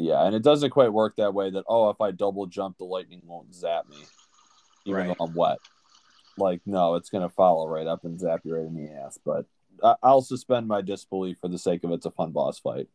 Yeah, 0.00 0.24
and 0.24 0.36
it 0.36 0.44
doesn't 0.44 0.70
quite 0.70 0.92
work 0.92 1.16
that 1.16 1.34
way. 1.34 1.50
That 1.50 1.64
oh, 1.66 1.90
if 1.90 2.00
I 2.00 2.12
double 2.12 2.46
jump, 2.46 2.78
the 2.78 2.84
lightning 2.84 3.20
won't 3.24 3.52
zap 3.52 3.88
me, 3.88 3.96
even 4.84 4.96
Right. 4.96 5.16
though 5.18 5.24
I'm 5.24 5.34
wet. 5.34 5.58
Like 6.38 6.60
no, 6.66 6.94
it's 6.94 7.10
gonna 7.10 7.28
follow 7.28 7.66
right 7.66 7.86
up 7.86 8.04
and 8.04 8.18
zap 8.18 8.40
you 8.44 8.54
right 8.56 8.66
in 8.66 8.74
the 8.74 8.90
ass. 8.92 9.18
But 9.24 9.46
I- 9.82 9.96
I'll 10.02 10.22
suspend 10.22 10.66
my 10.68 10.80
disbelief 10.80 11.38
for 11.38 11.48
the 11.48 11.58
sake 11.58 11.84
of 11.84 11.92
it's 11.92 12.06
a 12.06 12.10
fun 12.10 12.32
boss 12.32 12.58
fight. 12.58 12.88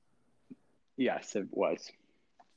Yes, 0.97 1.35
it 1.35 1.47
was. 1.51 1.91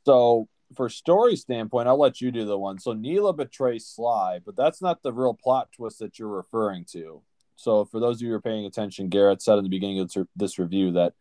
So 0.05 0.49
for 0.75 0.89
story 0.89 1.37
standpoint, 1.37 1.89
I'll 1.89 1.99
let 1.99 2.21
you 2.21 2.31
do 2.31 2.45
the 2.45 2.59
one. 2.59 2.79
So 2.79 2.93
Neyla 2.93 3.37
betrays 3.37 3.87
Sly, 3.87 4.41
but 4.45 4.57
that's 4.57 4.83
not 4.83 5.03
the 5.03 5.13
real 5.13 5.35
plot 5.35 5.71
twist 5.73 6.01
that 6.01 6.19
you're 6.19 6.29
referring 6.29 6.85
to. 6.93 7.23
So 7.55 7.85
for 7.85 8.01
those 8.01 8.17
of 8.17 8.23
you 8.23 8.29
who 8.29 8.35
are 8.35 8.41
paying 8.41 8.67
attention, 8.67 9.09
Garrett 9.09 9.41
said 9.43 9.59
in 9.59 9.65
the 9.65 9.71
beginning 9.71 10.01
of 10.01 10.13
this 10.35 10.59
review 10.59 10.93
that 10.93 11.15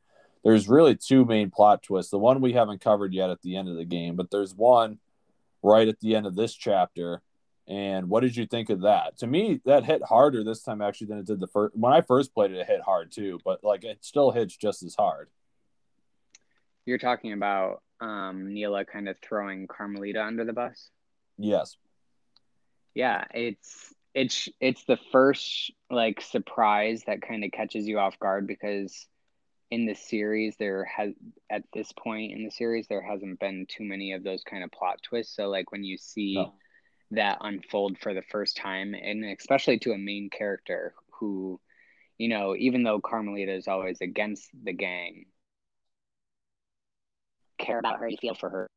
there's 0.44 0.68
really 0.68 0.96
two 0.96 1.26
main 1.26 1.50
plot 1.50 1.84
twists. 1.84 2.12
The 2.12 2.20
one 2.20 2.42
we 2.42 2.54
haven't 2.54 2.82
covered 2.82 3.14
yet 3.14 3.30
at 3.30 3.42
the 3.42 3.56
end 3.56 3.70
of 3.70 3.78
the 3.78 3.86
game, 3.86 4.16
but 4.16 4.32
there's 4.32 4.54
one 4.54 5.00
right 5.64 5.88
at 5.88 6.00
the 6.00 6.16
end 6.16 6.26
of 6.26 6.36
this 6.36 6.54
chapter. 6.54 7.22
And 7.68 8.10
what 8.10 8.22
did 8.22 8.36
you 8.38 8.46
think 8.46 8.70
of 8.70 8.82
that? 8.82 9.18
To 9.20 9.28
me, 9.28 9.60
that 9.66 9.86
hit 9.86 10.04
harder 10.04 10.44
this 10.44 10.62
time 10.62 10.82
actually 10.82 11.08
than 11.08 11.18
it 11.18 11.26
did 11.26 11.40
the 11.40 11.48
first. 11.48 11.76
When 11.76 11.92
I 11.92 12.02
first 12.02 12.34
played 12.34 12.52
it, 12.52 12.60
it 12.60 12.68
hit 12.68 12.82
hard 12.82 13.12
too, 13.12 13.40
but 13.44 13.64
like 13.64 13.84
it 13.84 14.06
still 14.06 14.32
hits 14.32 14.56
just 14.56 14.84
as 14.84 14.96
hard. 14.96 15.30
You're 16.86 17.00
talking 17.00 17.34
about 17.34 17.82
um, 18.00 18.50
Neyla 18.50 18.86
kind 18.86 19.10
of 19.10 19.18
throwing 19.20 19.68
Carmelita 19.68 20.24
under 20.24 20.46
the 20.46 20.54
bus. 20.54 20.90
Yes. 21.38 21.78
Yeah, 22.94 23.26
it's 23.34 23.94
it's 24.14 24.48
it's 24.62 24.84
the 24.86 25.00
first 25.12 25.72
like 25.90 26.22
surprise 26.22 27.04
that 27.08 27.22
kind 27.22 27.44
of 27.44 27.52
catches 27.52 27.88
you 27.88 28.00
off 28.00 28.18
guard 28.20 28.48
because 28.48 29.08
in 29.72 29.88
the 29.88 29.96
series 29.96 30.56
there 30.58 30.86
has 30.86 31.12
at 31.50 31.64
this 31.74 31.92
point 31.92 32.32
in 32.32 32.44
the 32.46 32.52
series 32.52 32.88
there 32.88 33.02
hasn't 33.02 33.40
been 33.40 33.66
too 33.68 33.84
many 33.84 34.14
of 34.14 34.24
those 34.24 34.44
kind 34.44 34.64
of 34.64 34.72
plot 34.72 35.00
twists. 35.04 35.36
So 35.36 35.50
like 35.50 35.72
when 35.72 35.84
you 35.84 35.98
see 35.98 36.36
No. 36.36 36.54
That 37.12 37.38
unfold 37.42 37.98
for 37.98 38.14
the 38.14 38.22
first 38.24 38.58
time 38.58 38.94
and 38.94 39.24
especially 39.26 39.80
to 39.80 39.92
a 39.92 39.98
main 39.98 40.30
character 40.30 40.94
who 41.12 41.60
you 42.18 42.28
know 42.28 42.56
even 42.58 42.84
though 42.84 43.00
Carmelita 43.00 43.54
is 43.54 43.68
always 43.68 44.02
against 44.02 44.50
the 44.64 44.74
gang 44.74 45.26
care 47.58 47.80
about 47.80 48.00
her 48.00 48.08
you 48.08 48.18
feel 48.18 48.36
for 48.36 48.50
her 48.50 48.68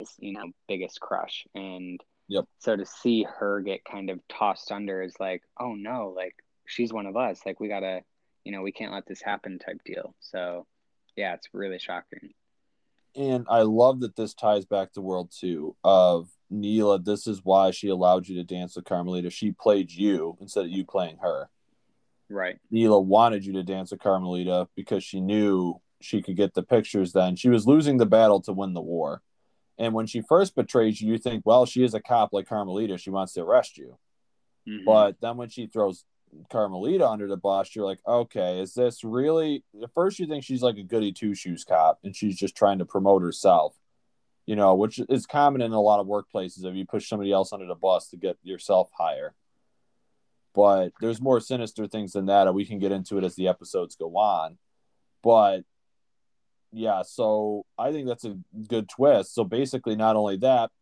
is 0.00 0.14
you 0.18 0.32
know 0.32 0.50
biggest 0.68 1.00
crush. 1.00 1.46
And 1.54 2.00
Yep. 2.28 2.44
so 2.60 2.76
to 2.76 2.86
see 2.86 3.24
her 3.24 3.60
get 3.60 3.84
kind 3.84 4.08
of 4.08 4.20
tossed 4.28 4.70
under 4.70 5.02
is 5.02 5.16
like 5.18 5.42
oh 5.58 5.74
no 5.74 6.12
like 6.14 6.34
she's 6.66 6.92
one 6.92 7.06
of 7.06 7.16
us. 7.16 7.40
Like 7.44 7.60
we 7.60 7.68
gotta 7.68 8.02
you 8.44 8.52
know 8.52 8.62
we 8.62 8.72
can't 8.72 8.92
let 8.92 9.06
this 9.06 9.22
happen 9.22 9.58
type 9.58 9.80
deal. 9.84 10.14
So 10.20 10.66
yeah 11.16 11.34
it's 11.34 11.48
really 11.52 11.78
shocking. 11.78 12.30
And 13.16 13.46
I 13.50 13.62
love 13.62 14.00
that 14.00 14.16
this 14.16 14.34
ties 14.34 14.64
back 14.64 14.92
to 14.92 15.00
World 15.00 15.32
Two 15.36 15.76
of 15.82 16.28
Neyla. 16.52 17.04
This 17.04 17.26
is 17.26 17.44
why 17.44 17.70
she 17.70 17.88
allowed 17.88 18.28
you 18.28 18.36
to 18.36 18.44
dance 18.44 18.76
with 18.76 18.84
Carmelita. 18.84 19.30
She 19.30 19.52
played 19.52 19.90
you 19.92 20.36
instead 20.40 20.64
of 20.64 20.70
you 20.70 20.84
playing 20.84 21.18
her. 21.22 21.48
right 22.28 22.58
Neyla 22.72 23.04
wanted 23.04 23.44
you 23.44 23.52
to 23.54 23.62
dance 23.62 23.90
with 23.90 24.00
Carmelita 24.00 24.68
because 24.76 25.02
she 25.04 25.20
knew 25.20 25.80
she 26.00 26.22
could 26.22 26.36
get 26.36 26.54
the 26.54 26.62
pictures 26.62 27.12
then. 27.12 27.36
She 27.36 27.48
was 27.48 27.66
losing 27.66 27.98
the 27.98 28.06
battle 28.06 28.40
to 28.42 28.52
win 28.52 28.72
the 28.74 28.80
war. 28.80 29.22
And 29.78 29.94
when 29.94 30.06
she 30.06 30.20
first 30.20 30.54
betrays 30.54 31.00
you, 31.00 31.12
you 31.12 31.18
think, 31.18 31.42
well, 31.46 31.64
she 31.66 31.82
is 31.82 31.94
a 31.94 32.00
cop 32.00 32.32
like 32.32 32.46
Carmelita. 32.48 32.98
She 32.98 33.10
wants 33.10 33.32
to 33.34 33.42
arrest 33.42 33.78
you. 33.78 33.98
Mhm. 34.68 34.84
But 34.84 35.16
then 35.20 35.36
when 35.36 35.48
she 35.48 35.66
throws 35.66 36.04
Carmelita 36.50 37.08
under 37.08 37.26
the 37.26 37.36
bus, 37.36 37.74
you're 37.74 37.84
like, 37.84 38.00
okay, 38.06 38.60
is 38.60 38.74
this 38.74 39.02
really? 39.02 39.64
At 39.82 39.92
first, 39.94 40.18
you 40.18 40.26
think 40.26 40.44
she's 40.44 40.62
like 40.62 40.76
a 40.76 40.82
goody 40.82 41.12
two 41.12 41.34
shoes 41.34 41.64
cop 41.64 41.98
and 42.04 42.14
she's 42.14 42.36
just 42.36 42.54
trying 42.54 42.78
to 42.78 42.84
promote 42.84 43.22
herself, 43.22 43.74
you 44.50 44.56
know, 44.56 44.74
which 44.74 44.98
is 45.08 45.26
common 45.26 45.60
in 45.60 45.70
a 45.70 45.80
lot 45.80 46.00
of 46.00 46.08
workplaces 46.08 46.64
if 46.64 46.74
you 46.74 46.84
push 46.84 47.08
somebody 47.08 47.30
else 47.30 47.52
under 47.52 47.66
the 47.66 47.74
bus 47.76 48.08
to 48.08 48.16
get 48.16 48.36
yourself 48.42 48.90
higher. 48.98 49.32
But 50.56 50.90
there's 51.00 51.20
more 51.20 51.38
sinister 51.38 51.86
things 51.86 52.14
than 52.14 52.26
that, 52.26 52.48
and 52.48 52.56
we 52.56 52.64
can 52.64 52.80
get 52.80 52.90
into 52.90 53.16
it 53.16 53.22
as 53.22 53.36
the 53.36 53.46
episodes 53.46 53.94
go 53.94 54.16
on. 54.16 54.58
But 55.22 55.60
yeah, 56.72 57.02
so 57.02 57.64
I 57.78 57.92
think 57.92 58.08
that's 58.08 58.24
a 58.24 58.38
good 58.66 58.88
twist. 58.88 59.36
So 59.36 59.44
basically, 59.44 59.94
not 59.94 60.16
only 60.16 60.38
that, 60.38 60.72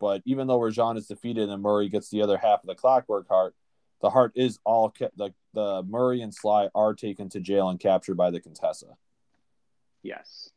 but 0.00 0.22
even 0.24 0.46
though 0.46 0.58
Rajan 0.58 0.96
is 0.96 1.06
defeated 1.06 1.50
and 1.50 1.62
Murray 1.62 1.90
gets 1.90 2.08
the 2.08 2.22
other 2.22 2.38
half 2.38 2.62
of 2.62 2.66
the 2.66 2.76
clockwork 2.76 3.28
heart, 3.28 3.54
the 4.00 4.08
heart 4.08 4.32
is 4.36 4.58
all 4.64 4.88
kept 4.88 5.18
like 5.18 5.34
the 5.52 5.82
Murray 5.82 6.22
and 6.22 6.34
Sly 6.34 6.70
are 6.74 6.94
taken 6.94 7.28
to 7.28 7.40
jail 7.40 7.68
and 7.68 7.78
captured 7.78 8.16
by 8.16 8.30
the 8.30 8.40
Contessa. 8.40 8.96
yes 10.02 10.48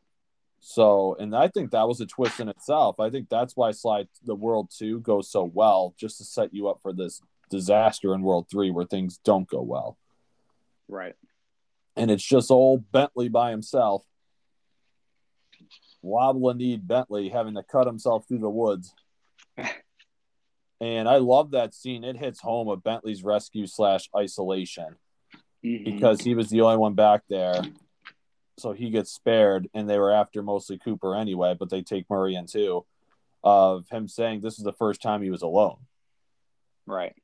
So, 0.64 1.16
and 1.20 1.36
I 1.36 1.47
think 1.47 1.72
that 1.72 1.88
was 1.88 1.99
a 2.01 2.05
twist 2.05 2.39
in 2.39 2.47
itself. 2.47 2.99
I 2.99 3.09
think 3.09 3.30
that's 3.30 3.55
why 3.55 3.72
Sly 3.72 4.05
the 4.24 4.36
World 4.36 4.72
2 4.78 4.99
goes 4.99 5.30
so 5.30 5.43
well, 5.43 5.95
just 5.97 6.20
to 6.20 6.24
set 6.24 6.53
you 6.53 6.70
up 6.70 6.80
for 6.82 6.93
this 6.93 7.20
disaster 7.49 8.14
in 8.14 8.22
World 8.22 8.47
3 8.49 8.70
where 8.70 8.86
things 8.86 9.20
don't 9.26 9.49
go 9.49 9.62
well. 9.62 9.97
right 10.88 11.16
And 11.97 12.12
it's 12.12 12.24
just 12.24 12.51
old 12.51 12.91
Bentley 12.91 13.28
by 13.28 13.49
himself. 13.49 14.03
Wobbling 16.03 16.57
need 16.57 16.88
Bentley 16.88 17.30
having 17.30 17.55
to 17.55 17.64
cut 17.64 17.88
himself 17.88 18.28
through 18.28 18.39
the 18.39 18.49
woods. 18.49 18.93
and 20.80 21.09
I 21.09 21.18
love 21.18 21.51
that 21.51 21.74
scene. 21.74 22.03
It 22.03 22.18
hits 22.18 22.39
home 22.39 22.70
of 22.70 22.84
Bentley's 22.84 23.24
rescue 23.24 23.66
slash 23.66 24.09
isolation. 24.16 24.95
Mhm. 25.64 25.86
because 25.86 26.22
he 26.22 26.34
was 26.34 26.49
the 26.49 26.62
only 26.62 26.78
one 26.78 26.95
back 26.95 27.22
there. 27.30 27.62
So 28.62 28.74
he 28.74 28.89
gets 28.91 29.12
spared, 29.12 29.68
and 29.74 29.89
they 29.89 29.97
were 29.97 30.12
after 30.12 30.43
mostly 30.43 30.78
Cooper 30.78 31.16
anyway, 31.16 31.55
but 31.57 31.70
they 31.70 31.82
take 31.82 32.09
Murray 32.09 32.36
in 32.36 32.45
too. 32.45 32.86
Of 33.43 33.89
him 33.89 34.07
saying 34.07 34.41
this 34.41 34.59
is 34.59 34.64
the 34.64 34.72
first 34.74 35.01
time 35.01 35.24
he 35.24 35.32
was 35.32 35.41
alone. 35.41 35.78
right 36.86 37.16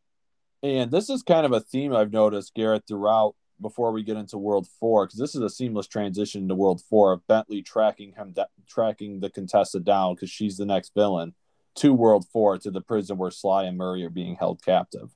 And 0.64 0.90
this 0.90 1.12
is 1.12 1.22
kind 1.22 1.46
of 1.46 1.52
a 1.52 1.60
theme 1.60 1.96
I've 1.96 2.12
noticed, 2.12 2.56
Garrett, 2.56 2.86
throughout 2.88 3.36
before 3.62 3.92
we 3.92 4.02
get 4.04 4.18
into 4.18 4.38
World 4.40 4.68
Four, 4.80 5.06
because 5.06 5.20
this 5.20 5.36
is 5.36 5.42
a 5.42 5.50
seamless 5.50 5.88
transition 5.88 6.48
to 6.48 6.56
World 6.56 6.82
Four 6.90 7.12
of 7.14 7.26
Bentley 7.28 7.62
tracking 7.62 8.14
him, 8.14 8.32
da- 8.32 8.46
tracking 8.68 9.20
the 9.20 9.30
Contessa 9.30 9.80
down 9.80 10.16
because 10.16 10.32
she's 10.32 10.58
the 10.58 10.66
next 10.66 10.94
villain 10.96 11.36
to 11.76 11.94
World 11.94 12.26
Four 12.34 12.58
to 12.60 12.72
the 12.72 12.82
prison 12.82 13.18
where 13.18 13.30
Sly 13.32 13.66
and 13.66 13.78
Murray 13.78 14.04
are 14.04 14.10
being 14.10 14.36
held 14.36 14.64
captive. 14.66 15.12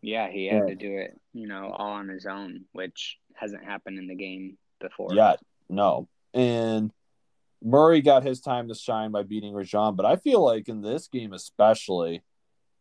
yeah 0.00 0.28
he 0.30 0.46
had 0.46 0.62
Yeah. 0.62 0.66
to 0.66 0.74
do 0.76 0.96
it 0.98 1.18
you 1.32 1.48
know 1.48 1.70
all 1.76 1.92
on 1.92 2.08
his 2.08 2.26
own 2.26 2.66
which 2.72 3.18
hasn't 3.34 3.64
happened 3.64 3.98
in 3.98 4.06
the 4.06 4.14
game 4.14 4.58
before 4.88 5.14
yet. 5.14 5.40
No. 5.68 6.08
And 6.32 6.92
Murray 7.62 8.02
got 8.02 8.24
his 8.24 8.40
time 8.40 8.68
to 8.68 8.74
shine 8.74 9.10
by 9.10 9.22
beating 9.22 9.54
Rajan, 9.54 9.96
but 9.96 10.06
I 10.06 10.16
feel 10.16 10.44
like 10.44 10.68
in 10.68 10.82
this 10.82 11.08
game 11.08 11.32
especially, 11.32 12.22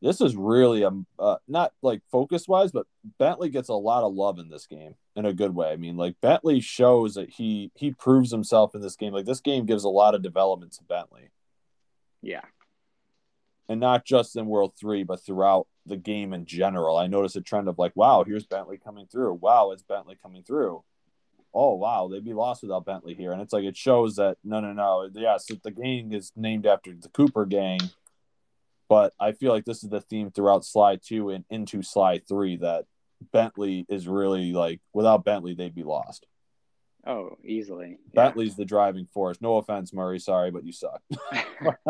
this 0.01 0.19
is 0.19 0.35
really 0.35 0.83
a 0.83 0.91
uh, 1.17 1.37
not 1.47 1.71
like 1.81 2.01
focus 2.11 2.47
wise, 2.47 2.71
but 2.71 2.85
Bentley 3.19 3.49
gets 3.49 3.69
a 3.69 3.73
lot 3.73 4.03
of 4.03 4.13
love 4.13 4.37
in 4.37 4.49
this 4.49 4.67
game 4.67 4.95
in 5.15 5.25
a 5.25 5.33
good 5.33 5.55
way. 5.55 5.69
I 5.69 5.77
mean, 5.77 5.95
like 5.95 6.19
Bentley 6.21 6.59
shows 6.59 7.13
that 7.15 7.29
he 7.29 7.71
he 7.75 7.91
proves 7.91 8.31
himself 8.31 8.75
in 8.75 8.81
this 8.81 8.97
game. 8.97 9.13
Like 9.13 9.25
this 9.25 9.39
game 9.39 9.65
gives 9.65 9.85
a 9.85 9.89
lot 9.89 10.15
of 10.15 10.21
development 10.21 10.73
to 10.73 10.83
Bentley, 10.83 11.29
yeah 12.21 12.41
and 13.69 13.79
not 13.79 14.05
just 14.05 14.35
in 14.35 14.45
World 14.45 14.73
Three, 14.79 15.03
but 15.03 15.23
throughout 15.23 15.67
the 15.85 15.97
game 15.97 16.33
in 16.33 16.45
general. 16.45 16.97
I 16.97 17.07
noticed 17.07 17.35
a 17.35 17.41
trend 17.41 17.67
of 17.67 17.77
like, 17.77 17.93
wow, 17.95 18.23
here's 18.25 18.45
Bentley 18.45 18.77
coming 18.77 19.07
through. 19.07 19.33
Wow, 19.33 19.71
it's 19.71 19.83
Bentley 19.83 20.17
coming 20.21 20.43
through. 20.43 20.83
Oh 21.53 21.75
wow, 21.75 22.07
they'd 22.07 22.25
be 22.25 22.33
lost 22.33 22.63
without 22.63 22.85
Bentley 22.85 23.13
here. 23.13 23.31
And 23.31 23.41
it's 23.41 23.53
like 23.53 23.63
it 23.63 23.77
shows 23.77 24.15
that 24.15 24.37
no, 24.43 24.59
no, 24.59 24.73
no. 24.73 25.09
Yes, 25.13 25.45
the 25.45 25.71
gang 25.71 26.11
is 26.13 26.31
named 26.35 26.65
after 26.65 26.91
the 26.91 27.09
Cooper 27.09 27.45
gang, 27.45 27.79
but 28.89 29.13
I 29.19 29.33
feel 29.33 29.51
like 29.51 29.65
this 29.65 29.83
is 29.83 29.89
the 29.89 30.01
theme 30.01 30.31
throughout 30.31 30.65
Sly 30.65 30.97
Two 30.97 31.29
and 31.29 31.45
into 31.49 31.83
Sly 31.83 32.19
Three 32.27 32.57
that 32.57 32.85
Bentley 33.31 33.85
is 33.89 34.07
really 34.07 34.53
like 34.53 34.81
without 34.93 35.25
Bentley 35.25 35.53
they'd 35.53 35.75
be 35.75 35.83
lost. 35.83 36.25
oh 37.05 37.37
easily 37.43 37.97
yeah. 38.13 38.25
Bentley's 38.25 38.55
the 38.55 38.65
driving 38.65 39.07
force. 39.13 39.39
No 39.41 39.57
offense, 39.57 39.93
Murray. 39.93 40.19
Sorry, 40.19 40.51
but 40.51 40.65
you 40.65 40.71
suck. 40.71 41.01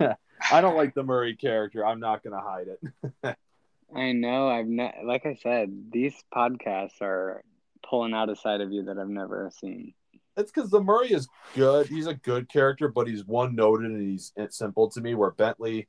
I 0.50 0.60
don't 0.60 0.76
like 0.76 0.94
the 0.94 1.02
Murray 1.02 1.34
character. 1.34 1.84
I'm 1.84 2.00
not 2.00 2.22
gonna 2.22 2.40
hide 2.40 2.66
it. 2.68 3.36
I 3.94 4.12
know. 4.12 4.48
I've 4.48 4.68
not, 4.68 4.94
like 5.04 5.24
I 5.24 5.34
said, 5.34 5.90
these 5.90 6.14
podcasts 6.34 7.00
are 7.00 7.42
pulling 7.82 8.14
out 8.14 8.30
a 8.30 8.36
side 8.36 8.60
of 8.60 8.72
you 8.72 8.84
that 8.84 8.98
I've 8.98 9.08
never 9.08 9.50
seen. 9.60 9.94
It's 10.36 10.52
because 10.52 10.70
the 10.70 10.80
Murray 10.80 11.12
is 11.12 11.28
good. 11.54 11.86
He's 11.88 12.06
a 12.06 12.14
good 12.14 12.48
character, 12.48 12.88
but 12.88 13.08
he's 13.08 13.24
one 13.24 13.56
noted 13.56 13.90
and 13.90 14.00
he's 14.00 14.32
it's 14.36 14.56
simple 14.56 14.88
to 14.90 15.00
me. 15.00 15.14
Where 15.14 15.32
Bentley, 15.32 15.88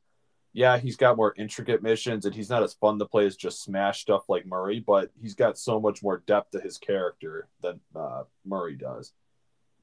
yeah, 0.53 0.77
he's 0.79 0.95
got 0.97 1.17
more 1.17 1.35
intricate 1.37 1.83
missions 1.83 2.25
and 2.25 2.33
he's 2.33 2.49
not 2.49 2.63
as 2.63 2.73
fun 2.73 2.97
to 2.99 3.05
play 3.05 3.27
as 3.27 3.35
just 3.35 3.63
smash 3.63 4.01
stuff 4.01 4.23
like 4.27 4.47
Murray, 4.47 4.79
but 4.79 5.11
he's 5.21 5.35
got 5.35 5.57
so 5.59 5.79
much 5.79 6.01
more 6.01 6.23
depth 6.25 6.51
to 6.51 6.59
his 6.59 6.77
character 6.79 7.47
than 7.61 7.79
uh, 7.95 8.23
Murray 8.45 8.75
does. 8.75 9.13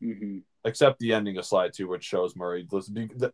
hmm 0.00 0.38
Except 0.64 0.98
the 0.98 1.12
ending 1.12 1.36
of 1.36 1.46
Sly 1.46 1.68
2, 1.68 1.86
which 1.86 2.02
shows 2.02 2.34
Murray. 2.34 2.66
Let's 2.68 2.88
be, 2.88 3.06
that, 3.18 3.32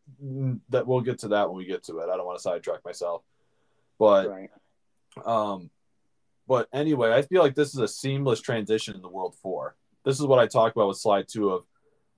that 0.69 0.87
we'll 0.87 1.01
get 1.01 1.21
to 1.21 1.29
that 1.29 1.49
when 1.49 1.57
we 1.57 1.65
get 1.65 1.83
to 1.85 1.97
it. 2.01 2.11
I 2.13 2.17
don't 2.19 2.27
want 2.27 2.37
to 2.37 2.43
sidetrack 2.43 2.85
myself. 2.85 3.23
But 3.99 4.29
Right. 4.29 4.51
um, 5.25 5.71
but 6.47 6.69
anyway, 6.73 7.13
I 7.13 7.23
feel 7.23 7.43
like 7.43 7.55
this 7.55 7.75
is 7.75 7.81
a 7.81 7.89
seamless 7.89 8.41
transition 8.41 8.95
in 8.95 9.03
the 9.03 9.09
World 9.09 9.37
Four. 9.43 9.77
This 10.05 10.19
is 10.19 10.27
what 10.27 10.39
I 10.39 10.47
talked 10.47 10.77
about 10.77 10.89
with 10.89 10.99
Sly 10.99 11.23
Two 11.23 11.51
of 11.51 11.65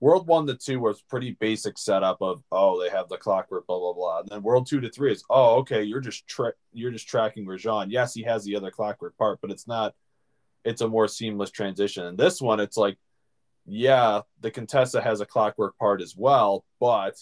World 0.00 0.26
One 0.26 0.46
to 0.46 0.54
Two 0.54 0.80
was 0.80 1.02
pretty 1.02 1.32
basic 1.40 1.78
setup 1.78 2.18
of 2.20 2.42
oh 2.50 2.80
they 2.80 2.90
have 2.90 3.08
the 3.08 3.16
clockwork 3.16 3.66
blah 3.66 3.78
blah 3.78 3.92
blah, 3.92 4.20
and 4.20 4.28
then 4.28 4.42
World 4.42 4.66
Two 4.66 4.80
to 4.80 4.90
Three 4.90 5.12
is 5.12 5.24
oh 5.30 5.56
okay 5.60 5.82
you're 5.82 6.00
just 6.00 6.26
tra- 6.26 6.52
you're 6.72 6.90
just 6.90 7.08
tracking 7.08 7.46
Rajan. 7.46 7.86
Yes, 7.90 8.14
he 8.14 8.22
has 8.22 8.44
the 8.44 8.56
other 8.56 8.70
clockwork 8.70 9.16
part, 9.16 9.40
but 9.40 9.50
it's 9.50 9.66
not. 9.66 9.94
It's 10.64 10.80
a 10.80 10.88
more 10.88 11.08
seamless 11.08 11.50
transition. 11.50 12.06
And 12.06 12.16
this 12.16 12.40
one, 12.40 12.58
it's 12.58 12.78
like, 12.78 12.96
yeah, 13.66 14.22
the 14.40 14.50
Contessa 14.50 15.02
has 15.02 15.20
a 15.20 15.26
clockwork 15.26 15.76
part 15.76 16.00
as 16.00 16.14
well, 16.16 16.64
but 16.80 17.16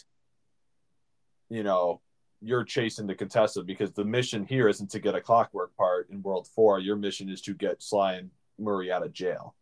you 1.51 1.63
know 1.63 2.01
you're 2.43 2.65
chasing 2.65 3.07
the 3.07 3.15
Contessa 3.15 3.63
because 3.63 3.93
the 3.93 4.05
mission 4.05 4.45
here 4.45 4.69
isn't 4.69 4.91
to 4.91 4.99
get 4.99 5.15
a 5.15 5.21
clockwork 5.21 5.75
part 5.77 6.11
in 6.11 6.23
World 6.23 6.49
Four. 6.49 6.81
Your 6.81 6.97
mission 6.97 7.29
is 7.29 7.41
to 7.43 7.55
get 7.55 7.83
Sly 7.83 8.15
and 8.15 8.31
Murray 8.59 8.91
out 8.91 9.05
of 9.05 9.13
jail. 9.13 9.55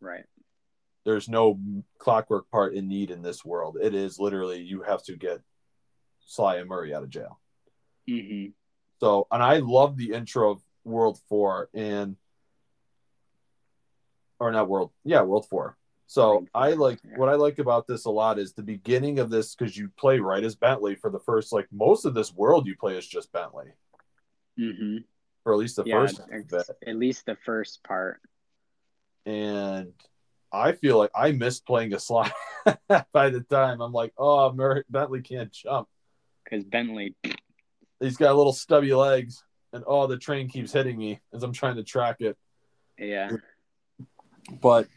Right. 0.00 0.24
There's 1.04 1.28
no 1.28 1.58
clockwork 1.98 2.48
part 2.50 2.74
in 2.74 2.86
need 2.86 3.10
in 3.10 3.22
this 3.22 3.44
world. 3.44 3.76
It 3.80 3.94
is 3.94 4.20
literally 4.20 4.62
you 4.62 4.82
have 4.82 5.02
to 5.04 5.16
get 5.16 5.40
Sly 6.20 6.56
and 6.56 6.68
Murray 6.68 6.94
out 6.94 7.02
of 7.02 7.10
jail. 7.10 7.40
hmm 8.08 8.46
So, 9.00 9.26
and 9.30 9.42
I 9.42 9.58
love 9.58 9.96
the 9.96 10.12
intro 10.12 10.52
of 10.52 10.62
World 10.84 11.18
Four 11.28 11.70
and, 11.74 12.16
or 14.38 14.52
not 14.52 14.68
World, 14.68 14.92
yeah, 15.04 15.22
World 15.22 15.46
Four. 15.48 15.76
So 16.12 16.44
I 16.54 16.72
like 16.72 16.98
what 17.16 17.30
I 17.30 17.36
like 17.36 17.58
about 17.58 17.86
this 17.86 18.04
a 18.04 18.10
lot 18.10 18.38
is 18.38 18.52
the 18.52 18.62
beginning 18.62 19.18
of 19.18 19.30
this 19.30 19.54
because 19.54 19.74
you 19.74 19.88
play 19.96 20.18
right 20.18 20.44
as 20.44 20.54
Bentley 20.54 20.94
for 20.94 21.08
the 21.08 21.20
first 21.20 21.54
like 21.54 21.66
most 21.72 22.04
of 22.04 22.12
this 22.12 22.34
world 22.34 22.66
you 22.66 22.76
play 22.76 22.98
as 22.98 23.06
just 23.06 23.32
Bentley 23.32 23.72
mm-hmm. 24.60 24.98
or 25.46 25.52
at 25.54 25.58
least 25.58 25.76
the 25.76 25.84
Yeah. 25.86 26.00
first. 26.00 26.20
At 26.86 26.96
least 26.96 27.24
the 27.24 27.36
first 27.46 27.82
part. 27.82 28.20
and 29.24 29.94
I 30.52 30.72
feel 30.72 30.98
like 30.98 31.12
I 31.14 31.32
missed 31.32 31.64
playing 31.64 31.94
a 31.94 31.98
Sly 31.98 32.30
by 33.14 33.30
the 33.30 33.40
time 33.48 33.80
I'm 33.80 33.92
like, 33.94 34.12
oh, 34.18 34.52
Murray 34.52 34.84
Bentley 34.90 35.22
can't 35.22 35.50
jump. 35.50 35.88
Because 36.44 36.62
Bentley, 36.64 37.16
He's 38.00 38.18
got 38.18 38.36
little 38.36 38.52
stubby 38.52 38.92
legs, 38.92 39.42
and 39.72 39.82
oh, 39.86 40.06
the 40.08 40.18
train 40.18 40.50
keeps 40.50 40.72
hitting 40.72 40.98
me 40.98 41.20
as 41.32 41.42
I'm 41.42 41.54
trying 41.54 41.76
to 41.76 41.84
track 41.84 42.16
it. 42.20 42.36
yeah. 42.98 43.30
But 44.60 44.88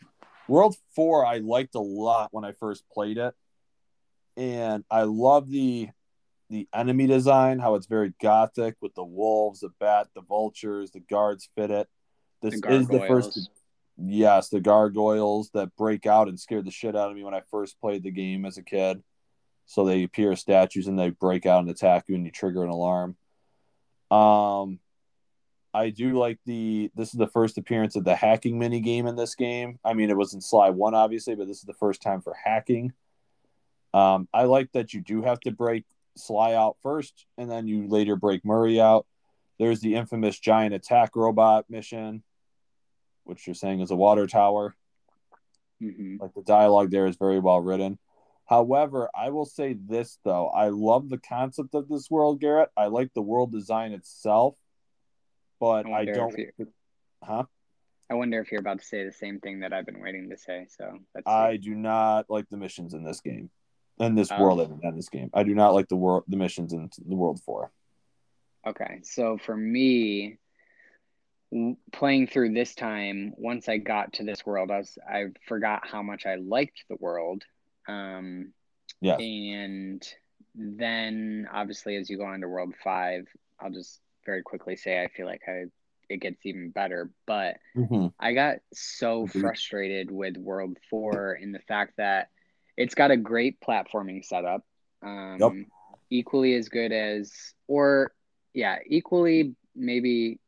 World 0.47 0.75
Four, 0.95 1.25
I 1.25 1.37
liked 1.37 1.75
a 1.75 1.79
lot 1.79 2.29
when 2.31 2.45
I 2.45 2.51
first 2.51 2.83
played 2.91 3.17
it, 3.17 3.33
and 4.37 4.83
I 4.89 5.03
love 5.03 5.49
the 5.49 5.89
the 6.49 6.67
enemy 6.73 7.07
design, 7.07 7.59
how 7.59 7.75
it's 7.75 7.87
very 7.87 8.13
gothic 8.21 8.75
with 8.79 8.93
the 8.93 9.03
wolves, 9.03 9.61
the 9.61 9.71
bat, 9.79 10.07
the 10.13 10.21
vultures, 10.21 10.91
the 10.91 10.99
guards 10.99 11.49
fit 11.55 11.71
it. 11.71 11.87
This 12.41 12.61
The 12.61 12.71
is 12.71 12.87
the 12.87 12.99
first. 13.07 13.49
Yes, 13.97 14.49
the 14.49 14.59
gargoyles 14.59 15.51
that 15.53 15.75
break 15.77 16.05
out 16.05 16.27
and 16.27 16.37
scared 16.37 16.65
the 16.65 16.71
shit 16.71 16.97
out 16.97 17.09
of 17.09 17.15
me 17.15 17.23
when 17.23 17.33
I 17.33 17.41
first 17.49 17.79
played 17.79 18.03
the 18.03 18.11
game 18.11 18.45
as 18.45 18.57
a 18.57 18.63
kid. 18.63 19.01
So 19.67 19.85
they 19.85 20.03
appear 20.03 20.33
as 20.33 20.41
statues 20.41 20.87
and 20.87 20.99
they 20.99 21.11
break 21.11 21.45
out 21.45 21.61
and 21.61 21.69
attack 21.69 22.05
you 22.07 22.15
and 22.15 22.25
you 22.25 22.31
trigger 22.31 22.63
an 22.63 22.69
alarm. 22.69 23.15
Um 24.11 24.79
I 25.75 25.89
do 25.89 26.17
like 26.17 26.39
the 26.45 26.89
this 26.95 27.09
is 27.09 27.17
the 27.17 27.27
first 27.27 27.57
appearance 27.57 27.97
of 27.97 28.05
the 28.05 28.15
hacking 28.15 28.57
mini 28.57 28.79
game 28.79 29.07
in 29.07 29.17
this 29.17 29.35
game. 29.35 29.77
I 29.83 29.93
mean 29.93 30.09
it 30.09 30.17
was 30.17 30.33
in 30.33 30.39
Sly 30.39 30.69
1 30.69 30.95
obviously, 30.95 31.35
but 31.35 31.47
this 31.47 31.57
is 31.57 31.63
the 31.63 31.73
first 31.73 32.01
time 32.01 32.21
for 32.21 32.33
hacking. 32.33 32.93
Um 33.93 34.29
I 34.33 34.45
like 34.45 34.71
that 34.71 34.93
you 34.93 35.01
do 35.01 35.21
have 35.23 35.41
to 35.41 35.51
break 35.51 35.83
Sly 36.15 36.53
out 36.53 36.77
first 36.81 37.25
and 37.37 37.51
then 37.51 37.67
you 37.67 37.87
later 37.87 38.15
break 38.15 38.45
Murray 38.45 38.79
out. 38.79 39.05
There's 39.59 39.81
the 39.81 39.95
infamous 39.95 40.39
giant 40.39 40.73
attack 40.73 41.15
robot 41.15 41.69
mission 41.69 42.23
which 43.25 43.45
you're 43.45 43.53
saying 43.53 43.81
is 43.81 43.91
a 43.91 43.95
water 43.95 44.27
tower. 44.27 44.75
hmm 45.81 46.17
Like 46.21 46.33
the 46.33 46.43
dialogue 46.43 46.89
there 46.89 47.07
is 47.07 47.17
very 47.17 47.39
well 47.39 47.59
written. 47.59 47.99
However, 48.45 49.09
I 49.13 49.31
will 49.31 49.45
say 49.45 49.73
this 49.73 50.19
though. 50.23 50.47
I 50.47 50.69
love 50.69 51.09
the 51.09 51.17
concept 51.17 51.75
of 51.75 51.89
this 51.89 52.09
world, 52.09 52.39
Garrett. 52.39 52.69
I 52.77 52.85
like 52.85 53.13
the 53.13 53.21
world 53.21 53.51
design 53.51 53.91
itself, 53.91 54.55
but 55.59 55.85
I 55.85 56.01
I, 56.01 56.05
don't 56.05 56.35
huh? 57.23 57.43
I 58.09 58.13
wonder 58.13 58.39
if 58.39 58.51
you're 58.51 58.61
about 58.61 58.79
to 58.79 58.85
say 58.85 59.03
the 59.03 59.11
same 59.11 59.39
thing 59.39 59.61
that 59.61 59.73
I've 59.73 59.85
been 59.85 60.01
waiting 60.01 60.29
to 60.29 60.37
say. 60.37 60.67
So 60.77 60.99
see. 61.15 61.21
I 61.25 61.57
do 61.57 61.73
not 61.73 62.29
like 62.29 62.47
the 62.49 62.57
missions 62.57 62.93
in 62.93 63.03
this 63.03 63.21
game. 63.21 63.49
In 63.97 64.13
this 64.15 64.29
Oh. 64.31 64.41
world 64.41 64.59
in 64.59 64.79
in 64.83 64.95
this 64.95 65.09
game. 65.09 65.29
I 65.33 65.43
do 65.43 65.55
not 65.55 65.73
like 65.73 65.87
the 65.87 65.95
world 65.95 66.23
the 66.27 66.37
missions 66.37 66.73
in 66.73 66.89
the 67.07 67.15
world 67.15 67.41
four. 67.43 67.71
Okay, 68.67 68.99
so 69.03 69.37
for 69.37 69.55
me, 69.55 70.39
playing 71.93 72.27
through 72.27 72.53
this 72.53 72.75
time, 72.75 73.33
once 73.37 73.69
I 73.69 73.77
got 73.77 74.13
to 74.13 74.23
this 74.23 74.45
world, 74.45 74.71
I 74.71 74.77
was 74.77 74.97
I 75.07 75.25
forgot 75.47 75.87
how 75.87 76.01
much 76.01 76.25
I 76.25 76.35
liked 76.35 76.83
the 76.89 76.97
world. 76.99 77.43
Um, 77.87 78.53
Yes. 79.01 79.19
and 79.21 80.05
then 80.55 81.47
obviously 81.51 81.95
as 81.97 82.09
you 82.09 82.17
go 82.17 82.25
on 82.25 82.41
to 82.41 82.47
World 82.47 82.73
Five, 82.83 83.27
I'll 83.59 83.71
just 83.71 83.99
very 84.25 84.41
quickly 84.43 84.75
say 84.75 85.01
I 85.01 85.07
feel 85.07 85.25
like 85.25 85.41
I 85.47 85.65
it 86.09 86.17
gets 86.17 86.45
even 86.45 86.69
better. 86.71 87.09
But 87.25 87.57
Mhm. 87.75 88.13
I 88.19 88.33
got 88.33 88.57
so 88.73 89.25
Agreed. 89.25 89.41
frustrated 89.41 90.11
with 90.11 90.37
World 90.37 90.77
Four 90.89 91.33
in 91.35 91.51
the 91.51 91.59
fact 91.59 91.97
that 91.97 92.29
it's 92.77 92.95
got 92.95 93.11
a 93.11 93.17
great 93.17 93.59
platforming 93.61 94.23
setup. 94.23 94.63
Um, 95.01 95.39
Yep. 95.39 95.67
Equally 96.09 96.53
as 96.53 96.69
good 96.69 96.91
as, 96.91 97.53
or 97.67 98.13
yeah, 98.53 98.77
equally 98.85 99.55
maybe 99.75 100.39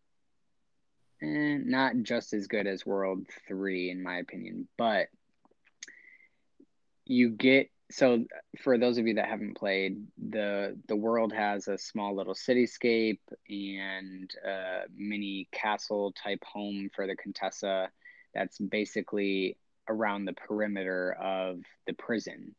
eh, 1.22 1.58
not 1.64 1.96
just 2.04 2.34
as 2.34 2.48
good 2.48 2.68
as 2.68 2.86
World 2.86 3.26
Three 3.48 3.90
in 3.90 4.04
my 4.04 4.18
opinion, 4.18 4.68
but 4.78 5.08
you 7.06 7.30
get 7.30 7.70
so 7.90 8.26
for 8.62 8.78
those 8.78 8.98
of 8.98 9.08
you 9.08 9.14
that 9.16 9.28
haven't 9.30 9.56
played 9.58 10.06
the 10.30 10.78
the 10.88 10.96
world 10.96 11.32
has 11.32 11.68
a 11.68 11.78
small 11.78 12.16
little 12.16 12.34
cityscape 12.34 13.20
and 13.50 14.32
a 14.46 14.82
mini 14.96 15.48
castle 15.52 16.12
type 16.12 16.44
home 16.44 16.90
for 16.94 17.08
the 17.08 17.16
contessa 17.16 17.90
that's 18.34 18.58
basically 18.58 19.58
around 19.90 20.26
the 20.26 20.34
perimeter 20.34 21.14
of 21.14 21.60
the 21.86 21.94
prison 21.94 22.54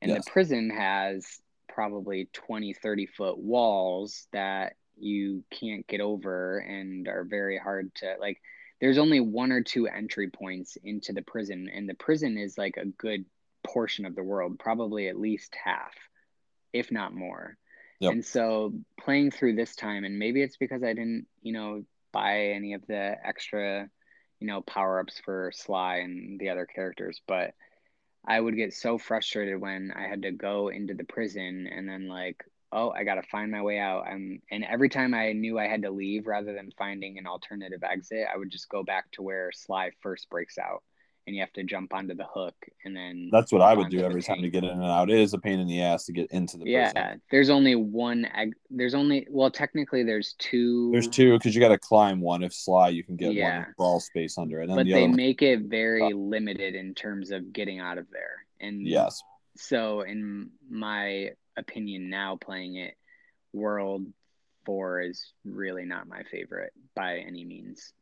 and 0.00 0.10
Yes. 0.10 0.24
the 0.24 0.30
prison 0.30 0.70
has 0.70 1.26
probably 1.68 2.28
20 2.32 2.72
30 2.72 3.06
foot 3.06 3.38
walls 3.38 4.26
that 4.32 4.74
you 4.96 5.44
can't 5.50 5.86
get 5.86 6.00
over 6.00 6.58
and 6.58 7.06
are 7.08 7.24
very 7.24 7.58
hard 7.58 7.94
to 7.96 8.14
like 8.18 8.40
there's 8.80 8.98
only 8.98 9.20
one 9.20 9.52
or 9.52 9.62
two 9.62 9.86
entry 9.86 10.30
points 10.30 10.76
into 10.82 11.12
the 11.12 11.22
prison 11.22 11.68
and 11.72 11.86
the 11.88 11.94
prison 11.94 12.38
is 12.38 12.56
like 12.56 12.76
a 12.78 12.86
good 12.86 13.24
portion 13.62 14.06
of 14.06 14.14
the 14.14 14.22
world, 14.22 14.58
probably 14.58 15.08
at 15.08 15.18
least 15.18 15.54
half, 15.62 15.94
if 16.72 16.90
not 16.90 17.14
more. 17.14 17.56
Yep. 18.00 18.12
And 18.12 18.24
so 18.24 18.72
playing 18.98 19.30
through 19.30 19.56
this 19.56 19.76
time, 19.76 20.04
and 20.04 20.18
maybe 20.18 20.42
it's 20.42 20.56
because 20.56 20.82
I 20.82 20.94
didn't, 20.94 21.26
you 21.42 21.52
know, 21.52 21.84
buy 22.12 22.46
any 22.48 22.74
of 22.74 22.86
the 22.86 23.16
extra, 23.24 23.88
you 24.40 24.46
know, 24.46 24.62
power 24.62 25.00
ups 25.00 25.20
for 25.24 25.52
Sly 25.54 25.96
and 25.96 26.40
the 26.40 26.48
other 26.48 26.66
characters, 26.66 27.20
but 27.28 27.54
I 28.26 28.40
would 28.40 28.56
get 28.56 28.74
so 28.74 28.98
frustrated 28.98 29.60
when 29.60 29.92
I 29.94 30.08
had 30.08 30.22
to 30.22 30.32
go 30.32 30.68
into 30.68 30.94
the 30.94 31.04
prison 31.04 31.68
and 31.70 31.88
then 31.88 32.08
like, 32.08 32.44
oh, 32.72 32.90
I 32.90 33.04
got 33.04 33.16
to 33.16 33.22
find 33.22 33.50
my 33.50 33.62
way 33.62 33.78
out. 33.78 34.10
And 34.10 34.40
and 34.50 34.64
every 34.64 34.88
time 34.88 35.14
I 35.14 35.32
knew 35.32 35.58
I 35.58 35.66
had 35.66 35.82
to 35.82 35.90
leave 35.90 36.26
rather 36.26 36.52
than 36.52 36.72
finding 36.78 37.18
an 37.18 37.26
alternative 37.26 37.82
exit, 37.82 38.26
I 38.32 38.36
would 38.36 38.50
just 38.50 38.68
go 38.68 38.82
back 38.82 39.10
to 39.12 39.22
where 39.22 39.50
Sly 39.52 39.90
first 40.00 40.28
breaks 40.30 40.58
out 40.58 40.82
and 41.30 41.36
you 41.36 41.42
have 41.42 41.52
to 41.52 41.62
jump 41.62 41.94
onto 41.94 42.12
the 42.12 42.24
hook 42.24 42.56
and 42.84 42.94
then 42.94 43.28
That's 43.30 43.52
what 43.52 43.62
I 43.62 43.72
would 43.72 43.88
do 43.88 44.00
every 44.00 44.20
time 44.20 44.42
to 44.42 44.50
get 44.50 44.64
in 44.64 44.70
and 44.70 44.82
out. 44.82 45.10
It 45.10 45.20
is 45.20 45.32
a 45.32 45.38
pain 45.38 45.60
in 45.60 45.68
the 45.68 45.80
ass 45.80 46.04
to 46.06 46.12
get 46.12 46.28
into 46.32 46.58
the 46.58 46.64
Yeah, 46.68 46.90
prison. 46.90 47.22
there's 47.30 47.50
only 47.50 47.76
one 47.76 48.26
egg. 48.34 48.54
There's 48.68 48.94
only 48.94 49.28
well, 49.30 49.48
technically 49.48 50.02
there's 50.02 50.34
two. 50.38 50.90
There's 50.90 51.06
two 51.06 51.38
because 51.38 51.54
you 51.54 51.60
got 51.60 51.68
to 51.68 51.78
climb 51.78 52.20
one. 52.20 52.42
If 52.42 52.52
Sly, 52.52 52.88
you 52.88 53.04
can 53.04 53.14
get 53.16 53.32
Yeah. 53.32 53.58
one 53.58 53.74
crawl 53.76 54.00
space 54.00 54.38
under 54.38 54.60
it. 54.60 54.64
And 54.68 54.74
but 54.74 54.86
the 54.86 54.92
they 54.92 55.06
make 55.06 55.40
it 55.40 55.60
very 55.60 56.02
uh, 56.12 56.16
limited 56.16 56.74
in 56.74 56.94
terms 56.94 57.30
of 57.30 57.52
getting 57.52 57.78
out 57.78 57.96
of 57.96 58.10
there. 58.10 58.44
And 58.58 58.84
yes, 58.84 59.22
so 59.56 60.00
in 60.00 60.50
my 60.68 61.30
opinion, 61.56 62.10
now 62.10 62.38
playing 62.40 62.74
it, 62.74 62.94
World 63.52 64.04
Four 64.66 65.00
is 65.00 65.32
really 65.44 65.84
not 65.84 66.08
my 66.08 66.24
favorite 66.24 66.72
by 66.96 67.18
any 67.18 67.44
means. 67.44 67.92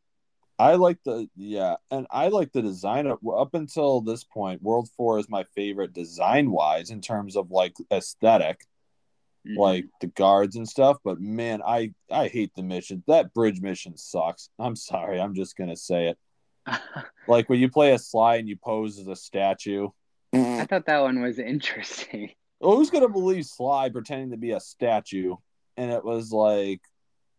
I 0.58 0.74
like 0.74 0.98
the 1.04 1.28
yeah, 1.36 1.76
and 1.90 2.06
I 2.10 2.28
like 2.28 2.52
the 2.52 2.62
design 2.62 3.06
of 3.06 3.18
up 3.28 3.54
until 3.54 4.00
this 4.00 4.24
point. 4.24 4.62
World 4.62 4.88
Four 4.96 5.18
is 5.18 5.28
my 5.28 5.44
favorite 5.54 5.92
design 5.92 6.50
wise 6.50 6.90
in 6.90 7.00
terms 7.00 7.36
of 7.36 7.50
like 7.50 7.74
aesthetic. 7.92 8.64
Mhm. 9.46 9.56
like 9.56 9.84
the 10.00 10.08
guards 10.08 10.56
and 10.56 10.68
stuff. 10.68 10.98
But 11.04 11.20
man, 11.20 11.62
I 11.64 11.94
I 12.10 12.26
hate 12.26 12.52
the 12.56 12.62
mission. 12.62 13.04
That 13.06 13.32
bridge 13.32 13.60
mission 13.60 13.96
sucks. 13.96 14.50
I'm 14.58 14.74
sorry. 14.74 15.20
I'm 15.20 15.34
just 15.34 15.56
gonna 15.56 15.76
say 15.76 16.08
it. 16.08 16.18
Like 17.28 17.48
when 17.48 17.60
you 17.60 17.68
play 17.70 17.92
a 17.92 17.98
sly 17.98 18.36
and 18.36 18.48
you 18.48 18.56
pose 18.56 18.98
as 18.98 19.06
a 19.06 19.14
statue. 19.14 19.88
I 20.32 20.64
thought 20.64 20.86
that 20.86 21.02
one 21.02 21.20
was 21.22 21.38
interesting. 21.38 22.32
Well, 22.60 22.76
who's 22.76 22.90
gonna 22.90 23.08
believe 23.08 23.44
Sly 23.46 23.88
pretending 23.90 24.32
to 24.32 24.36
be 24.36 24.50
a 24.50 24.60
statue? 24.60 25.36
And 25.76 25.92
it 25.92 26.04
was 26.04 26.32
like, 26.32 26.80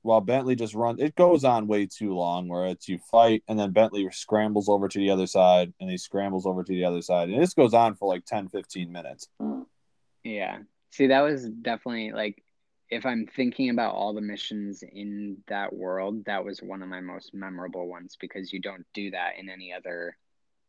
while 0.02 0.22
Bentley 0.22 0.56
just 0.56 0.74
runs, 0.74 1.02
it 1.02 1.16
goes 1.16 1.44
on 1.44 1.68
way 1.68 1.86
too 1.86 2.14
long. 2.14 2.48
Where 2.48 2.68
it's 2.68 2.88
you 2.88 3.00
fight, 3.12 3.44
and 3.48 3.60
then 3.60 3.72
Bentley 3.72 4.08
scrambles 4.12 4.70
over 4.70 4.88
to 4.88 5.00
the 5.00 5.10
other 5.10 5.28
side, 5.28 5.74
and 5.80 5.90
he 5.90 5.98
scrambles 5.98 6.46
over 6.46 6.64
to 6.64 6.72
the 6.72 6.86
other 6.86 7.02
side, 7.02 7.30
and 7.30 7.42
this 7.42 7.54
goes 7.54 7.74
on 7.74 7.96
for 7.96 8.08
like 8.08 8.26
10, 8.26 8.50
15 8.50 8.92
minutes. 8.92 9.28
Yeah. 10.24 10.60
See, 10.92 11.08
that 11.08 11.22
was 11.22 11.48
definitely 11.50 12.12
like 12.12 12.44
if 12.90 13.06
I'm 13.06 13.28
thinking 13.28 13.70
about 13.70 13.94
all 13.94 14.14
the 14.14 14.22
missions 14.22 14.84
in 14.84 15.38
that 15.48 15.74
world, 15.74 16.26
that 16.26 16.44
was 16.44 16.62
one 16.62 16.82
of 16.82 16.90
my 16.90 17.02
most 17.02 17.34
memorable 17.34 17.88
ones 17.88 18.18
because 18.20 18.52
you 18.52 18.60
don't 18.60 18.86
do 18.94 19.12
that 19.12 19.34
in 19.40 19.50
any 19.50 19.72
other. 19.74 20.18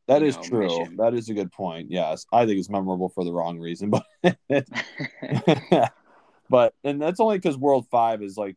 That 0.07 0.23
is 0.23 0.37
know, 0.37 0.43
true. 0.43 0.67
mission. 0.67 0.97
That 0.97 1.15
is 1.15 1.29
a 1.29 1.35
good 1.35 1.53
point. 1.53 1.91
Yes, 1.91 2.27
I 2.33 2.45
think 2.45 2.59
it's 2.59 2.69
memorable 2.69 3.09
for 3.09 3.25
the 3.25 3.33
wrong 3.33 3.59
reason, 3.59 3.91
but 3.91 4.05
but 6.51 6.75
and 6.85 7.01
that's 7.01 7.21
only 7.21 7.39
because 7.39 7.57
World 7.57 7.87
Five 7.91 8.23
is 8.23 8.37
like 8.37 8.57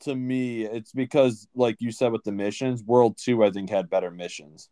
to 0.00 0.14
me, 0.14 0.64
it's 0.64 0.92
because 0.92 1.48
like 1.54 1.76
you 1.80 1.90
said 1.92 2.12
with 2.12 2.24
the 2.24 2.32
missions, 2.32 2.82
World 2.82 3.18
Two 3.18 3.44
I 3.44 3.50
think 3.50 3.70
had 3.70 3.90
better 3.90 4.10
missions. 4.10 4.68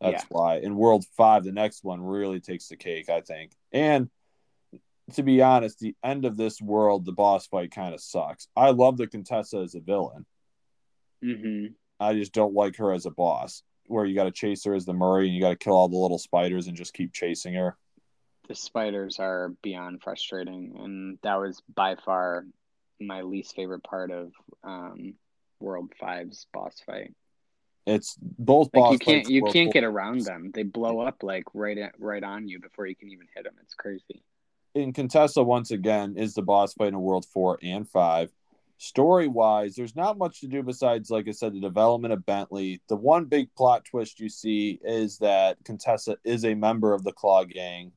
That's 0.00 0.24
Yeah. 0.24 0.28
why. 0.30 0.56
In 0.58 0.76
World 0.76 1.04
Five, 1.16 1.44
the 1.44 1.52
next 1.52 1.84
one 1.84 2.00
really 2.02 2.40
takes 2.40 2.68
the 2.68 2.76
cake, 2.76 3.08
I 3.08 3.20
think. 3.20 3.52
And 3.72 4.10
to 5.14 5.22
be 5.22 5.42
honest, 5.42 5.78
the 5.78 5.96
end 6.02 6.24
of 6.24 6.36
this 6.36 6.60
world, 6.60 7.04
the 7.04 7.12
boss 7.12 7.46
fight 7.46 7.70
kind 7.70 7.94
of 7.94 8.00
sucks. 8.00 8.48
I 8.56 8.70
love 8.70 8.96
the 8.96 9.06
Contessa 9.06 9.58
as 9.58 9.74
a 9.74 9.80
villain. 9.80 10.26
hmm 11.22 11.66
I 12.00 12.14
just 12.14 12.32
don't 12.32 12.54
like 12.54 12.76
her 12.76 12.92
as 12.92 13.06
a 13.06 13.10
boss, 13.10 13.62
where 13.86 14.04
you 14.04 14.14
got 14.14 14.24
to 14.24 14.32
chase 14.32 14.64
her 14.64 14.74
as 14.74 14.84
the 14.84 14.92
Murray 14.92 15.26
and 15.26 15.34
you 15.34 15.40
got 15.40 15.50
to 15.50 15.56
kill 15.56 15.74
all 15.74 15.88
the 15.88 15.96
little 15.96 16.18
spiders 16.18 16.66
and 16.66 16.76
just 16.76 16.94
keep 16.94 17.12
chasing 17.12 17.54
her. 17.54 17.76
The 18.48 18.56
spiders 18.56 19.20
are 19.20 19.54
beyond 19.62 20.02
frustrating, 20.02 20.76
and 20.82 21.18
that 21.22 21.36
was 21.36 21.62
by 21.76 21.94
far 21.94 22.44
my 23.06 23.22
least 23.22 23.54
favorite 23.54 23.82
part 23.82 24.10
of 24.10 24.32
um, 24.64 25.14
World 25.60 25.92
Five's 25.98 26.46
boss 26.52 26.80
fight. 26.86 27.14
It's 27.86 28.16
both 28.20 28.70
Like 28.72 28.82
boss 28.82 28.92
you 28.92 28.98
can't 28.98 29.28
you 29.28 29.42
can't 29.44 29.72
get 29.72 29.84
around 29.84 30.20
them. 30.20 30.50
They 30.54 30.62
blow 30.62 31.00
up 31.00 31.22
like 31.22 31.44
right 31.52 31.76
at, 31.78 31.94
right 31.98 32.22
on 32.22 32.46
you 32.46 32.60
before 32.60 32.86
you 32.86 32.94
can 32.94 33.10
even 33.10 33.26
hit 33.34 33.44
them. 33.44 33.54
It's 33.62 33.74
crazy. 33.74 34.22
in 34.74 34.92
Contessa 34.92 35.42
once 35.42 35.70
again 35.70 36.14
is 36.16 36.34
the 36.34 36.42
boss 36.42 36.74
fight 36.74 36.88
in 36.88 37.00
World 37.00 37.26
Four 37.32 37.58
and 37.62 37.88
Five. 37.88 38.30
Story 38.78 39.28
wise, 39.28 39.74
there's 39.74 39.94
not 39.94 40.18
much 40.18 40.40
to 40.40 40.48
do 40.48 40.62
besides, 40.62 41.08
like 41.10 41.28
I 41.28 41.30
said, 41.30 41.54
the 41.54 41.60
development 41.60 42.12
of 42.12 42.26
Bentley. 42.26 42.80
The 42.88 42.96
one 42.96 43.26
big 43.26 43.54
plot 43.54 43.84
twist 43.84 44.18
you 44.18 44.28
see 44.28 44.80
is 44.82 45.18
that 45.18 45.58
Contessa 45.64 46.16
is 46.24 46.44
a 46.44 46.54
member 46.54 46.92
of 46.92 47.04
the 47.04 47.12
Klaww 47.12 47.48
Gang. 47.48 47.92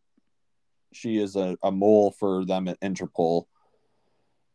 She 0.94 1.18
is 1.18 1.36
a, 1.36 1.58
a 1.64 1.72
mole 1.72 2.12
for 2.12 2.46
them 2.46 2.68
at 2.68 2.80
Interpol. 2.82 3.46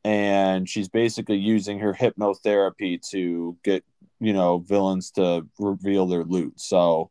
And 0.05 0.69
she's 0.69 0.89
basically 0.89 1.37
using 1.37 1.79
her 1.81 1.93
hypnotherapy 1.93 3.01
to 3.11 3.57
get, 3.63 3.85
you 4.19 4.33
know, 4.33 4.59
villains 4.59 5.11
to 5.13 5.47
reveal 5.59 6.07
their 6.07 6.25
loot. 6.25 6.59
So 6.61 7.11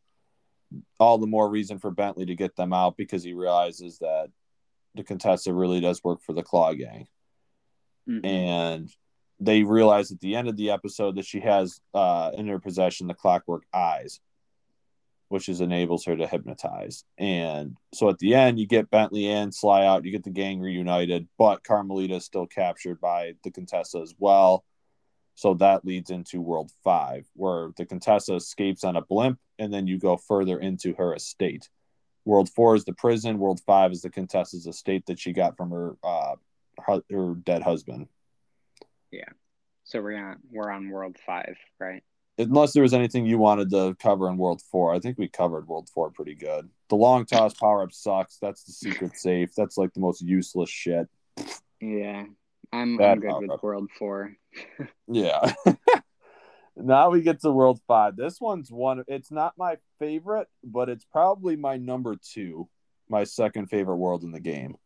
all 0.99 1.17
the 1.17 1.27
more 1.27 1.49
reason 1.49 1.79
for 1.79 1.91
Bentley 1.91 2.25
to 2.25 2.35
get 2.35 2.55
them 2.55 2.73
out 2.73 2.97
because 2.97 3.23
he 3.23 3.33
realizes 3.33 3.99
that 3.99 4.29
the 4.95 5.03
Contessa 5.03 5.53
really 5.53 5.79
does 5.79 6.03
work 6.03 6.21
for 6.21 6.33
the 6.33 6.43
Klaww 6.43 6.77
Gang. 6.77 7.07
Mhm. 8.07 8.25
And 8.25 8.95
they 9.39 9.63
realize 9.63 10.11
at 10.11 10.19
the 10.19 10.35
end 10.35 10.47
of 10.47 10.57
the 10.57 10.71
episode 10.71 11.15
that 11.15 11.25
she 11.25 11.39
has 11.39 11.79
uh, 11.93 12.31
in 12.33 12.47
her 12.47 12.59
possession 12.59 13.07
the 13.07 13.13
clockwork 13.13 13.63
eyes, 13.73 14.19
which 15.29 15.47
is 15.47 15.61
enables 15.61 16.05
her 16.05 16.17
to 16.17 16.27
hypnotize. 16.27 17.03
And 17.17 17.77
so 17.93 18.09
at 18.09 18.19
the 18.19 18.35
end, 18.35 18.59
you 18.59 18.67
get 18.67 18.89
Bentley 18.89 19.27
and 19.27 19.53
Sly 19.53 19.85
out, 19.85 20.03
you 20.03 20.11
get 20.11 20.23
the 20.23 20.29
gang 20.29 20.59
reunited, 20.59 21.27
but 21.37 21.63
Carmelita 21.63 22.15
is 22.15 22.25
still 22.25 22.47
captured 22.47 22.99
by 22.99 23.33
the 23.43 23.51
Contessa 23.51 23.99
as 23.99 24.13
well. 24.17 24.65
So 25.35 25.53
that 25.53 25.85
leads 25.85 26.09
into 26.09 26.41
World 26.41 26.71
Five, 26.83 27.25
where 27.33 27.69
the 27.77 27.85
Contessa 27.85 28.35
escapes 28.35 28.83
on 28.83 28.97
a 28.97 29.01
blimp, 29.01 29.39
and 29.57 29.73
then 29.73 29.87
you 29.87 29.97
go 29.97 30.17
further 30.17 30.59
into 30.59 30.93
her 30.95 31.15
estate. 31.15 31.69
World 32.25 32.49
Four 32.49 32.75
is 32.75 32.83
the 32.83 32.93
prison. 32.93 33.39
World 33.39 33.61
Five 33.65 33.93
is 33.93 34.01
the 34.01 34.09
Contessa's 34.09 34.67
estate 34.67 35.05
that 35.05 35.17
she 35.17 35.31
got 35.31 35.55
from 35.55 35.71
her 35.71 35.95
uh, 36.03 36.35
her, 36.81 37.35
dead 37.35 37.63
husband. 37.63 38.07
Yeah. 39.11 39.29
So 39.85 40.01
we're 40.01 40.17
on 40.17 40.37
we're 40.51 40.69
on 40.69 40.89
World 40.89 41.17
Five, 41.25 41.55
right? 41.79 42.03
Unless 42.39 42.71
there 42.71 42.83
was 42.83 42.93
anything 42.93 43.25
you 43.25 43.37
wanted 43.37 43.69
to 43.71 43.95
cover 43.99 44.29
in 44.29 44.37
World 44.37 44.61
Four, 44.71 44.93
I 44.93 44.99
think 44.99 45.17
we 45.17 45.27
covered 45.27 45.67
World 45.67 45.89
Four 45.93 46.09
pretty 46.09 46.35
good. 46.35 46.69
The 46.87 46.95
long 46.95 47.25
toss 47.25 47.53
power 47.53 47.83
up 47.83 47.91
sucks. 47.91 48.37
That's 48.37 48.63
the 48.63 48.71
secret 48.71 49.17
safe. 49.17 49.53
That's 49.55 49.77
like 49.77 49.93
the 49.93 49.99
most 49.99 50.21
useless 50.21 50.69
shit. 50.69 51.09
Yeah, 51.81 52.23
I'm 52.71 53.01
I'm 53.01 53.19
good 53.19 53.41
with 53.41 53.51
up. 53.51 53.61
World 53.61 53.89
Four. 53.99 54.35
Yeah. 55.07 55.53
now 56.77 57.09
we 57.09 57.21
get 57.21 57.41
to 57.41 57.51
World 57.51 57.81
Five. 57.87 58.15
This 58.15 58.39
one's 58.39 58.71
one. 58.71 59.03
It's 59.09 59.31
not 59.31 59.57
my 59.57 59.77
favorite, 59.99 60.47
but 60.63 60.87
it's 60.87 61.05
probably 61.05 61.57
my 61.57 61.75
number 61.75 62.15
two. 62.15 62.69
My 63.09 63.25
second 63.25 63.67
favorite 63.67 63.97
world 63.97 64.23
in 64.23 64.31
the 64.31 64.39
game. 64.39 64.77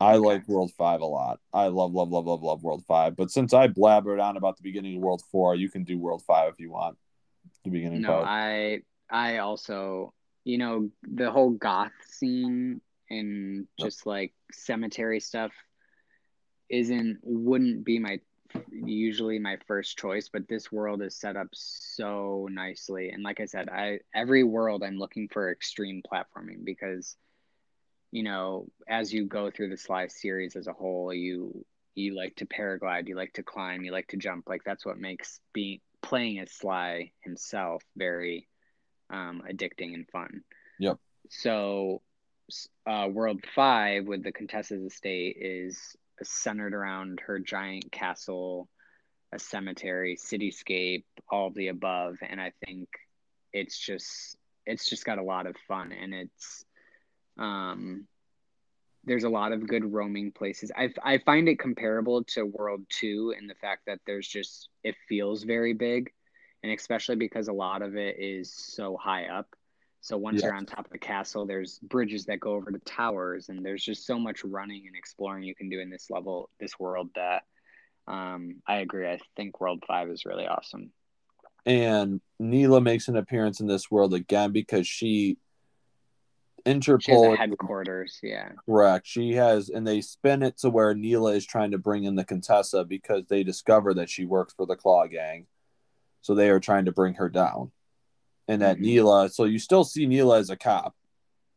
I 0.00 0.16
Okay. 0.16 0.18
like 0.18 0.48
World 0.48 0.72
Five 0.76 1.00
a 1.00 1.06
lot. 1.06 1.40
I 1.52 1.68
love, 1.68 1.92
love, 1.92 2.10
love, 2.10 2.26
love, 2.26 2.42
love 2.42 2.62
World 2.62 2.84
Five. 2.86 3.16
But 3.16 3.30
since 3.30 3.54
I 3.54 3.68
blabbered 3.68 4.22
on 4.22 4.36
about 4.36 4.56
the 4.56 4.62
beginning 4.62 4.96
of 4.96 5.02
World 5.02 5.22
Four, 5.30 5.54
you 5.54 5.70
can 5.70 5.84
do 5.84 5.98
World 5.98 6.22
Five 6.26 6.52
if 6.52 6.60
you 6.60 6.70
want. 6.70 6.98
The 7.64 7.70
beginning 7.70 8.02
No, 8.02 8.08
part. 8.08 8.26
I 8.26 8.82
I 9.10 9.38
also 9.38 10.12
you 10.44 10.58
know 10.58 10.90
the 11.02 11.30
whole 11.30 11.50
goth 11.50 11.92
scene 12.06 12.80
and 13.10 13.66
just 13.80 14.06
like 14.06 14.32
cemetery 14.52 15.20
stuff 15.20 15.52
isn't 16.68 17.18
wouldn't 17.22 17.84
be 17.84 17.98
my 17.98 18.20
usually 18.70 19.38
my 19.38 19.56
first 19.66 19.98
choice 19.98 20.28
but 20.32 20.48
this 20.48 20.70
world 20.72 21.02
is 21.02 21.16
set 21.16 21.36
up 21.36 21.48
so 21.52 22.48
nicely 22.50 23.10
and 23.10 23.22
like 23.22 23.40
i 23.40 23.44
said 23.44 23.68
i 23.68 23.98
every 24.14 24.42
world 24.44 24.82
i'm 24.82 24.98
looking 24.98 25.28
for 25.28 25.50
extreme 25.50 26.02
platforming 26.10 26.64
because 26.64 27.16
you 28.16 28.22
know 28.22 28.66
as 28.88 29.12
you 29.12 29.26
go 29.26 29.50
through 29.50 29.68
the 29.68 29.76
sly 29.76 30.06
series 30.06 30.56
as 30.56 30.68
a 30.68 30.72
whole 30.72 31.12
you 31.12 31.66
you 31.94 32.16
like 32.16 32.34
to 32.36 32.46
paraglide 32.46 33.08
you 33.08 33.14
like 33.14 33.34
to 33.34 33.42
climb 33.42 33.82
you 33.82 33.92
like 33.92 34.06
to 34.08 34.16
jump. 34.16 34.48
Like 34.48 34.62
that's 34.64 34.86
what 34.86 34.98
makes 34.98 35.40
being 35.52 35.80
playing 36.02 36.38
as 36.38 36.50
sly 36.50 37.10
himself 37.20 37.82
very 37.94 38.48
um, 39.10 39.42
addicting 39.50 39.92
and 39.94 40.08
fun. 40.08 40.42
Yep. 40.78 40.98
so 41.28 42.00
uh, 42.86 43.08
world 43.10 43.44
five 43.54 44.06
with 44.06 44.22
the 44.22 44.32
contessa's 44.32 44.92
estate 44.92 45.36
is 45.38 45.78
centered 46.22 46.72
around 46.72 47.20
her 47.26 47.38
giant 47.38 47.92
castle 47.92 48.68
a 49.32 49.38
cemetery 49.38 50.16
cityscape 50.16 51.04
all 51.30 51.48
of 51.48 51.54
the 51.54 51.68
above. 51.68 52.16
And 52.26 52.40
i 52.40 52.52
think 52.64 52.88
it's 53.52 53.78
just 53.78 54.36
it's 54.64 54.88
just 54.88 55.04
got 55.04 55.18
a 55.18 55.22
lot 55.22 55.46
of 55.46 55.54
fun. 55.68 55.92
And 55.92 56.14
it's 56.14 56.64
um 57.38 58.06
there's 59.04 59.24
a 59.24 59.28
lot 59.28 59.52
of 59.52 59.68
good 59.68 59.92
roaming 59.92 60.32
places. 60.32 60.72
I, 60.76 60.92
I 61.02 61.18
find 61.18 61.48
it 61.48 61.60
comparable 61.60 62.24
to 62.24 62.44
world 62.44 62.82
2 62.90 63.34
in 63.38 63.46
the 63.46 63.54
fact 63.54 63.82
that 63.86 64.00
there's 64.04 64.26
just 64.26 64.68
it 64.82 64.96
feels 65.08 65.44
very 65.44 65.72
big 65.74 66.10
and 66.62 66.72
especially 66.72 67.14
because 67.14 67.46
a 67.48 67.52
lot 67.52 67.82
of 67.82 67.96
it 67.96 68.16
is 68.18 68.52
so 68.52 68.96
high 68.96 69.26
up. 69.26 69.46
So 70.00 70.16
once 70.16 70.40
Yeah. 70.40 70.46
you're 70.46 70.54
on 70.56 70.66
top 70.66 70.86
of 70.86 70.90
the 70.90 70.98
castle 70.98 71.46
there's 71.46 71.78
bridges 71.80 72.26
that 72.26 72.40
go 72.40 72.54
over 72.54 72.72
to 72.72 72.78
towers 72.80 73.48
and 73.48 73.64
there's 73.64 73.84
just 73.84 74.06
so 74.06 74.18
much 74.18 74.44
running 74.44 74.86
and 74.88 74.96
exploring 74.96 75.44
you 75.44 75.54
can 75.54 75.68
do 75.68 75.80
in 75.80 75.90
this 75.90 76.10
level 76.10 76.50
this 76.58 76.78
world 76.78 77.10
that 77.14 77.44
um, 78.08 78.56
i 78.66 78.76
agree. 78.78 79.08
I 79.08 79.18
think 79.36 79.60
world 79.60 79.84
5 79.86 80.10
is 80.10 80.24
really 80.24 80.46
awesome. 80.46 80.92
And 81.64 82.20
Neyla 82.40 82.82
makes 82.82 83.08
an 83.08 83.16
appearance 83.16 83.60
in 83.60 83.66
this 83.66 83.90
world 83.90 84.14
again 84.14 84.52
because 84.52 84.86
she 84.86 85.38
she 86.66 86.72
has 86.72 86.76
Interpol 86.76 87.38
headquarters 87.38 88.18
yeah 88.22 88.50
correct. 88.68 89.06
She 89.06 89.34
has 89.34 89.68
and 89.68 89.86
they 89.86 90.00
spin 90.00 90.42
it 90.42 90.58
to 90.58 90.70
where 90.70 90.94
Neyla 90.94 91.36
is 91.36 91.46
trying 91.46 91.70
to 91.70 91.78
bring 91.78 92.04
in 92.04 92.16
the 92.16 92.24
Contessa 92.24 92.84
because 92.84 93.26
they 93.28 93.44
discover 93.44 93.94
that 93.94 94.10
she 94.10 94.24
works 94.24 94.54
for 94.54 94.66
the 94.66 94.76
Klaww 94.76 95.10
Gang. 95.10 95.46
So 96.22 96.34
they 96.34 96.50
are 96.50 96.60
trying 96.60 96.86
to 96.86 96.92
bring 96.92 97.14
her 97.14 97.28
down. 97.28 97.72
And 98.48 98.62
that 98.62 98.78
Mhm. 98.78 98.84
Neyla, 98.84 99.32
so 99.32 99.44
you 99.44 99.58
still 99.58 99.84
see 99.84 100.06
Neyla 100.06 100.38
as 100.40 100.50
a 100.50 100.56
cop 100.56 100.94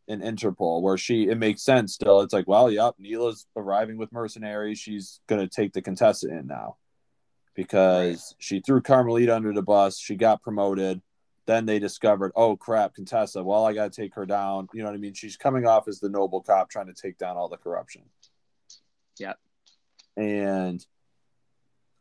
in 0.08 0.22
Interpol, 0.22 0.82
where 0.82 0.98
she 0.98 1.28
it 1.28 1.38
makes 1.38 1.64
sense 1.64 1.94
still. 1.94 2.22
It's 2.22 2.34
like, 2.34 2.48
well, 2.48 2.72
yep, 2.72 2.96
Neyla's 3.00 3.48
arriving 3.56 3.98
with 3.98 4.12
mercenaries. 4.12 4.80
She's 4.80 5.22
gonna 5.28 5.48
take 5.48 5.74
the 5.74 5.82
Contessa 5.82 6.30
in 6.30 6.48
now. 6.48 6.78
Because 7.56 8.36
she 8.40 8.62
threw 8.62 8.82
Carmelita 8.82 9.36
under 9.36 9.54
the 9.54 9.62
bus, 9.62 9.98
she 9.98 10.16
got 10.16 10.42
promoted. 10.42 11.02
Then 11.46 11.66
they 11.66 11.80
discovered, 11.80 12.32
oh 12.36 12.56
crap, 12.56 12.94
Contessa. 12.96 13.44
Well, 13.44 13.66
I 13.66 13.74
gotta 13.74 13.90
take 13.90 14.14
her 14.16 14.26
down. 14.26 14.68
You 14.74 14.82
know 14.82 14.90
what 14.90 14.96
I 14.96 15.00
mean? 15.00 15.14
She's 15.14 15.38
coming 15.38 15.66
off 15.66 15.88
as 15.88 16.00
the 16.00 16.10
noble 16.10 16.42
cop 16.42 16.70
trying 16.70 16.88
to 16.88 16.94
take 16.94 17.18
down 17.18 17.38
all 17.38 17.50
the 17.50 17.58
corruption. 17.58 18.04
Yep. 19.18 19.38
And 20.16 20.86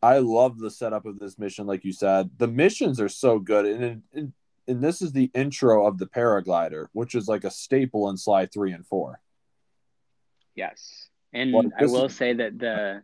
I 0.02 0.18
love 0.18 0.58
the 0.58 0.70
setup 0.70 1.06
of 1.06 1.18
this 1.18 1.38
mission, 1.38 1.66
like 1.66 1.84
you 1.84 1.92
said. 1.92 2.30
The 2.38 2.46
missions 2.48 3.00
are 3.00 3.08
so 3.08 3.38
good, 3.38 3.64
and 3.66 4.02
and, 4.12 4.32
and 4.66 4.82
this 4.82 5.00
is 5.02 5.12
the 5.12 5.30
intro 5.34 5.86
of 5.86 5.98
the 5.98 6.06
paraglider, 6.06 6.86
which 6.92 7.14
is 7.14 7.26
like 7.26 7.44
a 7.44 7.50
staple 7.50 8.10
in 8.10 8.16
Sly 8.16 8.46
three 8.46 8.72
and 8.72 8.86
four. 8.86 9.20
Yes, 10.54 11.08
and 11.32 11.52
Well, 11.52 11.64
I 11.78 11.84
will 11.86 12.06
is- 12.06 12.16
say 12.16 12.32
that 12.34 12.58
the 12.58 13.02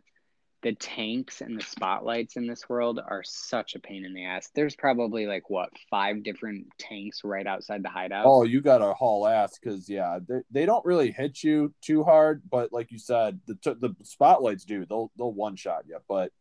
the 0.65 0.73
tanks 0.73 1.41
and 1.41 1.59
the 1.59 1.63
spotlights 1.63 2.37
in 2.37 2.47
this 2.47 2.67
world 2.67 2.99
are 2.99 3.21
such 3.23 3.75
a 3.75 3.79
pain 3.79 4.03
in 4.03 4.15
the 4.15 4.25
ass. 4.25 4.49
There's 4.55 4.75
probably 4.75 5.27
like 5.27 5.47
what 5.47 5.69
five 5.91 6.23
different 6.23 6.65
tanks 6.79 7.21
right 7.23 7.45
outside 7.45 7.83
the 7.83 7.89
hideout. 7.89 8.25
Oh, 8.25 8.41
you 8.45 8.61
got 8.61 8.79
to 8.79 8.91
haul 8.95 9.27
ass 9.27 9.59
because 9.59 9.87
yeah, 9.87 10.17
they, 10.27 10.39
they 10.49 10.65
don't 10.65 10.83
really 10.83 11.11
hit 11.11 11.43
you 11.43 11.71
too 11.81 12.03
hard, 12.03 12.41
but 12.49 12.73
like 12.73 12.91
you 12.91 12.97
said, 12.97 13.39
the 13.45 13.53
t- 13.53 13.75
the 13.79 13.95
spotlights 14.01 14.65
do. 14.65 14.87
They'll 14.87 15.11
they'll 15.19 15.31
one 15.31 15.55
shot 15.55 15.83
you, 15.87 15.99
but 16.09 16.31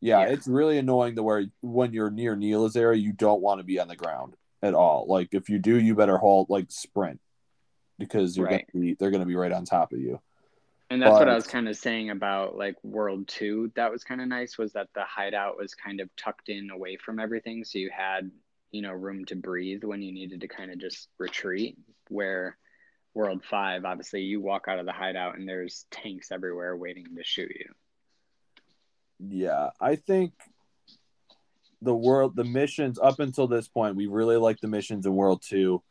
yeah, 0.00 0.22
Yeah. 0.22 0.32
it's 0.32 0.48
really 0.48 0.78
annoying 0.78 1.14
to 1.14 1.22
where 1.22 1.44
when 1.60 1.92
you're 1.92 2.10
near 2.10 2.34
Neyla's 2.34 2.74
area, 2.74 2.98
you 3.00 3.12
don't 3.12 3.42
want 3.42 3.60
to 3.60 3.64
be 3.64 3.78
on 3.78 3.86
the 3.86 3.94
ground 3.94 4.34
at 4.60 4.74
all. 4.74 5.06
Like 5.08 5.28
if 5.34 5.48
you 5.48 5.60
do, 5.60 5.78
you 5.78 5.94
better 5.94 6.18
halt 6.18 6.50
like 6.50 6.66
sprint 6.72 7.20
because 7.96 8.36
you're 8.36 8.46
Right. 8.48 8.66
gonna 8.72 8.82
be 8.86 8.94
they're 8.94 9.12
gonna 9.12 9.24
be 9.24 9.36
right 9.36 9.52
on 9.52 9.64
top 9.64 9.92
of 9.92 10.00
you. 10.00 10.20
And 10.92 11.00
that's 11.00 11.12
what 11.12 11.28
I 11.28 11.34
was 11.34 11.46
kind 11.46 11.70
of 11.70 11.76
saying 11.78 12.10
about 12.10 12.54
like 12.58 12.76
World 12.84 13.26
2. 13.26 13.72
That 13.76 13.90
was 13.90 14.04
kind 14.04 14.20
of 14.20 14.28
nice 14.28 14.58
was 14.58 14.74
that 14.74 14.88
the 14.94 15.04
hideout 15.04 15.56
was 15.56 15.74
kind 15.74 16.00
of 16.00 16.14
tucked 16.16 16.50
in 16.50 16.70
away 16.70 16.98
from 16.98 17.18
everything. 17.18 17.64
So 17.64 17.78
you 17.78 17.88
had, 17.90 18.30
you 18.72 18.82
know, 18.82 18.92
room 18.92 19.24
to 19.26 19.36
breathe 19.36 19.84
when 19.84 20.02
you 20.02 20.12
needed 20.12 20.42
to 20.42 20.48
kind 20.48 20.70
of 20.70 20.78
just 20.78 21.08
retreat. 21.18 21.78
Where 22.10 22.58
World 23.14 23.42
5, 23.42 23.86
obviously, 23.86 24.20
you 24.20 24.42
walk 24.42 24.66
out 24.68 24.78
of 24.78 24.84
the 24.84 24.92
hideout 24.92 25.38
and 25.38 25.48
there's 25.48 25.86
tanks 25.90 26.30
everywhere 26.30 26.76
waiting 26.76 27.06
to 27.16 27.24
shoot 27.24 27.50
you. 27.58 27.72
Yeah, 29.18 29.70
I 29.80 29.96
think 29.96 30.34
the 31.80 31.94
world, 31.94 32.36
the 32.36 32.44
missions 32.44 32.98
up 32.98 33.18
until 33.18 33.48
this 33.48 33.66
point, 33.66 33.96
we 33.96 34.08
really 34.08 34.36
like 34.36 34.60
the 34.60 34.68
missions 34.68 35.06
in 35.06 35.14
World 35.14 35.42
Two. 35.42 35.82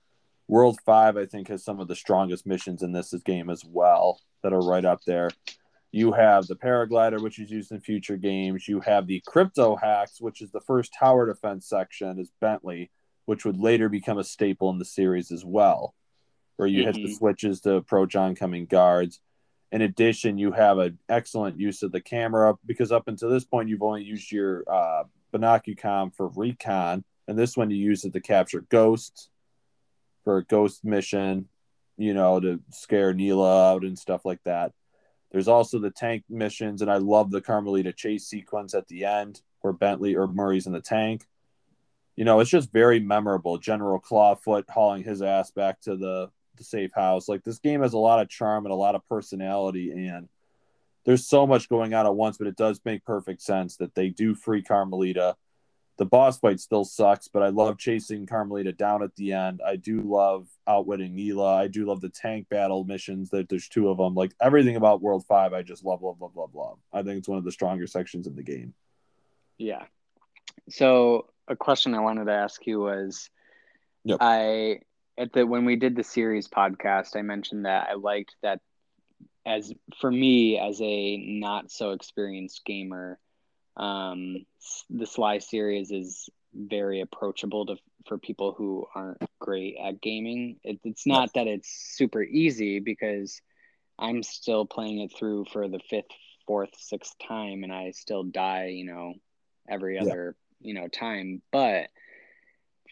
World 0.47 0.77
Five, 0.85 1.17
I 1.17 1.25
think, 1.25 1.47
has 1.47 1.65
some 1.65 1.79
of 1.79 1.87
the 1.87 1.95
strongest 1.95 2.45
missions 2.45 2.83
in 2.83 2.91
this 2.91 3.15
game 3.25 3.49
as 3.49 3.65
well 3.65 4.19
that 4.43 4.53
are 4.53 4.61
right 4.61 4.85
up 4.85 5.01
there. 5.05 5.29
You 5.91 6.13
have 6.13 6.47
the 6.47 6.55
paraglider, 6.55 7.21
which 7.21 7.39
is 7.39 7.51
used 7.51 7.71
in 7.71 7.81
future 7.81 8.17
games. 8.17 8.67
You 8.67 8.79
have 8.81 9.07
the 9.07 9.21
crypto 9.25 9.75
hacks, 9.75 10.21
which 10.21 10.41
is 10.41 10.51
the 10.51 10.61
first 10.61 10.93
tower 10.97 11.25
defense 11.25 11.67
section, 11.67 12.17
is 12.17 12.31
Bentley, 12.39 12.91
which 13.25 13.45
would 13.45 13.57
later 13.57 13.89
become 13.89 14.17
a 14.17 14.23
staple 14.23 14.69
in 14.69 14.79
the 14.79 14.85
series 14.85 15.31
as 15.31 15.43
well, 15.43 15.93
where 16.55 16.67
you 16.67 16.85
hit 16.85 16.95
the 16.95 17.07
Mhm. 17.09 17.17
switches 17.17 17.61
to 17.61 17.75
approach 17.75 18.15
oncoming 18.15 18.65
guards. 18.67 19.19
In 19.71 19.81
addition, 19.81 20.37
you 20.37 20.51
have 20.51 20.77
an 20.77 20.97
excellent 21.09 21.59
use 21.59 21.83
of 21.83 21.91
the 21.91 22.01
camera 22.01 22.55
because 22.65 22.91
up 22.91 23.07
until 23.07 23.29
this 23.29 23.45
point, 23.45 23.69
you've 23.69 23.83
only 23.83 24.03
used 24.03 24.31
your 24.31 24.63
uh, 24.69 25.03
binocucom 25.33 26.13
for 26.15 26.27
recon, 26.29 27.03
and 27.27 27.37
this 27.37 27.57
one 27.57 27.69
you 27.69 27.77
use 27.77 28.05
it 28.05 28.13
to 28.13 28.21
capture 28.21 28.61
ghosts 28.61 29.29
for 30.23 30.37
a 30.37 30.45
ghost 30.45 30.85
mission, 30.85 31.49
you 32.01 32.13
know, 32.13 32.39
to 32.39 32.59
scare 32.71 33.13
Neyla 33.13 33.73
out 33.73 33.83
and 33.83 33.97
stuff 33.97 34.25
like 34.25 34.43
that. 34.45 34.73
There's 35.31 35.47
also 35.47 35.79
the 35.79 35.91
tank 35.91 36.23
missions, 36.29 36.81
and 36.81 36.91
I 36.91 36.97
love 36.97 37.31
the 37.31 37.41
Carmelita 37.41 37.93
chase 37.93 38.25
sequence 38.25 38.73
at 38.73 38.87
the 38.87 39.05
end 39.05 39.41
where 39.61 39.71
Bentley 39.71 40.15
or 40.15 40.27
Murray's 40.27 40.65
in 40.65 40.73
the 40.73 40.81
tank. 40.81 41.27
You 42.15 42.25
know, 42.25 42.39
it's 42.39 42.49
just 42.49 42.73
very 42.73 42.99
memorable. 42.99 43.57
General 43.57 44.01
Clawfoot 44.01 44.69
hauling 44.69 45.03
his 45.03 45.21
ass 45.21 45.51
back 45.51 45.79
to 45.81 45.95
the, 45.95 46.29
the 46.57 46.63
safe 46.63 46.91
house. 46.93 47.29
Like 47.29 47.43
this 47.43 47.59
game 47.59 47.81
has 47.81 47.93
a 47.93 47.99
lot 47.99 48.19
of 48.19 48.29
charm 48.29 48.65
and 48.65 48.73
a 48.73 48.75
lot 48.75 48.95
of 48.95 49.07
personality, 49.07 49.91
and 49.91 50.27
there's 51.05 51.27
so 51.27 51.47
much 51.47 51.69
going 51.69 51.93
on 51.93 52.05
at 52.05 52.15
once, 52.15 52.37
but 52.37 52.47
it 52.47 52.57
does 52.57 52.81
make 52.83 53.05
perfect 53.05 53.41
sense 53.41 53.77
that 53.77 53.95
they 53.95 54.09
do 54.09 54.35
free 54.35 54.61
Carmelita. 54.63 55.35
The 56.01 56.05
boss 56.05 56.39
fight 56.39 56.59
still 56.59 56.83
sucks, 56.83 57.27
but 57.27 57.43
I 57.43 57.49
love 57.49 57.77
chasing 57.77 58.25
Carmelita 58.25 58.71
down 58.71 59.03
at 59.03 59.15
the 59.17 59.33
end. 59.33 59.61
I 59.63 59.75
do 59.75 60.01
love 60.01 60.47
outwitting 60.65 61.15
Neyla. 61.15 61.59
I 61.59 61.67
do 61.67 61.85
love 61.85 62.01
the 62.01 62.09
tank 62.09 62.49
battle 62.49 62.83
missions. 62.83 63.29
That 63.29 63.49
there's 63.49 63.67
two 63.67 63.87
of 63.87 63.99
them. 63.99 64.15
Like 64.15 64.33
everything 64.41 64.77
about 64.77 65.03
World 65.03 65.27
Five, 65.27 65.53
I 65.53 65.61
just 65.61 65.85
love, 65.85 66.01
love, 66.01 66.19
love, 66.19 66.35
love, 66.35 66.55
love. 66.55 66.79
I 66.91 67.03
think 67.03 67.19
it's 67.19 67.27
one 67.27 67.37
of 67.37 67.43
the 67.43 67.51
stronger 67.51 67.85
sections 67.85 68.25
of 68.25 68.35
the 68.35 68.41
game. 68.41 68.73
Yeah. 69.59 69.83
So 70.71 71.27
a 71.47 71.55
question 71.55 71.93
I 71.93 71.99
wanted 71.99 72.25
to 72.25 72.33
ask 72.33 72.65
you 72.65 72.79
was 72.79 73.29
Yep. 74.03 74.17
I 74.21 74.79
at 75.19 75.33
the 75.33 75.45
when 75.45 75.65
we 75.65 75.75
did 75.75 75.95
the 75.95 76.03
series 76.03 76.47
podcast, 76.47 77.15
I 77.15 77.21
mentioned 77.21 77.65
that 77.65 77.89
I 77.91 77.93
liked 77.93 78.35
that 78.41 78.59
as 79.45 79.71
for 79.99 80.09
me 80.09 80.57
as 80.57 80.81
a 80.81 81.17
not 81.17 81.69
so 81.69 81.91
experienced 81.91 82.65
gamer, 82.65 83.19
um 83.77 84.45
the 84.89 85.05
Sly 85.05 85.39
series 85.39 85.91
is 85.91 86.29
very 86.53 87.01
approachable 87.01 87.65
to 87.67 87.75
for 88.07 88.17
people 88.17 88.53
who 88.57 88.85
aren't 88.95 89.21
great 89.39 89.75
at 89.83 90.01
gaming. 90.01 90.57
It, 90.63 90.79
it's 90.83 91.05
not 91.07 91.33
that 91.35 91.47
it's 91.47 91.69
super 91.95 92.21
easy 92.23 92.79
because 92.79 93.41
I'm 93.99 94.23
still 94.23 94.65
playing 94.65 94.99
it 95.01 95.11
through 95.17 95.45
for 95.51 95.67
the 95.67 95.79
fifth, 95.89 96.11
fourth, 96.47 96.71
sixth 96.77 97.15
time, 97.27 97.63
and 97.63 97.71
I 97.71 97.91
still 97.91 98.23
die, 98.23 98.67
you 98.67 98.85
know, 98.85 99.13
every 99.69 99.99
Yeah. 99.99 99.99
other, 99.99 100.35
you 100.61 100.73
know, 100.73 100.87
time. 100.87 101.41
But 101.51 101.89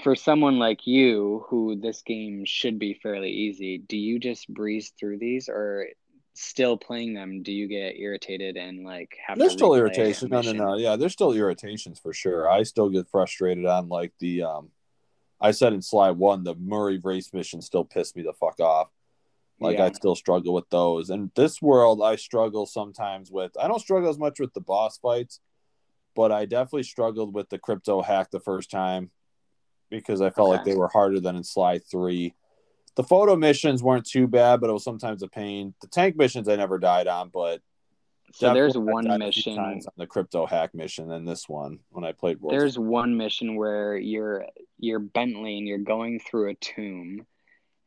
for 0.03 0.15
someone 0.15 0.59
like 0.59 0.87
you, 0.87 1.45
who 1.49 1.75
this 1.75 2.01
game 2.03 2.43
should 2.45 2.79
be 2.79 2.93
fairly 2.93 3.31
easy, 3.31 3.77
do 3.77 3.97
you 3.97 4.19
just 4.19 4.47
breeze 4.53 4.91
through 4.99 5.17
these, 5.19 5.49
or 5.49 5.87
still 6.39 6.77
playing 6.77 7.13
them? 7.13 7.43
Do 7.43 7.51
you 7.51 7.67
get 7.67 7.97
irritated 7.97 8.57
and 8.57 8.83
like 8.83 9.17
have 9.25 9.37
There's 9.37 9.53
still 9.53 9.75
irritation. 9.75 10.29
No, 10.29 10.41
no, 10.41 10.51
no. 10.51 10.77
Yeah, 10.77 10.95
there's 10.95 11.13
still 11.13 11.33
irritations 11.33 11.99
for 11.99 12.13
sure. 12.13 12.49
I 12.49 12.63
still 12.63 12.89
get 12.89 13.09
frustrated 13.09 13.65
on 13.65 13.89
like 13.89 14.13
the 14.19 14.43
um 14.43 14.69
I 15.41 15.51
said 15.51 15.73
in 15.73 15.81
Sly 15.81 16.11
one, 16.11 16.43
the 16.43 16.55
Murray 16.55 16.99
race 17.03 17.33
mission 17.33 17.61
still 17.61 17.85
pissed 17.85 18.15
me 18.15 18.23
the 18.23 18.33
fuck 18.33 18.59
off. 18.59 18.89
Like 19.59 19.77
Yeah. 19.77 19.85
I 19.85 19.91
still 19.91 20.15
struggle 20.15 20.53
with 20.53 20.69
those. 20.69 21.09
And 21.09 21.31
this 21.35 21.61
world 21.61 22.01
I 22.01 22.15
struggle 22.15 22.65
sometimes 22.65 23.31
with 23.31 23.51
I 23.59 23.67
don't 23.67 23.79
struggle 23.79 24.09
as 24.09 24.17
much 24.17 24.39
with 24.39 24.53
the 24.53 24.61
boss 24.61 24.97
fights, 24.97 25.39
but 26.15 26.31
I 26.31 26.45
definitely 26.45 26.83
struggled 26.83 27.33
with 27.33 27.49
the 27.49 27.59
crypto 27.59 28.01
hack 28.01 28.31
the 28.31 28.39
first 28.39 28.71
time 28.71 29.11
because 29.89 30.21
I 30.21 30.29
felt 30.29 30.49
like 30.49 30.63
they 30.63 30.75
were 30.75 30.87
harder 30.87 31.19
than 31.19 31.35
in 31.35 31.43
Sly 31.43 31.79
three. 31.79 32.35
The 32.99 33.03
photo 33.03 33.37
missions 33.37 33.81
weren't 33.81 34.05
too 34.05 34.27
bad, 34.27 34.59
but 34.59 34.69
it 34.69 34.73
was 34.73 34.83
sometimes 34.83 35.23
a 35.23 35.29
pain. 35.29 35.73
The 35.79 35.87
tank 35.87 36.17
missions 36.17 36.49
I 36.49 36.57
never 36.57 36.77
died 36.77 37.07
on, 37.07 37.29
but 37.29 37.61
So 38.33 38.53
there's 38.53 38.77
one 38.77 39.05
died 39.05 39.21
a 39.21 39.31
few 39.31 39.53
mission. 39.53 39.57
on 39.57 39.79
the 39.95 40.05
crypto 40.05 40.45
hack 40.45 40.75
mission 40.75 41.09
and 41.13 41.25
this 41.25 41.47
one 41.47 41.79
when 41.91 42.03
I 42.03 42.11
played 42.11 42.41
World. 42.41 42.59
There's 42.59 42.77
one 42.77 43.15
mission 43.15 43.55
where 43.55 43.95
you're 43.95 44.45
you're 44.79 44.99
Bentley 44.99 45.59
and 45.59 45.65
you're 45.65 45.77
going 45.77 46.19
through 46.19 46.49
a 46.49 46.55
tomb, 46.55 47.25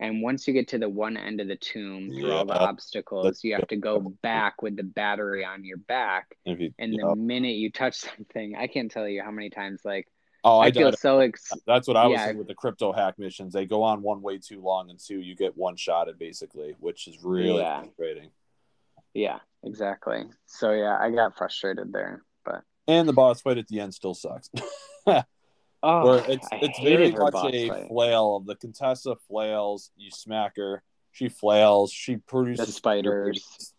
and 0.00 0.22
once 0.22 0.48
you 0.48 0.54
get 0.54 0.68
to 0.68 0.78
the 0.78 0.88
one 0.88 1.18
end 1.18 1.42
of 1.42 1.48
the 1.48 1.56
tomb 1.56 2.08
through 2.10 2.32
all 2.32 2.46
the 2.46 2.58
obstacles, 2.58 3.44
you 3.44 3.52
have 3.52 3.68
to 3.68 3.76
go 3.76 4.00
back 4.22 4.62
with 4.62 4.76
the 4.76 4.82
battery 4.82 5.44
on 5.44 5.62
your 5.62 5.76
back. 5.76 6.38
You, 6.46 6.72
And 6.78 6.94
yeah. 6.94 7.08
the 7.10 7.16
minute 7.16 7.56
you 7.56 7.70
touch 7.70 7.96
something, 8.16 8.56
I 8.56 8.66
can't 8.66 8.90
tell 8.90 9.06
you 9.06 9.22
how 9.22 9.30
many 9.30 9.50
times 9.50 9.82
like 9.84 10.08
oh, 10.44 10.58
I, 10.58 10.66
I 10.66 10.72
feel 10.72 10.92
so 10.92 11.20
ex- 11.20 11.50
That's 11.66 11.86
what 11.88 11.96
I 11.96 12.06
was 12.06 12.16
yeah. 12.18 12.24
saying 12.26 12.38
with 12.38 12.48
the 12.48 12.54
crypto 12.54 12.92
hack 12.92 13.18
missions. 13.18 13.52
They 13.52 13.66
go 13.66 13.82
on 13.82 14.02
one 14.02 14.22
way 14.22 14.38
too 14.38 14.60
long, 14.60 14.90
and 14.90 14.98
two, 14.98 15.20
you 15.20 15.34
get 15.36 15.56
one 15.56 15.76
shotted 15.76 16.18
basically, 16.18 16.74
which 16.80 17.06
is 17.08 17.18
really 17.22 17.58
Yeah. 17.60 17.80
frustrating. 17.82 18.30
yeah, 19.14 19.38
exactly. 19.64 20.24
So 20.46 20.72
yeah, 20.72 20.98
I 21.00 21.10
got 21.10 21.36
frustrated 21.36 21.92
there, 21.92 22.22
but 22.44 22.62
And 22.88 23.08
the 23.08 23.12
boss 23.12 23.40
fight 23.40 23.58
at 23.58 23.68
the 23.68 23.80
end 23.80 23.94
still 23.94 24.14
sucks. 24.14 24.50
oh, 25.06 25.22
Where 25.82 26.24
it's 26.30 26.46
I 26.52 26.58
it's 26.62 26.78
very 26.80 27.10
much 27.12 27.34
a 27.52 27.68
fight. 27.68 27.88
flail 27.88 28.40
the 28.40 28.56
Contessa 28.56 29.16
flails. 29.28 29.90
You 29.96 30.10
smack 30.10 30.56
her, 30.56 30.82
she 31.12 31.28
flails, 31.28 31.92
she 31.92 32.16
produces 32.16 32.66
The 32.66 32.72
spiders. 32.72 33.74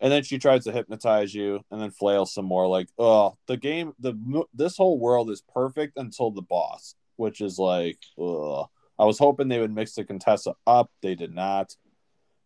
And 0.00 0.12
then 0.12 0.22
she 0.22 0.38
tries 0.38 0.64
to 0.64 0.72
hypnotize 0.72 1.34
you, 1.34 1.60
and 1.70 1.80
then 1.80 1.90
flails 1.90 2.32
some 2.32 2.44
more. 2.44 2.66
Like, 2.66 2.88
oh, 2.98 3.36
the 3.46 3.56
game, 3.56 3.94
the 3.98 4.44
this 4.54 4.76
whole 4.76 4.98
world 4.98 5.30
is 5.30 5.42
perfect 5.52 5.96
until 5.96 6.30
the 6.30 6.42
boss, 6.42 6.94
which 7.16 7.40
is 7.40 7.58
like, 7.58 7.98
ugh. 8.20 8.66
I 9.00 9.04
was 9.04 9.18
hoping 9.18 9.46
they 9.46 9.60
would 9.60 9.74
mix 9.74 9.94
the 9.94 10.04
Contessa 10.04 10.54
up. 10.66 10.90
They 11.02 11.14
did 11.14 11.32
not. 11.32 11.76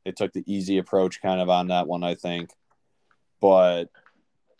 They 0.04 0.12
took 0.12 0.32
the 0.34 0.44
easy 0.46 0.76
approach 0.78 1.22
kind 1.22 1.40
of 1.40 1.48
on 1.48 1.68
that 1.68 1.86
one, 1.86 2.04
I 2.04 2.14
think. 2.14 2.50
But 3.40 3.86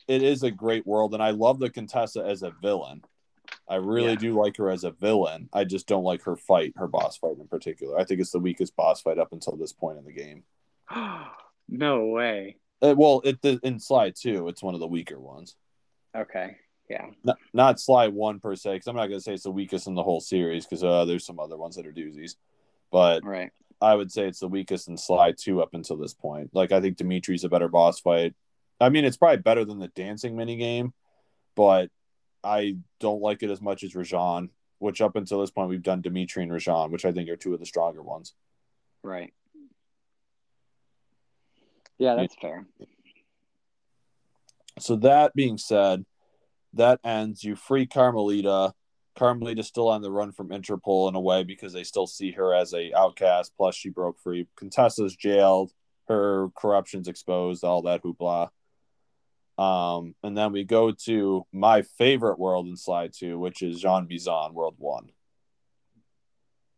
it 0.09 0.23
is 0.23 0.43
a 0.43 0.51
great 0.51 0.87
world, 0.87 1.13
and 1.15 1.23
I 1.23 1.31
love 1.31 1.59
the 1.59 1.69
Contessa 1.71 2.21
as 2.25 2.43
a 2.43 2.51
villain. 2.63 3.03
I 3.69 3.77
really 3.77 4.13
Yeah. 4.13 4.19
do 4.19 4.41
like 4.43 4.57
her 4.57 4.71
as 4.71 4.85
a 4.85 4.91
villain. 4.91 5.49
I 5.53 5.65
just 5.65 5.87
don't 5.87 6.05
like 6.05 6.23
her 6.23 6.37
fight, 6.37 6.73
her 6.77 6.89
boss 6.89 7.19
fight 7.19 7.37
in 7.39 7.47
particular. 7.49 7.99
I 7.99 8.05
think 8.05 8.21
it's 8.21 8.33
the 8.33 8.39
weakest 8.39 8.75
boss 8.75 9.03
fight 9.03 9.19
up 9.19 9.33
until 9.33 9.57
this 9.57 9.73
point 9.73 9.99
in 9.99 10.05
the 10.05 10.13
game. 10.13 10.45
no 11.69 12.07
way. 12.07 12.57
Uh, 12.83 12.95
well, 12.97 13.23
it 13.25 13.39
in 13.63 13.79
Sly 13.79 14.11
two, 14.11 14.49
it's 14.49 14.63
one 14.63 14.75
of 14.75 14.81
the 14.81 14.87
weaker 14.87 15.21
ones. 15.21 15.57
Okay. 16.17 16.57
Yeah. 16.91 17.07
Not, 17.25 17.39
not 17.55 17.81
Sly 17.81 18.09
one 18.09 18.41
per 18.41 18.57
se, 18.57 18.75
because 18.75 18.89
I'm 18.89 18.97
not 18.97 19.07
going 19.07 19.19
to 19.19 19.23
say 19.23 19.35
it's 19.35 19.45
the 19.45 19.51
weakest 19.51 19.87
in 19.87 19.95
the 19.95 20.03
whole 20.03 20.21
series, 20.21 20.67
because 20.67 20.85
uh, 20.85 21.05
there's 21.05 21.25
some 21.25 21.41
other 21.41 21.57
ones 21.57 21.77
that 21.77 21.87
are 21.87 21.93
doozies. 21.93 22.35
But 22.91 23.25
Right. 23.25 23.51
I 23.81 23.95
would 23.95 24.13
say 24.13 24.27
it's 24.29 24.41
the 24.41 24.49
weakest 24.49 24.89
in 24.89 24.97
Sly 24.97 25.33
two 25.33 25.63
up 25.63 25.75
until 25.75 25.97
this 25.97 26.15
point. 26.15 26.51
Like 26.53 26.71
I 26.73 26.81
think 26.81 26.97
Dimitri's 26.97 27.45
a 27.45 27.49
better 27.49 27.69
boss 27.69 28.01
fight. 28.01 28.35
I 28.81 28.89
mean, 28.89 29.05
it's 29.05 29.17
probably 29.17 29.39
better 29.39 29.65
than 29.65 29.79
the 29.79 29.89
dancing 29.89 30.37
mini 30.37 30.57
game, 30.57 30.93
but 31.57 31.89
I 32.45 32.77
don't 33.01 33.23
like 33.23 33.43
it 33.43 33.51
as 33.51 33.61
much 33.61 33.85
as 33.85 33.95
Rajan, 33.95 34.51
which 34.79 35.01
up 35.01 35.17
until 35.17 35.41
this 35.41 35.51
point 35.51 35.69
we've 35.69 35.83
done 35.83 36.01
Dimitri 36.01 36.43
and 36.43 36.53
Rajan, 36.53 36.91
which 36.91 37.05
I 37.05 37.13
think 37.13 37.29
are 37.31 37.37
two 37.37 37.55
of 37.55 37.61
the 37.61 37.67
stronger 37.67 38.03
ones. 38.03 38.35
Right. 39.03 39.33
Yeah, 42.03 42.17
that's 42.17 42.35
fair. 42.35 42.67
So 44.81 44.97
that 44.97 45.35
being 45.35 45.57
said, 45.57 46.05
that 46.73 46.99
ends. 47.05 47.45
You 47.45 47.55
free 47.55 47.87
Carmelita. 47.87 48.75
Carmelita's 49.17 49.69
still 49.69 49.87
on 49.87 50.03
the 50.03 50.11
run 50.11 50.33
from 50.33 50.49
Interpol 50.49 51.09
in 51.09 51.15
a 51.15 51.21
way 51.21 51.45
because 51.45 51.73
they 51.73 51.85
still 51.85 52.09
see 52.09 52.33
her 52.33 52.53
as 52.55 52.75
a 52.75 52.93
outcast. 52.93 53.53
Plus, 53.57 53.77
she 53.77 53.89
broke 53.89 54.19
free. 54.19 54.49
Contessa's 54.57 55.15
jailed. 55.15 55.71
Her 56.09 56.49
corruption's 56.57 57.07
exposed. 57.07 57.63
All 57.63 57.83
that 57.83 58.03
hoopla. 58.03 58.49
Um, 59.57 60.17
and 60.25 60.37
then 60.37 60.51
we 60.51 60.65
go 60.65 60.91
to 61.05 61.47
my 61.53 61.83
favorite 61.83 62.41
world 62.41 62.67
in 62.67 62.77
Sly 62.77 63.11
two, 63.13 63.39
which 63.39 63.63
is 63.63 63.81
Jean 63.81 64.09
Bison 64.09 64.55
World 64.55 64.75
One. 64.77 65.11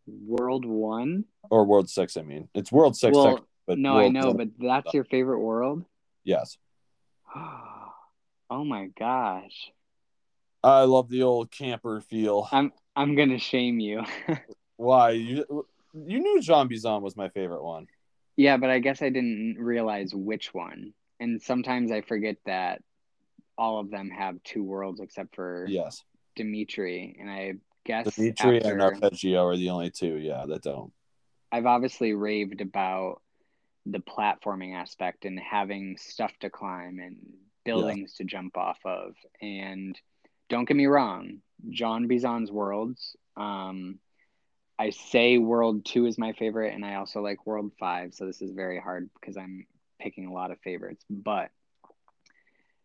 World 0.07 0.67
One 0.67 1.25
or 1.49 1.65
World 1.65 1.89
Six? 1.89 2.19
I 2.19 2.23
mean, 2.23 2.51
it's 2.55 2.71
World 2.71 2.95
Six. 2.95 3.17
Well, 3.17 3.47
but 3.67 3.79
no, 3.79 3.99
I 3.99 4.09
know, 4.09 4.35
but 4.35 4.49
that's 4.59 4.95
your 4.95 5.05
favorite 5.05 5.41
world. 5.41 5.85
Yes. 6.25 6.57
oh 7.37 8.65
my 8.65 8.89
gosh. 8.99 9.71
I 10.63 10.83
love 10.83 11.09
the 11.09 11.23
old 11.23 11.51
camper 11.51 12.01
feel. 12.01 12.49
I'm 12.51 12.73
I'm 12.97 13.15
gonna 13.15 13.39
shame 13.39 13.81
you. 13.81 14.03
Why 14.77 15.11
you 15.11 15.67
you 15.95 16.21
knew 16.21 16.41
Jean 16.41 16.69
Bison 16.69 17.03
was 17.03 17.17
my 17.17 17.29
favorite 17.29 17.63
one. 17.63 17.87
Yeah, 18.37 18.57
but 18.57 18.71
I 18.71 18.81
guess 18.81 19.01
I 19.01 19.11
didn't 19.11 19.57
realize 19.59 20.13
which 20.13 20.53
one 20.53 20.93
and 21.21 21.41
sometimes 21.41 21.91
I 21.91 22.01
forget 22.01 22.37
that 22.47 22.83
all 23.57 23.79
of 23.79 23.91
them 23.91 24.11
have 24.11 24.43
two 24.43 24.63
worlds 24.63 25.01
except 25.01 25.35
for 25.35 25.67
yes 25.69 26.03
Dimitri, 26.37 27.17
and 27.21 27.31
I 27.31 27.55
guess 27.85 28.17
Dimitri 28.17 28.59
after, 28.59 28.73
and 28.73 28.83
Arpeggio 28.83 29.47
are 29.47 29.57
the 29.57 29.71
only 29.71 29.91
two, 29.91 30.17
yeah, 30.17 30.45
that 30.47 30.63
don't. 30.63 30.93
I've 31.53 31.67
obviously 31.67 32.13
raved 32.13 32.61
about 32.61 33.23
the 33.87 33.99
platforming 33.99 34.75
aspect 34.75 35.25
and 35.25 35.39
having 35.39 35.97
stuff 35.99 36.33
to 36.41 36.51
climb 36.51 36.99
and 36.99 37.17
buildings 37.65 38.15
yeah. 38.15 38.25
to 38.25 38.31
jump 38.31 38.57
off 38.57 38.79
of. 38.85 39.15
And 39.41 39.99
don't 40.49 40.67
get 40.67 40.77
me 40.77 40.87
wrong, 40.87 41.39
John 41.71 42.07
Bison's 42.07 42.51
worlds. 42.51 43.17
Um, 43.37 43.99
I 44.79 44.91
say 44.91 45.39
World 45.39 45.85
Two 45.85 46.07
is 46.07 46.19
my 46.19 46.33
favorite, 46.33 46.75
and 46.75 46.85
I 46.85 46.97
also 46.97 47.21
like 47.21 47.47
World 47.47 47.73
Five. 47.79 48.15
So 48.15 48.27
this 48.27 48.43
is 48.43 48.51
very 48.51 48.81
hard 48.81 49.09
because 49.21 49.37
I'm 49.37 49.67
picking 50.01 50.27
a 50.27 50.33
lot 50.33 50.51
of 50.51 50.59
favorites, 50.61 51.05
but 51.09 51.51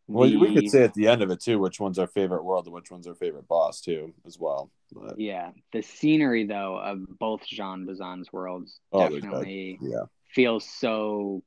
well, 0.10 0.28
the, 0.28 0.38
we 0.38 0.56
could 0.56 0.72
say 0.72 0.84
at 0.84 0.96
the 0.96 1.08
end 1.08 1.22
of 1.22 1.30
it 1.30 1.40
too, 1.40 1.60
which 1.60 1.80
one's 1.80 2.00
our 2.00 2.08
favorite 2.08 2.44
world 2.44 2.66
and 2.66 2.74
which 2.74 2.90
one's 2.90 3.06
our 3.06 3.14
favorite 3.14 3.48
boss 3.48 3.80
too, 3.80 4.14
as 4.26 4.40
well. 4.40 4.72
But... 4.92 5.20
Yeah, 5.20 5.52
the 5.72 5.84
scenery 5.84 6.46
though 6.46 6.78
of 6.78 7.20
both 7.20 7.46
Jean 7.46 7.86
Bison's 7.86 8.34
worlds 8.34 8.80
oh, 8.92 9.08
definitely 9.08 9.78
yeah. 9.82 10.06
Feels 10.30 10.66
so 10.66 11.44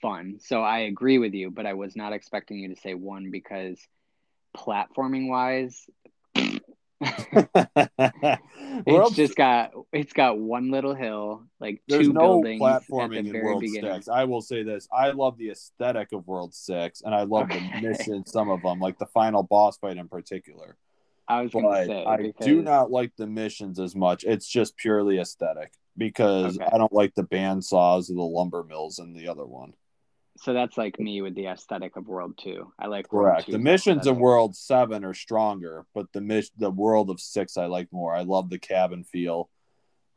fun. 0.00 0.38
So 0.40 0.62
I 0.62 0.80
agree 0.80 1.18
with 1.18 1.34
you, 1.34 1.50
but 1.50 1.66
I 1.66 1.74
was 1.74 1.96
not 1.96 2.12
expecting 2.12 2.58
you 2.58 2.74
to 2.74 2.80
say 2.80 2.94
one 2.94 3.30
because 3.30 3.78
platforming 4.56 5.28
wise, 5.28 5.86
it's 8.84 9.16
just 9.16 9.34
got 9.36 9.72
it's 9.92 10.12
got 10.12 10.38
one 10.38 10.70
little 10.70 10.94
hill, 10.94 11.44
like 11.60 11.82
There's 11.88 12.06
two 12.06 12.12
no 12.12 12.20
buildings 12.20 12.60
platforming 12.60 13.18
at 13.18 13.24
the 13.24 13.32
very 13.32 13.44
World 13.44 13.60
beginning. 13.60 13.94
Six. 13.94 14.08
I 14.08 14.24
will 14.24 14.42
say 14.42 14.62
this: 14.62 14.88
I 14.92 15.10
love 15.10 15.36
the 15.38 15.50
aesthetic 15.50 16.12
of 16.12 16.26
World 16.26 16.54
Six, 16.54 17.02
and 17.02 17.14
I 17.14 17.22
love 17.22 17.50
okay. 17.50 17.70
the 17.74 17.88
mission. 17.88 18.26
Some 18.26 18.50
of 18.50 18.62
them, 18.62 18.78
like 18.78 18.98
the 18.98 19.06
final 19.06 19.42
boss 19.42 19.78
fight 19.78 19.96
in 19.96 20.08
particular. 20.08 20.76
I 21.28 21.42
was 21.42 21.52
going 21.52 21.64
to 21.64 21.86
say, 21.86 22.04
I 22.04 22.16
because... 22.16 22.44
do 22.44 22.60
not 22.62 22.90
like 22.90 23.12
the 23.16 23.28
missions 23.28 23.78
as 23.78 23.94
much. 23.94 24.24
It's 24.24 24.46
just 24.46 24.76
purely 24.76 25.18
aesthetic 25.18 25.72
because 25.96 26.58
okay. 26.58 26.68
I 26.72 26.78
don't 26.78 26.92
like 26.92 27.14
the 27.14 27.22
band 27.22 27.64
saws 27.64 28.10
or 28.10 28.14
the 28.14 28.22
lumber 28.22 28.64
mills 28.64 28.98
in 28.98 29.12
the 29.12 29.28
other 29.28 29.46
one 29.46 29.74
so 30.38 30.52
that's 30.52 30.78
like 30.78 30.98
me 30.98 31.22
with 31.22 31.34
the 31.34 31.46
aesthetic 31.46 31.96
of 31.96 32.08
World 32.08 32.38
Two. 32.38 32.72
I 32.78 32.86
like 32.86 33.08
correct. 33.08 33.50
The 33.50 33.58
missions 33.58 34.06
in 34.06 34.18
World 34.18 34.56
Seven 34.56 35.04
are 35.04 35.14
stronger, 35.14 35.86
but 35.94 36.06
the 36.12 36.20
mission, 36.20 36.52
the 36.58 36.70
World 36.70 37.10
of 37.10 37.20
Six, 37.20 37.56
I 37.56 37.66
like 37.66 37.88
more. 37.92 38.14
I 38.14 38.22
love 38.22 38.48
the 38.48 38.58
cabin 38.58 39.04
feel 39.04 39.50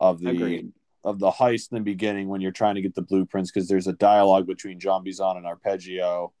of 0.00 0.20
the 0.20 0.30
Agreed. 0.30 0.72
of 1.04 1.18
the 1.18 1.30
heist 1.30 1.70
in 1.70 1.76
the 1.76 1.84
beginning 1.84 2.28
when 2.28 2.40
you're 2.40 2.50
trying 2.50 2.76
to 2.76 2.82
get 2.82 2.94
the 2.94 3.02
blueprints 3.02 3.50
because 3.50 3.68
there's 3.68 3.86
a 3.86 3.92
dialogue 3.92 4.46
between 4.46 4.80
Jean 4.80 5.04
Bison 5.04 5.36
and 5.36 5.46
Arpeggio. 5.46 6.32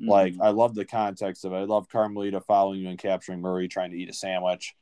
Mm-hmm. 0.00 0.10
Like 0.10 0.34
I 0.40 0.50
love 0.50 0.74
the 0.74 0.84
context 0.84 1.44
of 1.44 1.52
it. 1.52 1.56
I 1.56 1.64
love 1.64 1.88
Carmelita 1.88 2.40
following 2.40 2.80
you 2.80 2.88
and 2.88 2.98
capturing 2.98 3.40
Murray 3.40 3.66
trying 3.66 3.90
to 3.90 3.98
eat 3.98 4.08
a 4.08 4.14
sandwich. 4.14 4.74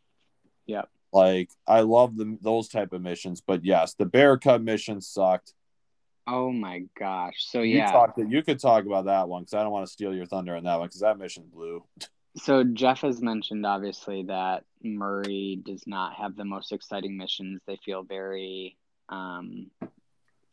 Yep. 0.66 0.88
Like 1.14 1.50
I 1.64 1.82
love 1.82 2.16
the 2.16 2.36
those 2.42 2.68
type 2.68 2.92
of 2.92 3.00
missions, 3.00 3.40
but 3.40 3.64
yes, 3.64 3.94
the 3.94 4.04
bear 4.04 4.36
cub 4.36 4.62
mission 4.62 5.00
sucked. 5.00 5.54
Oh 6.26 6.50
my 6.50 6.86
gosh! 6.98 7.46
So 7.46 7.60
yeah, 7.60 7.86
you, 7.86 7.92
talk, 7.92 8.14
you 8.16 8.42
could 8.42 8.58
talk 8.58 8.84
about 8.84 9.04
that 9.04 9.28
one 9.28 9.42
because 9.42 9.54
I 9.54 9.62
don't 9.62 9.70
want 9.70 9.86
to 9.86 9.92
steal 9.92 10.12
your 10.12 10.26
thunder 10.26 10.56
on 10.56 10.64
that 10.64 10.76
one 10.80 10.88
because 10.88 11.02
that 11.02 11.16
mission 11.16 11.44
blew. 11.52 11.84
So 12.36 12.64
Jeff 12.64 13.02
has 13.02 13.22
mentioned 13.22 13.64
obviously 13.64 14.24
that 14.24 14.64
Murray 14.82 15.62
does 15.64 15.86
not 15.86 16.14
have 16.14 16.34
the 16.34 16.44
most 16.44 16.72
exciting 16.72 17.16
missions. 17.16 17.60
They 17.64 17.76
feel 17.76 18.02
very 18.02 18.76
um, 19.08 19.70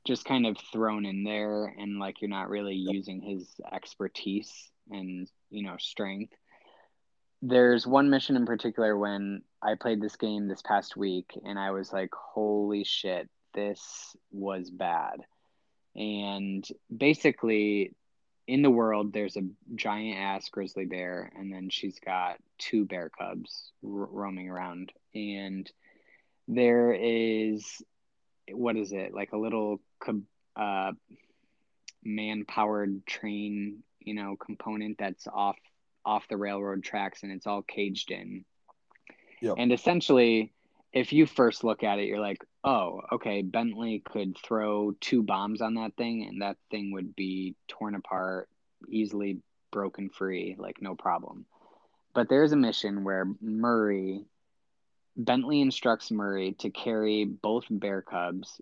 just 0.05 0.25
kind 0.25 0.45
of 0.45 0.57
thrown 0.71 1.05
in 1.05 1.23
there, 1.23 1.65
and 1.65 1.97
like 1.97 2.21
you're 2.21 2.29
not 2.29 2.49
really 2.49 2.75
using 2.75 3.19
his 3.19 3.49
expertise 3.71 4.69
and 4.91 5.27
you 5.49 5.63
know 5.63 5.77
strength. 5.79 6.33
There's 7.41 7.88
one 7.88 8.11
mission 8.11 8.35
in 8.35 8.45
particular 8.45 8.95
when 8.95 9.41
I 9.63 9.75
played 9.75 10.01
this 10.01 10.15
game 10.15 10.47
this 10.47 10.61
past 10.61 10.97
week, 10.97 11.31
and 11.45 11.59
I 11.59 11.71
was 11.71 11.93
like, 11.93 12.11
"Holy 12.13 12.83
shit, 12.83 13.29
this 13.53 14.15
was 14.31 14.69
bad." 14.69 15.21
and 15.95 16.65
basically 16.95 17.93
in 18.47 18.61
the 18.61 18.69
world 18.69 19.13
there's 19.13 19.38
a 19.38 19.47
giant 19.75 20.17
ass 20.17 20.49
grizzly 20.49 20.85
bear 20.85 21.31
and 21.38 21.51
then 21.51 21.69
she's 21.69 21.99
got 21.99 22.38
two 22.57 22.85
bear 22.85 23.09
cubs 23.09 23.71
r- 23.83 23.89
roaming 23.89 24.49
around 24.49 24.91
and 25.13 25.69
there 26.47 26.93
is 26.93 27.81
what 28.51 28.75
is 28.75 28.91
it 28.91 29.13
like 29.13 29.31
a 29.33 29.38
little 29.38 29.81
uh, 30.55 30.91
man 32.03 32.45
powered 32.45 33.05
train 33.05 33.83
you 33.99 34.13
know 34.13 34.35
component 34.38 34.97
that's 34.97 35.27
off 35.27 35.57
off 36.03 36.27
the 36.29 36.38
railroad 36.38 36.83
tracks 36.83 37.23
and 37.23 37.31
it's 37.31 37.45
all 37.45 37.61
caged 37.61 38.11
in 38.11 38.43
yep. 39.41 39.55
and 39.57 39.72
essentially 39.72 40.51
if 40.93 41.13
you 41.13 41.26
first 41.26 41.63
look 41.63 41.84
at 41.84 41.99
it, 41.99 42.07
you're 42.07 42.19
like, 42.19 42.43
oh, 42.63 43.01
okay, 43.11 43.41
Bentley 43.41 43.99
could 43.99 44.38
throw 44.38 44.93
two 44.99 45.23
bombs 45.23 45.61
on 45.61 45.76
that 45.76 45.95
thing 45.95 46.27
and 46.27 46.41
that 46.41 46.57
thing 46.69 46.91
would 46.91 47.15
be 47.15 47.55
torn 47.68 47.95
apart, 47.95 48.49
easily 48.89 49.39
broken 49.72 50.09
free, 50.09 50.55
like 50.59 50.81
no 50.81 50.95
problem. 50.95 51.45
But 52.13 52.27
there's 52.27 52.51
a 52.51 52.57
mission 52.57 53.05
where 53.05 53.26
Murray, 53.39 54.26
Bentley 55.15 55.61
instructs 55.61 56.11
Murray 56.11 56.55
to 56.59 56.69
carry 56.69 57.23
both 57.23 57.65
bear 57.69 58.01
cubs, 58.01 58.59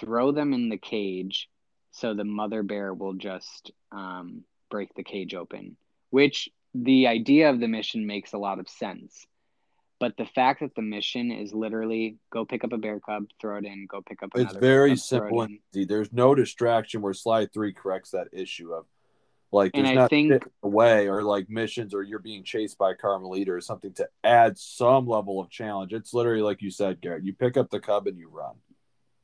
throw 0.00 0.32
them 0.32 0.54
in 0.54 0.70
the 0.70 0.78
cage 0.78 1.50
so 1.90 2.14
the 2.14 2.24
mother 2.24 2.62
bear 2.62 2.94
will 2.94 3.14
just 3.14 3.72
um, 3.92 4.44
break 4.70 4.94
the 4.94 5.04
cage 5.04 5.34
open, 5.34 5.76
which 6.10 6.48
the 6.74 7.08
idea 7.08 7.50
of 7.50 7.60
the 7.60 7.68
mission 7.68 8.06
makes 8.06 8.32
a 8.32 8.38
lot 8.38 8.58
of 8.58 8.68
sense 8.68 9.26
but 10.00 10.16
the 10.16 10.26
fact 10.26 10.60
that 10.60 10.74
the 10.74 10.82
mission 10.82 11.30
is 11.30 11.52
literally 11.52 12.18
go 12.30 12.44
pick 12.44 12.64
up 12.64 12.72
a 12.72 12.78
bear 12.78 13.00
cub, 13.00 13.24
throw 13.40 13.58
it 13.58 13.64
in, 13.64 13.86
go 13.88 14.00
pick 14.00 14.22
up. 14.22 14.30
It's 14.34 14.54
very 14.54 14.90
cub, 14.90 14.98
simple 14.98 15.42
and 15.42 15.58
easy. 15.74 15.84
There's 15.84 16.12
no 16.12 16.34
distraction 16.34 17.00
where 17.00 17.14
Sly 17.14 17.46
three 17.46 17.72
corrects 17.72 18.10
that 18.10 18.28
issue 18.32 18.72
of 18.72 18.86
like 19.50 19.72
there's 19.72 19.88
and 19.88 19.98
I 19.98 20.08
think 20.08 20.46
away 20.62 21.08
or 21.08 21.22
like 21.22 21.48
missions 21.48 21.94
or 21.94 22.02
you're 22.02 22.18
being 22.18 22.44
chased 22.44 22.78
by 22.78 22.92
a 22.92 22.94
Carmelita 22.94 23.52
or 23.52 23.60
something 23.60 23.92
to 23.94 24.08
add 24.22 24.58
some 24.58 25.06
level 25.06 25.40
of 25.40 25.50
challenge. 25.50 25.92
It's 25.92 26.12
literally 26.12 26.42
like 26.42 26.62
you 26.62 26.70
said, 26.70 27.00
Garrett. 27.00 27.24
You 27.24 27.32
pick 27.32 27.56
up 27.56 27.70
the 27.70 27.80
cub 27.80 28.06
and 28.06 28.18
you 28.18 28.28
run. 28.28 28.54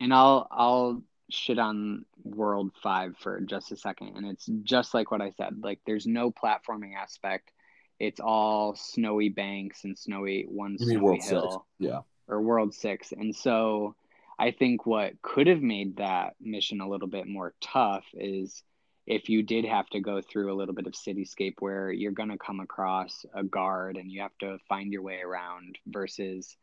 And 0.01 0.13
I'll 0.13 0.49
I'll 0.51 1.03
shit 1.31 1.59
on 1.59 2.05
World 2.25 2.73
Five 2.83 3.17
for 3.21 3.41
just 3.43 3.71
a 3.71 3.77
second, 3.77 4.17
and 4.17 4.27
it's 4.27 4.47
just 4.63 4.95
like 4.95 5.11
what 5.11 5.21
I 5.21 5.33
said. 5.37 5.63
Like 5.63 5.81
there's 5.87 6.07
no 6.07 6.31
platforming 6.31 6.95
aspect 6.97 7.53
it's 7.99 8.21
all 8.21 8.75
snowy 8.75 9.29
banks 9.29 9.85
and 9.85 9.99
snowy 9.99 10.47
one 10.49 10.79
snowy 10.79 10.97
World 10.97 11.23
hill. 11.23 11.51
Six. 11.51 11.91
Yeah. 11.91 12.01
Or 12.29 12.41
World 12.41 12.75
Six. 12.75 13.13
And 13.13 13.35
so 13.35 13.95
I 14.39 14.51
think 14.51 14.87
what 14.87 15.21
could 15.23 15.47
have 15.47 15.63
made 15.63 15.99
that 15.99 16.35
mission 16.41 16.81
a 16.81 16.89
little 16.89 17.09
bit 17.09 17.27
more 17.27 17.55
tough 17.61 18.05
is 18.15 18.63
if 19.07 19.29
you 19.29 19.43
did 19.43 19.65
have 19.65 19.87
to 19.91 20.01
go 20.01 20.21
through 20.21 20.53
a 20.53 20.57
little 20.57 20.75
bit 20.75 20.87
of 20.87 20.95
cityscape 20.95 21.55
where 21.59 21.93
you're 21.93 22.13
going 22.13 22.31
to 22.31 22.39
come 22.39 22.61
across 22.61 23.25
a 23.35 23.45
guard 23.45 23.97
and 23.97 24.11
you 24.11 24.23
have 24.23 24.37
to 24.41 24.59
find 24.69 24.93
your 24.93 25.03
way 25.03 25.21
around 25.21 25.79
versus 25.87 26.57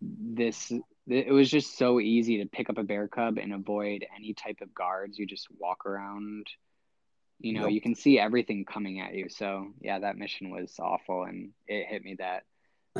this 0.00 0.72
it 1.06 1.32
was 1.32 1.50
just 1.50 1.76
so 1.76 2.00
easy 2.00 2.38
to 2.38 2.48
pick 2.48 2.70
up 2.70 2.78
a 2.78 2.82
bear 2.82 3.06
cub 3.06 3.38
and 3.38 3.52
avoid 3.52 4.06
any 4.16 4.32
type 4.32 4.58
of 4.62 4.74
guards 4.74 5.18
you 5.18 5.26
just 5.26 5.46
walk 5.58 5.84
around 5.86 6.46
you 7.40 7.54
know 7.54 7.62
Yep. 7.64 7.72
you 7.72 7.80
can 7.80 7.94
see 7.94 8.18
everything 8.18 8.64
coming 8.64 9.00
at 9.00 9.14
you. 9.14 9.28
So 9.28 9.68
yeah, 9.80 9.98
that 10.00 10.16
mission 10.18 10.50
was 10.50 10.74
awful, 10.78 11.24
and 11.24 11.50
it 11.66 11.86
hit 11.86 12.04
me 12.04 12.16
that 12.18 12.44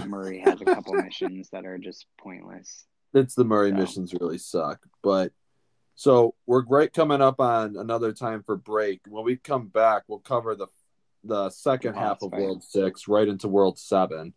Murray 0.07 0.41
has 0.41 0.61
a 0.61 0.65
couple 0.65 0.95
missions 1.03 1.51
that 1.51 1.65
are 1.67 1.79
just 1.79 2.07
pointless. 2.19 2.85
It's 3.15 3.35
the 3.35 3.45
Murray 3.45 3.71
So- 3.71 3.77
missions 3.77 4.15
really 4.21 4.39
suck. 4.39 4.81
But 5.03 5.33
so 5.97 6.35
we're 6.47 6.63
great 6.63 6.93
coming 6.95 7.21
up 7.21 7.41
on 7.41 7.77
another 7.77 8.13
time 8.13 8.43
for 8.43 8.57
break. 8.57 9.01
When 9.09 9.25
we 9.25 9.37
come 9.37 9.67
back, 9.69 10.05
we'll 10.09 10.21
cover 10.21 10.55
the 10.55 10.69
the 11.23 11.51
second 11.51 11.95
The 11.95 12.01
half 12.01 12.23
of. 12.23 12.33
World 12.33 12.65
Six 12.65 13.07
right 13.09 13.29
into 13.29 13.49
World 13.49 13.79
Seven. 13.79 14.33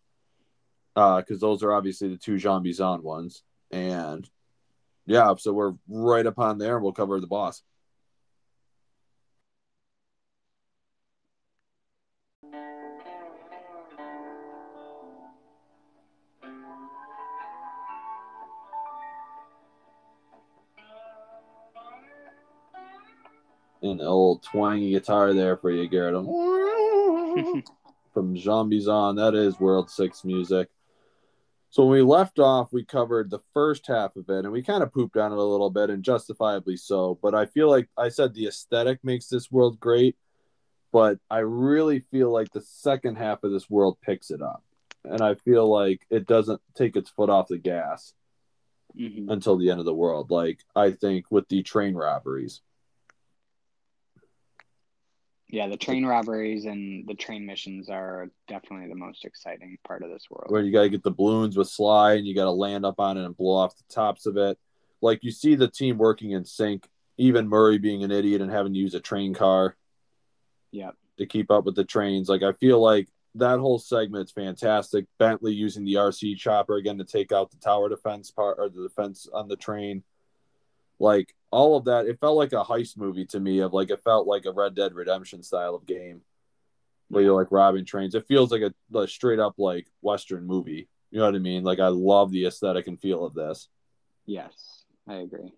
Uh, 0.95 1.21
because 1.21 1.39
those 1.39 1.63
are 1.63 1.73
obviously 1.73 2.09
the 2.09 2.17
two 2.17 2.37
zombies 2.37 2.79
on 2.79 3.01
ones. 3.01 3.41
And 3.71 4.29
yeah, 5.07 5.33
so 5.37 5.51
we're 5.51 5.73
right 5.87 6.25
upon 6.25 6.59
there 6.59 6.75
and 6.75 6.83
we'll 6.83 6.91
cover 6.93 7.19
the 7.19 7.25
boss. 7.25 7.63
An 23.83 23.99
old 23.99 24.43
twangy 24.43 24.91
guitar 24.91 25.33
there 25.33 25.57
for 25.57 25.69
you, 25.69 25.87
Garrett. 25.89 26.15
From 28.13 28.33
Jean 28.35 28.69
Bison. 28.69 29.17
That 29.17 29.35
is 29.35 29.59
World 29.59 29.89
Six 29.89 30.23
music. 30.23 30.69
So 31.69 31.83
when 31.83 31.97
we 31.97 32.01
left 32.03 32.39
off, 32.39 32.71
we 32.71 32.85
covered 32.85 33.29
the 33.29 33.41
first 33.53 33.85
half 33.87 34.15
of 34.15 34.29
it, 34.29 34.45
and 34.45 34.51
we 34.51 34.61
kind 34.61 34.83
of 34.83 34.93
pooped 34.93 35.17
on 35.17 35.31
it 35.33 35.37
a 35.37 35.43
little 35.43 35.69
bit, 35.71 35.89
and 35.89 36.01
justifiably 36.03 36.77
so. 36.77 37.19
But 37.21 37.35
I 37.35 37.45
feel 37.47 37.69
like 37.69 37.89
I 37.97 38.07
said 38.09 38.33
the 38.33 38.47
aesthetic 38.47 39.03
makes 39.03 39.27
this 39.27 39.51
world 39.51 39.79
great, 39.79 40.15
but 40.93 41.17
I 41.29 41.39
really 41.39 41.99
feel 41.99 42.31
like 42.31 42.51
the 42.51 42.61
second 42.61 43.17
half 43.17 43.43
of 43.43 43.51
this 43.51 43.69
world 43.69 43.97
picks 44.01 44.29
it 44.31 44.41
up, 44.41 44.63
and 45.03 45.19
I 45.21 45.33
feel 45.35 45.67
like 45.67 46.05
it 46.09 46.25
doesn't 46.27 46.61
take 46.75 46.95
its 46.95 47.09
foot 47.09 47.29
off 47.31 47.47
the 47.49 47.57
gas 47.57 48.13
Mhm. 48.95 49.29
until 49.31 49.57
the 49.57 49.71
end 49.71 49.79
of 49.79 49.85
the 49.87 49.93
world. 49.95 50.29
Like 50.29 50.59
I 50.75 50.91
think 50.91 51.25
with 51.31 51.47
the 51.49 51.63
train 51.63 51.95
robberies, 51.95 52.61
Yeah, 55.53 55.67
the 55.67 55.77
train 55.77 56.03
robberies 56.03 56.65
and 56.65 57.07
the 57.07 57.13
train 57.13 57.45
missions 57.45 57.87
are 57.87 58.31
definitely 58.47 58.89
the 58.89 58.95
most 58.95 59.23
exciting 59.23 59.77
part 59.87 60.01
of 60.01 60.09
this 60.09 60.25
world. 60.27 60.49
where 60.49 60.63
you 60.63 60.71
got 60.71 60.81
to 60.81 60.89
get 60.89 61.03
the 61.03 61.11
balloons 61.11 61.55
with 61.55 61.67
Sly, 61.67 62.13
and 62.13 62.25
you 62.25 62.33
got 62.33 62.45
to 62.45 62.51
land 62.51 62.87
up 62.87 62.99
on 62.99 63.19
it 63.19 63.23
and 63.23 63.37
blow 63.37 63.57
off 63.57 63.77
the 63.77 63.83
tops 63.93 64.25
of 64.25 64.35
it. 64.35 64.57
Like 64.99 65.23
you 65.23 65.29
see 65.29 65.53
the 65.53 65.67
team 65.67 65.99
working 65.99 66.31
in 66.31 66.43
sync. 66.43 66.89
Even 67.19 67.47
Murray 67.47 67.77
being 67.77 68.03
an 68.03 68.09
idiot 68.09 68.41
and 68.41 68.49
having 68.49 68.73
to 68.73 68.79
use 68.79 68.95
a 68.95 68.99
train 68.99 69.35
car. 69.35 69.77
Yep. 70.71 70.95
to 71.19 71.27
keep 71.27 71.51
up 71.51 71.65
with 71.65 71.75
the 71.75 71.83
trains. 71.83 72.29
Like 72.29 72.41
I 72.41 72.53
feel 72.53 72.79
like 72.79 73.07
that 73.35 73.59
whole 73.59 73.77
segment's 73.77 74.31
fantastic. 74.31 75.05
Bentley 75.19 75.53
using 75.53 75.85
the 75.85 75.93
RC 75.93 76.35
chopper 76.35 76.77
again 76.77 76.97
to 76.97 77.05
take 77.05 77.31
out 77.31 77.51
the 77.51 77.57
tower 77.57 77.89
defense 77.89 78.31
part 78.31 78.57
or 78.57 78.69
the 78.69 78.81
defense 78.81 79.27
on 79.31 79.47
the 79.47 79.55
train. 79.55 80.01
Like 81.03 81.35
all 81.51 81.75
of 81.75 81.85
that, 81.85 82.05
it 82.07 82.19
felt 82.19 82.37
like 82.37 82.53
a 82.53 82.63
heist 82.63 82.97
movie 82.97 83.25
to 83.27 83.39
me. 83.39 83.59
Of 83.59 83.73
like 83.73 83.89
it 83.91 84.01
felt 84.03 84.25
like 84.25 84.45
a 84.45 84.51
Red 84.51 84.73
Dead 84.75 84.93
Redemption 84.93 85.43
style 85.43 85.75
of 85.75 85.85
game, 85.85 86.21
where 87.09 87.23
you're 87.23 87.39
like 87.39 87.51
robbing 87.51 87.85
trains. 87.85 88.15
It 88.15 88.25
feels 88.27 88.51
like 88.51 88.61
a, 88.61 88.97
a 88.97 89.07
straight 89.07 89.39
up 89.39 89.55
like 89.57 89.87
Western 90.01 90.47
movie. 90.47 90.87
You 91.11 91.19
know 91.19 91.25
what 91.25 91.35
I 91.35 91.39
mean? 91.39 91.63
Like 91.63 91.79
I 91.79 91.89
love 91.89 92.31
the 92.31 92.45
aesthetic 92.45 92.87
and 92.87 92.99
feel 92.99 93.23
of 93.25 93.33
this 93.35 93.67
Yes, 94.25 94.85
I 95.07 95.15
agree. 95.15 95.53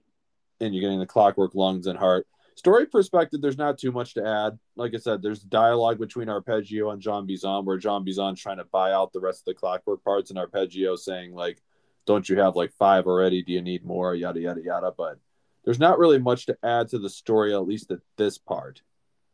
and 0.59 0.73
you're 0.73 0.81
getting 0.81 0.99
the 0.99 1.05
clockwork 1.05 1.53
lungs 1.55 1.87
and 1.87 1.97
heart. 1.97 2.25
Story 2.55 2.85
perspective, 2.87 3.41
there's 3.41 3.57
not 3.57 3.77
too 3.77 3.91
much 3.91 4.13
to 4.15 4.25
add. 4.25 4.57
Like 4.75 4.93
I 4.95 4.97
said, 4.97 5.21
there's 5.21 5.39
dialogue 5.41 5.99
between 5.99 6.27
Arpeggio 6.29 6.89
and 6.91 7.01
John 7.01 7.27
Bison, 7.27 7.65
where 7.65 7.77
John 7.77 8.03
Bison's 8.03 8.41
trying 8.41 8.57
to 8.57 8.63
buy 8.65 8.91
out 8.93 9.13
the 9.13 9.19
rest 9.19 9.41
of 9.41 9.45
the 9.45 9.53
clockwork 9.53 10.03
parts, 10.03 10.29
and 10.29 10.39
Arpeggio 10.39 10.95
saying 10.95 11.33
like, 11.35 11.61
"Don't 12.05 12.27
you 12.27 12.39
have 12.39 12.55
like 12.55 12.71
five 12.73 13.05
already? 13.07 13.43
Do 13.43 13.51
you 13.53 13.61
need 13.61 13.85
more?" 13.85 14.15
Yada 14.15 14.39
yada 14.39 14.61
yada. 14.61 14.91
But 14.97 15.19
there's 15.65 15.79
not 15.79 15.99
really 15.99 16.19
much 16.19 16.45
to 16.45 16.57
add 16.63 16.89
to 16.89 16.99
the 16.99 17.09
story, 17.09 17.53
at 17.53 17.67
least 17.67 17.91
at 17.91 17.99
this 18.17 18.37
part. 18.37 18.81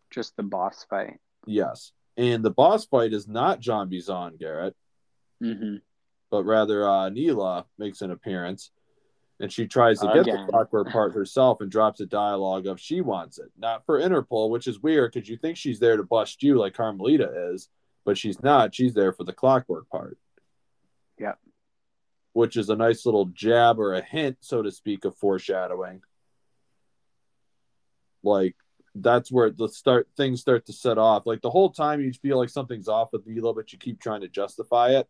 Just 0.10 0.36
the 0.36 0.44
boss 0.44 0.86
fight. 0.90 1.20
Yes, 1.46 1.92
and 2.18 2.44
the 2.44 2.52
boss 2.52 2.86
fight 2.86 3.14
is 3.14 3.28
not 3.28 3.60
John 3.60 3.90
Bison, 3.90 4.38
Garrett, 4.40 4.76
hmm 5.40 5.76
but 6.32 6.46
rather 6.46 6.88
uh, 6.88 7.10
Neyla 7.10 7.66
makes 7.78 8.02
an 8.02 8.10
appearance, 8.10 8.72
and 9.40 9.52
she 9.52 9.68
tries 9.68 10.00
to 10.00 10.08
get 10.14 10.26
the 10.26 10.46
clockwork 10.50 10.90
part 10.90 11.14
herself 11.14 11.60
and 11.60 11.70
drops 11.70 12.00
a 12.00 12.06
dialogue 12.06 12.68
of 12.68 12.80
she 12.80 13.02
wants 13.02 13.38
it, 13.38 13.52
not 13.58 13.86
for 13.86 14.00
Interpol, 14.00 14.50
which 14.50 14.66
is 14.66 14.80
weird 14.80 15.12
because 15.12 15.28
you 15.28 15.36
think 15.36 15.58
she's 15.58 15.80
there 15.80 15.98
to 15.98 16.04
bust 16.04 16.42
you 16.42 16.58
like 16.58 16.74
Carmelita 16.74 17.52
is, 17.52 17.68
but 18.06 18.18
she's 18.18 18.42
not. 18.42 18.74
She's 18.74 18.94
there 18.94 19.12
for 19.12 19.26
the 19.26 19.34
clockwork 19.34 19.90
part. 19.90 20.18
Yep. 21.20 21.38
Which 22.34 22.56
is 22.56 22.70
a 22.70 22.78
nice 22.78 23.06
little 23.06 23.26
jab 23.26 23.78
or 23.78 23.94
a 23.94 24.02
hint, 24.02 24.38
so 24.40 24.62
to 24.62 24.72
speak, 24.72 25.04
of 25.04 25.18
foreshadowing. 25.18 26.02
Like 28.24 28.56
that's 28.96 29.32
where 29.32 29.50
the 29.50 29.70
start 29.70 30.08
things 30.18 30.42
start 30.42 30.66
to 30.66 30.74
set 30.74 30.98
off. 30.98 31.26
Like 31.26 31.42
the 31.42 31.50
whole 31.50 31.70
time 31.72 32.02
you 32.02 32.12
feel 32.14 32.38
like 32.38 32.50
something's 32.50 32.88
off 32.88 33.10
with 33.14 33.28
Neyla, 33.28 33.56
but 33.56 33.72
you 33.72 33.80
keep 33.80 34.00
trying 34.00 34.22
to 34.22 34.28
justify 34.28 34.92
it 34.92 35.08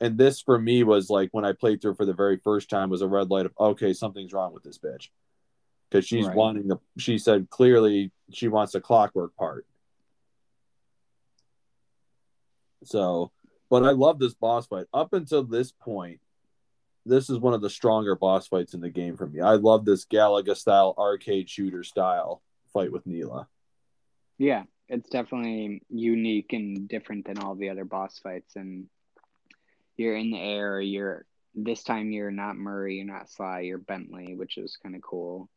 and 0.00 0.16
this 0.16 0.40
for 0.40 0.58
me 0.58 0.82
was 0.82 1.10
like 1.10 1.28
when 1.32 1.44
I 1.44 1.52
played 1.52 1.82
through 1.82 1.94
for 1.94 2.06
the 2.06 2.14
very 2.14 2.38
first 2.38 2.70
time 2.70 2.88
was 2.88 3.02
a 3.02 3.08
red 3.08 3.30
light 3.30 3.46
of 3.46 3.52
okay, 3.60 3.92
something's 3.92 4.32
wrong 4.32 4.52
with 4.52 4.62
this 4.62 4.78
bitch. 4.78 5.10
Because 5.90 6.06
she's 6.06 6.26
Right. 6.26 6.36
wanting 6.36 6.68
the 6.68 6.78
she 6.98 7.18
said 7.18 7.50
clearly 7.50 8.10
she 8.32 8.48
wants 8.48 8.72
the 8.72 8.80
clockwork 8.80 9.36
part. 9.36 9.66
So 12.84 13.30
but 13.68 13.84
I 13.84 13.90
love 13.90 14.18
this 14.18 14.34
boss 14.34 14.66
fight. 14.66 14.86
Up 14.92 15.12
until 15.12 15.44
this 15.44 15.70
point, 15.70 16.20
this 17.06 17.30
is 17.30 17.38
one 17.38 17.54
of 17.54 17.60
the 17.60 17.70
stronger 17.70 18.16
boss 18.16 18.48
fights 18.48 18.74
in 18.74 18.80
the 18.80 18.90
game 18.90 19.16
for 19.16 19.26
me. 19.26 19.40
I 19.40 19.54
love 19.54 19.84
this 19.84 20.06
Galaga 20.06 20.56
style 20.56 20.94
arcade 20.98 21.48
shooter 21.48 21.84
style 21.84 22.42
fight 22.72 22.92
with 22.92 23.06
Neyla. 23.06 23.46
Yeah, 24.38 24.64
it's 24.88 25.08
definitely 25.10 25.82
unique 25.88 26.52
and 26.52 26.88
different 26.88 27.26
than 27.26 27.38
all 27.38 27.54
the 27.54 27.70
other 27.70 27.84
boss 27.84 28.18
fights. 28.18 28.56
And 28.56 28.86
you're 29.96 30.16
in 30.16 30.30
the 30.30 30.40
air. 30.40 30.80
You're 30.80 31.26
this 31.54 31.82
time 31.82 32.10
you're 32.10 32.30
not 32.30 32.56
Murray, 32.56 32.96
you're 32.96 33.06
not 33.06 33.28
Sly, 33.28 33.60
you're 33.60 33.78
Bentley, 33.78 34.34
which 34.34 34.56
is 34.56 34.78
kind 34.82 34.94
of 34.94 35.02
cool. 35.02 35.48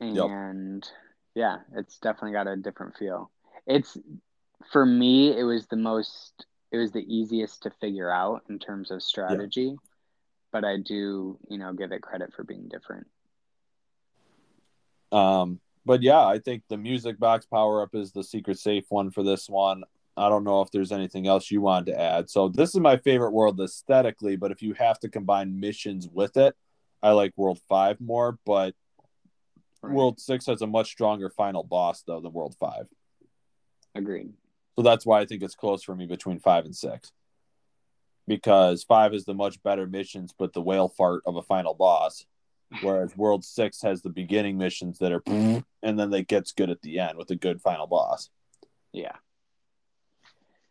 Yep. 0.00 0.24
And 0.24 0.88
yeah, 1.34 1.58
it's 1.74 1.98
definitely 1.98 2.32
got 2.32 2.46
a 2.46 2.56
different 2.56 2.96
feel. 2.96 3.30
It's 3.66 3.96
for 4.72 4.84
me, 4.84 5.38
it 5.38 5.44
was 5.44 5.66
the 5.66 5.76
most, 5.76 6.46
it 6.72 6.78
was 6.78 6.92
the 6.92 7.04
easiest 7.06 7.62
to 7.62 7.70
figure 7.80 8.10
out 8.10 8.42
in 8.48 8.58
terms 8.58 8.90
of 8.90 9.02
strategy. 9.02 9.76
But 10.52 10.64
I 10.64 10.78
do, 10.78 11.38
you 11.50 11.58
know, 11.58 11.72
give 11.72 11.92
it 11.92 12.02
credit 12.02 12.32
for 12.34 12.44
being 12.44 12.68
different. 12.68 13.06
Um, 15.12 15.60
but 15.86 16.02
yeah, 16.02 16.26
I 16.26 16.38
think 16.38 16.64
the 16.68 16.76
music 16.76 17.18
box 17.18 17.46
power 17.46 17.80
up 17.82 17.94
is 17.94 18.12
the 18.12 18.24
secret 18.24 18.58
safe 18.58 18.84
one 18.90 19.10
for 19.10 19.22
this 19.22 19.48
one. 19.48 19.84
I 20.18 20.28
don't 20.28 20.44
know 20.44 20.60
if 20.62 20.70
there's 20.70 20.92
anything 20.92 21.26
else 21.26 21.50
you 21.50 21.60
wanted 21.60 21.92
to 21.92 22.00
add. 22.00 22.28
So 22.28 22.48
this 22.48 22.70
is 22.70 22.80
my 22.80 22.96
favorite 22.96 23.32
world 23.32 23.60
aesthetically, 23.60 24.36
but 24.36 24.50
if 24.50 24.62
you 24.62 24.74
have 24.74 24.98
to 25.00 25.08
combine 25.08 25.60
missions 25.60 26.08
with 26.08 26.36
it, 26.36 26.54
I 27.02 27.10
like 27.12 27.32
World 27.36 27.60
Five 27.68 28.00
more. 28.00 28.38
But 28.44 28.74
Right. 29.86 29.94
World 29.94 30.20
Six 30.20 30.46
has 30.46 30.62
a 30.62 30.66
much 30.66 30.88
stronger 30.88 31.30
final 31.30 31.62
boss 31.62 32.02
though 32.02 32.20
than 32.20 32.32
World 32.32 32.56
Five. 32.58 32.88
Agreed. 33.94 34.32
So 34.76 34.82
that's 34.82 35.06
why 35.06 35.20
I 35.20 35.26
think 35.26 35.42
it's 35.42 35.54
close 35.54 35.82
for 35.82 35.94
me 35.94 36.06
between 36.06 36.38
five 36.38 36.64
and 36.64 36.74
six. 36.74 37.12
Because 38.26 38.82
five 38.82 39.14
is 39.14 39.24
the 39.24 39.34
much 39.34 39.62
better 39.62 39.86
missions, 39.86 40.34
but 40.36 40.52
the 40.52 40.60
whale 40.60 40.88
fart 40.88 41.22
of 41.24 41.36
a 41.36 41.42
final 41.42 41.74
boss. 41.74 42.26
Whereas 42.82 43.16
World 43.16 43.44
Six 43.44 43.82
has 43.82 44.02
the 44.02 44.10
beginning 44.10 44.58
missions 44.58 44.98
that 44.98 45.12
are 45.12 45.22
and 45.26 45.98
then 45.98 46.12
it 46.12 46.28
gets 46.28 46.52
good 46.52 46.70
at 46.70 46.82
the 46.82 46.98
end 46.98 47.16
with 47.16 47.30
a 47.30 47.36
good 47.36 47.60
final 47.60 47.86
boss. 47.86 48.28
Yeah. 48.92 49.16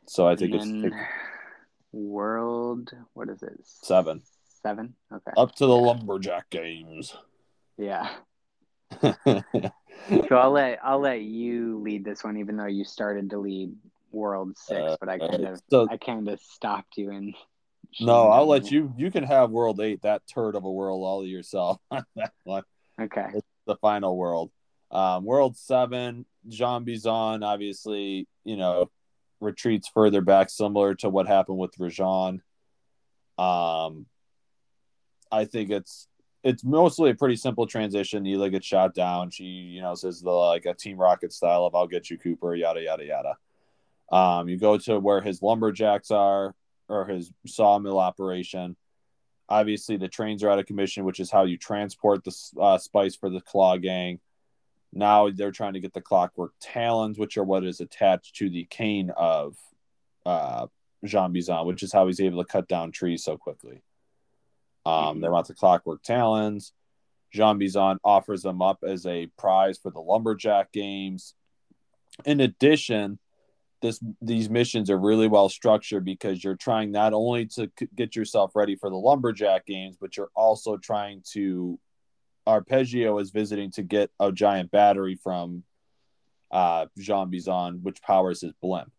So 0.08 0.28
I 0.28 0.36
think 0.36 0.54
And 0.54 0.86
it's 0.86 0.96
World, 1.92 2.92
what 3.14 3.30
is 3.30 3.42
it? 3.42 3.54
Seven. 3.64 4.22
Seven? 4.62 4.96
Okay. 5.14 5.32
up 5.38 5.56
to 5.56 5.66
the 5.66 5.76
lumberjack 5.76 6.50
games. 6.50 7.16
Yeah. 7.78 8.10
So 10.30 10.36
I'll 10.36 10.52
let 10.52 10.80
I'll 10.84 11.00
let 11.00 11.22
you 11.22 11.80
lead 11.80 12.04
this 12.04 12.24
one, 12.24 12.38
even 12.38 12.58
though 12.58 12.68
you 12.68 12.84
started 12.84 13.30
to 13.32 13.38
lead 13.40 13.74
World 14.12 14.58
Six, 14.58 14.80
Uh, 14.80 14.98
but 15.00 15.10
I 15.10 15.18
kind 15.18 15.46
of 15.46 15.62
so 15.70 15.88
I 15.90 15.98
kind 15.98 16.28
of 16.28 16.40
stopped 16.42 16.98
you 16.98 17.12
and. 17.12 17.34
No, 18.00 18.28
I'll 18.28 18.48
let 18.48 18.72
you. 18.72 18.94
You 18.98 19.10
can 19.10 19.24
have 19.24 19.52
World 19.52 19.80
Eight, 19.80 20.02
that 20.02 20.24
turd 20.28 20.56
of 20.56 20.66
a 20.66 20.72
world, 20.72 21.04
all 21.04 21.22
to 21.22 21.28
yourself. 21.28 21.80
that 22.16 22.32
one. 22.44 22.64
Okay. 23.00 23.28
the 23.66 23.76
final 23.78 24.18
world. 24.18 24.52
Um, 24.92 25.26
world 25.26 25.58
seven, 25.58 26.26
Jean 26.48 26.84
Bison 26.84 27.44
obviously, 27.44 28.28
you 28.44 28.56
know, 28.56 28.90
retreats 29.42 29.90
further 29.94 30.22
back, 30.22 30.50
similar 30.50 30.96
to 30.96 31.10
what 31.10 31.28
happened 31.28 31.58
with 31.58 31.76
Rajan. 31.78 32.40
Um, 33.38 34.06
I 35.32 35.46
think 35.46 35.72
it's 35.72 36.08
it's 36.44 36.64
mostly 36.64 37.10
a 37.10 37.16
pretty 37.16 37.36
simple 37.36 37.66
transition. 37.66 38.24
Hila 38.24 38.52
gets 38.52 38.68
shot 38.68 38.94
down. 38.94 39.32
She, 39.32 39.44
you 39.46 39.82
know, 39.82 39.96
says 39.96 40.22
the 40.22 40.30
like 40.30 40.66
a 40.66 40.74
Team 40.74 40.98
Rocket 40.98 41.34
style 41.34 41.66
of 41.66 41.76
"I'll 41.76 41.88
get 41.88 42.10
you, 42.10 42.18
Cooper," 42.18 42.56
yada 42.56 42.82
yada 42.82 43.04
yada. 43.04 43.38
Um, 44.12 44.48
you 44.48 44.58
go 44.58 44.78
to 44.78 45.00
where 45.00 45.22
his 45.22 45.42
lumberjacks 45.42 46.12
are 46.12 46.54
or 46.88 47.06
his 47.06 47.32
sawmill 47.46 48.00
operation. 48.00 48.76
Obviously, 49.48 49.98
the 49.98 50.08
trains 50.08 50.44
are 50.44 50.50
out 50.50 50.60
of 50.60 50.66
commission, 50.66 51.06
which 51.06 51.20
is 51.20 51.30
how 51.30 51.44
you 51.44 51.58
transport 51.58 52.24
the 52.24 52.36
uh, 52.60 52.78
spice 52.78 53.16
for 53.16 53.30
the 53.30 53.42
Klaww 53.42 53.82
Gang. 53.82 54.20
Now 54.92 55.30
they're 55.30 55.52
trying 55.52 55.74
to 55.74 55.80
get 55.80 55.94
the 55.94 56.02
Clockwork 56.02 56.54
Talons, 56.60 57.20
which 57.20 57.38
are 57.38 57.44
what 57.44 57.66
is 57.66 57.82
attached 57.82 58.36
to 58.38 58.50
the 58.50 58.66
cane 58.66 59.12
of 59.16 59.58
uh, 60.26 60.68
Jean 61.04 61.34
Bison, 61.34 61.66
which 61.68 61.84
is 61.84 61.92
how 61.92 62.08
he's 62.08 62.22
able 62.22 62.44
to 62.44 62.50
cut 62.50 62.68
down 62.68 62.92
trees 62.92 63.24
so 63.24 63.38
quickly. 63.38 63.84
Um, 64.86 64.94
mm-hmm. 64.94 65.22
They 65.22 65.30
want 65.30 65.48
the 65.48 65.54
Clockwork 65.54 66.02
Talons. 66.02 66.72
Jean 67.32 67.60
Bison 67.60 68.00
offers 68.04 68.42
them 68.42 68.62
up 68.62 68.84
as 68.88 69.06
a 69.06 69.28
prize 69.38 69.78
for 69.78 69.92
the 69.92 70.00
Lumberjack 70.00 70.72
games. 70.72 71.36
In 72.24 72.40
addition, 72.40 73.20
this 73.86 74.00
these 74.22 74.50
missions 74.50 74.90
are 74.90 74.98
really 74.98 75.28
well 75.28 75.48
structured 75.48 76.04
because 76.04 76.44
you're 76.44 76.56
trying 76.56 76.92
not 76.92 77.14
only 77.14 77.46
to 77.46 77.72
get 77.96 78.16
yourself 78.16 78.56
ready 78.56 78.76
for 78.76 78.90
the 78.90 78.96
lumberjack 78.96 79.66
games 79.66 79.96
but 80.00 80.18
you're 80.18 80.32
also 80.36 80.78
trying 80.78 81.22
to 81.32 81.80
arpeggio 82.48 83.18
is 83.20 83.32
visiting 83.32 83.72
to 83.72 83.84
get 83.84 84.10
a 84.20 84.32
giant 84.32 84.72
battery 84.72 85.16
from 85.16 85.64
uh, 86.52 86.86
jean 86.98 87.30
bison 87.30 87.80
which 87.84 88.02
powers 88.02 88.42
his 88.42 88.54
blimp. 88.62 88.92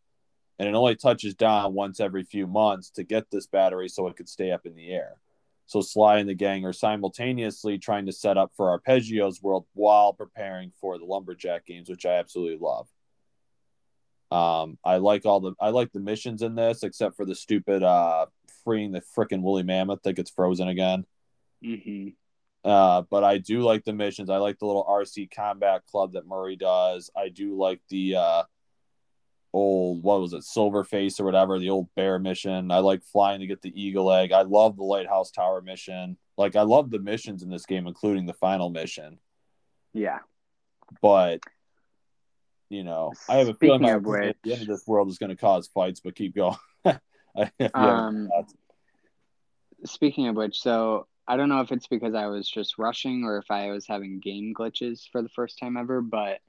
And 0.58 0.68
it 0.68 0.74
only 0.74 0.96
touches 0.96 1.34
down 1.34 1.74
once 1.74 2.00
every 2.00 2.24
few 2.24 2.46
months 2.46 2.90
to 2.90 3.04
get 3.04 3.30
this 3.30 3.46
battery 3.46 3.88
so 3.88 4.06
it 4.06 4.16
could 4.16 4.28
stay 4.28 4.52
up 4.52 4.64
in 4.64 4.74
the 4.74 4.90
air. 4.90 5.16
So 5.66 5.82
sly 5.82 6.18
and 6.18 6.28
the 6.28 6.34
gang 6.34 6.64
are 6.64 6.72
simultaneously 6.72 7.78
trying 7.78 8.06
to 8.06 8.12
set 8.12 8.38
up 8.38 8.52
for 8.56 8.70
arpeggio's 8.70 9.42
world 9.42 9.66
while 9.74 10.12
preparing 10.12 10.72
for 10.80 10.96
the 10.98 11.04
lumberjack 11.04 11.66
games 11.66 11.88
which 11.88 12.06
i 12.06 12.14
absolutely 12.14 12.58
love 12.58 12.88
um, 14.30 14.78
I 14.84 14.96
like 14.96 15.24
all 15.24 15.40
the 15.40 15.52
I 15.60 15.70
like 15.70 15.92
the 15.92 16.00
missions 16.00 16.42
in 16.42 16.54
this, 16.54 16.82
except 16.82 17.16
for 17.16 17.24
the 17.24 17.34
stupid 17.34 17.82
uh 17.82 18.26
freeing 18.64 18.92
the 18.92 19.02
freaking 19.16 19.42
woolly 19.42 19.62
mammoth 19.62 20.02
that 20.02 20.14
gets 20.14 20.30
frozen 20.30 20.68
again. 20.68 21.04
Mm-hmm. 21.64 22.08
Uh, 22.68 23.02
but 23.02 23.22
I 23.22 23.38
do 23.38 23.60
like 23.60 23.84
the 23.84 23.92
missions. 23.92 24.28
I 24.28 24.38
like 24.38 24.58
the 24.58 24.66
little 24.66 24.84
RC 24.84 25.30
combat 25.30 25.86
club 25.86 26.14
that 26.14 26.26
Murray 26.26 26.56
does. 26.56 27.10
I 27.16 27.28
do 27.28 27.56
like 27.56 27.80
the 27.88 28.16
uh 28.16 28.42
old 29.52 30.02
what 30.02 30.20
was 30.20 30.32
it, 30.32 30.42
silver 30.42 30.84
face 30.84 31.20
or 31.20 31.24
whatever, 31.24 31.58
the 31.58 31.70
old 31.70 31.88
bear 31.94 32.18
mission. 32.18 32.70
I 32.70 32.78
like 32.78 33.04
flying 33.04 33.40
to 33.40 33.46
get 33.46 33.62
the 33.62 33.80
eagle 33.80 34.12
egg. 34.12 34.32
I 34.32 34.42
love 34.42 34.76
the 34.76 34.84
lighthouse 34.84 35.30
tower 35.30 35.62
mission. 35.62 36.18
Like 36.36 36.56
I 36.56 36.62
love 36.62 36.90
the 36.90 36.98
missions 36.98 37.42
in 37.42 37.48
this 37.48 37.66
game, 37.66 37.86
including 37.86 38.26
the 38.26 38.34
final 38.34 38.68
mission. 38.68 39.18
Yeah. 39.94 40.18
But 41.00 41.40
you 42.68 42.84
know, 42.84 43.12
I 43.28 43.36
have 43.36 43.48
a 43.48 43.54
Speaking 43.54 43.78
feeling 43.80 44.02
which, 44.02 44.24
at 44.24 44.36
the 44.42 44.52
end 44.52 44.62
of 44.62 44.68
this 44.68 44.86
world 44.86 45.08
is 45.08 45.18
going 45.18 45.30
to 45.30 45.36
cause 45.36 45.68
fights, 45.68 46.00
but 46.00 46.14
keep 46.14 46.34
going. 46.34 46.56
um, 47.74 48.28
speaking 49.84 50.28
of 50.28 50.36
which, 50.36 50.60
so 50.60 51.06
I 51.28 51.36
don't 51.36 51.48
know 51.48 51.60
if 51.60 51.72
it's 51.72 51.86
because 51.86 52.14
I 52.14 52.26
was 52.26 52.48
just 52.48 52.78
rushing 52.78 53.24
or 53.24 53.38
if 53.38 53.50
I 53.50 53.70
was 53.70 53.86
having 53.86 54.20
game 54.20 54.54
glitches 54.56 55.08
for 55.10 55.22
the 55.22 55.28
first 55.28 55.58
time 55.58 55.76
ever, 55.76 56.00
but 56.00 56.40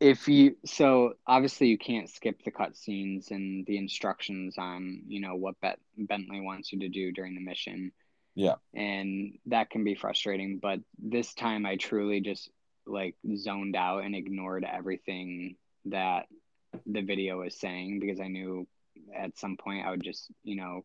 if 0.00 0.28
you 0.28 0.56
so 0.64 1.14
obviously 1.26 1.68
you 1.68 1.78
can't 1.78 2.08
skip 2.08 2.44
the 2.44 2.52
cutscenes 2.52 3.32
and 3.32 3.66
the 3.66 3.76
instructions 3.76 4.56
on 4.56 5.02
you 5.08 5.20
know 5.20 5.34
what 5.34 5.60
Bet- 5.60 5.80
Bentley 5.96 6.40
wants 6.40 6.72
you 6.72 6.78
to 6.80 6.88
do 6.88 7.10
during 7.10 7.34
the 7.34 7.40
mission. 7.40 7.92
Yeah, 8.34 8.54
and 8.74 9.38
that 9.46 9.70
can 9.70 9.82
be 9.82 9.96
frustrating. 9.96 10.58
But 10.58 10.80
this 10.98 11.34
time, 11.34 11.66
I 11.66 11.76
truly 11.76 12.20
just 12.20 12.48
like 12.88 13.14
zoned 13.36 13.76
out 13.76 14.04
and 14.04 14.14
ignored 14.14 14.66
everything 14.70 15.56
that 15.86 16.26
the 16.86 17.02
video 17.02 17.40
was 17.40 17.58
saying 17.58 18.00
because 18.00 18.20
I 18.20 18.28
knew 18.28 18.66
at 19.16 19.38
some 19.38 19.56
point 19.56 19.86
I 19.86 19.90
would 19.90 20.02
just, 20.02 20.30
you 20.44 20.56
know, 20.56 20.84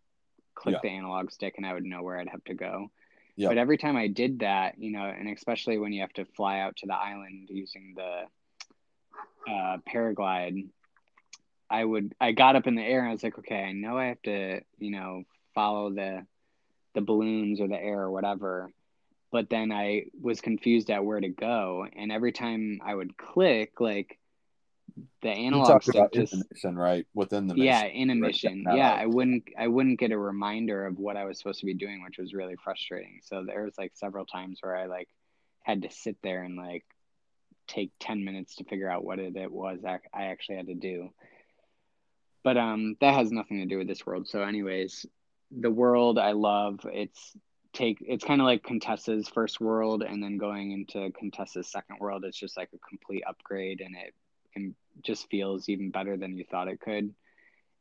click 0.56 0.76
yeah. 0.76 0.80
the 0.84 0.96
analog 0.96 1.32
stick 1.32 1.56
and 1.58 1.66
I 1.66 1.74
would 1.74 1.86
know 1.86 2.04
where 2.04 2.18
I'd 2.18 2.30
have 2.30 2.44
to 2.46 2.54
go. 2.54 2.90
Yeah. 3.36 3.48
But 3.48 3.58
every 3.58 3.78
time 3.78 3.98
I 3.98 4.08
did 4.08 4.40
that, 4.40 4.78
you 4.78 4.92
know, 4.92 5.04
and 5.04 5.28
especially 5.30 5.80
when 5.80 5.92
you 5.92 6.02
have 6.02 6.14
to 6.14 6.26
fly 6.26 6.60
out 6.60 6.78
to 6.78 6.86
the 6.86 6.94
island 6.94 7.48
using 7.50 7.96
the 7.96 9.52
uh, 9.52 9.78
paraglide, 9.90 10.68
I 11.70 11.84
would 11.84 12.14
I 12.22 12.34
got 12.34 12.56
up 12.56 12.68
in 12.68 12.76
the 12.76 12.84
air 12.84 13.00
and 13.00 13.10
I 13.10 13.14
was 13.14 13.24
like, 13.24 13.40
okay, 13.40 13.64
I 13.64 13.72
know 13.72 13.98
I 13.98 14.06
have 14.08 14.22
to, 14.24 14.62
you 14.78 14.92
know, 14.92 15.24
follow 15.56 15.90
the 15.90 16.26
the 16.94 17.02
balloons 17.02 17.60
or 17.60 17.68
the 17.68 17.82
air 17.82 18.02
or 18.02 18.12
whatever 18.12 18.72
but 19.34 19.50
then 19.50 19.72
I 19.72 20.04
was 20.22 20.42
confused 20.42 20.92
at 20.92 21.04
where 21.04 21.20
to 21.20 21.28
go. 21.28 21.88
And 21.92 22.12
every 22.12 22.32
time 22.32 22.80
I 22.86 22.94
would 22.94 23.18
click, 23.18 23.82
like 23.82 24.20
the 25.24 25.30
analog 25.30 25.82
stick 25.82 26.14
just 26.14 26.36
mission, 26.52 26.78
right 26.78 27.08
within 27.16 27.48
the 27.48 27.56
mission. 27.56 27.66
yeah 27.66 27.86
in 27.86 28.12
a 28.12 28.16
mission. 28.16 28.64
Right. 28.64 28.78
Yeah, 28.78 28.94
I 28.94 29.08
wouldn't 29.08 29.46
I 29.58 29.68
wouldn't 29.68 30.00
get 30.00 30.12
a 30.12 30.18
reminder 30.20 30.86
of 30.86 31.00
what 31.00 31.18
I 31.18 31.26
was 31.26 31.40
supposed 31.40 31.62
to 31.62 31.66
be 31.66 31.74
doing, 31.74 32.04
which 32.04 32.20
was 32.20 32.36
really 32.36 32.56
frustrating. 32.64 33.22
So 33.24 33.44
there 33.44 33.64
was 33.64 33.74
like 33.76 33.94
several 33.96 34.28
times 34.28 34.60
where 34.62 34.78
I 34.78 34.86
like 34.86 35.10
had 35.64 35.82
to 35.82 35.90
sit 35.90 36.18
there 36.22 36.44
and 36.44 36.56
like 36.56 36.86
take 37.68 37.92
10 38.02 38.24
minutes 38.24 38.58
to 38.58 38.66
figure 38.66 38.92
out 38.92 39.04
what 39.04 39.18
it, 39.18 39.36
it 39.36 39.52
was 39.52 39.80
I 39.84 40.00
actually 40.14 40.58
had 40.58 40.68
to 40.68 40.76
do. 40.76 41.10
But 42.44 42.58
um 42.58 42.98
that 43.02 43.16
has 43.16 43.32
nothing 43.32 43.62
to 43.62 43.66
do 43.66 43.80
with 43.80 43.88
this 43.88 44.06
world. 44.06 44.28
So 44.28 44.44
anyways, 44.44 45.08
the 45.50 45.72
world 45.72 46.20
I 46.20 46.34
love. 46.34 46.82
It's 46.86 47.36
take 47.74 47.98
it's 48.02 48.24
kind 48.24 48.42
of 48.42 48.46
like 48.46 48.64
Contessa's 48.64 49.28
first 49.28 49.60
world 49.60 50.04
and 50.04 50.22
then 50.22 50.38
going 50.38 50.72
into 50.72 51.12
Contessa's 51.12 51.68
second 51.68 51.98
world 52.00 52.24
it's 52.24 52.38
just 52.38 52.56
like 52.58 52.70
a 52.74 52.88
complete 52.88 53.24
upgrade 53.28 53.82
and 53.82 53.96
it 53.96 54.14
and 54.56 54.76
just 55.02 55.30
feels 55.30 55.68
even 55.70 55.90
better 55.90 56.16
than 56.16 56.38
you 56.38 56.46
thought 56.50 56.68
it 56.68 56.80
could 56.80 57.14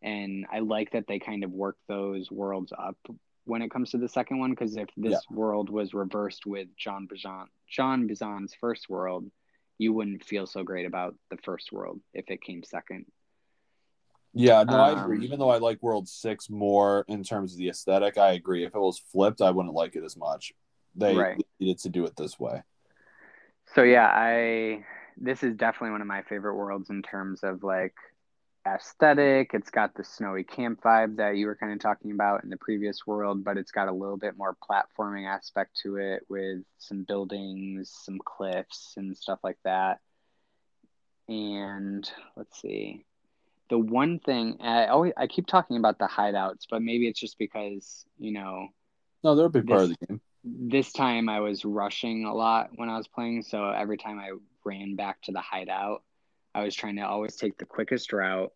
and 0.03 0.47
I 0.53 0.61
like 0.61 0.93
that 0.93 1.07
they 1.07 1.19
kind 1.19 1.45
of 1.45 1.51
work 1.53 1.77
those 1.89 2.31
worlds 2.31 2.73
up 2.77 2.97
when 3.45 3.63
it 3.63 3.71
comes 3.71 3.91
to 3.91 3.99
the 3.99 4.09
second 4.09 4.39
one 4.39 4.51
because 4.51 4.77
if 4.77 4.89
this 4.97 5.13
yeah. 5.13 5.37
world 5.37 5.69
was 5.69 5.95
reversed 5.95 6.47
with 6.47 6.69
John 6.77 7.07
Bison 7.07 7.47
John 7.69 8.07
Bison's 8.07 8.55
first 8.55 8.89
world 8.89 9.31
you 9.79 9.93
wouldn't 9.93 10.25
feel 10.25 10.47
so 10.47 10.63
great 10.63 10.87
about 10.87 11.15
the 11.31 11.37
first 11.39 11.73
world 11.73 12.01
if 12.15 12.31
it 12.31 12.41
came 12.41 12.63
second 12.63 13.07
yeah, 14.35 14.65
no, 14.65 14.77
I 14.77 15.03
agree. 15.03 15.19
Um, 15.19 15.25
Even 15.25 15.39
though 15.39 15.51
I 15.51 15.59
like 15.59 15.83
World 15.83 16.09
Six 16.09 16.49
more 16.49 17.05
in 17.09 17.23
terms 17.23 17.53
of 17.53 17.59
the 17.59 17.69
aesthetic, 17.69 18.17
I 18.17 18.33
agree. 18.33 18.65
If 18.65 18.75
it 18.75 18.81
was 18.81 18.99
flipped, 18.99 19.43
I 19.43 19.51
wouldn't 19.51 19.75
like 19.75 19.95
it 19.95 20.05
as 20.05 20.17
much. 20.17 20.53
They 20.95 21.15
right. 21.15 21.41
needed 21.61 21.79
to 21.81 21.89
do 21.91 22.05
it 22.05 22.17
this 22.17 22.39
way. 22.39 22.63
So 23.75 23.83
yeah, 23.83 24.09
I 24.09 24.85
this 25.19 25.43
is 25.43 25.55
definitely 25.57 25.91
one 25.91 26.01
of 26.01 26.07
my 26.07 26.23
favorite 26.23 26.57
worlds 26.57 26.89
in 26.89 27.03
terms 27.03 27.43
of 27.43 27.63
like 27.63 27.95
aesthetic. 28.67 29.51
It's 29.53 29.71
got 29.71 29.95
the 29.95 30.05
snowy 30.05 30.45
camp 30.45 30.81
vibe 30.83 31.17
that 31.17 31.37
you 31.37 31.47
were 31.47 31.57
kind 31.57 31.73
of 31.73 31.81
talking 31.81 32.13
about 32.13 32.43
in 32.43 32.49
the 32.49 32.57
previous 32.57 33.07
world, 33.07 33.45
but 33.45 33.59
it's 33.59 33.71
got 33.71 33.89
a 33.89 33.93
little 33.93 34.17
bit 34.17 34.39
more 34.39 34.57
platforming 34.71 35.29
aspect 35.29 35.79
to 35.83 35.97
it 35.97 36.25
with 36.31 36.63
some 36.79 37.05
buildings, 37.05 37.95
some 38.05 38.19
cliffs, 38.25 38.95
and 38.97 39.17
stuff 39.17 39.41
like 39.43 39.59
that. 39.65 40.01
And 41.29 42.11
let's 42.37 42.61
see 42.61 43.05
the 43.73 43.79
one 43.79 44.19
thing 44.19 44.59
I 44.61 44.89
always 44.89 45.15
I 45.17 45.27
keep 45.27 45.47
talking 45.47 45.79
about 45.79 45.99
the 45.99 46.05
hideouts, 46.05 46.67
but 46.71 46.83
maybe 46.83 47.09
it's 47.09 47.19
just 47.19 47.39
because 47.39 48.05
you 48.19 48.31
know. 48.31 48.69
No, 49.25 49.35
they're 49.35 49.47
a 49.47 49.51
big 49.51 49.67
this, 49.67 49.73
part 49.73 49.83
of 49.85 49.89
the 49.89 50.07
game. 50.07 50.21
This 50.45 50.93
time 50.93 51.31
I 51.31 51.41
was 51.41 51.65
rushing 51.65 52.27
a 52.27 52.35
lot 52.35 52.69
when 52.75 52.91
I 52.91 52.99
was 52.99 53.09
playing, 53.09 53.45
so 53.45 53.71
every 53.71 53.97
time 53.97 54.19
I 54.19 54.33
ran 54.67 54.95
back 54.95 55.23
to 55.23 55.33
the 55.33 55.41
hideout, 55.41 56.03
I 56.55 56.65
was 56.65 56.75
trying 56.75 56.97
to 56.97 57.03
always 57.03 57.37
take 57.37 57.57
the 57.57 57.65
quickest 57.65 58.13
route. 58.13 58.53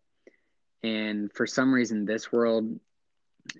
And 0.83 1.33
for 1.33 1.47
some 1.47 1.73
reason, 1.73 2.05
this 2.05 2.31
world, 2.31 2.79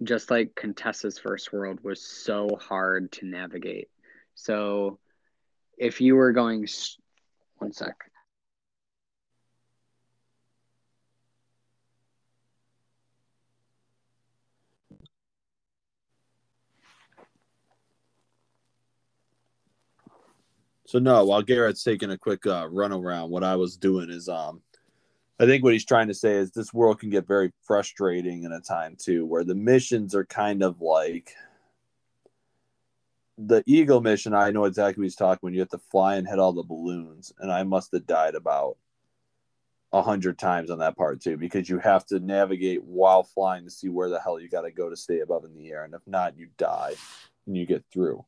just 0.04 0.30
like 0.30 0.54
Contessa's 0.54 1.18
first 1.18 1.52
world, 1.52 1.80
was 1.82 2.06
so 2.06 2.50
hard 2.62 3.12
to 3.14 3.26
navigate. 3.26 3.90
So, 4.36 5.00
if 5.76 6.02
you 6.02 6.18
were 6.18 6.34
going, 6.34 6.68
one 7.58 7.74
sec. 7.74 7.96
So 20.88 21.00
no, 21.00 21.26
while 21.26 21.42
Garrett's 21.42 21.84
taking 21.84 22.12
a 22.12 22.18
quick 22.18 22.48
uh, 22.48 22.70
run 22.72 22.94
around, 22.94 23.30
what 23.30 23.44
I 23.44 23.58
was 23.58 23.76
doing 23.76 24.10
is, 24.10 24.30
um, 24.30 24.62
I 25.38 25.46
think 25.46 25.62
what 25.62 25.74
he's 25.74 25.84
trying 25.84 26.08
to 26.08 26.14
say 26.14 26.36
is 26.36 26.52
this 26.52 26.74
world 26.74 27.02
can 27.02 27.10
get 27.10 27.28
very 27.28 27.52
frustrating 27.62 28.44
in 28.44 28.54
a 28.54 28.62
time 28.62 28.96
too, 28.98 29.26
where 29.26 29.44
the 29.44 29.54
missions 29.54 30.16
are 30.16 30.24
kind 30.26 30.64
of 30.64 30.80
like 30.80 31.36
the 33.38 33.64
Eagle 33.66 34.00
mission. 34.00 34.34
I 34.34 34.52
know 34.52 34.64
exactly 34.64 35.02
what 35.02 35.08
he's 35.08 35.18
talking 35.18 35.40
when 35.42 35.54
you 35.54 35.60
have 35.60 35.70
to 35.72 35.78
fly 35.92 36.16
and 36.16 36.26
hit 36.26 36.40
all 36.40 36.54
the 36.54 36.64
balloons, 36.64 37.34
and 37.38 37.52
I 37.52 37.64
must 37.64 37.92
have 37.92 38.08
died 38.08 38.36
about 38.36 38.78
a 39.92 40.02
hundred 40.02 40.40
times 40.40 40.72
on 40.72 40.80
that 40.80 40.96
part 40.96 41.20
too, 41.20 41.36
because 41.36 41.68
you 41.68 41.80
have 41.80 42.06
to 42.06 42.20
navigate 42.22 42.82
while 42.82 43.24
flying 43.24 43.66
to 43.66 43.70
see 43.70 43.90
where 43.90 44.08
the 44.08 44.22
hell 44.22 44.40
you 44.40 44.48
got 44.48 44.62
to 44.62 44.72
go 44.72 44.90
to 44.90 44.96
stay 44.96 45.20
above 45.20 45.44
in 45.44 45.54
the 45.54 45.70
air, 45.70 45.84
and 45.84 45.94
if 45.94 46.08
not, 46.08 46.38
you 46.38 46.48
die 46.58 46.96
and 47.46 47.58
you 47.58 47.66
get 47.66 47.84
through. 47.92 48.24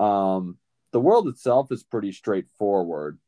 Um, 0.00 0.58
the 0.92 1.00
world 1.00 1.28
itself 1.28 1.70
is 1.72 1.82
pretty 1.82 2.12
straightforward. 2.12 3.18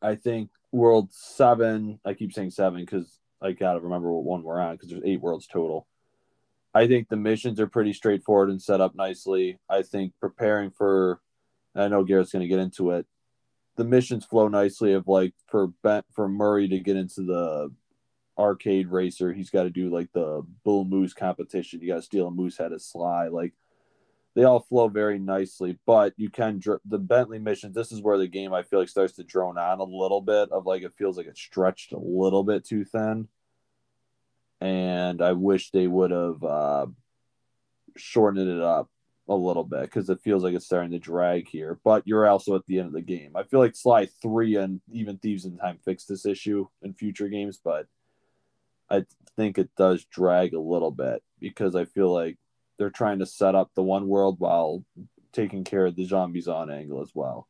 I 0.00 0.16
think 0.16 0.50
world 0.72 1.12
seven, 1.12 2.00
I 2.04 2.14
keep 2.14 2.32
saying 2.32 2.50
seven 2.50 2.80
because 2.80 3.18
I 3.40 3.52
got 3.52 3.74
to 3.74 3.80
remember 3.80 4.12
what 4.12 4.24
one 4.24 4.42
we're 4.42 4.60
on 4.60 4.74
because 4.74 4.88
there's 4.90 5.02
eight 5.04 5.20
worlds 5.20 5.46
total. 5.46 5.86
I 6.74 6.86
think 6.86 7.08
the 7.08 7.16
missions 7.16 7.60
are 7.60 7.66
pretty 7.66 7.92
straightforward 7.92 8.48
and 8.48 8.60
set 8.60 8.80
up 8.80 8.94
nicely. 8.94 9.58
I 9.68 9.82
think 9.82 10.14
preparing 10.20 10.70
for, 10.70 11.20
I 11.74 11.88
know 11.88 12.04
Garrett's 12.04 12.32
going 12.32 12.42
to 12.42 12.48
get 12.48 12.58
into 12.58 12.92
it. 12.92 13.06
The 13.76 13.84
missions 13.84 14.24
flow 14.24 14.48
nicely. 14.48 14.92
Of 14.94 15.06
like 15.06 15.34
for 15.48 15.68
Ben, 15.82 16.02
for 16.12 16.28
Murray 16.28 16.68
to 16.68 16.78
get 16.78 16.96
into 16.96 17.22
the 17.22 17.72
arcade 18.38 18.88
racer, 18.88 19.32
he's 19.32 19.50
got 19.50 19.64
to 19.64 19.70
do 19.70 19.90
like 19.90 20.12
the 20.12 20.42
bull 20.64 20.84
moose 20.84 21.12
competition. 21.12 21.80
You 21.80 21.88
got 21.88 21.96
to 21.96 22.02
steal 22.02 22.28
a 22.28 22.30
moose 22.30 22.56
head 22.56 22.72
of 22.72 22.80
Sly. 22.80 23.28
Like 23.28 23.52
they 24.34 24.44
all 24.44 24.60
flow 24.60 24.88
very 24.88 25.18
nicely. 25.18 25.78
But 25.86 26.14
you 26.16 26.30
can 26.30 26.60
the 26.84 26.98
Bentley 26.98 27.38
missions. 27.38 27.74
This 27.74 27.92
is 27.92 28.00
where 28.00 28.18
the 28.18 28.28
game 28.28 28.52
I 28.52 28.62
feel 28.62 28.80
like 28.80 28.88
starts 28.88 29.14
to 29.14 29.24
drone 29.24 29.58
on 29.58 29.80
a 29.80 29.84
little 29.84 30.20
bit. 30.20 30.50
Of 30.50 30.66
like 30.66 30.82
it 30.82 30.94
feels 30.96 31.16
like 31.16 31.26
it's 31.26 31.40
stretched 31.40 31.92
a 31.92 31.98
little 31.98 32.44
bit 32.44 32.64
too 32.64 32.84
thin 32.84 33.28
and 34.62 35.20
I 35.20 35.32
wish 35.32 35.70
they 35.70 35.88
would 35.88 36.12
have 36.12 36.44
uh, 36.44 36.86
shortened 37.96 38.48
it 38.48 38.62
up 38.62 38.88
a 39.28 39.34
little 39.34 39.64
bit 39.64 39.82
because 39.82 40.08
it 40.08 40.20
feels 40.22 40.44
like 40.44 40.54
it's 40.54 40.66
starting 40.66 40.92
to 40.92 41.00
drag 41.00 41.48
here. 41.48 41.80
But 41.82 42.06
you're 42.06 42.28
also 42.28 42.54
at 42.54 42.64
the 42.68 42.78
end 42.78 42.86
of 42.86 42.92
the 42.92 43.00
game. 43.00 43.32
I 43.34 43.42
feel 43.42 43.58
like 43.58 43.74
Sly 43.74 44.06
three 44.22 44.54
and 44.54 44.80
even 44.92 45.18
Thieves 45.18 45.46
in 45.46 45.58
Time 45.58 45.78
fix 45.84 46.04
this 46.04 46.24
issue 46.24 46.68
in 46.80 46.94
future 46.94 47.28
games, 47.28 47.58
but 47.62 47.86
I 48.88 49.04
think 49.36 49.58
it 49.58 49.70
does 49.76 50.04
drag 50.04 50.54
a 50.54 50.60
little 50.60 50.92
bit 50.92 51.24
because 51.40 51.74
I 51.74 51.84
feel 51.84 52.12
like 52.12 52.38
they're 52.82 52.90
trying 52.90 53.20
to 53.20 53.26
set 53.26 53.54
up 53.54 53.70
the 53.76 53.82
one 53.82 54.08
world 54.08 54.40
while 54.40 54.84
taking 55.32 55.62
care 55.62 55.86
of 55.86 55.94
the 55.94 56.04
Jean 56.04 56.32
Bison 56.32 56.68
angle 56.68 57.00
as 57.00 57.12
well. 57.14 57.46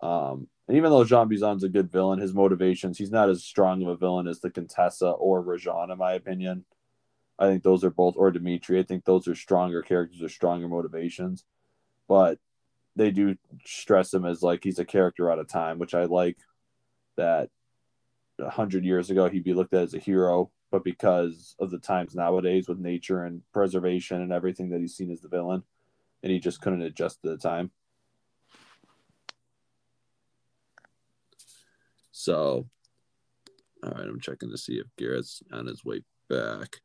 Um, 0.00 0.46
and 0.68 0.76
even 0.76 0.90
though 0.90 1.02
Jean 1.02 1.26
Bison's 1.26 1.64
a 1.64 1.68
good 1.68 1.90
villain, 1.90 2.20
his 2.20 2.32
motivations, 2.32 2.96
he's 2.96 3.10
not 3.10 3.28
as 3.28 3.42
strong 3.42 3.82
of 3.82 3.88
a 3.88 3.96
villain 3.96 4.28
as 4.28 4.38
the 4.38 4.48
Contessa 4.48 5.08
or 5.08 5.42
Rajan, 5.42 5.90
in 5.90 5.98
my 5.98 6.12
opinion. 6.12 6.64
I 7.36 7.48
think 7.48 7.64
those 7.64 7.82
are 7.82 7.90
both, 7.90 8.14
or 8.16 8.30
Dimitri. 8.30 8.78
I 8.78 8.84
think 8.84 9.04
those 9.04 9.26
are 9.26 9.34
stronger 9.34 9.82
characters 9.82 10.22
or 10.22 10.28
stronger 10.28 10.68
motivations. 10.68 11.44
But 12.06 12.38
they 12.94 13.10
do 13.10 13.36
stress 13.64 14.14
him 14.14 14.24
as 14.24 14.40
like 14.40 14.62
he's 14.62 14.78
a 14.78 14.84
character 14.84 15.32
out 15.32 15.40
of 15.40 15.48
time, 15.48 15.80
which 15.80 15.94
I 15.94 16.04
like 16.04 16.38
that 17.16 17.50
a 18.38 18.50
hundred 18.50 18.84
years 18.84 19.10
ago 19.10 19.28
he'd 19.28 19.42
be 19.42 19.54
looked 19.54 19.74
at 19.74 19.82
as 19.82 19.94
a 19.94 19.98
hero, 19.98 20.52
but 20.72 20.82
because 20.82 21.54
of 21.60 21.70
the 21.70 21.78
times 21.78 22.14
nowadays 22.14 22.66
with 22.66 22.78
nature 22.78 23.24
and 23.24 23.42
preservation 23.52 24.22
and 24.22 24.32
everything 24.32 24.70
that 24.70 24.80
he's 24.80 24.96
seen 24.96 25.10
as 25.10 25.20
the 25.20 25.28
villain, 25.28 25.62
and 26.22 26.32
he 26.32 26.40
just 26.40 26.62
couldn't 26.62 26.80
adjust 26.80 27.20
to 27.22 27.28
the 27.28 27.36
time. 27.36 27.70
So, 32.10 32.66
all 33.84 33.90
right, 33.90 34.08
I'm 34.08 34.20
checking 34.20 34.50
to 34.50 34.56
see 34.56 34.74
if 34.74 34.86
Garrett's 34.96 35.42
on 35.52 35.66
his 35.66 35.84
way 35.84 36.02
back. 36.30 36.80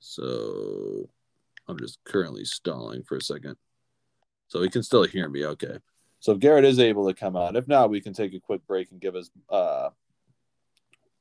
So, 0.00 1.08
I'm 1.68 1.78
just 1.78 2.02
currently 2.04 2.44
stalling 2.44 3.04
for 3.04 3.16
a 3.16 3.22
second. 3.22 3.56
So 4.48 4.60
he 4.60 4.68
can 4.68 4.82
still 4.82 5.04
hear 5.04 5.28
me. 5.28 5.44
Okay. 5.44 5.78
So 6.18 6.32
if 6.32 6.40
Garrett 6.40 6.64
is 6.64 6.80
able 6.80 7.06
to 7.06 7.14
come 7.14 7.36
on, 7.36 7.54
if 7.54 7.68
not, 7.68 7.90
we 7.90 8.00
can 8.00 8.12
take 8.12 8.34
a 8.34 8.40
quick 8.40 8.66
break 8.66 8.90
and 8.90 9.00
give 9.00 9.14
us. 9.14 9.30
Uh, 9.48 9.90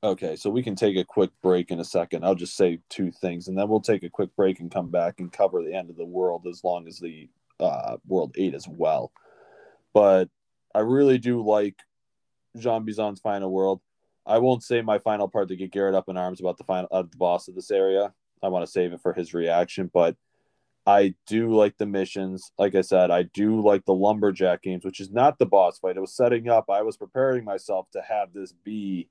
okay, 0.03 0.35
so 0.35 0.49
we 0.49 0.63
can 0.63 0.76
take 0.76 0.97
a 0.97 1.05
quick 1.05 1.31
break 1.41 1.71
in 1.71 1.80
a 1.80 1.85
second. 1.85 2.23
I'll 2.23 2.35
just 2.35 2.55
say 2.55 2.80
two 2.89 3.11
things, 3.11 3.47
and 3.47 3.57
then 3.57 3.67
we'll 3.67 3.81
take 3.81 4.03
a 4.03 4.09
quick 4.09 4.35
break 4.35 4.59
and 4.59 4.71
come 4.71 4.89
back 4.89 5.19
and 5.19 5.31
cover 5.31 5.63
the 5.63 5.73
end 5.73 5.89
of 5.89 5.97
the 5.97 6.05
world 6.05 6.47
as 6.47 6.63
long 6.63 6.88
as 6.88 6.99
the 6.99 7.30
uh, 7.59 7.97
world 8.07 8.34
eight 8.38 8.53
as 8.53 8.67
well 8.67 9.11
but 9.93 10.30
I 10.73 10.80
really 10.80 11.17
do 11.17 11.43
like 11.43 11.76
Jean 12.57 12.85
Bison's 12.85 13.19
final 13.19 13.51
world. 13.51 13.81
I 14.26 14.38
won't 14.38 14.63
say 14.63 14.81
my 14.81 14.99
final 14.99 15.27
part 15.27 15.47
to 15.49 15.55
get 15.55 15.71
Garrett 15.71 15.95
up 15.95 16.09
in 16.09 16.17
arms 16.17 16.39
about 16.39 16.57
the 16.57 16.63
final 16.63 16.88
uh, 16.91 17.03
the 17.03 17.17
boss 17.17 17.47
of 17.47 17.55
this 17.55 17.71
area. 17.71 18.13
I 18.43 18.47
want 18.47 18.65
to 18.65 18.71
save 18.71 18.93
it 18.93 19.01
for 19.01 19.13
his 19.13 19.34
reaction, 19.34 19.89
but 19.93 20.15
I 20.85 21.15
do 21.27 21.53
like 21.53 21.77
the 21.77 21.85
missions. 21.85 22.51
Like 22.57 22.76
I 22.76 22.81
said, 22.81 23.11
I 23.11 23.23
do 23.23 23.61
like 23.61 23.85
the 23.85 23.93
lumberjack 23.93 24.61
games, 24.61 24.85
which 24.85 24.99
is 24.99 25.11
not 25.11 25.38
the 25.38 25.45
boss 25.45 25.80
fight. 25.80 25.97
It 25.97 26.01
was 26.01 26.15
setting 26.15 26.47
up. 26.47 26.69
I 26.69 26.81
was 26.84 26.97
preparing 26.97 27.43
myself 27.43 27.89
to 27.91 28.01
have 28.01 28.34
this 28.34 28.53
be 28.63 29.09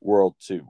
World 0.00 0.36
Two, 0.40 0.66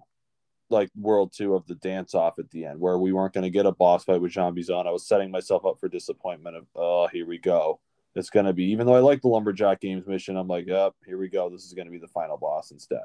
like 0.68 0.90
World 0.96 1.32
Two 1.36 1.54
of 1.54 1.66
the 1.66 1.76
dance 1.76 2.14
off 2.14 2.38
at 2.38 2.50
the 2.50 2.64
end, 2.66 2.80
where 2.80 2.98
we 2.98 3.12
weren't 3.12 3.34
going 3.34 3.44
to 3.44 3.50
get 3.50 3.66
a 3.66 3.72
boss 3.72 4.04
fight 4.04 4.20
with 4.20 4.32
Jean 4.32 4.54
Bison. 4.54 4.86
I 4.86 4.90
was 4.90 5.06
setting 5.06 5.30
myself 5.30 5.64
up 5.64 5.78
for 5.80 5.88
disappointment. 5.88 6.56
Of 6.56 6.66
oh, 6.74 7.08
here 7.08 7.26
we 7.26 7.38
go 7.38 7.80
it's 8.14 8.30
going 8.30 8.46
to 8.46 8.52
be, 8.52 8.64
even 8.64 8.86
though 8.86 8.94
I 8.94 9.00
like 9.00 9.22
the 9.22 9.28
Lumberjack 9.28 9.80
Games 9.80 10.06
mission, 10.06 10.36
I'm 10.36 10.48
like, 10.48 10.68
up, 10.68 10.96
oh, 10.98 11.04
here 11.06 11.18
we 11.18 11.28
go. 11.28 11.48
This 11.48 11.64
is 11.64 11.74
going 11.74 11.86
to 11.86 11.92
be 11.92 11.98
the 11.98 12.08
final 12.08 12.36
boss 12.36 12.70
instead. 12.70 13.04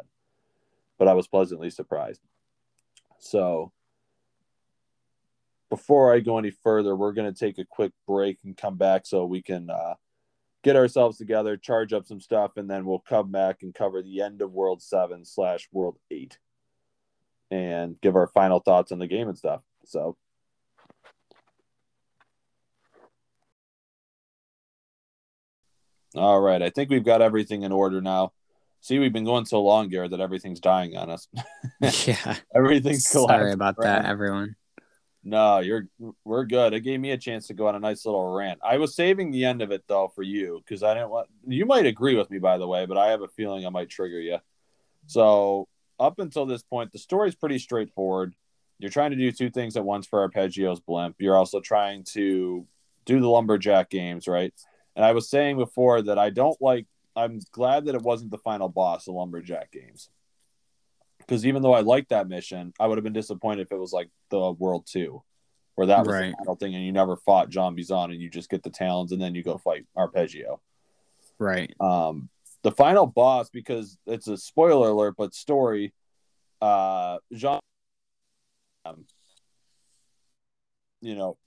But 0.97 1.07
I 1.07 1.14
was 1.14 1.27
pleasantly 1.27 1.69
surprised. 1.69 2.22
So 3.19 3.72
before 5.69 6.14
I 6.14 6.19
go 6.19 6.38
any 6.38 6.52
further, 6.52 6.95
we're 6.95 7.14
going 7.14 7.31
to 7.31 7.39
take 7.39 7.60
a 7.60 7.65
quick 7.65 7.91
break 8.07 8.39
and 8.43 8.57
come 8.57 8.77
back 8.77 9.06
so 9.06 9.26
we 9.26 9.41
can 9.41 9.69
uh, 9.69 9.93
get 10.65 10.75
ourselves 10.75 11.19
together, 11.19 11.55
charge 11.55 11.93
up 11.93 12.07
some 12.07 12.19
stuff, 12.19 12.57
and 12.57 12.67
then 12.67 12.85
we'll 12.85 12.97
come 12.97 13.31
back 13.31 13.61
and 13.61 13.73
cover 13.73 14.01
the 14.01 14.23
end 14.23 14.41
of 14.41 14.51
World 14.51 14.81
7 14.81 15.23
slash 15.23 15.69
World 15.71 15.99
8 16.09 16.39
and 17.51 18.01
give 18.01 18.15
our 18.15 18.25
final 18.25 18.59
thoughts 18.59 18.91
on 18.91 18.97
the 18.97 19.05
game 19.05 19.29
and 19.29 19.37
stuff. 19.37 19.61
So 19.85 20.17
All 26.15 26.39
right. 26.39 26.61
I 26.61 26.69
think 26.69 26.89
we've 26.89 27.03
got 27.03 27.21
everything 27.21 27.63
in 27.63 27.71
order 27.71 28.01
now. 28.01 28.31
See, 28.81 28.97
we've 28.99 29.13
been 29.13 29.25
going 29.25 29.45
so 29.45 29.61
long, 29.61 29.89
Garrett, 29.89 30.11
that 30.11 30.21
everything's 30.21 30.61
dying 30.61 30.95
on 30.95 31.11
us. 31.11 31.27
yeah. 32.07 32.37
Everything's 32.55 33.07
Sorry 33.07 33.51
about 33.51 33.75
that, 33.81 34.05
everyone. 34.05 34.55
No, 35.27 35.57
you're 35.57 35.88
we're 36.23 36.45
good. 36.45 36.73
It 36.73 36.81
gave 36.81 36.99
me 36.99 37.10
a 37.10 37.18
chance 37.18 37.47
to 37.47 37.56
go 37.56 37.68
on 37.68 37.76
a 37.76 37.80
nice 37.80 38.06
little 38.06 38.31
rant. 38.31 38.60
I 38.64 38.77
was 38.77 38.95
saving 38.95 39.31
the 39.31 39.43
end 39.45 39.64
of 39.64 39.72
it 39.72 39.84
though 39.88 40.11
for 40.15 40.22
you 40.22 40.61
because 40.64 40.84
I 40.84 40.93
didn't 40.93 41.10
want 41.10 41.27
you 41.47 41.65
might 41.65 41.88
agree 41.88 42.15
with 42.15 42.30
me 42.30 42.38
by 42.38 42.60
the 42.60 42.68
way, 42.68 42.85
but 42.85 42.97
I 42.97 43.10
have 43.10 43.23
a 43.23 43.27
feeling 43.27 43.65
I 43.65 43.69
might 43.69 43.89
trigger 43.89 44.19
you. 44.19 44.38
So 45.07 45.68
up 45.99 46.19
until 46.19 46.45
this 46.45 46.61
point, 46.61 46.91
the 46.91 46.99
story's 46.99 47.35
pretty 47.35 47.57
straightforward. 47.57 48.35
You're 48.77 48.91
trying 48.91 49.11
to 49.11 49.18
do 49.18 49.31
two 49.31 49.49
things 49.49 49.76
at 49.77 49.84
once 49.84 50.06
for 50.06 50.22
Arpeggio's 50.22 50.80
blimp. 50.80 51.15
You're 51.18 51.38
also 51.38 51.60
trying 51.60 52.03
to 52.14 52.68
do 53.06 53.19
the 53.19 53.27
lumberjack 53.27 53.89
games, 53.89 54.27
right? 54.27 54.53
And 54.95 55.03
I 55.03 55.14
was 55.14 55.30
saying 55.30 55.57
before 55.57 56.03
that 56.03 56.19
I 56.19 56.30
don't 56.30 56.60
like. 56.61 56.85
I'm 57.15 57.39
glad 57.52 57.85
that 57.85 57.95
it 57.95 58.02
wasn't 58.02 58.31
the 58.31 58.38
final 58.38 58.68
boss 58.68 59.07
of 59.07 59.15
Lumberjack 59.15 59.72
games, 59.72 60.10
because 61.27 61.45
even 61.45 61.61
though 61.61 61.73
I 61.73 61.81
liked 61.81 62.10
that 62.10 62.27
mission, 62.27 62.73
I 62.80 62.88
would 62.88 62.97
have 62.97 63.03
been 63.03 63.14
disappointed 63.14 63.61
if 63.61 63.72
it 63.72 63.80
was 63.80 63.93
like 63.93 64.10
the 64.30 64.52
World 64.52 64.88
Two, 64.89 65.23
where 65.76 65.88
that 65.88 66.06
was 66.06 66.14
right. 66.14 66.31
the 66.31 66.38
final 66.38 66.56
thing, 66.56 66.76
and 66.76 66.84
you 66.84 66.91
never 66.91 67.18
fought 67.18 67.49
Jean 67.49 67.76
Bison, 67.76 68.11
and 68.11 68.22
you 68.22 68.30
just 68.30 68.49
get 68.49 68.64
the 68.64 68.69
talons, 68.69 69.11
and 69.11 69.22
then 69.22 69.35
you 69.35 69.43
go 69.43 69.57
fight 69.57 69.85
Arpeggio. 69.95 70.61
Right. 71.39 71.73
Um, 71.80 72.30
the 72.64 72.72
final 72.72 73.06
boss, 73.06 73.49
because 73.49 73.97
it's 74.07 74.27
a 74.27 74.38
spoiler 74.38 74.89
alert, 74.89 75.15
but 75.18 75.34
story. 75.34 75.93
Uh, 76.61 77.18
Jean. 77.34 77.60
Um, 78.85 79.06
you 81.02 81.15
know, 81.15 81.38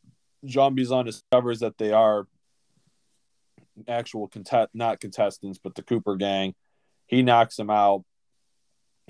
Jean 0.45 0.75
Bison 0.75 1.07
discovers 1.07 1.61
that 1.61 1.79
they 1.79 1.93
are 1.93 2.27
actual 3.87 4.29
contest 4.29 4.71
not 4.75 5.01
contestants, 5.01 5.59
but 5.63 5.75
the 5.75 5.83
Cooper 5.83 6.17
gang. 6.17 6.55
He 7.07 7.23
knocks 7.23 7.59
him 7.59 7.71
out, 7.71 8.05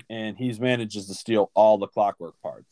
and 0.09 0.37
he's 0.37 0.59
manages 0.59 1.07
to 1.07 1.13
steal 1.13 1.51
all 1.53 1.77
the 1.77 1.87
Clockwerk 1.87 2.33
parts. 2.41 2.67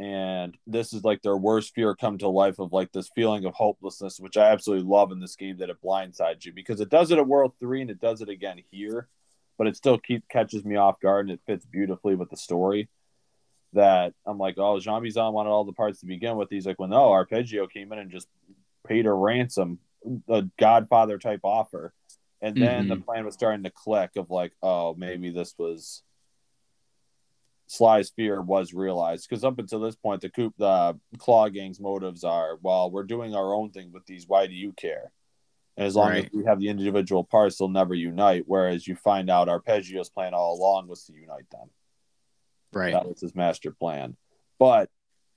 And 0.00 0.56
this 0.66 0.92
is 0.92 1.02
like 1.02 1.22
their 1.22 1.36
worst 1.36 1.74
fear 1.74 1.96
come 1.96 2.18
to 2.18 2.28
life 2.28 2.60
of 2.60 2.72
like 2.72 2.92
this 2.92 3.10
feeling 3.14 3.44
of 3.44 3.54
hopelessness, 3.54 4.20
which 4.20 4.36
I 4.36 4.52
absolutely 4.52 4.88
love 4.88 5.10
in 5.10 5.18
this 5.18 5.34
game 5.34 5.56
that 5.58 5.70
it 5.70 5.82
blindsides 5.82 6.44
you 6.44 6.52
because 6.52 6.80
it 6.80 6.88
does 6.88 7.10
it 7.10 7.18
at 7.18 7.26
World 7.26 7.52
Three 7.58 7.80
and 7.80 7.90
it 7.90 8.00
does 8.00 8.20
it 8.20 8.28
again 8.28 8.62
here, 8.70 9.08
but 9.56 9.66
it 9.66 9.76
still 9.76 9.98
keep 9.98 10.28
catches 10.28 10.64
me 10.64 10.76
off 10.76 11.00
guard 11.00 11.26
and 11.26 11.34
it 11.34 11.40
fits 11.46 11.66
beautifully 11.66 12.14
with 12.14 12.30
the 12.30 12.36
story 12.36 12.88
that 13.72 14.14
I'm 14.24 14.38
like, 14.38 14.54
oh, 14.58 14.78
Jean 14.78 15.02
Bison 15.02 15.32
wanted 15.32 15.50
all 15.50 15.64
the 15.64 15.72
parts 15.72 16.00
to 16.00 16.06
begin 16.06 16.36
with. 16.36 16.48
He's 16.48 16.64
like, 16.64 16.78
well, 16.78 16.88
no, 16.88 17.10
Arpeggio 17.10 17.66
came 17.66 17.92
in 17.92 17.98
and 17.98 18.10
just 18.10 18.28
paid 18.86 19.04
a 19.04 19.12
ransom 19.12 19.80
a 20.28 20.42
Godfather 20.58 21.18
type 21.18 21.40
offer, 21.42 21.92
and 22.40 22.56
then 22.56 22.82
mm-hmm. 22.82 22.88
the 22.90 22.96
plan 22.96 23.24
was 23.24 23.34
starting 23.34 23.64
to 23.64 23.70
click 23.70 24.10
of 24.16 24.30
like, 24.30 24.52
oh, 24.62 24.94
maybe 24.96 25.30
this 25.30 25.54
was 25.58 26.02
Sly's 27.66 28.10
fear 28.10 28.40
was 28.40 28.72
realized 28.72 29.28
because 29.28 29.44
up 29.44 29.58
until 29.58 29.80
this 29.80 29.96
point, 29.96 30.22
the 30.22 30.30
coop 30.30 30.54
the 30.58 30.98
Klaww 31.18 31.52
Gang's 31.52 31.80
motives 31.80 32.24
are, 32.24 32.58
well, 32.62 32.90
we're 32.90 33.04
doing 33.04 33.34
our 33.34 33.52
own 33.52 33.70
thing 33.70 33.92
with 33.92 34.06
these. 34.06 34.26
Why 34.26 34.46
do 34.46 34.54
you 34.54 34.72
care? 34.72 35.12
And 35.76 35.86
as 35.86 35.94
long 35.94 36.10
right. 36.10 36.24
as 36.24 36.32
we 36.32 36.44
have 36.44 36.58
the 36.58 36.68
individual 36.68 37.24
parts, 37.24 37.58
they'll 37.58 37.68
never 37.68 37.94
unite. 37.94 38.44
Whereas 38.46 38.86
you 38.86 38.96
find 38.96 39.30
out 39.30 39.48
Arpeggio's 39.48 40.08
plan 40.08 40.34
all 40.34 40.58
along 40.58 40.88
was 40.88 41.04
to 41.04 41.12
unite 41.12 41.48
them. 41.50 41.70
Right. 42.72 42.92
That 42.92 43.08
was 43.08 43.20
his 43.20 43.34
master 43.34 43.70
plan. 43.70 44.16
But 44.58 44.90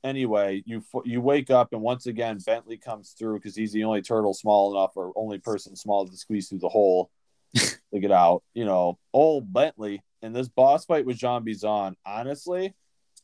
anyway, 0.04 0.64
you 0.66 0.84
you 1.06 1.22
wake 1.22 1.50
up 1.50 1.74
and 1.74 1.82
once 1.82 2.06
again 2.08 2.38
Bentley 2.46 2.78
comes 2.78 3.12
through 3.18 3.40
because 3.40 3.56
he's 3.56 3.72
the 3.72 3.84
only 3.84 4.02
turtle 4.02 4.34
small 4.34 4.72
enough 4.76 4.92
or 4.96 5.12
only 5.16 5.38
person 5.40 5.76
small 5.76 6.08
to 6.08 6.16
squeeze 6.18 6.50
through 6.50 6.60
the 6.60 6.70
hole 6.70 7.10
to 7.56 8.00
get 8.00 8.12
out. 8.12 8.44
You 8.54 8.66
know, 8.66 8.98
old 9.14 9.52
Bentley 9.52 10.02
And 10.22 10.36
this 10.36 10.48
boss 10.50 10.86
fight 10.86 11.06
with 11.06 11.18
Jean 11.18 11.44
Bison. 11.44 11.96
Honestly, 12.06 12.74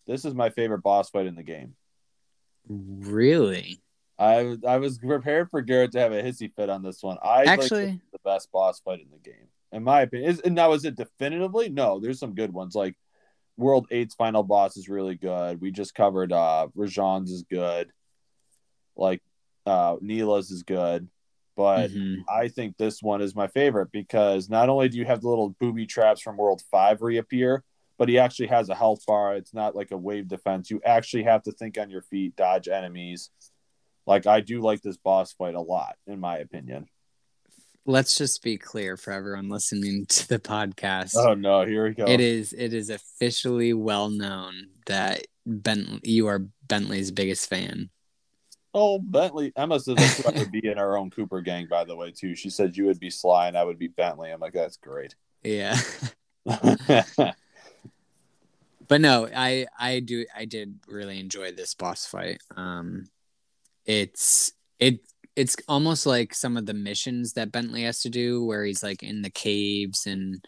this 0.06 0.26
is 0.26 0.34
my 0.34 0.50
favorite 0.50 0.84
boss 0.84 1.10
fight 1.10 1.28
in 1.28 1.36
the 1.36 1.44
game. 1.44 1.76
Really? 2.68 3.82
I 4.20 4.58
I 4.68 4.78
was 4.78 4.98
prepared 4.98 5.50
for 5.52 5.62
Garrett 5.62 5.92
to 5.92 6.00
have 6.00 6.12
a 6.12 6.24
hissy 6.24 6.52
fit 6.54 6.70
on 6.70 6.82
this 6.84 7.04
one. 7.04 7.18
I 7.24 7.44
Actually- 7.44 7.84
is 7.84 8.12
the 8.12 8.20
best 8.26 8.52
boss 8.52 8.80
fight 8.80 9.00
in 9.00 9.12
the 9.12 9.20
game, 9.20 9.48
in 9.72 9.84
my 9.84 10.02
opinion. 10.02 10.32
Is 10.32 10.40
and 10.42 10.56
now 10.56 10.74
is 10.74 10.86
it 10.86 10.96
definitively? 10.96 11.70
No, 11.70 12.00
there's 12.00 12.20
some 12.20 12.34
good 12.34 12.52
ones. 12.52 12.74
Like 12.76 12.96
World 13.58 13.88
Eight's 13.92 14.16
final 14.16 14.44
boss 14.44 14.78
is 14.78 14.88
really 14.88 15.16
good. 15.16 15.60
We 15.62 15.72
just 15.72 15.96
covered 15.96 16.32
uh 16.32 16.68
Rajan's 16.76 17.32
is 17.32 17.44
good. 17.44 17.92
Like 18.96 19.22
uh 19.66 19.98
Neyla's 19.98 20.52
is 20.52 20.64
good. 20.64 21.08
But 21.56 21.90
Mhm. 21.90 22.24
I 22.30 22.50
think 22.50 22.78
this 22.78 23.02
one 23.02 23.22
is 23.22 23.36
my 23.36 23.48
favorite 23.48 23.92
because 23.92 24.48
not 24.50 24.70
only 24.70 24.90
do 24.90 24.98
you 24.98 25.06
have 25.06 25.22
the 25.22 25.30
little 25.30 25.56
booby 25.60 25.88
traps 25.88 26.22
from 26.22 26.38
World 26.38 26.62
Five 26.70 27.02
reappear, 27.02 27.64
but 27.98 28.10
he 28.10 28.20
actually 28.20 28.48
has 28.48 28.70
a 28.70 28.76
health 28.76 29.04
bar. 29.08 29.36
It's 29.36 29.56
not 29.56 29.76
like 29.76 29.90
a 29.90 29.98
wave 29.98 30.28
defense. 30.28 30.70
You 30.70 30.80
actually 30.86 31.24
have 31.24 31.42
to 31.44 31.52
think 31.52 31.80
on 31.80 31.90
your 31.90 32.04
feet, 32.04 32.36
dodge 32.36 32.68
enemies. 32.68 33.32
Like 34.06 34.28
I 34.28 34.40
do 34.42 34.62
like 34.62 34.82
this 34.82 34.98
boss 34.98 35.34
fight 35.34 35.56
a 35.56 35.62
lot, 35.62 35.96
in 36.06 36.20
my 36.20 36.38
opinion. 36.38 36.86
Let's 37.90 38.16
just 38.16 38.44
be 38.44 38.58
clear 38.58 38.98
for 38.98 39.14
everyone 39.14 39.48
listening 39.48 40.06
to 40.08 40.28
the 40.28 40.40
podcast. 40.40 41.16
Oh 41.16 41.34
no, 41.34 41.66
here 41.66 41.86
we 41.86 41.94
go. 41.94 42.04
It 42.06 42.20
is 42.20 42.52
it 42.52 42.74
is 42.74 42.90
officially 42.90 43.74
well 43.74 44.10
known 44.10 44.68
that 44.88 45.26
Bentley 45.46 46.02
you 46.04 46.28
are 46.28 46.46
Bentley's 46.68 47.12
biggest 47.12 47.50
fan. 47.50 47.90
Oh, 48.74 49.00
Bentley. 49.00 49.54
Emma 49.56 49.80
says 49.80 49.96
that's 49.96 50.22
who 50.22 50.30
I 50.30 50.38
would 50.38 50.52
be 50.62 50.68
in 50.68 50.78
our 50.78 50.98
own 50.98 51.10
Cooper 51.10 51.40
gang, 51.40 51.68
by 51.70 51.86
the 51.86 51.96
way, 51.96 52.12
too. 52.12 52.36
She 52.36 52.50
said 52.50 52.76
you 52.76 52.88
would 52.88 53.00
be 53.00 53.10
Sly 53.10 53.48
and 53.48 53.58
I 53.58 53.64
would 53.64 53.80
be 53.80 53.88
Bentley. 53.88 54.32
I'm 54.32 54.42
like, 54.42 54.52
that's 54.52 54.76
great. 54.76 55.16
Yeah. 55.42 55.80
but 56.46 57.36
no, 59.00 59.30
I 59.34 59.66
I 59.80 60.02
do 60.02 60.26
I 60.36 60.44
did 60.44 60.80
really 60.90 61.22
enjoy 61.22 61.54
this 61.54 61.74
boss 61.74 62.06
fight. 62.06 62.42
Um 62.58 63.08
it's 63.86 64.52
it 64.78 65.00
it's 65.38 65.56
almost 65.68 66.08
like 66.08 66.34
some 66.34 66.58
of 66.58 66.66
the 66.66 66.74
missions 66.74 67.34
that 67.34 67.52
Bentley 67.52 67.84
has 67.84 68.02
to 68.02 68.10
do 68.10 68.44
where 68.44 68.66
he's 68.66 68.82
like 68.82 69.04
in 69.04 69.22
the 69.22 69.30
caves 69.30 70.08
and 70.08 70.44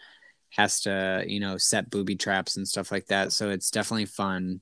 has 0.50 0.80
to, 0.80 1.24
you 1.28 1.38
know, 1.38 1.56
set 1.56 1.88
booby 1.90 2.16
traps 2.16 2.56
and 2.56 2.66
stuff 2.66 2.90
like 2.90 3.06
that. 3.06 3.30
So 3.32 3.50
it's 3.50 3.70
definitely 3.70 4.06
fun. 4.06 4.60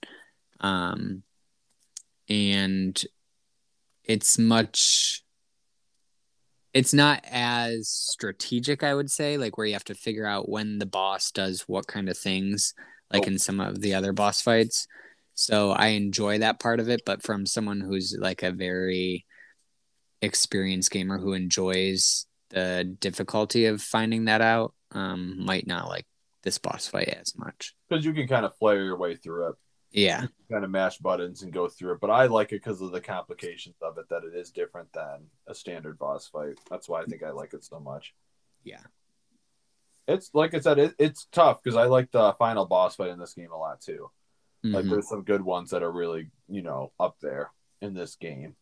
Um 0.61 1.23
and 2.29 3.03
it's 4.05 4.39
much 4.39 5.25
it's 6.75 6.93
not 6.93 7.25
as 7.31 7.89
strategic 7.89 8.83
i 8.83 8.95
would 8.95 9.11
say 9.11 9.39
like 9.39 9.57
where 9.57 9.67
you 9.67 9.73
have 9.73 9.85
to 9.85 9.95
figure 9.95 10.27
out 10.27 10.49
when 10.49 10.79
the 10.79 10.87
boss 10.87 11.31
does 11.31 11.63
what 11.63 11.87
kind 11.87 12.09
of 12.11 12.19
things 12.19 12.75
like 13.13 13.23
Oh. 13.23 13.29
in 13.29 13.39
some 13.39 13.61
of 13.61 13.81
the 13.81 13.95
other 13.95 14.13
boss 14.13 14.43
fights 14.43 14.87
so 15.35 15.71
i 15.71 15.89
enjoy 15.89 16.39
that 16.39 16.61
part 16.61 16.81
of 16.81 16.91
it 16.91 17.01
but 17.07 17.23
from 17.23 17.47
someone 17.47 17.81
who's 17.81 18.15
like 18.19 18.43
a 18.43 18.53
very 18.53 19.25
experienced 20.23 20.91
gamer 20.91 21.19
who 21.19 21.33
enjoys 21.33 22.27
the 22.51 22.97
difficulty 23.01 23.67
of 23.67 23.81
finding 23.83 24.25
that 24.25 24.41
out 24.41 24.75
um 24.93 25.45
might 25.45 25.67
not 25.67 25.89
like 25.89 26.07
this 26.43 26.59
boss 26.59 26.87
fight 26.89 27.09
as 27.09 27.37
much 27.37 27.75
Because 27.89 28.05
you 28.05 28.13
can 28.13 28.27
kind 28.27 28.47
of 28.47 28.57
flare 28.57 28.83
your 28.85 28.97
way 28.97 29.17
through 29.17 29.49
it, 29.51 29.55
yeah 29.91 30.27
kind 30.51 30.65
of 30.65 30.71
mash 30.71 30.97
buttons 30.99 31.43
and 31.43 31.53
go 31.53 31.69
through 31.69 31.93
it. 31.93 32.01
But 32.01 32.11
I 32.11 32.25
like 32.27 32.53
it 32.53 32.63
because 32.63 32.81
of 32.81 32.91
the 32.91 33.03
complications 33.03 33.77
of 33.83 33.99
it, 33.99 34.09
that 34.09 34.23
it 34.25 34.35
is 34.35 34.51
different 34.51 34.91
than 34.95 35.27
a 35.47 35.55
standard 35.55 35.99
boss 35.99 36.27
fight. 36.27 36.59
That's 36.71 36.89
why 36.89 37.03
I 37.03 37.05
think 37.05 37.23
I 37.23 37.31
like 37.33 37.53
it 37.53 37.65
so 37.65 37.79
much. 37.79 38.15
yeah 38.65 38.81
It's 40.07 40.31
like 40.33 40.55
I 40.55 40.61
said, 40.61 40.79
it, 40.79 40.95
it's 40.99 41.27
tough 41.33 41.63
because 41.63 41.77
I 41.77 41.85
like 41.85 42.11
the 42.11 42.35
final 42.39 42.65
boss 42.65 42.97
fight 42.97 43.11
in 43.11 43.19
this 43.19 43.35
game 43.35 43.53
a 43.53 43.59
lot 43.59 43.81
too. 43.83 44.11
Like 44.65 44.87
Mhm. 44.87 44.91
there's 44.91 45.09
some 45.09 45.23
good 45.23 45.43
ones 45.43 45.71
that 45.71 45.83
are 45.83 45.93
really, 45.93 46.31
you 46.49 46.63
know, 46.63 46.93
up 46.99 47.17
there 47.21 47.51
in 47.83 47.93
this 47.95 48.17
game. 48.17 48.57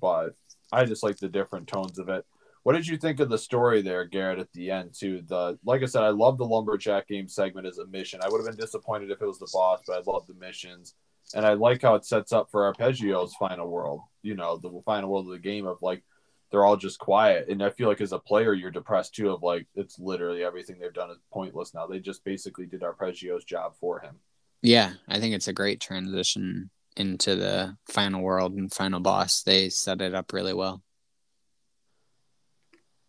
But 0.00 0.34
I 0.72 0.84
just 0.84 1.02
like 1.02 1.16
the 1.18 1.28
different 1.28 1.66
tones 1.66 1.98
of 1.98 2.08
it. 2.08 2.24
What 2.62 2.74
did 2.74 2.86
you 2.86 2.96
think 2.96 3.20
of 3.20 3.30
the 3.30 3.38
story 3.38 3.80
there, 3.82 4.04
Garrett, 4.04 4.38
at 4.38 4.52
the 4.52 4.70
end 4.70 4.94
too? 4.98 5.22
The 5.26 5.58
like 5.64 5.82
I 5.82 5.86
said, 5.86 6.02
I 6.02 6.10
love 6.10 6.38
the 6.38 6.44
lumberjack 6.44 7.08
game 7.08 7.28
segment 7.28 7.66
as 7.66 7.78
a 7.78 7.86
mission. 7.86 8.20
I 8.22 8.28
would 8.28 8.38
have 8.38 8.46
been 8.46 8.60
disappointed 8.60 9.10
if 9.10 9.22
it 9.22 9.26
was 9.26 9.38
the 9.38 9.48
boss, 9.52 9.80
but 9.86 9.94
I 9.94 10.10
love 10.10 10.26
the 10.26 10.34
missions. 10.34 10.94
And 11.34 11.46
I 11.46 11.54
like 11.54 11.82
how 11.82 11.94
it 11.94 12.04
sets 12.04 12.32
up 12.32 12.50
for 12.50 12.72
Arpeggio's 12.72 13.34
final 13.36 13.68
world, 13.68 14.00
you 14.22 14.34
know, 14.34 14.56
the 14.56 14.82
final 14.84 15.10
world 15.10 15.26
of 15.26 15.32
the 15.32 15.38
game 15.38 15.66
of 15.66 15.78
like 15.82 16.02
they're 16.50 16.64
all 16.64 16.76
just 16.76 16.98
quiet. 16.98 17.48
And 17.48 17.62
I 17.62 17.70
feel 17.70 17.88
like 17.88 18.00
as 18.00 18.12
a 18.12 18.18
player 18.18 18.54
you're 18.54 18.70
depressed 18.70 19.14
too 19.14 19.30
of 19.30 19.42
like 19.42 19.66
it's 19.74 19.98
literally 19.98 20.42
everything 20.42 20.78
they've 20.78 20.92
done 20.92 21.10
is 21.10 21.18
pointless 21.32 21.74
now. 21.74 21.86
They 21.86 22.00
just 22.00 22.24
basically 22.24 22.66
did 22.66 22.82
Arpeggio's 22.82 23.44
job 23.44 23.74
for 23.78 24.00
him. 24.00 24.16
Yeah, 24.62 24.92
I 25.08 25.20
think 25.20 25.34
it's 25.34 25.48
a 25.48 25.52
great 25.52 25.80
transition 25.80 26.70
into 26.98 27.36
the 27.36 27.76
final 27.88 28.22
world 28.22 28.54
and 28.54 28.72
final 28.72 29.00
boss. 29.00 29.42
They 29.42 29.68
set 29.68 30.00
it 30.00 30.14
up 30.14 30.32
really 30.32 30.54
well. 30.54 30.82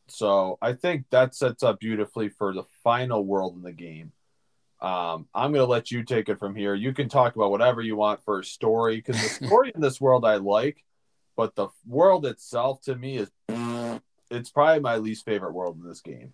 So 0.08 0.58
I 0.62 0.74
think 0.74 1.06
that 1.12 1.36
sets 1.36 1.64
up 1.64 1.80
beautifully 1.80 2.30
for 2.30 2.54
the 2.54 2.64
final 2.84 3.24
world 3.24 3.56
in 3.56 3.62
the 3.62 3.72
game. 3.72 4.12
Um, 4.82 5.28
I'm 5.36 5.52
going 5.52 5.66
to 5.66 5.70
let 5.70 5.92
you 5.92 6.04
take 6.04 6.30
it 6.30 6.40
from 6.40 6.56
here. 6.56 6.74
You 6.74 6.94
can 6.94 7.10
talk 7.10 7.36
about 7.36 7.52
whatever 7.52 7.82
you 7.82 7.96
want 7.96 8.24
for 8.24 8.40
a 8.40 8.44
story 8.44 8.96
because 8.96 9.22
the 9.22 9.46
story 9.46 9.72
in 9.76 9.82
this 9.82 10.00
world 10.00 10.26
I 10.26 10.36
like, 10.36 10.84
but 11.36 11.56
the 11.56 11.68
world 11.86 12.26
itself 12.26 12.82
to 12.84 12.96
me 12.96 13.18
is 13.18 13.30
it's 14.32 14.50
probably 14.50 14.80
my 14.80 14.98
least 14.98 15.26
favorite 15.26 15.54
world 15.54 15.78
in 15.82 15.88
this 15.88 16.02
game. 16.02 16.34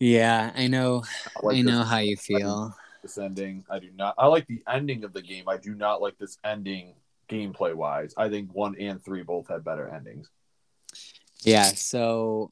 Yeah, 0.00 0.52
I 0.54 0.66
know. 0.66 1.04
like 1.42 1.56
I 1.56 1.60
know 1.62 1.82
how 1.82 1.98
you 1.98 2.16
feel. 2.16 2.74
This 3.04 3.18
ending. 3.18 3.64
I 3.70 3.78
do 3.78 3.90
not. 3.94 4.14
I 4.18 4.26
like 4.26 4.46
the 4.46 4.62
ending 4.66 5.04
of 5.04 5.12
the 5.12 5.22
game. 5.22 5.44
I 5.46 5.58
do 5.58 5.74
not 5.74 6.00
like 6.00 6.18
this 6.18 6.38
ending 6.42 6.94
gameplay 7.28 7.74
wise. 7.74 8.14
I 8.16 8.28
think 8.30 8.52
one 8.52 8.74
and 8.80 9.04
three 9.04 9.22
both 9.22 9.48
had 9.48 9.62
better 9.62 9.88
endings. 9.88 10.28
Yeah, 11.42 11.64
so 11.64 12.50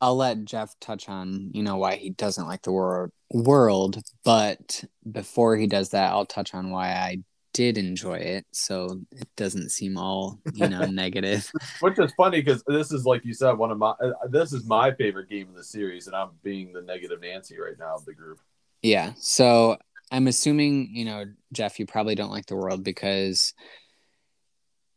I'll 0.00 0.16
let 0.16 0.44
Jeff 0.44 0.78
touch 0.78 1.08
on, 1.08 1.50
you 1.54 1.62
know, 1.62 1.78
why 1.78 1.96
he 1.96 2.10
doesn't 2.10 2.46
like 2.46 2.62
the 2.62 2.72
world 2.72 3.10
world, 3.32 4.02
but 4.24 4.84
before 5.10 5.56
he 5.56 5.66
does 5.66 5.90
that, 5.90 6.10
I'll 6.10 6.26
touch 6.26 6.54
on 6.54 6.70
why 6.70 6.92
I 6.92 7.18
did 7.52 7.78
enjoy 7.78 8.14
it 8.14 8.46
so 8.52 9.00
it 9.12 9.28
doesn't 9.36 9.70
seem 9.70 9.96
all, 9.96 10.40
you 10.52 10.68
know, 10.68 10.84
negative. 10.90 11.50
Which 11.80 11.98
is 11.98 12.12
funny 12.16 12.42
because 12.42 12.62
this 12.66 12.92
is 12.92 13.06
like 13.06 13.24
you 13.24 13.34
said, 13.34 13.52
one 13.52 13.70
of 13.70 13.78
my 13.78 13.90
uh, 13.90 14.12
this 14.28 14.52
is 14.52 14.66
my 14.66 14.92
favorite 14.92 15.30
game 15.30 15.48
in 15.48 15.54
the 15.54 15.64
series, 15.64 16.06
and 16.06 16.14
I'm 16.14 16.30
being 16.42 16.72
the 16.72 16.82
negative 16.82 17.20
Nancy 17.20 17.58
right 17.58 17.78
now 17.78 17.96
of 17.96 18.04
the 18.04 18.14
group. 18.14 18.38
Yeah. 18.82 19.12
So 19.18 19.76
I'm 20.10 20.26
assuming, 20.26 20.90
you 20.92 21.04
know, 21.04 21.24
Jeff, 21.52 21.78
you 21.78 21.86
probably 21.86 22.14
don't 22.14 22.30
like 22.30 22.46
the 22.46 22.56
world 22.56 22.82
because 22.82 23.52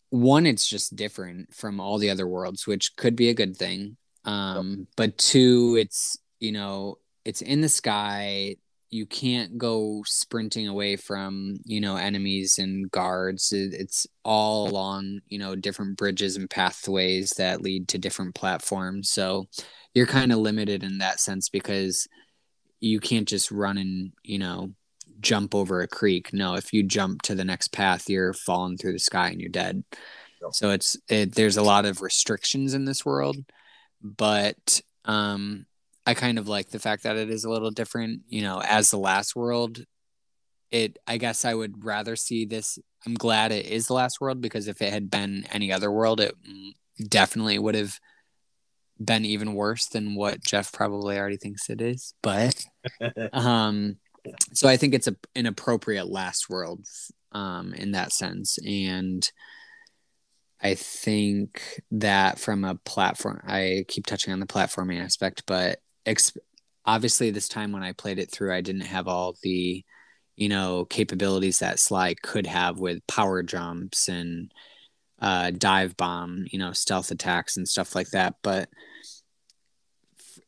one, 0.10 0.46
it's 0.46 0.68
just 0.68 0.96
different 0.96 1.54
from 1.54 1.80
all 1.80 1.98
the 1.98 2.10
other 2.10 2.28
worlds, 2.28 2.68
which 2.68 2.96
could 2.96 3.16
be 3.16 3.30
a 3.30 3.34
good 3.34 3.58
thing. 3.58 3.98
Um, 4.26 4.88
but 4.96 5.18
two, 5.18 5.76
it's, 5.80 6.18
you 6.40 6.52
know, 6.52 7.00
it's 7.26 7.42
in 7.42 7.62
the 7.62 7.70
sky. 7.70 8.56
You 8.90 9.08
can't 9.08 9.58
go 9.58 10.04
sprinting 10.06 10.68
away 10.68 10.98
from, 10.98 11.56
you 11.66 11.82
know, 11.82 11.96
enemies 11.96 12.60
and 12.60 12.90
guards. 12.92 13.52
It's 13.52 14.06
all 14.24 14.70
along, 14.70 15.22
you 15.28 15.40
know, 15.40 15.56
different 15.56 15.98
bridges 15.98 16.38
and 16.38 16.48
pathways 16.50 17.32
that 17.32 17.62
lead 17.64 17.88
to 17.88 17.98
different 17.98 18.36
platforms. 18.36 19.10
So 19.10 19.48
you're 19.96 20.06
kind 20.06 20.32
of 20.32 20.38
limited 20.38 20.84
in 20.84 21.00
that 21.00 21.20
sense 21.20 21.50
because 21.50 22.08
you 22.84 23.00
can't 23.00 23.28
just 23.28 23.52
run 23.52 23.78
and 23.78 24.12
you 24.24 24.40
know 24.40 24.72
jump 25.22 25.56
over 25.56 25.82
a 25.82 25.88
creek. 25.88 26.34
No 26.34 26.56
if 26.56 26.74
you 26.74 26.84
jump 26.84 27.22
to 27.24 27.36
the 27.36 27.46
next 27.46 27.72
path 27.72 28.10
you're 28.10 28.34
falling 28.34 28.78
through 28.78 28.94
the 28.94 29.00
sky 29.00 29.30
and 29.30 29.40
you're 29.40 29.50
dead. 29.50 29.84
So 30.52 30.72
it's 30.72 30.98
it, 31.08 31.36
there's 31.36 31.58
a 31.58 31.64
lot 31.64 31.86
of 31.86 32.02
restrictions 32.02 32.74
in 32.74 32.86
this 32.86 33.06
world 33.06 33.38
but 34.02 34.82
um 35.06 35.66
i 36.06 36.14
kind 36.14 36.38
of 36.38 36.50
like 36.50 36.70
the 36.70 36.80
fact 36.80 37.04
that 37.04 37.16
it 37.16 37.30
is 37.30 37.46
a 37.46 37.50
little 37.50 37.72
different. 37.72 38.22
You 38.28 38.42
know 38.42 38.62
as 38.62 38.92
the 38.92 38.98
last 38.98 39.36
world 39.36 39.86
it 40.72 40.98
i 41.08 41.18
guess 41.18 41.46
i 41.46 41.54
would 41.54 41.86
rather 41.86 42.16
see 42.16 42.46
this 42.46 42.80
i'm 43.06 43.14
glad 43.14 43.52
it 43.52 43.68
is 43.68 43.88
the 43.88 43.94
last 43.94 44.20
world 44.20 44.42
because 44.42 44.68
if 44.68 44.82
it 44.82 44.92
had 44.92 45.10
been 45.10 45.46
any 45.52 45.72
other 45.72 45.92
world 45.92 46.20
it 46.20 46.36
mm, 46.44 46.72
definitely 47.08 47.60
would 47.60 47.76
have 47.76 48.00
been 49.00 49.26
even 49.26 49.54
worse 49.54 49.88
than 49.88 50.16
what 50.16 50.44
jeff 50.44 50.72
probably 50.72 51.18
already 51.18 51.38
thinks 51.38 51.70
it 51.70 51.82
is 51.82 52.14
but 52.22 52.64
um 53.34 53.98
so 54.54 54.68
i 54.68 54.78
think 54.78 54.94
it's 54.94 55.08
a, 55.08 55.16
an 55.36 55.46
appropriate 55.46 56.08
last 56.08 56.50
world 56.50 56.86
um 57.32 57.74
in 57.74 57.92
that 57.92 58.12
sense. 58.14 58.58
And 58.66 59.30
i 60.62 60.76
think 60.76 61.82
that 61.92 62.40
from 62.40 62.64
a 62.64 62.76
platform 62.76 63.42
i 63.46 63.84
keep 63.88 64.06
touching 64.06 64.32
on 64.32 64.40
the 64.40 64.46
platforming 64.46 65.04
aspect 65.04 65.44
but 65.46 65.80
ex- 66.06 66.38
obviously 66.86 67.32
this 67.32 67.50
time 67.50 67.72
when 67.72 67.84
i 67.84 67.92
played 67.92 68.20
it 68.20 68.32
through 68.32 68.54
i 68.54 68.62
didn't 68.62 68.82
have 68.82 69.08
all 69.08 69.36
the 69.44 69.84
you 70.36 70.50
know, 70.50 70.86
capabilities 70.86 71.60
that 71.60 71.80
Sly 71.80 72.16
could 72.22 72.48
have 72.48 72.80
with 72.80 73.06
power 73.08 73.44
jumps 73.44 74.08
and 74.08 74.52
uh, 75.24 75.52
dive 75.52 75.96
bomb, 75.96 76.46
you 76.52 76.60
know, 76.60 76.74
stealth 76.74 77.10
attacks 77.10 77.56
and 77.56 77.68
stuff 77.68 77.96
like 77.96 78.10
that. 78.10 78.36
But 78.44 78.70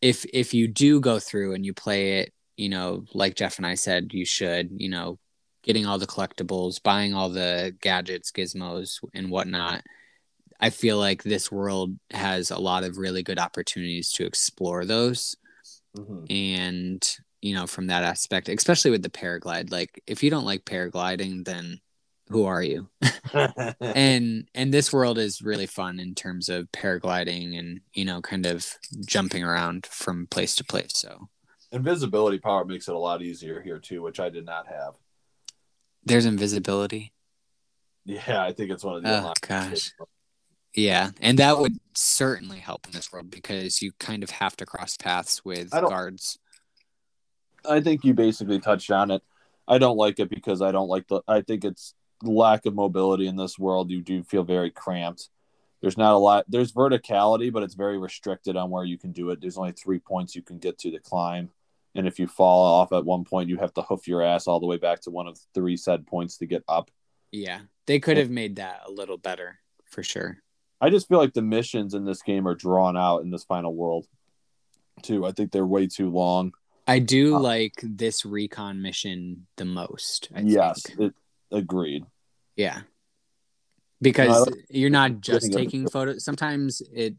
if 0.01 0.25
if 0.33 0.53
you 0.53 0.67
do 0.67 0.99
go 0.99 1.17
through 1.17 1.53
and 1.53 1.65
you 1.65 1.73
play 1.73 2.19
it, 2.19 2.33
you 2.57 2.67
know, 2.67 3.05
like 3.13 3.35
Jeff 3.35 3.55
and 3.57 3.65
I 3.65 3.75
said, 3.75 4.13
you 4.13 4.25
should, 4.25 4.69
you 4.75 4.89
know, 4.89 5.17
getting 5.63 5.85
all 5.85 5.97
the 5.97 6.05
collectibles, 6.05 6.83
buying 6.83 7.13
all 7.13 7.29
the 7.29 7.73
gadgets, 7.79 8.31
gizmos, 8.31 8.99
and 9.13 9.31
whatnot. 9.31 9.81
I 10.59 10.71
feel 10.71 10.97
like 10.97 11.23
this 11.23 11.49
world 11.49 11.97
has 12.11 12.51
a 12.51 12.59
lot 12.59 12.83
of 12.83 12.97
really 12.97 13.23
good 13.23 13.39
opportunities 13.39 14.11
to 14.13 14.25
explore 14.25 14.83
those. 14.83 15.37
Mhm. 15.97 16.25
And, 16.29 17.17
you 17.41 17.55
know, 17.55 17.65
from 17.65 17.87
that 17.87 18.03
aspect, 18.03 18.49
especially 18.49 18.91
with 18.91 19.03
the 19.03 19.09
paraglide, 19.09 19.71
like 19.71 20.03
if 20.05 20.21
you 20.21 20.29
don't 20.29 20.45
like 20.45 20.65
paragliding, 20.65 21.45
then 21.45 21.79
who 22.29 22.45
are 22.45 22.63
you? 22.63 22.89
and 23.79 24.47
and 24.55 24.73
this 24.73 24.91
world 24.91 25.17
is 25.17 25.41
really 25.41 25.67
fun 25.67 25.99
in 25.99 26.15
terms 26.15 26.49
of 26.49 26.71
paragliding 26.71 27.57
and, 27.57 27.81
you 27.93 28.05
know, 28.05 28.21
kind 28.21 28.45
of 28.45 28.67
jumping 29.05 29.43
around 29.43 29.85
from 29.85 30.27
place 30.27 30.55
to 30.55 30.63
place. 30.63 30.93
So 30.95 31.29
Invisibility 31.71 32.39
power 32.39 32.65
makes 32.65 32.87
it 32.87 32.95
a 32.95 32.97
lot 32.97 33.21
easier 33.21 33.61
here 33.61 33.79
too, 33.79 34.01
which 34.01 34.19
I 34.19 34.29
did 34.29 34.45
not 34.45 34.67
have. 34.67 34.95
there's 36.05 36.25
invisibility. 36.25 37.11
Yeah, 38.05 38.43
I 38.43 38.53
think 38.53 38.71
it's 38.71 38.83
one 38.83 38.97
of 38.97 39.03
the 39.03 39.23
Oh, 39.23 39.33
gosh. 39.41 39.91
Yeah, 40.75 41.11
and 41.21 41.39
that 41.39 41.57
would 41.57 41.77
certainly 41.95 42.59
help 42.59 42.85
in 42.85 42.91
this 42.91 43.11
world 43.11 43.31
because 43.31 43.81
you 43.81 43.91
kind 43.99 44.23
of 44.23 44.29
have 44.29 44.55
to 44.57 44.65
cross 44.65 44.97
paths 44.97 45.43
with 45.43 45.73
I 45.73 45.81
guards. 45.81 46.37
I 47.67 47.81
think 47.81 48.03
you 48.03 48.13
basically 48.13 48.59
touched 48.59 48.91
on 48.91 49.09
it. 49.09 49.23
I 49.67 49.77
don't 49.77 49.97
like 49.97 50.19
it 50.19 50.29
because 50.29 50.61
I 50.61 50.71
don't 50.71 50.89
like 50.89 51.07
the. 51.07 51.21
I 51.27 51.41
think 51.41 51.65
it's 51.65 51.93
lack 52.23 52.65
of 52.65 52.73
mobility 52.73 53.27
in 53.27 53.35
this 53.35 53.59
world. 53.59 53.91
You 53.91 54.01
do 54.01 54.23
feel 54.23 54.43
very 54.43 54.71
cramped. 54.71 55.29
There's 55.81 55.97
not 55.97 56.13
a 56.13 56.17
lot. 56.17 56.45
There's 56.47 56.71
verticality, 56.71 57.51
but 57.51 57.63
it's 57.63 57.75
very 57.75 57.97
restricted 57.97 58.55
on 58.57 58.69
where 58.69 58.85
you 58.85 58.97
can 58.97 59.11
do 59.11 59.29
it. 59.29 59.41
There's 59.41 59.57
only 59.57 59.73
three 59.73 59.99
points 59.99 60.35
you 60.35 60.41
can 60.41 60.57
get 60.57 60.79
to 60.79 60.91
to 60.91 60.99
climb, 60.99 61.49
and 61.93 62.07
if 62.07 62.17
you 62.17 62.27
fall 62.27 62.63
off 62.65 62.91
at 62.91 63.05
one 63.05 63.23
point, 63.23 63.49
you 63.49 63.57
have 63.57 63.73
to 63.75 63.81
hoof 63.81 64.07
your 64.07 64.21
ass 64.21 64.47
all 64.47 64.59
the 64.59 64.65
way 64.65 64.77
back 64.77 65.01
to 65.01 65.11
one 65.11 65.27
of 65.27 65.37
three 65.53 65.77
said 65.77 66.07
points 66.07 66.37
to 66.37 66.45
get 66.45 66.63
up. 66.67 66.89
Yeah, 67.31 67.61
they 67.85 67.99
could 67.99 68.17
have 68.17 68.29
made 68.29 68.55
that 68.55 68.81
a 68.87 68.91
little 68.91 69.17
better 69.17 69.59
for 69.85 70.01
sure. 70.01 70.37
I 70.81 70.89
just 70.89 71.07
feel 71.07 71.19
like 71.19 71.33
the 71.33 71.41
missions 71.41 71.93
in 71.93 72.05
this 72.05 72.21
game 72.21 72.47
are 72.47 72.55
drawn 72.55 72.97
out 72.97 73.21
in 73.23 73.29
this 73.29 73.43
final 73.43 73.75
world. 73.75 74.07
Too, 75.03 75.25
I 75.25 75.31
think 75.33 75.51
they're 75.51 75.65
way 75.65 75.87
too 75.87 76.09
long. 76.09 76.53
I 76.87 76.99
do 76.99 77.35
Uh, 77.35 77.39
like 77.39 77.73
this 77.83 78.25
recon 78.25 78.81
mission 78.81 79.47
the 79.57 79.65
most. 79.65 80.29
I 80.33 80.41
yes, 80.41 80.85
it, 80.97 81.13
agreed. 81.55 82.03
Yeah. 82.55 82.81
Because 84.01 84.47
No, 84.47 84.53
you're 84.69 84.89
not 84.89 85.21
just 85.21 85.53
taking 85.53 85.87
photos. 85.87 86.23
Sometimes 86.23 86.81
it 86.93 87.15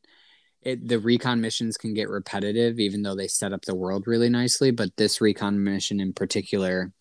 it 0.63 0.87
the 0.87 0.99
recon 0.99 1.41
missions 1.41 1.77
can 1.77 1.95
get 1.95 2.09
repetitive 2.09 2.79
even 2.81 3.03
though 3.03 3.15
they 3.15 3.29
set 3.29 3.53
up 3.53 3.65
the 3.65 3.75
world 3.75 4.07
really 4.07 4.29
nicely, 4.29 4.71
but 4.71 4.91
this 4.97 5.21
recon 5.21 5.63
mission 5.63 6.01
in 6.01 6.13
particular 6.13 6.93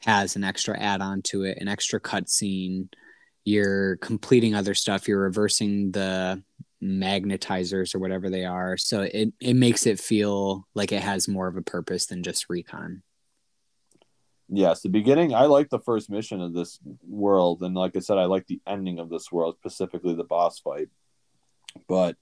has 0.00 0.36
an 0.36 0.44
extra 0.44 0.78
add-on 0.78 1.22
to 1.22 1.44
it, 1.44 1.58
an 1.58 1.68
extra 1.68 2.00
cutscene. 2.00 2.88
You're 3.44 3.96
completing 3.96 4.54
other 4.54 4.74
stuff, 4.74 5.08
you're 5.08 5.22
reversing 5.22 5.92
the 5.92 6.42
magnetizers 6.82 7.94
or 7.94 7.98
whatever 7.98 8.28
they 8.28 8.44
are. 8.44 8.76
So 8.76 9.02
it 9.02 9.32
it 9.40 9.54
makes 9.54 9.86
it 9.86 9.98
feel 9.98 10.66
like 10.74 10.92
it 10.92 11.02
has 11.02 11.28
more 11.28 11.48
of 11.48 11.56
a 11.56 11.62
purpose 11.62 12.06
than 12.06 12.22
just 12.22 12.48
recon. 12.48 13.02
Yes, 14.48 14.80
the 14.80 14.88
beginning. 14.88 15.34
I 15.34 15.46
like 15.46 15.70
the 15.70 15.80
first 15.80 16.08
mission 16.08 16.40
of 16.40 16.54
this 16.54 16.78
world, 17.06 17.62
and 17.62 17.74
like 17.74 17.96
I 17.96 17.98
said, 17.98 18.18
I 18.18 18.26
like 18.26 18.46
the 18.46 18.60
ending 18.66 18.98
of 19.00 19.08
this 19.08 19.32
world, 19.32 19.56
specifically 19.58 20.14
the 20.14 20.24
boss 20.24 20.60
fight. 20.60 20.88
But 21.88 22.16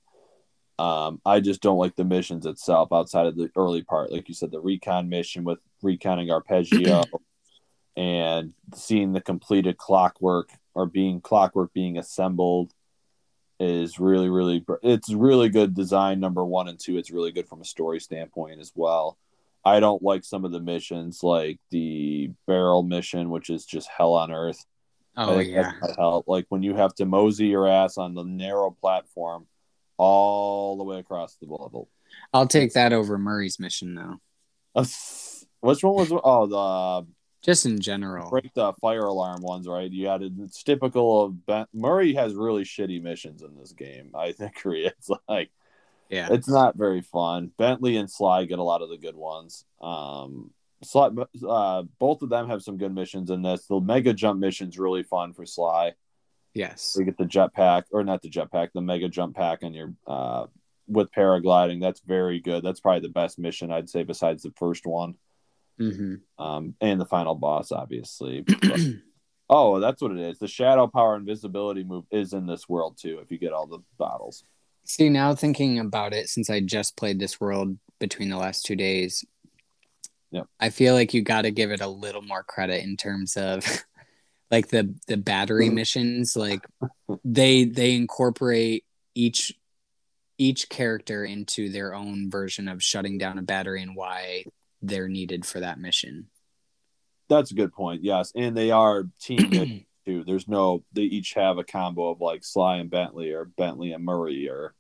um, 0.79 1.21
I 1.25 1.41
just 1.41 1.61
don't 1.61 1.79
like 1.79 1.97
the 1.97 2.05
missions 2.05 2.47
itself 2.47 2.93
outside 2.93 3.27
of 3.27 3.37
the 3.37 3.51
early 3.57 3.83
part. 3.83 4.11
Like 4.11 4.29
you 4.29 4.35
said, 4.35 4.51
the 4.51 4.61
recon 4.61 5.09
mission 5.09 5.45
with 5.45 5.59
recounting 5.83 6.31
arpeggio 6.31 7.05
and 7.97 8.55
seeing 8.75 9.13
the 9.13 9.21
completed 9.21 9.77
Clockwerk 9.77 10.45
or 10.75 10.87
being 10.87 11.21
Clockwerk 11.21 11.73
being 11.75 11.99
assembled 11.99 12.73
is 13.61 14.01
really, 14.01 14.31
really. 14.31 14.65
It's 14.83 15.13
really 15.13 15.51
good 15.51 15.75
design. 15.75 16.21
Number 16.21 16.45
one 16.45 16.69
and 16.69 16.79
two, 16.79 16.97
it's 16.97 17.11
really 17.11 17.33
good 17.33 17.49
from 17.49 17.61
a 17.61 17.67
story 17.67 18.01
standpoint 18.01 18.61
as 18.61 18.73
well. 18.75 19.19
I 19.65 19.81
don't 19.81 20.03
like 20.03 20.25
some 20.25 20.45
of 20.45 20.53
the 20.53 20.61
missions, 20.61 21.23
like 21.23 21.59
the 21.71 22.31
barrel 22.47 22.83
mission, 22.83 23.31
which 23.31 23.49
is 23.49 23.65
just 23.65 23.89
hell 23.89 24.15
on 24.15 24.31
earth. 24.31 24.65
Oh 25.17 25.39
yeah. 25.39 25.73
hell. 25.97 26.25
Like 26.27 26.47
when 26.49 26.63
you 26.63 26.75
have 26.75 26.95
to 26.97 27.07
mosey 27.07 27.47
your 27.47 27.69
ass 27.69 27.97
on 27.97 28.15
the 28.15 28.25
narrow 28.25 28.71
platform 28.71 29.47
all 29.97 30.77
the 30.77 30.85
way 30.85 30.99
across 30.99 31.37
the 31.37 31.47
level. 31.47 31.89
I'll 32.33 32.47
take 32.47 32.73
that 32.75 32.93
over 32.93 33.17
Murray's 33.17 33.59
mission 33.59 33.95
though. 33.95 34.83
Which 35.61 35.83
one 35.83 35.95
was? 35.95 36.13
Oh, 36.13 36.47
the 36.47 37.07
Just 37.43 37.65
in 37.65 37.81
general. 37.81 38.29
break 38.29 38.53
the 38.55 38.73
fire 38.81 39.07
alarm 39.07 39.41
ones, 39.41 39.67
right? 39.67 39.91
You 39.91 40.09
had 40.09 40.23
it's 40.23 40.63
typical 40.63 41.25
of 41.25 41.47
ben- 41.47 41.67
Murray 41.73 42.15
has 42.15 42.35
really 42.35 42.65
shitty 42.65 43.01
missions 43.03 43.43
in 43.43 43.57
this 43.57 43.73
game. 43.73 44.11
I 44.15 44.33
think 44.33 44.61
it's 44.65 45.09
like 45.29 45.51
Yeah. 46.15 46.29
it's 46.31 46.49
not 46.49 46.77
very 46.77 47.01
fun. 47.01 47.51
Bentley 47.59 47.97
and 47.97 48.11
Sly 48.11 48.45
get 48.45 48.59
a 48.59 48.63
lot 48.63 48.83
of 48.83 48.89
the 48.89 48.99
good 48.99 49.17
ones. 49.17 49.65
Um, 49.81 50.53
Sly, 50.83 51.11
uh, 51.49 51.83
both 51.99 52.23
of 52.23 52.29
them 52.29 52.49
have 52.49 52.63
some 52.63 52.77
good 52.77 52.95
missions 52.95 53.31
in 53.31 53.43
this. 53.43 53.67
The 53.67 53.81
mega 53.81 54.13
jump 54.13 54.39
mission's 54.39 54.79
really 54.79 55.03
fun 55.03 55.33
for 55.33 55.45
Sly. 55.47 55.93
Yes. 56.53 56.95
You 56.99 57.05
get 57.05 57.19
the 57.19 57.25
jetpack, 57.25 57.85
or 57.91 58.05
not 58.05 58.23
the 58.23 58.31
jetpack, 58.31 58.69
the 58.73 58.81
mega 58.81 59.09
jump 59.09 59.35
pack 59.35 59.63
on 59.63 59.75
your 59.75 59.95
uh, 60.07 60.47
with 60.87 61.11
paragliding. 61.11 61.81
That's 61.81 62.01
very 62.01 62.39
good. 62.41 62.63
That's 62.63 62.81
probably 62.81 63.01
the 63.01 63.13
best 63.13 63.39
mission 63.39 63.73
I'd 63.73 63.91
say 63.91 64.05
besides 64.05 64.43
the 64.43 64.53
first 64.57 64.87
one, 64.87 65.15
hmm 65.79 66.17
um, 66.39 66.75
and 66.81 67.01
the 67.01 67.07
final 67.07 67.35
boss, 67.35 67.73
obviously. 67.73 68.45
But- 68.61 68.81
oh, 69.51 69.81
that's 69.81 70.01
what 70.01 70.13
it 70.13 70.19
is. 70.19 70.39
The 70.39 70.49
shadow 70.49 70.87
power 70.87 71.17
invisibility 71.17 71.83
move 71.85 72.05
is 72.11 72.33
in 72.33 72.47
this 72.47 72.69
world 72.69 72.99
too. 72.99 73.19
If 73.23 73.31
you 73.33 73.39
get 73.39 73.53
all 73.53 73.67
the 73.67 73.81
bottles. 73.99 74.45
See, 74.85 75.09
now 75.09 75.35
thinking 75.35 75.79
about 75.79 76.13
it, 76.13 76.29
since 76.29 76.51
I 76.51 76.61
just 76.61 76.97
played 76.97 77.19
this 77.19 77.41
world 77.41 77.79
between 77.99 78.29
the 78.29 78.37
last 78.37 78.67
two 78.67 78.77
days, 78.77 79.25
Yep. 80.35 80.49
I 80.59 80.71
feel 80.71 80.95
like 80.95 81.15
you 81.15 81.23
got 81.23 81.43
to 81.43 81.53
give 81.53 81.71
it 81.71 81.81
a 81.81 81.87
little 81.87 82.21
more 82.21 82.43
credit 82.43 82.83
in 82.83 82.97
terms 82.97 83.37
of 83.37 83.65
like 84.51 84.67
the 84.67 84.93
the 85.07 85.17
battery 85.17 85.67
mm-hmm. 85.67 85.77
missions. 85.77 86.37
Like 86.37 86.67
they 87.25 87.65
they 87.65 87.95
incorporate 87.95 88.85
each 89.15 89.55
each 90.37 90.69
character 90.69 91.25
into 91.25 91.69
their 91.69 91.95
own 91.95 92.33
version 92.33 92.67
of 92.67 92.83
shutting 92.83 93.17
down 93.17 93.39
a 93.39 93.43
battery 93.43 93.81
and 93.81 93.95
why 93.95 94.45
they're 94.83 95.07
needed 95.07 95.47
for 95.47 95.61
that 95.61 95.79
mission. 95.79 96.27
That's 97.29 97.53
a 97.53 97.55
good 97.55 97.73
point. 97.73 98.03
Yes, 98.03 98.33
and 98.35 98.57
they 98.57 98.73
are 98.73 99.05
team 99.21 99.87
too. 100.05 100.25
There's 100.25 100.49
no. 100.49 100.83
They 100.93 101.03
each 101.03 101.35
have 101.35 101.59
a 101.59 101.65
combo 101.65 102.09
of 102.11 102.21
like 102.21 102.45
Sly 102.45 102.77
and 102.77 102.91
Bentley, 102.91 103.33
or 103.33 103.45
Bentley 103.45 103.93
and 103.93 104.05
Murray, 104.05 104.49
or 104.49 104.75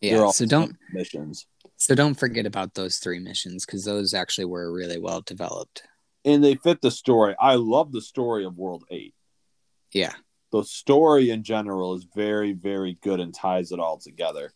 Yeah. 0.00 0.18
all 0.20 0.32
So 0.32 0.46
don't 0.46 0.76
missions. 0.92 1.46
so 1.76 1.94
don't 1.94 2.14
forget 2.14 2.46
about 2.46 2.74
those 2.74 2.98
three 2.98 3.18
missions 3.18 3.64
because 3.66 3.84
those 3.84 4.14
actually 4.14 4.44
were 4.46 4.72
really 4.72 4.98
well 4.98 5.20
developed. 5.22 5.82
And 6.24 6.44
they 6.44 6.54
fit 6.56 6.82
the 6.82 6.90
story. 6.90 7.34
I 7.40 7.54
love 7.54 7.92
the 7.92 8.02
story 8.02 8.44
of 8.44 8.56
World 8.58 8.84
Eight. 8.90 9.14
Yeah. 9.92 10.12
The 10.52 10.64
story 10.64 11.30
in 11.30 11.42
general 11.44 11.94
is 11.94 12.06
very, 12.14 12.52
very 12.52 12.98
good 13.02 13.20
and 13.20 13.32
ties 13.32 13.72
it 13.72 13.78
all 13.80 13.98
together. 13.98 14.52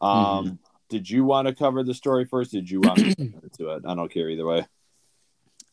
Um, 0.00 0.10
Mm-hmm. 0.46 0.54
Did 0.90 1.08
you 1.10 1.24
want 1.24 1.48
to 1.48 1.54
cover 1.54 1.82
the 1.82 1.94
story 1.94 2.24
first? 2.24 2.52
Did 2.52 2.70
you 2.70 2.80
want 2.80 2.98
to 2.98 3.14
do 3.58 3.70
it? 3.70 3.82
I 3.86 3.94
don't 3.94 4.12
care 4.12 4.28
either 4.28 4.46
way. 4.46 4.66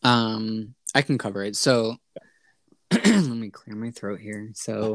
Um, 0.04 0.74
I 0.96 1.02
can 1.02 1.18
cover 1.18 1.44
it. 1.44 1.56
So 1.56 1.98
let 3.06 3.26
me 3.26 3.50
clear 3.50 3.76
my 3.76 3.92
throat 3.92 4.20
here. 4.20 4.52
So 4.54 4.94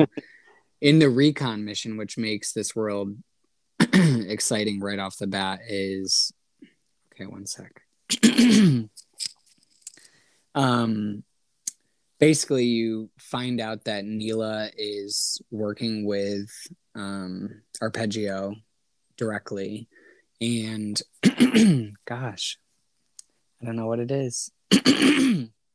in 0.80 0.98
the 0.98 1.08
recon 1.08 1.64
mission, 1.64 1.96
which 1.96 2.16
makes 2.18 2.52
this 2.52 2.76
world 2.76 3.16
exciting 3.80 4.80
right 4.80 4.98
off 4.98 5.16
the 5.16 5.26
bat, 5.26 5.60
is 5.68 6.32
okay, 7.12 7.26
one 7.26 7.46
sec. 7.46 7.82
um 10.54 11.24
basically 12.20 12.64
you 12.64 13.10
find 13.18 13.60
out 13.60 13.84
that 13.84 14.04
Neyla 14.04 14.70
is 14.76 15.42
working 15.50 16.06
with 16.06 16.48
um 16.94 17.62
Arpeggio 17.82 18.54
directly 19.16 19.88
and 20.40 21.00
gosh, 22.04 22.58
I 23.60 23.64
don't 23.64 23.76
know 23.76 23.86
what 23.86 24.00
it 24.00 24.10
is. 24.10 24.52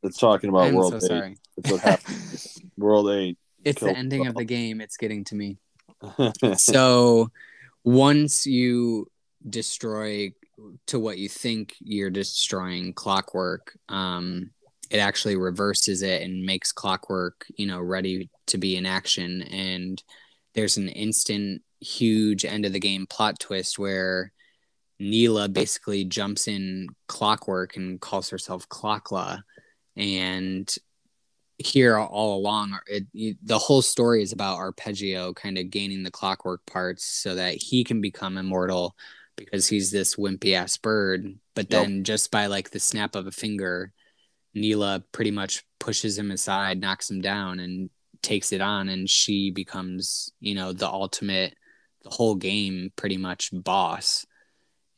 It's 0.03 0.17
talking 0.17 0.49
about 0.49 0.67
I'm 0.67 0.75
World 0.75 0.91
so 0.91 0.97
Eight. 0.97 1.01
sorry. 1.03 1.37
That's 1.57 1.71
what 1.71 1.81
happened. 1.81 2.17
World 2.77 3.09
Eight. 3.11 3.37
it's 3.63 3.81
the 3.81 3.95
ending 3.95 4.27
of 4.27 4.35
the 4.35 4.45
game. 4.45 4.81
It's 4.81 4.97
getting 4.97 5.23
to 5.25 5.35
me. 5.35 5.57
So 6.57 7.31
once 7.83 8.47
you 8.47 9.09
destroy 9.47 10.33
to 10.87 10.99
what 10.99 11.17
you 11.17 11.29
think 11.29 11.75
you're 11.79 12.09
destroying 12.09 12.93
Clockwerk, 12.93 13.75
um, 13.89 14.51
it 14.89 14.97
actually 14.97 15.35
reverses 15.37 16.01
it 16.01 16.21
and 16.23 16.43
makes 16.45 16.73
Clockwerk 16.73 17.31
you 17.55 17.67
know 17.67 17.79
ready 17.79 18.29
to 18.47 18.57
be 18.57 18.75
in 18.75 18.85
action 18.85 19.41
and 19.43 20.03
there's 20.53 20.77
an 20.77 20.89
instant 20.89 21.61
huge 21.79 22.43
end 22.45 22.65
of 22.65 22.73
the 22.73 22.79
game 22.79 23.07
plot 23.07 23.39
twist 23.39 23.79
where 23.79 24.33
Neyla 24.99 25.51
basically 25.51 26.03
jumps 26.03 26.47
in 26.47 26.87
Clockwerk 27.07 27.75
and 27.77 27.99
calls 28.01 28.29
herself 28.29 28.67
Clockla 28.69 29.41
and 29.95 30.75
here 31.57 31.97
all 31.97 32.37
along 32.37 32.77
it, 32.87 33.05
it, 33.13 33.37
the 33.43 33.57
whole 33.57 33.81
story 33.81 34.23
is 34.23 34.31
about 34.31 34.57
arpeggio 34.57 35.33
kind 35.33 35.57
of 35.57 35.69
gaining 35.69 36.03
the 36.03 36.11
Clockwerk 36.11 36.57
parts 36.65 37.05
so 37.05 37.35
that 37.35 37.55
he 37.55 37.83
can 37.83 38.01
become 38.01 38.37
immortal 38.37 38.95
because 39.35 39.67
he's 39.67 39.91
this 39.91 40.15
wimpy 40.15 40.53
ass 40.53 40.77
bird 40.77 41.35
but 41.55 41.69
then 41.69 41.97
yep. 41.97 42.03
just 42.03 42.31
by 42.31 42.47
like 42.47 42.71
the 42.71 42.79
snap 42.79 43.15
of 43.15 43.27
a 43.27 43.31
finger 43.31 43.93
Neyla 44.55 45.03
pretty 45.11 45.31
much 45.31 45.63
pushes 45.79 46.17
him 46.17 46.31
aside 46.31 46.81
knocks 46.81 47.09
him 47.09 47.21
down 47.21 47.59
and 47.59 47.89
takes 48.21 48.51
it 48.51 48.61
on 48.61 48.89
and 48.89 49.09
she 49.09 49.51
becomes 49.51 50.31
you 50.39 50.55
know 50.55 50.73
the 50.73 50.87
ultimate 50.87 51.55
the 52.03 52.09
whole 52.09 52.35
game 52.35 52.91
pretty 52.95 53.17
much 53.17 53.49
boss 53.53 54.25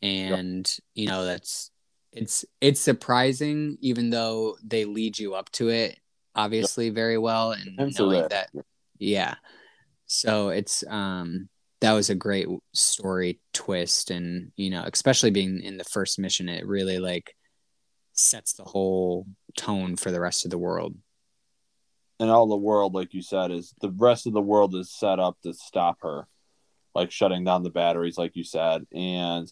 and 0.02 0.68
yep. 0.68 0.84
you 0.96 1.08
know 1.08 1.26
that's 1.26 1.72
it's 2.16 2.46
it's 2.62 2.80
surprising 2.80 3.78
even 3.82 4.10
though 4.10 4.56
they 4.64 4.86
lead 4.86 5.18
you 5.18 5.34
up 5.34 5.50
to 5.52 5.70
it 5.70 6.00
obviously 6.36 6.90
very 6.90 7.18
well 7.18 7.52
and 7.52 7.76
knowing 7.98 8.22
that. 8.22 8.50
that 8.54 8.66
yeah 8.98 9.36
so 10.06 10.50
it's 10.50 10.84
um 10.90 11.50
that 11.82 11.94
was 11.94 12.10
a 12.10 12.16
great 12.16 12.48
story 12.74 13.40
twist 13.54 14.12
and 14.12 14.52
you 14.56 14.70
know 14.70 14.84
especially 14.92 15.32
being 15.32 15.60
in 15.62 15.78
the 15.78 15.84
first 15.84 16.20
mission 16.20 16.50
it 16.50 16.66
really 16.66 17.00
like 17.00 17.36
sets 18.14 18.54
the 18.54 18.64
whole 18.64 19.26
tone 19.58 19.96
for 19.96 20.12
the 20.12 20.22
rest 20.22 20.46
of 20.46 20.52
the 20.52 20.58
world 20.58 20.96
and 22.20 22.30
all 22.30 22.48
the 22.48 22.56
world 22.56 22.94
like 22.94 23.14
you 23.14 23.22
said 23.22 23.52
is 23.52 23.74
the 23.82 23.92
rest 23.98 24.28
of 24.28 24.34
the 24.34 24.42
world 24.42 24.76
is 24.76 24.92
set 24.92 25.20
up 25.20 25.38
to 25.42 25.54
stop 25.54 25.98
her 26.02 26.28
like 26.96 27.12
shutting 27.12 27.44
down 27.44 27.64
the 27.64 27.70
batteries 27.70 28.18
like 28.18 28.36
you 28.36 28.44
said 28.44 28.86
and 28.94 29.52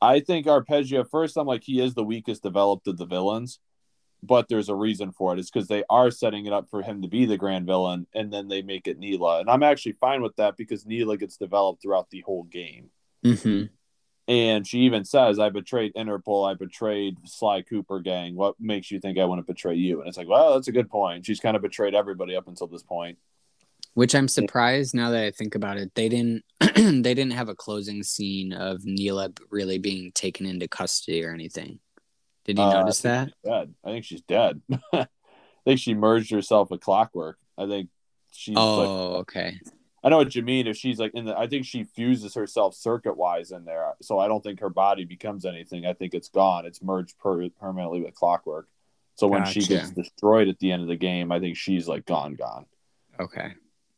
i 0.00 0.20
think 0.20 0.46
arpeggio 0.46 1.04
first 1.04 1.36
i'm 1.36 1.46
like 1.46 1.62
he 1.62 1.80
is 1.80 1.94
the 1.94 2.04
weakest 2.04 2.42
developed 2.42 2.86
of 2.86 2.96
the 2.96 3.06
villains 3.06 3.60
but 4.22 4.48
there's 4.48 4.68
a 4.68 4.74
reason 4.74 5.12
for 5.12 5.32
it. 5.32 5.38
It's 5.38 5.50
because 5.50 5.68
they 5.68 5.84
are 5.88 6.10
setting 6.10 6.46
it 6.46 6.52
up 6.52 6.68
for 6.68 6.82
him 6.82 7.02
to 7.02 7.08
be 7.08 7.26
the 7.26 7.38
grand 7.38 7.66
villain, 7.66 8.06
and 8.14 8.32
then 8.32 8.48
they 8.48 8.62
make 8.62 8.86
it 8.86 9.00
Neyla. 9.00 9.40
And 9.40 9.50
I'm 9.50 9.62
actually 9.62 9.92
fine 9.92 10.22
with 10.22 10.36
that 10.36 10.56
because 10.56 10.84
Neyla 10.84 11.18
gets 11.18 11.36
developed 11.36 11.82
throughout 11.82 12.10
the 12.10 12.20
whole 12.20 12.44
game. 12.44 12.90
Mm-hmm. 13.24 13.66
And 14.28 14.66
she 14.66 14.80
even 14.80 15.04
says, 15.04 15.38
I 15.38 15.48
betrayed 15.48 15.94
Interpol, 15.94 16.48
I 16.48 16.54
betrayed 16.54 17.16
Sly 17.24 17.62
Cooper 17.62 17.98
gang. 18.00 18.36
What 18.36 18.54
makes 18.60 18.90
you 18.90 19.00
think 19.00 19.18
I 19.18 19.24
want 19.24 19.40
to 19.40 19.52
betray 19.52 19.74
you? 19.74 20.00
And 20.00 20.08
it's 20.08 20.18
like, 20.18 20.28
well, 20.28 20.54
that's 20.54 20.68
a 20.68 20.72
good 20.72 20.90
point. 20.90 21.26
She's 21.26 21.40
kind 21.40 21.56
of 21.56 21.62
betrayed 21.62 21.94
everybody 21.94 22.36
up 22.36 22.46
until 22.46 22.68
this 22.68 22.82
point. 22.82 23.18
Which 23.94 24.14
I'm 24.14 24.28
surprised 24.28 24.94
now 24.94 25.10
that 25.10 25.24
I 25.24 25.30
think 25.32 25.54
about 25.54 25.76
it. 25.76 25.92
They 25.94 26.08
didn't 26.08 26.44
they 26.60 27.14
didn't 27.14 27.32
have 27.32 27.48
a 27.48 27.54
closing 27.54 28.02
scene 28.02 28.52
of 28.52 28.82
Neyla 28.82 29.36
really 29.50 29.78
being 29.78 30.12
taken 30.12 30.46
into 30.46 30.68
custody 30.68 31.24
or 31.24 31.32
anything. 31.32 31.80
Did 32.44 32.58
you 32.58 32.64
uh, 32.64 32.72
notice 32.72 33.00
that? 33.00 33.32
Dead. 33.44 33.74
I 33.84 33.90
think 33.90 34.04
she's 34.04 34.22
dead. 34.22 34.62
I 34.92 35.06
think 35.64 35.80
she 35.80 35.94
merged 35.94 36.30
herself 36.30 36.70
with 36.70 36.80
Clockwerk. 36.80 37.34
I 37.58 37.66
think 37.66 37.90
she's. 38.32 38.56
Oh, 38.56 38.78
like, 38.78 39.20
okay. 39.20 39.60
I 40.02 40.08
know 40.08 40.16
what 40.16 40.34
you 40.34 40.42
mean. 40.42 40.66
If 40.66 40.76
she's 40.76 40.98
like 40.98 41.12
in 41.14 41.26
the, 41.26 41.38
I 41.38 41.46
think 41.46 41.66
she 41.66 41.84
fuses 41.84 42.34
herself 42.34 42.74
circuit 42.74 43.16
wise 43.16 43.50
in 43.50 43.64
there. 43.64 43.92
So 44.00 44.18
I 44.18 44.28
don't 44.28 44.42
think 44.42 44.60
her 44.60 44.70
body 44.70 45.04
becomes 45.04 45.44
anything. 45.44 45.84
I 45.84 45.92
think 45.92 46.14
it's 46.14 46.28
gone. 46.28 46.64
It's 46.64 46.82
merged 46.82 47.18
per- 47.18 47.50
permanently 47.50 48.00
with 48.00 48.14
Clockwerk. 48.14 48.64
So 49.16 49.26
when 49.26 49.42
gotcha. 49.42 49.60
she 49.60 49.66
gets 49.66 49.90
destroyed 49.90 50.48
at 50.48 50.58
the 50.58 50.72
end 50.72 50.80
of 50.82 50.88
the 50.88 50.96
game, 50.96 51.30
I 51.30 51.40
think 51.40 51.56
she's 51.56 51.86
like 51.86 52.06
gone, 52.06 52.34
gone. 52.34 52.64
Okay. 53.20 53.52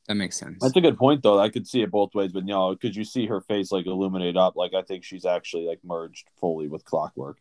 That 0.08 0.14
makes 0.14 0.36
sense. 0.36 0.58
That's 0.60 0.76
a 0.76 0.80
good 0.80 0.98
point, 0.98 1.22
though. 1.22 1.38
I 1.38 1.48
could 1.48 1.66
see 1.66 1.82
it 1.82 1.90
both 1.90 2.14
ways, 2.14 2.32
but 2.32 2.42
you 2.42 2.48
know, 2.48 2.72
because 2.72 2.96
you 2.96 3.04
see 3.04 3.26
her 3.26 3.40
face 3.40 3.70
like 3.70 3.86
illuminate 3.86 4.36
up, 4.36 4.56
like 4.56 4.74
I 4.74 4.82
think 4.82 5.04
she's 5.04 5.24
actually 5.24 5.66
like 5.66 5.80
merged 5.84 6.26
fully 6.40 6.68
with 6.68 6.84
Clockwerk. 6.84 7.34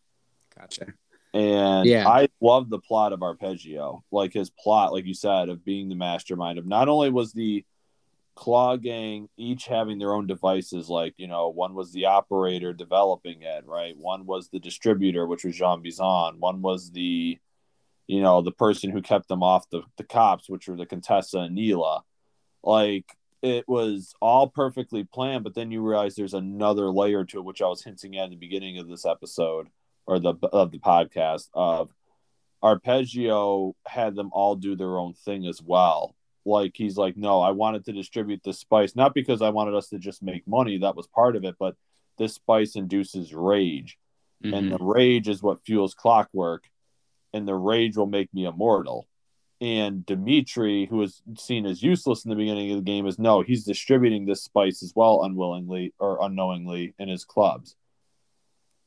Gotcha. 0.57 0.93
And 1.33 1.85
yeah. 1.85 2.07
I 2.07 2.29
love 2.41 2.69
the 2.69 2.79
plot 2.79 3.13
of 3.13 3.23
Arpeggio, 3.23 4.03
like 4.11 4.33
his 4.33 4.49
plot, 4.49 4.91
like 4.91 5.05
you 5.05 5.13
said, 5.13 5.49
of 5.49 5.63
being 5.65 5.89
the 5.89 5.95
mastermind 5.95 6.59
of 6.59 6.67
not 6.67 6.89
only 6.89 7.09
was 7.09 7.31
the 7.31 7.65
Klaww 8.35 8.81
Gang 8.81 9.29
each 9.37 9.65
having 9.65 9.97
their 9.97 10.13
own 10.13 10.27
devices, 10.27 10.89
like, 10.89 11.13
you 11.17 11.27
know, 11.27 11.49
one 11.49 11.73
was 11.73 11.91
the 11.93 12.05
operator 12.05 12.73
developing 12.73 13.43
it, 13.43 13.65
right? 13.65 13.97
One 13.97 14.25
was 14.25 14.49
the 14.49 14.59
distributor, 14.59 15.25
which 15.25 15.45
was 15.45 15.55
Jean 15.55 15.81
Bison. 15.81 16.39
One 16.39 16.61
was 16.61 16.91
the, 16.91 17.39
you 18.07 18.21
know, 18.21 18.41
the 18.41 18.51
person 18.51 18.91
who 18.91 19.01
kept 19.01 19.27
them 19.29 19.41
off 19.41 19.69
the, 19.69 19.83
the 19.97 20.03
cops, 20.03 20.49
which 20.49 20.67
were 20.67 20.77
the 20.77 20.85
Contessa 20.85 21.39
and 21.39 21.57
Neyla. 21.57 22.01
Like, 22.63 23.17
it 23.41 23.67
was 23.67 24.13
all 24.21 24.47
perfectly 24.47 25.03
planned, 25.03 25.43
but 25.43 25.55
then 25.55 25.71
you 25.71 25.81
realize 25.81 26.15
there's 26.15 26.35
another 26.35 26.89
layer 26.89 27.25
to 27.25 27.39
it, 27.39 27.45
which 27.45 27.61
I 27.61 27.67
was 27.67 27.83
hinting 27.83 28.17
at 28.17 28.25
in 28.25 28.29
the 28.31 28.35
beginning 28.35 28.77
of 28.77 28.87
this 28.87 29.05
episode 29.05 29.67
or 30.05 30.19
the 30.19 30.35
of 30.51 30.71
the 30.71 30.79
podcast 30.79 31.49
of 31.53 31.91
Arpeggio 32.61 33.75
had 33.87 34.15
them 34.15 34.29
all 34.31 34.55
do 34.55 34.75
their 34.75 34.97
own 34.97 35.13
thing 35.13 35.47
as 35.47 35.61
well. 35.61 36.15
Like 36.45 36.73
he's 36.75 36.97
like, 36.97 37.17
no, 37.17 37.41
I 37.41 37.51
wanted 37.51 37.85
to 37.85 37.93
distribute 37.93 38.41
this 38.43 38.59
spice 38.59 38.95
not 38.95 39.13
because 39.13 39.41
I 39.41 39.49
wanted 39.49 39.75
us 39.75 39.89
to 39.89 39.99
just 39.99 40.23
make 40.23 40.47
money, 40.47 40.77
that 40.79 40.95
was 40.95 41.07
part 41.07 41.35
of 41.35 41.43
it, 41.43 41.55
but 41.59 41.75
this 42.17 42.35
spice 42.35 42.75
induces 42.75 43.33
rage. 43.33 43.97
Mm-hmm. 44.43 44.53
And 44.53 44.71
the 44.71 44.77
rage 44.79 45.27
is 45.27 45.43
what 45.43 45.65
fuels 45.65 45.95
Clockwerk, 45.95 46.59
and 47.33 47.47
the 47.47 47.55
rage 47.55 47.95
will 47.95 48.07
make 48.07 48.33
me 48.33 48.45
immortal. 48.45 49.07
And 49.61 50.03
Dimitri, 50.03 50.87
who 50.87 50.97
was 50.97 51.21
seen 51.37 51.67
as 51.67 51.83
useless 51.83 52.25
in 52.25 52.29
the 52.29 52.35
beginning 52.35 52.71
of 52.71 52.77
the 52.77 52.83
game, 52.83 53.05
is 53.05 53.19
no, 53.19 53.41
he's 53.41 53.63
distributing 53.63 54.25
this 54.25 54.43
spice 54.43 54.81
as 54.81 54.91
well, 54.95 55.23
unwillingly 55.23 55.93
or 55.99 56.17
unknowingly 56.25 56.95
in 56.97 57.07
his 57.07 57.25
clubs. 57.25 57.75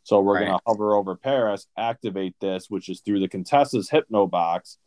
So 0.03 0.21
we're 0.21 0.35
right. 0.35 0.47
going 0.47 0.59
to 0.59 0.63
hover 0.67 0.97
over 0.97 1.15
Paris, 1.15 1.69
activate 1.79 2.35
this, 2.41 2.69
which 2.69 2.89
is 2.89 3.01
through 3.01 3.21
the 3.21 3.29
Contessa's 3.29 3.89
Hypno 3.89 4.27
box, 4.27 4.79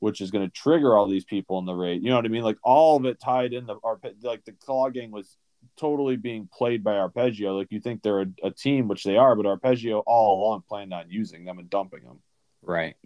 which 0.00 0.20
is 0.20 0.32
going 0.32 0.44
to 0.44 0.52
trigger 0.52 0.96
all 0.96 1.06
these 1.06 1.24
people 1.24 1.60
in 1.60 1.64
the 1.64 1.74
raid. 1.74 2.02
You 2.02 2.10
know 2.10 2.16
what 2.16 2.26
I 2.26 2.28
mean? 2.28 2.42
Like 2.42 2.58
all 2.64 2.96
of 2.96 3.06
it 3.06 3.20
tied 3.20 3.52
in 3.52 3.66
the 3.66 3.76
like 4.22 4.44
the 4.44 4.52
Klaww 4.52 4.92
Gang 4.92 5.12
was 5.12 5.36
totally 5.78 6.16
being 6.16 6.48
played 6.52 6.82
by 6.82 6.96
Arpeggio. 6.96 7.56
Like 7.56 7.68
you 7.70 7.80
think 7.80 8.02
they're 8.02 8.22
a, 8.22 8.26
a 8.42 8.50
team, 8.50 8.88
which 8.88 9.04
they 9.04 9.16
are, 9.16 9.36
but 9.36 9.46
Arpeggio 9.46 10.00
all 10.00 10.42
along 10.42 10.64
planned 10.68 10.92
on 10.92 11.08
using 11.08 11.44
them 11.44 11.58
and 11.58 11.70
dumping 11.70 12.02
them. 12.02 12.18
Right. 12.62 12.96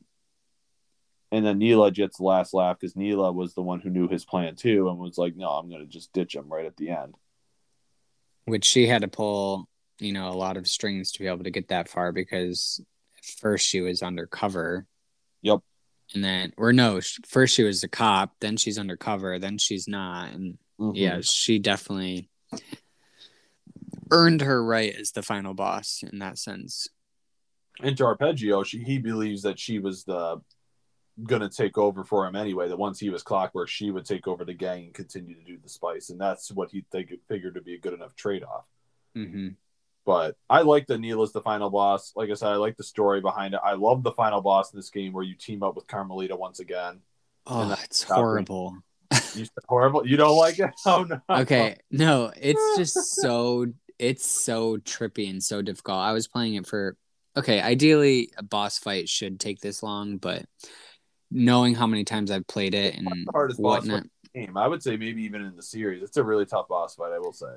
And 1.32 1.46
then 1.46 1.60
Neyla 1.60 1.94
gets 1.94 2.16
the 2.16 2.24
last 2.24 2.52
laugh 2.52 2.78
because 2.80 2.94
Neyla 2.94 3.32
was 3.32 3.54
the 3.54 3.62
one 3.62 3.80
who 3.80 3.90
knew 3.90 4.08
his 4.08 4.24
plan 4.24 4.56
too 4.56 4.88
and 4.88 4.98
was 4.98 5.16
like, 5.16 5.36
no, 5.36 5.48
I'm 5.48 5.68
going 5.68 5.80
to 5.80 5.86
just 5.86 6.12
ditch 6.12 6.34
him 6.34 6.48
right 6.48 6.66
at 6.66 6.76
the 6.76 6.90
end. 6.90 7.14
Which 8.46 8.64
she 8.64 8.88
had 8.88 9.02
to 9.02 9.08
pull 9.08 9.68
you 10.00 10.12
know 10.12 10.28
a 10.28 10.32
lot 10.32 10.56
of 10.56 10.66
strings 10.66 11.12
to 11.12 11.20
be 11.20 11.26
able 11.26 11.44
to 11.44 11.50
get 11.50 11.68
that 11.68 11.88
far 11.88 12.12
because 12.12 12.80
first 13.38 13.68
she 13.68 13.80
was 13.80 14.02
undercover 14.02 14.86
yep 15.42 15.60
and 16.14 16.24
then 16.24 16.52
or 16.56 16.72
no 16.72 17.00
first 17.26 17.54
she 17.54 17.62
was 17.62 17.84
a 17.84 17.88
cop 17.88 18.34
then 18.40 18.56
she's 18.56 18.78
undercover 18.78 19.38
then 19.38 19.58
she's 19.58 19.86
not 19.86 20.32
and 20.32 20.58
mm-hmm. 20.80 20.96
yeah 20.96 21.20
she 21.22 21.58
definitely 21.58 22.28
earned 24.10 24.40
her 24.40 24.64
right 24.64 24.94
as 24.96 25.12
the 25.12 25.22
final 25.22 25.54
boss 25.54 26.02
in 26.10 26.18
that 26.18 26.38
sense 26.38 26.88
into 27.82 28.04
arpeggio 28.04 28.62
she 28.62 28.82
he 28.82 28.98
believes 28.98 29.42
that 29.42 29.58
she 29.58 29.78
was 29.78 30.04
the 30.04 30.40
gonna 31.24 31.48
take 31.48 31.76
over 31.76 32.04
for 32.04 32.26
him 32.26 32.34
anyway 32.34 32.68
that 32.68 32.78
once 32.78 32.98
he 32.98 33.10
was 33.10 33.22
Clockwerk 33.22 33.68
she 33.68 33.90
would 33.90 34.04
take 34.04 34.26
over 34.26 34.44
the 34.44 34.54
gang 34.54 34.84
and 34.84 34.94
continue 34.94 35.34
to 35.34 35.44
do 35.44 35.58
the 35.62 35.68
spice 35.68 36.10
and 36.10 36.20
that's 36.20 36.50
what 36.50 36.70
he 36.70 36.84
think, 36.92 37.12
figured 37.28 37.54
to 37.54 37.60
be 37.60 37.74
a 37.74 37.78
good 37.78 37.92
enough 37.92 38.14
trade-off 38.14 38.64
mm-hmm. 39.16 39.48
But 40.06 40.36
I 40.48 40.62
like 40.62 40.86
that 40.86 40.98
Neil 40.98 41.22
is 41.22 41.32
the 41.32 41.42
final 41.42 41.70
boss. 41.70 42.12
Like 42.16 42.30
I 42.30 42.34
said, 42.34 42.48
I 42.48 42.56
like 42.56 42.76
the 42.76 42.82
story 42.82 43.20
behind 43.20 43.54
it. 43.54 43.60
I 43.62 43.74
love 43.74 44.02
the 44.02 44.12
final 44.12 44.40
boss 44.40 44.72
in 44.72 44.78
this 44.78 44.90
game 44.90 45.12
where 45.12 45.22
you 45.24 45.34
team 45.34 45.62
up 45.62 45.76
with 45.76 45.86
Carmelita 45.86 46.34
once 46.34 46.58
again. 46.58 47.00
Oh, 47.46 47.76
it's 47.84 48.02
horrible. 48.02 48.76
You 49.34 49.46
horrible. 49.68 50.06
You 50.06 50.16
don't 50.16 50.36
like 50.36 50.58
it? 50.58 50.70
Oh 50.86 51.04
no. 51.04 51.20
Okay, 51.28 51.76
no, 51.90 52.32
it's 52.36 52.60
just 52.76 52.96
so 53.16 53.66
it's 53.98 54.26
so 54.26 54.78
trippy 54.78 55.28
and 55.28 55.42
so 55.42 55.62
difficult. 55.62 55.98
I 55.98 56.12
was 56.12 56.26
playing 56.26 56.54
it 56.54 56.66
for 56.66 56.96
okay. 57.36 57.60
Ideally, 57.60 58.30
a 58.36 58.42
boss 58.42 58.78
fight 58.78 59.08
should 59.08 59.38
take 59.38 59.60
this 59.60 59.82
long, 59.82 60.16
but 60.16 60.44
knowing 61.30 61.74
how 61.74 61.86
many 61.86 62.04
times 62.04 62.30
I've 62.30 62.46
played 62.46 62.74
it 62.74 62.96
and 62.96 63.26
hardest 63.32 63.60
whatnot, 63.60 64.02
boss 64.02 64.10
game. 64.34 64.56
I 64.56 64.66
would 64.66 64.82
say 64.82 64.96
maybe 64.96 65.22
even 65.22 65.42
in 65.42 65.56
the 65.56 65.62
series, 65.62 66.02
it's 66.02 66.16
a 66.16 66.24
really 66.24 66.46
tough 66.46 66.68
boss 66.68 66.94
fight. 66.94 67.12
I 67.12 67.18
will 67.18 67.32
say 67.32 67.54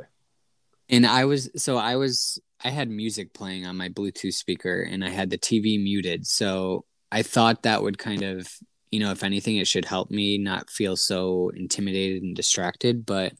and 0.89 1.05
I 1.05 1.25
was 1.25 1.49
so 1.55 1.77
I 1.77 1.95
was 1.95 2.39
I 2.63 2.69
had 2.69 2.89
music 2.89 3.33
playing 3.33 3.65
on 3.65 3.77
my 3.77 3.89
Bluetooth 3.89 4.33
speaker 4.33 4.81
and 4.81 5.03
I 5.03 5.09
had 5.09 5.29
the 5.29 5.37
TV 5.37 5.81
muted. 5.81 6.25
So 6.25 6.85
I 7.11 7.21
thought 7.21 7.63
that 7.63 7.83
would 7.83 7.97
kind 7.97 8.23
of, 8.23 8.47
you 8.89 8.99
know, 8.99 9.11
if 9.11 9.23
anything, 9.23 9.57
it 9.57 9.67
should 9.67 9.85
help 9.85 10.09
me 10.09 10.37
not 10.37 10.69
feel 10.69 10.95
so 10.95 11.51
intimidated 11.55 12.23
and 12.23 12.35
distracted. 12.35 13.05
But 13.05 13.33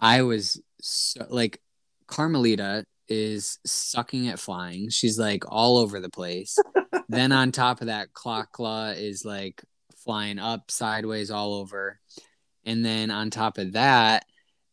I 0.00 0.22
was 0.22 0.60
so, 0.80 1.26
like, 1.28 1.60
Carmelita 2.06 2.84
is 3.08 3.58
sucking 3.64 4.28
at 4.28 4.38
flying. 4.38 4.90
She's 4.90 5.18
like 5.18 5.44
all 5.48 5.78
over 5.78 6.00
the 6.00 6.10
place. 6.10 6.58
then 7.08 7.32
on 7.32 7.52
top 7.52 7.80
of 7.80 7.86
that, 7.86 8.12
Clockla 8.12 8.96
is 8.96 9.24
like 9.24 9.62
flying 10.04 10.38
up, 10.38 10.70
sideways, 10.70 11.30
all 11.30 11.54
over. 11.54 12.00
And 12.64 12.84
then 12.84 13.10
on 13.10 13.30
top 13.30 13.58
of 13.58 13.72
that, 13.72 14.24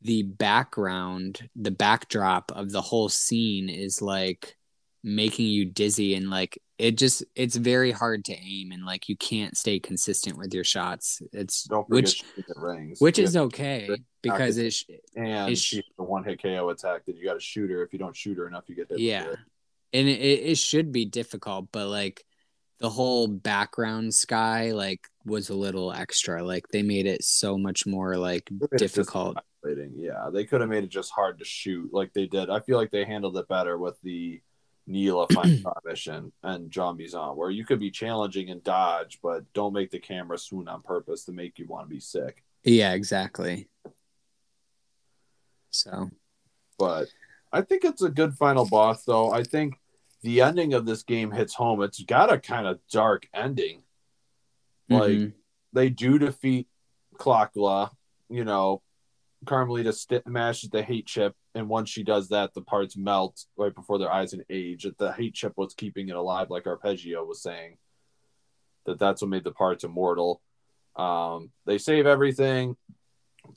the 0.01 0.23
background, 0.23 1.49
the 1.55 1.71
backdrop 1.71 2.51
of 2.51 2.71
the 2.71 2.81
whole 2.81 3.09
scene 3.09 3.69
is 3.69 4.01
like 4.01 4.55
making 5.07 5.45
you 5.45 5.65
dizzy 5.65 6.15
and 6.15 6.32
like 6.32 6.60
it 6.80 6.98
just 6.98 7.23
it's 7.36 7.56
very 7.56 7.91
hard 7.91 8.26
to 8.26 8.34
aim 8.34 8.72
and 8.72 8.84
like 8.84 9.07
you 9.07 9.15
can't 9.15 9.56
stay 9.56 9.80
consistent 9.80 10.36
with 10.38 10.52
your 10.53 10.64
shots. 10.64 11.22
It's 11.32 11.64
Don't 11.65 11.88
which 11.88 12.23
rings. 12.56 12.99
which 12.99 13.19
is 13.19 13.38
okay 13.38 13.88
because 14.23 14.57
it 14.57 14.73
sh- 14.73 14.86
and 15.15 15.52
is- 15.52 15.61
she's 15.61 15.84
the 15.95 16.03
one 16.03 16.23
hit 16.23 16.41
KO 16.41 16.69
attack 16.69 17.06
that 17.06 17.15
you 17.15 17.23
got 17.23 17.36
to 17.36 17.40
shoot 17.40 17.69
her. 17.69 17.84
If 17.84 17.94
you 17.94 17.99
don't 17.99 18.15
shoot 18.15 18.38
her 18.40 18.48
enough, 18.48 18.64
you 18.68 18.76
get 18.76 18.90
hit. 18.90 18.99
yeah 18.99 19.27
and 19.94 20.07
it, 20.10 20.19
it 20.19 20.57
should 20.57 20.91
be 20.91 21.06
difficult 21.06 21.68
but 21.72 21.88
like 21.88 22.26
the 22.80 22.90
whole 22.90 23.27
background 23.27 24.14
sky 24.14 24.72
like 24.72 24.99
was 25.23 25.49
a 25.49 25.56
little 25.56 25.94
extra 25.94 26.44
like 26.44 26.68
they 26.69 26.82
made 26.82 27.06
it 27.06 27.23
so 27.23 27.57
much 27.60 27.86
more 27.86 28.18
like 28.18 28.49
They 28.49 28.56
made 28.60 28.69
it 28.73 28.80
just 28.80 28.95
difficult. 28.95 29.38
Yeah, 29.95 30.30
they 30.34 30.44
could 30.45 30.61
have 30.61 30.69
made 30.69 30.84
it 30.84 30.90
just 30.90 31.11
hard 31.11 31.40
to 31.40 31.45
shoot 31.45 31.91
like 31.94 32.11
they 32.14 32.26
did. 32.27 32.49
I 32.49 32.60
feel 32.60 32.77
like 32.77 32.91
they 32.91 33.06
handled 33.06 33.38
it 33.38 33.48
better 33.48 33.77
with 33.77 33.99
the 34.02 34.41
Neyla 34.89 35.31
Fine 35.31 35.59
Star 35.59 35.81
and 36.43 36.71
John 36.71 36.97
Bison, 36.97 37.35
where 37.35 37.49
you 37.49 37.65
could 37.65 37.79
be 37.79 37.91
challenging 37.91 38.49
and 38.49 38.63
dodge, 38.63 39.19
but 39.23 39.51
don't 39.53 39.73
make 39.73 39.91
the 39.91 39.99
camera 39.99 40.37
swoon 40.37 40.67
on 40.67 40.81
purpose 40.81 41.25
to 41.25 41.31
make 41.31 41.57
you 41.57 41.65
want 41.67 41.87
to 41.87 41.93
be 41.93 41.99
sick. 41.99 42.43
yeah 42.63 42.93
exactly 42.93 43.67
so 45.75 46.09
But 46.77 47.07
I 47.51 47.61
think 47.61 47.83
it's 47.83 48.01
a 48.01 48.09
good 48.09 48.33
final 48.35 48.65
boss, 48.65 49.03
though. 49.03 49.31
I 49.31 49.43
think 49.43 49.75
the 50.23 50.41
ending 50.41 50.73
of 50.73 50.85
this 50.85 51.03
game 51.03 51.31
hits 51.31 51.53
home. 51.53 51.81
It's 51.81 52.01
got 52.03 52.33
a 52.33 52.39
kind 52.39 52.67
of 52.67 52.79
dark 52.91 53.27
ending. 53.33 53.83
Like 54.89 55.11
mhm. 55.11 55.33
they 55.73 55.89
do 55.89 56.19
defeat 56.19 56.67
Clockla, 57.17 57.91
you 58.29 58.43
know, 58.43 58.81
Carmelita 59.45 59.93
st- 59.93 60.27
mashes 60.27 60.69
the 60.69 60.81
hate 60.81 61.05
chip, 61.05 61.35
and 61.56 61.69
once 61.69 61.90
she 61.90 62.03
does 62.03 62.30
that, 62.30 62.53
the 62.53 62.61
parts 62.61 62.98
melt 62.98 63.45
right 63.57 63.73
before 63.73 63.98
their 63.98 64.11
eyes 64.11 64.34
and 64.34 64.44
age. 64.49 64.86
The 64.99 65.14
hate 65.14 65.34
chip 65.34 65.53
was 65.56 65.73
keeping 65.73 66.10
it 66.10 66.15
alive, 66.15 66.49
like 66.49 66.68
Arpeggio 66.68 67.23
was 67.23 67.41
saying. 67.41 67.77
That 68.86 68.99
that's 68.99 69.22
what 69.22 69.32
made 69.32 69.45
the 69.45 69.52
parts 69.52 69.86
immortal. 69.86 70.41
Um, 70.98 71.52
they 71.65 71.77
save 71.77 72.06
everything, 72.06 72.76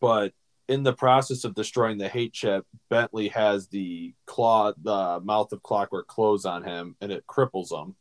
but 0.01 0.33
in 0.69 0.85
the 0.85 0.93
process 0.93 1.45
of 1.45 1.55
destroying 1.55 1.99
the 1.99 2.09
hate 2.09 2.33
chip, 2.33 2.65
Bentley 2.89 3.29
has 3.29 3.67
the 3.67 4.15
claw, 4.27 4.73
the 4.81 5.21
mouth 5.21 5.53
of 5.53 5.63
Clockwerk 5.63 6.07
close 6.07 6.45
on 6.45 6.63
him, 6.63 6.95
and 7.01 7.11
it 7.11 7.27
cripples 7.27 7.73
him. 7.73 7.97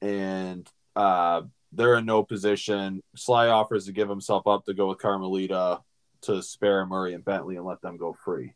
And 0.00 0.68
uh, 0.96 1.42
they're 1.72 1.96
in 1.96 2.06
no 2.06 2.22
position. 2.22 3.02
Sly 3.14 3.48
offers 3.48 3.86
to 3.86 3.92
give 3.92 4.08
himself 4.08 4.46
up 4.46 4.64
to 4.64 4.74
go 4.74 4.88
with 4.88 4.98
Carmelita 4.98 5.80
to 6.22 6.42
spare 6.42 6.86
Murray 6.86 7.14
and 7.14 7.24
Bentley 7.24 7.56
and 7.56 7.66
let 7.66 7.80
them 7.82 7.96
go 7.96 8.12
free. 8.24 8.54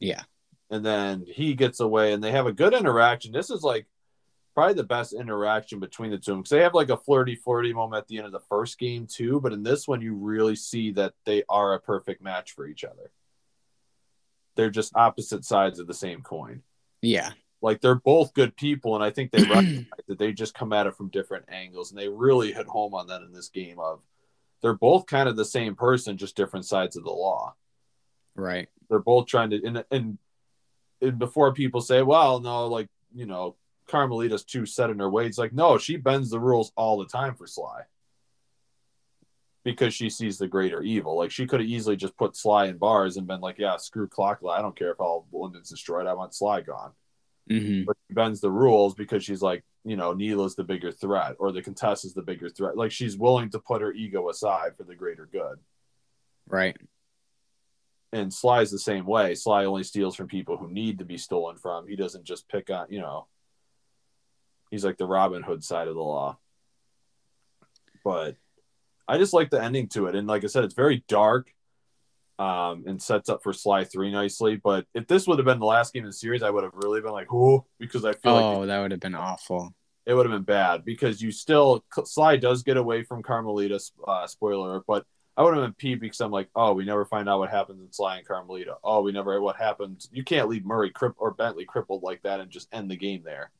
yeah 0.00 0.22
And 0.70 0.84
then 0.84 1.24
he 1.26 1.54
gets 1.54 1.80
away, 1.80 2.12
and 2.12 2.22
they 2.22 2.32
have 2.32 2.46
a 2.46 2.52
good 2.52 2.74
interaction. 2.74 3.32
This 3.32 3.50
is 3.50 3.62
like 3.62 3.86
probably 4.54 4.74
the 4.74 4.84
best 4.84 5.12
interaction 5.12 5.80
between 5.80 6.10
the 6.10 6.18
two 6.18 6.36
because 6.36 6.50
they 6.50 6.62
have 6.62 6.74
like 6.74 6.90
a 6.90 6.96
flirty, 6.96 7.34
flirty 7.34 7.72
moment 7.72 8.00
at 8.00 8.08
the 8.08 8.18
end 8.18 8.26
of 8.26 8.32
the 8.32 8.40
first 8.48 8.78
game 8.78 9.06
too. 9.06 9.40
But 9.40 9.52
in 9.52 9.62
this 9.62 9.86
one, 9.88 10.00
you 10.00 10.14
really 10.14 10.56
see 10.56 10.92
that 10.92 11.14
they 11.26 11.42
are 11.48 11.74
a 11.74 11.80
perfect 11.80 12.22
match 12.22 12.52
for 12.52 12.66
each 12.66 12.84
other. 12.84 13.10
They're 14.56 14.70
just 14.70 14.94
opposite 14.94 15.44
sides 15.44 15.80
of 15.80 15.86
the 15.86 15.94
same 15.94 16.22
coin. 16.22 16.62
yeah 17.02 17.32
Like 17.60 17.80
they're 17.80 17.96
both 17.96 18.34
good 18.34 18.56
people, 18.56 18.94
and 18.94 19.02
I 19.02 19.10
think 19.10 19.32
they 19.32 19.42
recognize 19.48 19.86
that 20.06 20.18
they 20.18 20.32
just 20.32 20.54
come 20.54 20.72
at 20.72 20.86
it 20.86 20.94
from 20.94 21.08
different 21.08 21.46
angles, 21.48 21.90
and 21.90 21.98
they 21.98 22.08
really 22.08 22.52
hit 22.52 22.66
home 22.66 22.94
on 22.94 23.08
that 23.08 23.22
in 23.22 23.32
this 23.32 23.48
game. 23.48 23.78
Of 23.80 24.00
they're 24.64 24.72
both 24.72 25.04
kind 25.04 25.28
of 25.28 25.36
the 25.36 25.44
same 25.44 25.74
person, 25.74 26.16
just 26.16 26.36
different 26.36 26.64
sides 26.64 26.96
of 26.96 27.04
the 27.04 27.10
law. 27.10 27.54
right 28.34 28.66
They're 28.88 28.98
both 28.98 29.26
trying 29.26 29.50
to, 29.50 29.62
and 29.62 29.84
and, 29.90 30.18
and 31.02 31.18
before 31.18 31.52
people 31.52 31.82
say, 31.82 32.00
"Well, 32.00 32.40
no, 32.40 32.66
like 32.68 32.88
you 33.14 33.26
know, 33.26 33.56
Carmelita's 33.88 34.42
too 34.42 34.64
set 34.64 34.88
in 34.88 35.00
her 35.00 35.10
ways," 35.10 35.36
like 35.36 35.52
no, 35.52 35.76
she 35.76 35.98
bends 35.98 36.30
the 36.30 36.40
rules 36.40 36.72
all 36.76 36.96
the 36.96 37.04
time 37.04 37.34
for 37.34 37.46
Sly 37.46 37.82
because 39.64 39.92
she 39.92 40.08
sees 40.08 40.38
the 40.38 40.48
greater 40.48 40.80
evil. 40.80 41.18
Like 41.18 41.30
she 41.30 41.46
could 41.46 41.60
have 41.60 41.68
easily 41.68 41.96
just 41.96 42.16
put 42.16 42.34
Sly 42.34 42.64
in 42.64 42.78
bars 42.78 43.18
and 43.18 43.26
been 43.26 43.42
like, 43.42 43.58
"Yeah, 43.58 43.76
screw 43.76 44.08
Clockla. 44.08 44.56
I 44.58 44.62
don't 44.62 44.78
care 44.78 44.92
if 44.92 45.00
all 45.00 45.26
London's 45.30 45.68
destroyed. 45.68 46.06
I 46.06 46.14
want 46.14 46.34
Sly 46.34 46.62
gone." 46.62 46.92
hmm 47.50 47.82
but 47.84 47.98
she 48.08 48.14
bends 48.14 48.40
the 48.40 48.50
rules 48.50 48.94
because 48.94 49.22
she's 49.22 49.42
like, 49.42 49.62
you 49.84 49.96
know, 49.96 50.14
Neyla's 50.14 50.56
the 50.56 50.64
bigger 50.64 50.90
threat 50.90 51.36
or 51.38 51.52
the 51.52 51.62
Contessa's 51.62 52.14
the 52.14 52.22
bigger 52.22 52.48
threat. 52.48 52.76
Like 52.76 52.90
she's 52.90 53.16
willing 53.16 53.50
to 53.50 53.58
put 53.58 53.82
her 53.82 53.92
ego 53.92 54.30
aside 54.30 54.76
for 54.76 54.84
the 54.84 54.94
greater 54.94 55.28
good. 55.30 55.58
right 56.48 56.76
And 58.12 58.32
Sly's 58.32 58.70
the 58.70 58.78
same 58.78 59.06
way. 59.06 59.34
Sly 59.34 59.66
only 59.66 59.84
steals 59.84 60.16
from 60.16 60.28
people 60.28 60.56
who 60.56 60.70
need 60.70 60.98
to 60.98 61.04
be 61.04 61.18
stolen 61.18 61.56
from. 61.56 61.86
He 61.86 61.96
doesn't 61.96 62.24
just 62.24 62.48
pick 62.48 62.70
on, 62.70 62.86
you 62.88 63.00
know, 63.00 63.26
he's 64.70 64.84
like 64.84 64.96
the 64.96 65.06
Robin 65.06 65.42
Hood 65.42 65.62
side 65.62 65.88
of 65.88 65.94
the 65.94 66.02
law. 66.02 66.38
But 68.02 68.36
I 69.06 69.18
just 69.18 69.32
like 69.32 69.50
the 69.50 69.62
ending 69.62 69.88
to 69.88 70.06
it. 70.06 70.14
And 70.14 70.26
like 70.26 70.44
I 70.44 70.46
said, 70.46 70.64
it's 70.64 70.74
very 70.74 71.04
dark 71.08 71.53
um, 72.38 72.84
and 72.86 73.00
sets 73.00 73.28
up 73.28 73.42
for 73.42 73.52
Sly 73.52 73.84
3 73.84 74.10
nicely. 74.10 74.56
But 74.56 74.86
if 74.94 75.06
this 75.06 75.26
would 75.26 75.38
have 75.38 75.46
been 75.46 75.60
the 75.60 75.66
last 75.66 75.92
game 75.92 76.04
of 76.04 76.10
the 76.10 76.16
series, 76.16 76.42
I 76.42 76.50
would 76.50 76.64
have 76.64 76.74
really 76.74 77.00
been 77.00 77.12
like, 77.12 77.28
who? 77.28 77.64
Because 77.78 78.04
I 78.04 78.12
feel 78.12 78.34
like 78.34 78.44
oh 78.44 78.66
that 78.66 78.80
would 78.80 78.90
have 78.90 79.00
been 79.00 79.14
awful 79.14 79.74
it 80.06 80.14
would 80.14 80.26
have 80.26 80.34
been 80.34 80.42
bad 80.42 80.84
because 80.84 81.22
you 81.22 81.30
still 81.30 81.84
Sly 82.04 82.36
does 82.36 82.62
get 82.62 82.76
away 82.76 83.02
from 83.02 83.22
Carmelita. 83.22 83.80
Uh, 84.06 84.26
spoiler, 84.26 84.82
but 84.86 85.06
I 85.36 85.42
would 85.42 85.54
have 85.54 85.64
been 85.64 85.74
peeved 85.74 86.00
because 86.00 86.20
I'm 86.20 86.30
like, 86.30 86.48
oh, 86.54 86.74
we 86.74 86.84
never 86.84 87.04
find 87.04 87.28
out 87.28 87.40
what 87.40 87.50
happens 87.50 87.80
in 87.80 87.92
Sly 87.92 88.18
and 88.18 88.26
Carmelita. 88.26 88.76
Oh, 88.84 89.02
we 89.02 89.12
never 89.12 89.40
what 89.40 89.56
happens. 89.56 90.08
You 90.12 90.22
can't 90.22 90.48
leave 90.48 90.64
Murray 90.64 90.90
crip- 90.90 91.16
or 91.18 91.32
Bentley 91.32 91.64
crippled 91.64 92.02
like 92.02 92.22
that 92.22 92.40
and 92.40 92.50
just 92.50 92.68
end 92.72 92.90
the 92.90 92.96
game 92.96 93.22
there. 93.24 93.50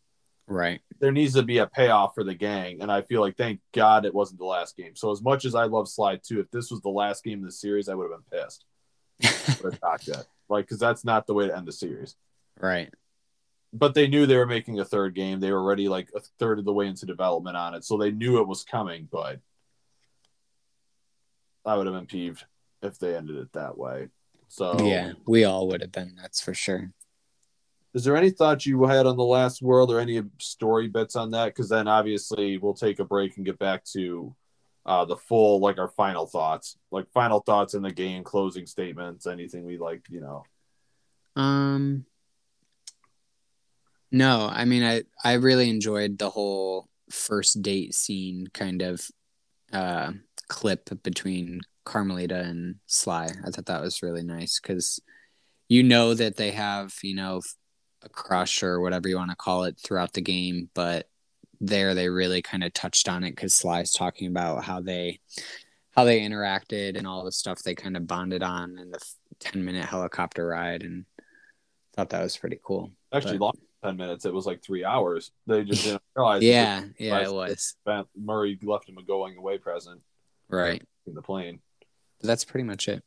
Right 0.46 0.80
There 1.00 1.12
needs 1.12 1.34
to 1.34 1.42
be 1.42 1.58
a 1.58 1.66
payoff 1.66 2.14
for 2.14 2.22
the 2.22 2.34
gang, 2.34 2.82
and 2.82 2.92
I 2.92 3.02
feel 3.02 3.20
like 3.20 3.36
thank 3.36 3.60
God 3.72 4.04
it 4.04 4.14
wasn't 4.14 4.40
the 4.40 4.44
last 4.44 4.76
game. 4.76 4.94
So 4.94 5.10
as 5.10 5.22
much 5.22 5.44
as 5.44 5.54
I 5.54 5.64
love 5.64 5.88
Sly 5.88 6.16
Two, 6.16 6.40
if 6.40 6.50
this 6.50 6.70
was 6.70 6.80
the 6.82 6.90
last 6.90 7.24
game 7.24 7.38
of 7.38 7.46
the 7.46 7.52
series, 7.52 7.88
I 7.88 7.94
would 7.94 8.10
have 8.10 8.20
been 8.20 8.40
pissed. 8.40 8.64
Would 9.62 9.74
have 9.74 9.80
talked 9.80 10.06
that 10.06 10.26
like 10.48 10.66
because 10.66 10.78
that's 10.78 11.04
not 11.04 11.26
the 11.26 11.34
way 11.34 11.46
to 11.46 11.56
end 11.56 11.66
the 11.66 11.72
series 11.72 12.16
right 12.60 12.92
but 13.72 13.94
they 13.94 14.06
knew 14.06 14.24
they 14.24 14.36
were 14.36 14.46
making 14.46 14.78
a 14.78 14.84
third 14.84 15.16
game. 15.16 15.40
They 15.40 15.50
were 15.50 15.58
already 15.58 15.88
like 15.88 16.08
a 16.14 16.20
third 16.38 16.60
of 16.60 16.64
the 16.64 16.72
way 16.72 16.86
into 16.86 17.06
development 17.06 17.56
on 17.56 17.74
it, 17.74 17.84
so 17.84 17.96
they 17.96 18.12
knew 18.12 18.40
it 18.40 18.46
was 18.46 18.62
coming. 18.62 19.08
But 19.10 19.40
I 21.64 21.76
would 21.76 21.86
have 21.86 21.94
been 21.96 22.06
peeved 22.06 22.44
if 22.82 23.00
they 23.00 23.16
ended 23.16 23.36
it 23.36 23.52
that 23.54 23.76
way. 23.76 24.10
So, 24.46 24.86
yeah 24.86 25.14
we 25.26 25.42
all 25.42 25.66
would 25.68 25.80
have 25.80 25.90
been 25.90 26.14
that's 26.16 26.40
for 26.40 26.54
sure 26.54 26.92
is 27.94 28.02
there 28.02 28.16
any 28.16 28.30
thoughts 28.30 28.66
you 28.66 28.84
had 28.84 29.06
on 29.06 29.16
the 29.16 29.24
last 29.24 29.62
world 29.62 29.90
or 29.92 30.00
any 30.00 30.20
story 30.40 30.88
bits 30.88 31.14
on 31.14 31.30
that? 31.30 31.46
Because 31.46 31.68
then 31.68 31.86
obviously 31.86 32.58
we'll 32.58 32.74
take 32.74 32.98
a 32.98 33.04
break 33.04 33.36
and 33.36 33.46
get 33.46 33.58
back 33.58 33.84
to 33.92 34.34
uh, 34.84 35.04
the 35.04 35.16
full, 35.16 35.60
like 35.60 35.78
our 35.78 35.88
final 35.88 36.26
thoughts, 36.26 36.76
like 36.90 37.10
final 37.12 37.40
thoughts 37.40 37.74
in 37.74 37.82
the 37.82 37.92
game, 37.92 38.24
closing 38.24 38.66
statements, 38.66 39.26
anything 39.26 39.64
we 39.64 39.78
like, 39.78 40.02
you 40.10 40.20
know. 40.20 40.44
Um 41.40 42.04
No, 44.10 44.48
I 44.50 44.64
mean 44.64 44.82
I 44.82 45.04
I 45.22 45.34
really 45.34 45.70
enjoyed 45.70 46.18
the 46.18 46.30
whole 46.30 46.88
first 47.10 47.62
date 47.62 47.94
scene 47.94 48.48
kind 48.52 48.82
of 48.82 49.08
uh 49.72 50.12
clip 50.48 50.90
between 51.02 51.60
Carmelita 51.84 52.40
and 52.40 52.76
Sly. 52.86 53.28
I 53.44 53.50
thought 53.50 53.66
that 53.66 53.82
was 53.82 54.02
really 54.02 54.22
nice 54.22 54.58
cuz 54.58 55.00
you 55.68 55.82
know 55.82 56.12
that 56.14 56.36
they 56.36 56.50
have, 56.50 56.94
you 57.02 57.14
know, 57.14 57.40
a 58.04 58.08
crush 58.08 58.62
or 58.62 58.80
whatever 58.80 59.08
you 59.08 59.16
want 59.16 59.30
to 59.30 59.36
call 59.36 59.64
it 59.64 59.78
throughout 59.78 60.12
the 60.12 60.20
game, 60.20 60.70
but 60.74 61.08
there 61.60 61.94
they 61.94 62.08
really 62.08 62.42
kind 62.42 62.62
of 62.64 62.72
touched 62.72 63.08
on 63.08 63.24
it 63.24 63.36
cuz 63.36 63.54
Sly's 63.54 63.92
talking 63.92 64.26
about 64.28 64.64
how 64.64 64.80
they 64.80 65.20
how 65.96 66.04
they 66.04 66.20
interacted 66.20 66.98
and 66.98 67.06
all 67.06 67.24
the 67.24 67.32
stuff 67.32 67.62
they 67.62 67.74
kind 67.74 67.96
of 67.96 68.06
bonded 68.06 68.42
on 68.42 68.78
in 68.78 68.90
the 68.90 68.98
10 69.38 69.64
minute 69.64 69.84
helicopter 69.84 70.46
ride 70.48 70.82
and 70.82 71.04
thought 71.94 72.10
that 72.10 72.22
was 72.22 72.36
pretty 72.36 72.58
cool. 72.62 72.90
Actually, 73.12 73.38
But- 73.38 73.54
ten 73.82 73.96
minutes. 73.96 74.24
It 74.24 74.32
was 74.32 74.46
like 74.46 74.62
three 74.62 74.84
hours. 74.84 75.30
They 75.46 75.62
just 75.62 75.84
didn't 75.84 76.02
realize. 76.16 76.42
Yeah, 76.42 76.84
yeah, 76.98 77.20
it 77.20 77.32
was. 77.32 77.76
Murray 78.16 78.58
left 78.62 78.88
him 78.88 78.96
a 78.98 79.02
going 79.02 79.36
away 79.36 79.58
present 79.58 80.02
Right. 80.48 80.82
in 81.06 81.14
the 81.14 81.22
plane. 81.22 81.60
That's 82.22 82.44
pretty 82.44 82.64
much 82.64 82.88
it. 82.88 83.04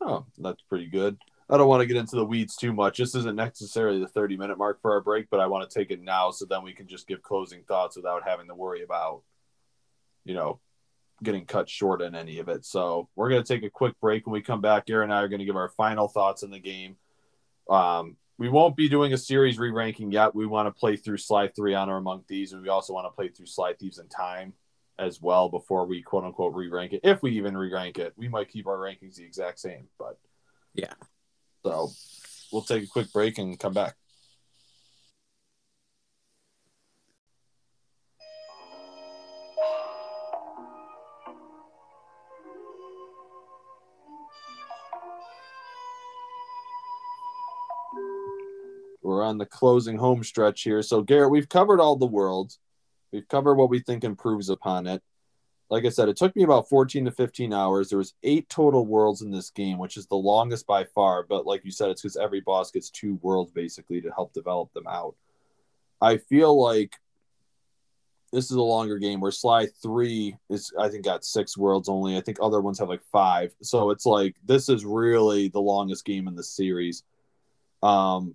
Oh, 0.00 0.26
that's 0.38 0.62
pretty 0.62 0.86
good. 0.86 1.18
I 1.50 1.56
don't 1.56 1.68
want 1.68 1.80
to 1.80 1.86
get 1.86 1.96
into 1.96 2.16
the 2.16 2.24
weeds 2.24 2.54
too 2.54 2.72
much. 2.72 2.98
This 2.98 3.14
isn't 3.14 3.34
necessarily 3.34 3.98
the 3.98 4.06
30 4.06 4.36
minute 4.36 4.56
mark 4.56 4.80
for 4.80 4.92
our 4.92 5.00
break, 5.00 5.28
but 5.30 5.40
I 5.40 5.46
want 5.46 5.68
to 5.68 5.78
take 5.78 5.90
it 5.90 6.00
now 6.00 6.30
so 6.30 6.44
then 6.44 6.62
we 6.62 6.72
can 6.72 6.86
just 6.86 7.08
give 7.08 7.22
closing 7.22 7.62
thoughts 7.64 7.96
without 7.96 8.26
having 8.26 8.46
to 8.48 8.54
worry 8.54 8.82
about, 8.82 9.22
you 10.24 10.34
know, 10.34 10.60
getting 11.22 11.44
cut 11.44 11.68
short 11.68 12.02
in 12.02 12.14
any 12.14 12.38
of 12.38 12.48
it. 12.48 12.64
So 12.64 13.08
we're 13.16 13.30
going 13.30 13.42
to 13.42 13.54
take 13.54 13.64
a 13.64 13.70
quick 13.70 13.98
break. 14.00 14.26
When 14.26 14.32
we 14.32 14.42
come 14.42 14.60
back, 14.60 14.88
Aaron 14.88 15.10
and 15.10 15.14
I 15.18 15.22
are 15.22 15.28
going 15.28 15.40
to 15.40 15.44
give 15.44 15.56
our 15.56 15.68
final 15.68 16.08
thoughts 16.08 16.42
on 16.42 16.50
the 16.50 16.60
game, 16.60 16.96
Um, 17.68 18.16
we 18.38 18.48
won't 18.48 18.74
be 18.74 18.88
doing 18.88 19.12
a 19.12 19.18
series 19.18 19.58
re-ranking 19.58 20.12
yet. 20.12 20.34
We 20.34 20.46
want 20.46 20.66
to 20.66 20.72
play 20.72 20.96
through 20.96 21.18
Sly 21.18 21.48
Three 21.48 21.74
Honor 21.74 21.98
Among 21.98 22.22
Thieves, 22.22 22.52
and 22.52 22.62
we 22.62 22.70
also 22.70 22.94
want 22.94 23.06
to 23.06 23.14
play 23.14 23.28
through 23.28 23.46
Sly 23.46 23.74
Thieves 23.74 23.98
in 23.98 24.08
time 24.08 24.54
as 24.98 25.20
well 25.20 25.50
before 25.50 25.84
we 25.84 26.00
quote 26.00 26.24
unquote 26.24 26.54
re-rank 26.54 26.94
it. 26.94 27.00
If 27.04 27.22
we 27.22 27.32
even 27.32 27.54
re-rank 27.54 27.98
it, 27.98 28.14
we 28.16 28.28
might 28.28 28.48
keep 28.48 28.66
our 28.66 28.78
rankings 28.78 29.16
the 29.16 29.24
exact 29.24 29.58
same. 29.58 29.88
But 29.98 30.18
Yeah. 30.74 30.94
So 31.62 31.90
we'll 32.52 32.62
take 32.62 32.84
a 32.84 32.86
quick 32.86 33.12
break 33.12 33.38
and 33.38 33.58
come 33.58 33.72
back. 33.72 33.96
We're 49.02 49.24
on 49.24 49.38
the 49.38 49.46
closing 49.46 49.98
home 49.98 50.22
stretch 50.22 50.62
here. 50.62 50.82
So, 50.82 51.02
Garrett, 51.02 51.30
we've 51.30 51.48
covered 51.48 51.80
all 51.80 51.96
the 51.96 52.06
worlds. 52.06 52.58
We've 53.12 53.26
covered 53.26 53.54
what 53.54 53.70
we 53.70 53.80
think 53.80 54.04
improves 54.04 54.48
upon 54.48 54.86
it. 54.86 55.02
Like 55.70 55.84
I 55.84 55.88
said, 55.88 56.08
it 56.08 56.16
took 56.16 56.34
me 56.34 56.42
about 56.42 56.68
14 56.68 57.04
to 57.04 57.12
15 57.12 57.52
hours. 57.52 57.88
There 57.88 57.98
was 57.98 58.14
eight 58.24 58.48
total 58.48 58.84
worlds 58.86 59.22
in 59.22 59.30
this 59.30 59.50
game, 59.50 59.78
which 59.78 59.96
is 59.96 60.06
the 60.06 60.16
longest 60.16 60.66
by 60.66 60.84
far. 60.84 61.22
But 61.22 61.46
like 61.46 61.64
you 61.64 61.70
said, 61.70 61.90
it's 61.90 62.02
because 62.02 62.16
every 62.16 62.40
boss 62.40 62.72
gets 62.72 62.90
two 62.90 63.20
worlds 63.22 63.52
basically 63.52 64.00
to 64.00 64.10
help 64.10 64.32
develop 64.32 64.72
them 64.72 64.88
out. 64.88 65.14
I 66.00 66.16
feel 66.16 66.60
like 66.60 66.96
this 68.32 68.46
is 68.46 68.56
a 68.56 68.62
longer 68.62 68.98
game 68.98 69.20
where 69.20 69.30
Sly 69.30 69.66
3 69.82 70.36
is 70.50 70.72
I 70.78 70.88
think 70.88 71.04
got 71.04 71.24
six 71.24 71.56
worlds 71.56 71.88
only. 71.88 72.16
I 72.16 72.20
think 72.20 72.38
other 72.40 72.60
ones 72.60 72.78
have 72.78 72.88
like 72.88 73.02
five. 73.12 73.52
So 73.62 73.90
it's 73.90 74.06
like 74.06 74.36
this 74.44 74.68
is 74.68 74.84
really 74.84 75.48
the 75.48 75.60
longest 75.60 76.04
game 76.04 76.28
in 76.28 76.36
the 76.36 76.44
series. 76.44 77.02
Um 77.82 78.34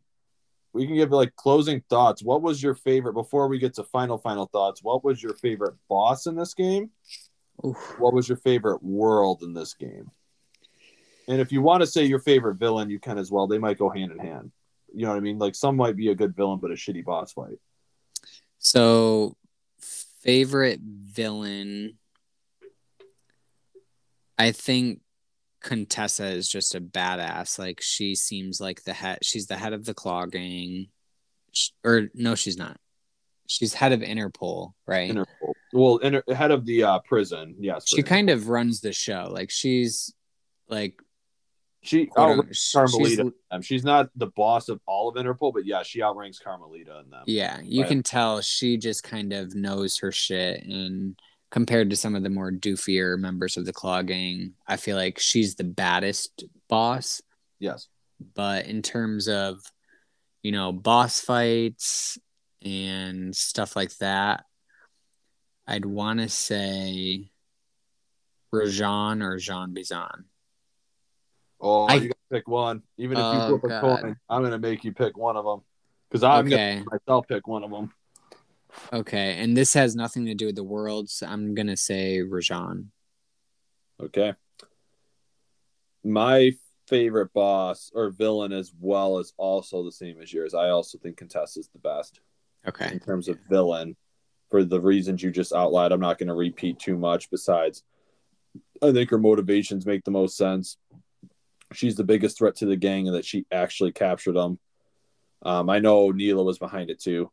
we 0.73 0.85
can 0.85 0.95
give 0.95 1.11
like 1.11 1.33
closing 1.37 1.81
thoughts. 1.89 2.21
What 2.21 2.41
was 2.41 2.61
your 2.61 2.75
favorite 2.75 3.13
before 3.13 3.47
we 3.47 3.59
get 3.59 3.73
to 3.75 3.83
final 3.85 4.17
final 4.17 4.45
thoughts? 4.47 4.83
What 4.83 5.05
was 5.05 5.23
your 5.23 5.33
favorite 5.35 5.75
boss 5.87 6.27
in 6.27 6.35
this 6.35 6.53
game? 6.53 6.91
Oof. 7.63 7.95
What 7.99 8.13
was 8.13 8.27
your 8.27 8.37
favorite 8.37 8.83
world 8.83 9.43
in 9.43 9.53
this 9.53 9.73
game? 9.73 10.11
And 11.27 11.41
if 11.41 11.51
you 11.51 11.61
want 11.61 11.81
to 11.81 11.87
say 11.87 12.05
your 12.05 12.19
favorite 12.19 12.55
villain, 12.55 12.89
you 12.89 12.99
can 12.99 13.17
as 13.17 13.31
well. 13.31 13.47
They 13.47 13.57
might 13.57 13.79
go 13.79 13.89
hand 13.89 14.11
in 14.11 14.19
hand. 14.19 14.51
You 14.93 15.03
know 15.03 15.09
what 15.09 15.17
I 15.17 15.21
mean? 15.21 15.39
Like 15.39 15.55
some 15.55 15.75
might 15.75 15.95
be 15.95 16.09
a 16.09 16.15
good 16.15 16.35
villain, 16.35 16.59
but 16.59 16.71
a 16.71 16.75
shitty 16.75 17.03
boss 17.03 17.33
fight. 17.33 17.59
So, 18.59 19.35
favorite 19.79 20.79
villain. 20.81 21.97
I 24.37 24.51
think 24.51 25.01
Contessa 25.61 26.27
is 26.27 26.47
just 26.47 26.75
a 26.75 26.81
badass. 26.81 27.57
Like 27.57 27.81
she 27.81 28.15
seems 28.15 28.61
like 28.61 28.83
the 28.83 28.93
head. 28.93 29.19
She's 29.23 29.47
the 29.47 29.57
head 29.57 29.73
of 29.73 29.85
the 29.85 29.93
Klaww 29.93 30.31
Gang, 30.31 30.87
Sh- 31.51 31.71
or 31.83 32.09
no, 32.13 32.35
she's 32.35 32.57
not. 32.57 32.77
She's 33.47 33.73
head 33.73 33.91
of 33.91 34.01
Interpol, 34.01 34.73
right? 34.85 35.11
Interpol. 35.11 35.53
Well, 35.75 35.97
inter- 35.97 36.23
head 36.33 36.51
of 36.51 36.65
the 36.65 36.83
uh, 36.83 36.99
prison. 36.99 37.55
Yes. 37.59 37.87
she 37.87 38.01
kind 38.01 38.29
of 38.29 38.47
runs 38.49 38.81
the 38.81 38.93
show. 38.93 39.27
Like 39.31 39.51
she's 39.51 40.13
like 40.69 40.95
she 41.83 42.09
outranks 42.17 42.71
Carmelita. 42.71 43.31
she's- 43.51 43.65
she's 43.65 43.83
not 43.83 44.09
the 44.15 44.27
boss 44.27 44.69
of 44.69 44.79
all 44.87 45.09
of 45.09 45.15
Interpol, 45.15 45.53
but 45.53 45.65
yeah, 45.65 45.83
she 45.83 46.01
outranks 46.01 46.39
Carmelita 46.39 46.99
in 47.03 47.09
them. 47.11 47.23
Yeah, 47.27 47.59
you 47.61 47.81
Right. 47.81 47.89
can 47.89 48.03
tell 48.03 48.41
she 48.41 48.77
just 48.77 49.03
kind 49.03 49.33
of 49.33 49.53
knows 49.53 49.99
her 49.99 50.11
shit. 50.11 50.63
And 50.63 51.19
compared 51.51 51.89
to 51.91 51.95
some 51.95 52.15
of 52.15 52.23
the 52.23 52.29
more 52.29 52.51
doofier 52.51 53.19
members 53.19 53.55
of 53.57 53.65
the 53.65 53.73
Klaww 53.73 54.05
Gang, 54.07 54.53
I 54.67 54.77
feel 54.77 54.97
like 54.97 55.19
she's 55.19 55.55
the 55.55 55.63
baddest 55.63 56.43
boss. 56.69 57.21
Yes. 57.59 57.87
But 58.33 58.65
in 58.65 58.81
terms 58.81 59.27
of, 59.27 59.59
you 60.41 60.51
know, 60.51 60.71
boss 60.71 61.21
fights 61.21 62.17
and 62.63 63.35
stuff 63.35 63.75
like 63.75 63.95
that, 63.97 64.45
I'd 65.67 65.85
want 65.85 66.19
to 66.19 66.29
say 66.29 67.31
Rajan 68.53 69.23
or 69.23 69.37
Jean 69.37 69.73
Bison. 69.73 70.25
Oh, 71.59 71.85
I, 71.85 71.95
you 71.95 72.09
gotta 72.09 72.19
pick 72.31 72.47
one. 72.47 72.83
Even 72.97 73.17
if 73.17 73.23
oh, 73.25 73.33
you 73.33 73.59
flip 73.59 73.71
a 73.71 73.79
coin, 73.79 74.15
I'm 74.29 74.43
gonna 74.43 74.59
make 74.59 74.83
you 74.83 74.93
pick 74.93 75.17
one 75.17 75.37
of 75.37 75.45
them 75.45 75.61
because 76.09 76.23
I'm 76.23 76.45
Okay. 76.45 76.75
gonna 76.83 76.99
myself 77.07 77.27
pick 77.27 77.47
one 77.47 77.63
of 77.63 77.71
them. 77.71 77.91
Okay. 78.91 79.41
And 79.41 79.55
this 79.55 79.73
has 79.73 79.95
nothing 79.95 80.25
to 80.25 80.35
do 80.35 80.47
with 80.47 80.55
the 80.55 80.63
worlds. 80.63 81.23
I'm 81.25 81.55
going 81.55 81.67
to 81.67 81.77
say 81.77 82.19
Rajan. 82.19 82.87
Okay. 84.01 84.33
My 86.03 86.51
favorite 86.87 87.33
boss 87.33 87.91
or 87.95 88.11
villain 88.11 88.51
as 88.51 88.71
well 88.79 89.17
is 89.17 89.33
also 89.37 89.83
the 89.83 89.91
same 89.91 90.21
as 90.21 90.31
yours. 90.31 90.53
I 90.53 90.69
also 90.69 90.97
think 90.97 91.17
Contessa 91.17 91.59
is 91.59 91.69
the 91.69 91.79
best 91.79 92.19
Okay. 92.67 92.91
in 92.91 92.99
terms 92.99 93.27
of 93.27 93.39
villain 93.49 93.95
for 94.51 94.63
the 94.63 94.79
reasons 94.81 95.23
you 95.23 95.31
just 95.31 95.53
outlined. 95.53 95.93
I'm 95.93 95.99
not 95.99 96.17
going 96.17 96.27
to 96.29 96.35
repeat 96.35 96.79
too 96.79 96.97
much. 96.97 97.29
Besides, 97.29 97.83
I 98.81 98.91
think 98.91 99.09
her 99.09 99.17
motivations 99.17 99.85
make 99.85 100.03
the 100.03 100.11
most 100.11 100.37
sense. 100.37 100.77
She's 101.73 101.95
the 101.95 102.03
biggest 102.03 102.37
threat 102.37 102.55
to 102.57 102.65
the 102.65 102.75
gang, 102.75 103.07
and 103.07 103.15
that 103.15 103.25
she 103.25 103.45
actually 103.51 103.91
captured 103.91 104.33
them. 104.33 104.59
Um, 105.43 105.69
I 105.69 105.79
know 105.79 106.11
Neyla 106.11 106.45
was 106.45 106.59
behind 106.59 106.89
it 106.89 106.99
too, 106.99 107.31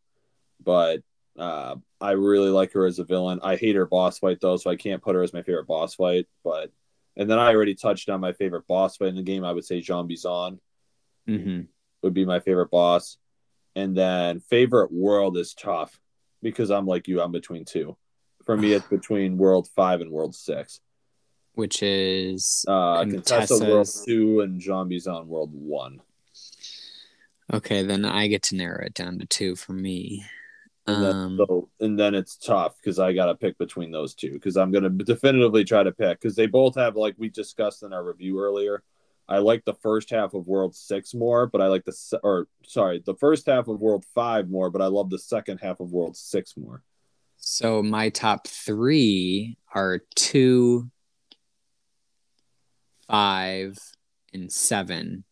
but 0.63 1.01
uh, 1.39 1.77
I 2.01 2.13
really 2.13 2.51
like 2.51 2.73
her 2.73 2.87
as 2.87 2.99
a 2.99 3.05
villain. 3.05 3.41
I 3.43 3.57
hate 3.57 3.77
her 3.77 3.87
boss 3.87 4.19
fight 4.19 4.39
though, 4.41 4.57
so 4.57 4.71
I 4.71 4.77
can't 4.77 5.03
put 5.03 5.15
her 5.15 5.23
as 5.23 5.33
my 5.33 5.43
favorite 5.43 5.67
boss 5.67 5.95
fight. 5.95 6.27
But 6.45 6.71
and 7.17 7.31
then 7.31 7.39
I 7.39 7.55
already 7.55 7.75
touched 7.75 8.09
on 8.09 8.21
my 8.21 8.33
favorite 8.33 8.67
boss 8.67 8.97
fight 8.97 9.09
in 9.09 9.17
the 9.17 9.23
game. 9.23 9.45
I 9.45 9.53
would 9.53 9.65
say 9.65 9.81
Jean 9.81 10.09
Bison 10.09 10.61
Mm-hmm. 11.29 11.61
would 12.03 12.15
be 12.15 12.25
my 12.25 12.41
favorite 12.41 12.71
boss. 12.71 13.17
And 13.77 13.97
then 13.97 14.41
favorite 14.41 14.93
world 14.93 15.37
is 15.39 15.55
tough 15.55 15.99
because 16.43 16.71
I'm 16.71 16.87
like 16.87 17.09
you, 17.09 17.21
I'm 17.21 17.33
between 17.33 17.65
two. 17.65 17.97
For 18.45 18.57
me, 18.57 18.73
it's 18.73 18.87
between 18.89 19.39
World 19.39 19.69
Five 19.75 20.01
and 20.01 20.11
World 20.11 20.35
Six. 20.35 20.81
Which 21.55 21.83
is 21.83 22.65
Uh, 22.67 23.05
Contessa 23.05 23.59
World 23.59 23.89
Two 24.07 24.41
and 24.41 24.61
Jean 24.61 24.89
Bison 24.89 25.29
World 25.29 25.51
One. 25.53 26.01
okay. 27.53 27.83
Then 27.83 28.05
I 28.05 28.27
get 28.29 28.43
to 28.45 28.57
narrow 28.57 28.85
it 28.87 28.95
down 28.95 29.19
to 29.19 29.27
two 29.27 29.57
for 29.57 29.73
me. 29.73 30.25
And 30.87 31.05
then, 31.05 31.15
Um, 31.15 31.37
so, 31.37 31.69
and 31.79 31.99
then 31.99 32.15
it's 32.15 32.37
tough 32.37 32.77
because 32.79 32.99
I 32.99 33.13
got 33.13 33.27
to 33.27 33.37
pick 33.37 33.57
between 33.59 33.93
those 33.93 34.15
two 34.15 34.33
because 34.33 34.57
I'm 34.57 34.73
going 34.73 34.83
to 34.83 34.91
definitively 34.91 35.63
try 35.63 35.83
to 35.85 35.93
pick 35.93 36.21
because 36.21 36.35
they 36.35 36.47
both 36.47 36.75
have, 36.75 36.97
like 36.97 37.15
we 37.19 37.29
discussed 37.29 37.83
in 37.85 37.93
our 37.93 38.03
review 38.03 38.41
earlier. 38.41 38.83
I 39.33 39.39
like 39.39 39.65
the 39.65 39.73
first 39.73 40.11
half 40.11 40.35
of 40.35 40.47
World 40.47 40.77
Six 40.77 41.15
more, 41.15 41.47
but 41.47 41.63
I 41.63 41.69
like 41.69 41.87
the, 41.87 41.93
se- 41.93 42.19
or 42.23 42.49
sorry, 42.67 43.03
the 43.05 43.15
first 43.15 43.47
half 43.47 43.67
of 43.67 43.81
World 43.81 44.05
Five 44.15 44.51
more, 44.51 44.69
but 44.69 44.83
I 44.83 44.87
love 44.87 45.09
the 45.09 45.19
second 45.19 45.59
half 45.59 45.81
of 45.81 45.91
World 45.91 46.19
Six 46.19 46.55
more. 46.57 46.83
so 47.39 47.83
my 47.83 48.11
top 48.11 48.47
three 48.47 49.57
are 49.75 50.03
two, 50.15 50.91
five, 53.09 53.79
and 54.35 54.53
seven. 54.53 55.25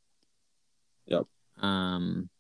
Yep. 1.07 1.27
Um. 1.61 2.31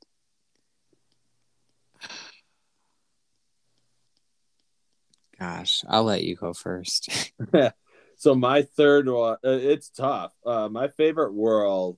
Gosh, 5.39 5.85
I'll 5.89 6.05
let 6.05 6.25
you 6.25 6.37
go 6.37 6.55
first. 6.55 7.33
So 8.21 8.35
my 8.35 8.61
third 8.61 9.09
one, 9.09 9.39
uh, 9.43 9.49
it's 9.49 9.89
tough. 9.89 10.35
Uh, 10.45 10.69
my 10.69 10.89
favorite 10.89 11.33
world, 11.33 11.97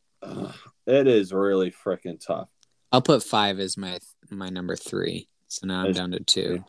it 0.86 1.08
is 1.08 1.32
really 1.32 1.72
freaking 1.72 2.24
tough. 2.24 2.48
I'll 2.92 3.02
put 3.02 3.24
five 3.24 3.58
as 3.58 3.76
my 3.76 3.98
my 4.30 4.48
number 4.48 4.76
three. 4.76 5.28
So 5.48 5.66
now 5.66 5.80
I'm 5.80 5.90
As- 5.90 5.96
down 5.96 6.12
to 6.12 6.20
two. 6.20 6.64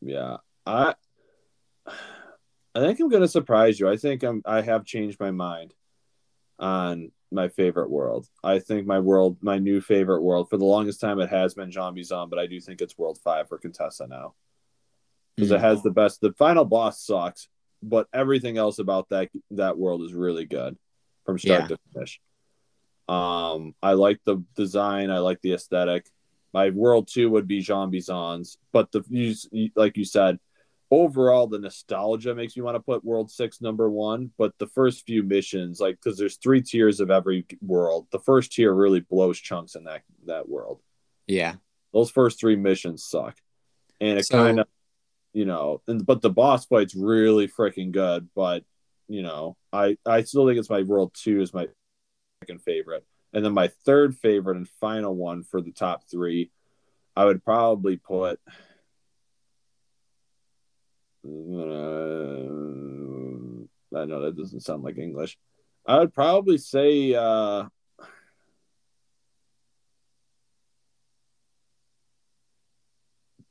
Yeah, 0.00 0.36
I, 0.64 0.94
I 1.84 2.78
think 2.78 3.00
I'm 3.00 3.08
gonna 3.08 3.26
surprise 3.26 3.80
you. 3.80 3.88
I 3.88 3.96
think 3.96 4.22
I'm. 4.22 4.40
I 4.46 4.60
have 4.60 4.84
changed 4.84 5.18
my 5.18 5.32
mind 5.32 5.74
on 6.60 7.10
my 7.32 7.48
favorite 7.48 7.90
world. 7.90 8.28
I 8.44 8.60
think 8.60 8.86
my 8.86 9.00
world, 9.00 9.38
my 9.40 9.58
new 9.58 9.80
favorite 9.80 10.22
world, 10.22 10.48
for 10.48 10.58
the 10.58 10.64
longest 10.64 11.00
time, 11.00 11.18
it 11.18 11.28
has 11.30 11.54
been 11.54 11.72
Jean 11.72 11.92
Bison, 11.96 12.28
but 12.30 12.38
I 12.38 12.46
do 12.46 12.60
think 12.60 12.80
it's 12.80 12.96
World 12.96 13.18
Five 13.24 13.48
for 13.48 13.58
Contessa 13.58 14.06
now 14.06 14.34
because 15.34 15.50
it 15.50 15.58
Mm. 15.58 15.60
has 15.62 15.82
the 15.82 15.90
best. 15.90 16.20
The 16.20 16.32
final 16.34 16.64
boss 16.64 17.04
sucks, 17.04 17.48
but 17.82 18.06
everything 18.12 18.58
else 18.58 18.78
about 18.78 19.08
that 19.10 19.30
that 19.52 19.78
world 19.78 20.02
is 20.02 20.12
really 20.14 20.44
good 20.44 20.76
from 21.24 21.38
start 21.38 21.62
Yeah. 21.62 21.66
to 21.68 21.78
finish. 21.92 22.20
Um, 23.08 23.74
I 23.82 23.94
like 23.94 24.20
the 24.24 24.44
design. 24.56 25.10
I 25.10 25.18
like 25.18 25.40
the 25.42 25.52
aesthetic. 25.54 26.06
My 26.52 26.70
world 26.70 27.08
two 27.10 27.30
would 27.30 27.46
be 27.48 27.60
Jean 27.60 27.90
Bison's, 27.90 28.58
but 28.72 28.90
the 28.92 29.02
you, 29.08 29.70
like 29.74 29.96
you 29.96 30.04
said, 30.04 30.38
overall 30.90 31.46
the 31.46 31.58
nostalgia 31.58 32.34
makes 32.34 32.56
me 32.56 32.62
want 32.62 32.74
to 32.76 32.80
put 32.80 33.04
World 33.04 33.30
Six 33.30 33.60
number 33.60 33.88
one. 33.90 34.30
But 34.38 34.54
the 34.58 34.66
first 34.66 35.06
few 35.06 35.22
missions, 35.22 35.80
like 35.80 35.96
because 36.02 36.18
there's 36.18 36.36
three 36.36 36.60
tiers 36.62 37.00
of 37.00 37.10
every 37.10 37.46
world, 37.62 38.06
the 38.10 38.18
first 38.20 38.52
tier 38.52 38.72
really 38.72 39.00
blows 39.00 39.38
chunks 39.38 39.74
in 39.74 39.84
that 39.84 40.02
that 40.26 40.48
world 40.48 40.80
Yeah. 41.26 41.54
those 41.92 42.10
first 42.10 42.38
three 42.38 42.56
missions 42.56 43.04
suck 43.04 43.36
and 44.00 44.18
it 44.18 44.26
So- 44.26 44.36
kind 44.36 44.60
of 44.60 44.68
you 45.32 45.44
know 45.44 45.80
and 45.86 46.04
but 46.04 46.20
the 46.22 46.30
boss 46.30 46.66
fight's 46.66 46.94
really 46.94 47.46
freaking 47.46 47.92
good 47.92 48.28
but 48.34 48.64
you 49.08 49.22
know 49.22 49.56
i 49.72 49.96
i 50.04 50.22
still 50.22 50.46
think 50.46 50.58
it's 50.58 50.70
my 50.70 50.82
world 50.82 51.12
two 51.14 51.40
is 51.40 51.54
my 51.54 51.68
second 52.42 52.62
favorite 52.62 53.04
And 53.32 53.44
then 53.44 53.52
my 53.52 53.68
third 53.84 54.16
favorite 54.16 54.56
and 54.56 54.68
final 54.80 55.14
one 55.14 55.44
for 55.44 55.60
the 55.60 55.72
top 55.72 56.02
three, 56.10 56.50
I 57.16 57.24
would 57.24 57.44
probably 57.44 57.96
put. 57.96 58.40
Uh, 61.24 61.28
I 63.94 64.04
know 64.04 64.22
that 64.22 64.36
doesn't 64.36 64.60
sound 64.60 64.82
like 64.82 64.98
English. 64.98 65.38
I 65.86 65.98
would 65.98 66.14
probably 66.14 66.58
say 66.58 67.14
uh, 67.14 67.66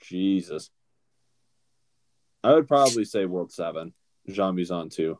Jesus. 0.02 0.72
I 2.44 2.54
would 2.54 2.68
probably 2.68 3.06
say 3.06 3.26
World 3.26 3.52
Seven, 3.52 3.94
Jean 4.30 4.56
Muson 4.56 4.90
two. 4.92 5.18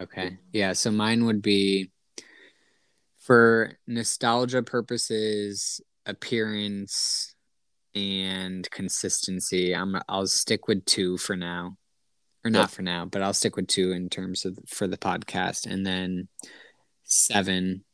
Okay. 0.00 0.38
Yeah. 0.52 0.72
So 0.74 0.90
mine 0.90 1.26
would 1.26 1.42
be 1.42 1.90
for 3.18 3.72
nostalgia 3.86 4.62
purposes, 4.62 5.80
appearance, 6.06 7.34
and 7.94 8.68
consistency. 8.70 9.74
I'm 9.74 9.96
I'll 10.08 10.26
stick 10.26 10.68
with 10.68 10.84
two 10.84 11.18
for 11.18 11.36
now. 11.36 11.76
Or 12.44 12.50
not 12.50 12.60
Yep. 12.60 12.70
for 12.70 12.82
now, 12.82 13.04
but 13.04 13.20
I'll 13.20 13.32
stick 13.34 13.56
with 13.56 13.66
two 13.66 13.90
in 13.90 14.08
terms 14.08 14.44
of 14.44 14.56
for 14.68 14.86
the 14.86 14.96
podcast 14.96 15.66
and 15.66 15.84
then 15.84 16.28
seven 17.02 17.84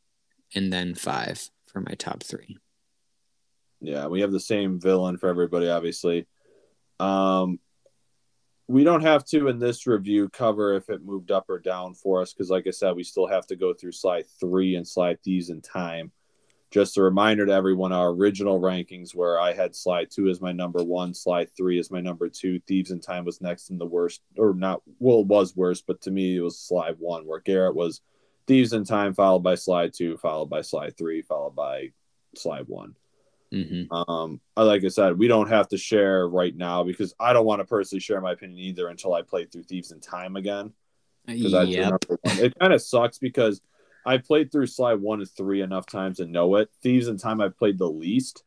and 0.55 0.71
then 0.71 0.95
five 0.95 1.49
for 1.67 1.81
my 1.81 1.95
top 1.99 2.23
three. 2.23 2.59
Yeah, 3.81 4.07
we 4.09 4.21
have 4.21 4.33
the 4.33 4.39
same 4.41 4.79
villain 4.79 5.17
for 5.17 5.31
everybody, 5.31 5.69
obviously. 5.71 6.27
Um, 7.01 7.59
we 8.67 8.85
don't 8.85 9.03
have 9.03 9.25
to 9.27 9.49
in 9.49 9.59
this 9.59 9.87
review 9.87 10.29
cover 10.29 10.75
if 10.75 10.89
it 10.89 11.05
moved 11.05 11.31
up 11.31 11.51
or 11.51 11.59
down 11.59 11.95
for 11.95 12.23
us 12.23 12.33
because, 12.33 12.51
like 12.51 12.67
I 12.67 12.71
said, 12.71 12.97
we 12.97 13.05
still 13.05 13.27
have 13.27 13.47
to 13.49 13.57
go 13.57 13.75
through 13.75 13.93
Sly 13.93 14.23
three 14.41 14.77
and 14.77 14.87
Sly 14.87 15.17
Thieves 15.23 15.51
in 15.51 15.61
Time. 15.61 16.13
Just 16.71 16.97
a 16.97 17.03
reminder 17.03 17.47
to 17.47 17.53
everyone: 17.53 17.93
our 17.93 18.09
original 18.09 18.61
rankings, 18.61 19.15
where 19.15 19.39
I 19.39 19.53
had 19.53 19.77
Sly 19.77 20.07
two 20.07 20.29
as 20.29 20.41
my 20.41 20.53
number 20.53 20.83
one, 20.83 21.13
Sly 21.13 21.45
three 21.45 21.79
as 21.79 21.91
my 21.91 22.01
number 22.01 22.29
two, 22.29 22.59
thieves 22.61 22.91
in 22.91 23.01
time 23.01 23.25
was 23.25 23.41
next 23.41 23.71
in 23.71 23.79
the 23.79 23.87
worst, 23.87 24.23
or 24.39 24.55
not. 24.55 24.83
Well, 24.99 25.21
it 25.21 25.27
was 25.27 25.55
worst, 25.55 25.85
but 25.87 26.01
to 26.03 26.11
me, 26.11 26.37
it 26.37 26.41
was 26.41 26.59
Sly 26.59 26.93
one, 26.99 27.27
where 27.27 27.41
Garrett 27.41 27.77
was 27.77 28.01
thieves 28.47 28.73
in 28.73 28.85
time, 28.85 29.13
followed 29.13 29.43
by 29.43 29.57
Sly 29.57 29.89
two, 29.89 30.17
followed 30.17 30.49
by 30.51 30.63
Sly 30.63 30.91
three, 30.91 31.23
followed 31.23 31.55
by 31.55 31.93
Sly 32.35 32.61
one. 32.63 32.97
Mm-hmm. 33.55 33.93
Um, 33.93 34.41
I- 34.57 34.63
like 34.63 34.85
I 34.85 34.89
said, 34.89 35.19
we 35.19 35.29
don't 35.29 35.49
have 35.49 35.69
to 35.69 35.79
share 35.79 36.29
right 36.29 36.55
now 36.55 36.83
because 36.85 37.15
I 37.19 37.33
don't 37.33 37.47
want 37.47 37.61
to 37.61 37.65
personally 37.65 38.01
share 38.01 38.21
my 38.21 38.33
opinion 38.33 38.59
either 38.59 38.89
until 38.89 39.15
I 39.15 39.23
play 39.23 39.45
through 39.47 39.65
Thieves 39.65 39.93
in 39.93 40.01
Time 40.01 40.37
again. 40.37 40.73
Because 41.27 41.53
that's 41.53 41.71
the 41.71 41.77
Yep. 41.77 42.05
It 42.39 42.59
kind 42.59 42.73
of 42.73 42.83
sucks 42.83 43.19
because 43.19 43.61
I 44.05 44.19
played 44.19 44.53
through 44.53 44.67
Sly 44.67 44.95
one 44.95 45.21
and 45.21 45.31
three 45.31 45.63
enough 45.63 45.87
times 45.87 46.19
to 46.19 46.27
know 46.27 46.57
it. 46.57 46.69
Thieves 46.83 47.09
in 47.09 47.17
Time 47.17 47.41
I've 47.41 47.57
played 47.57 47.79
the 47.79 47.89
least. 47.89 48.43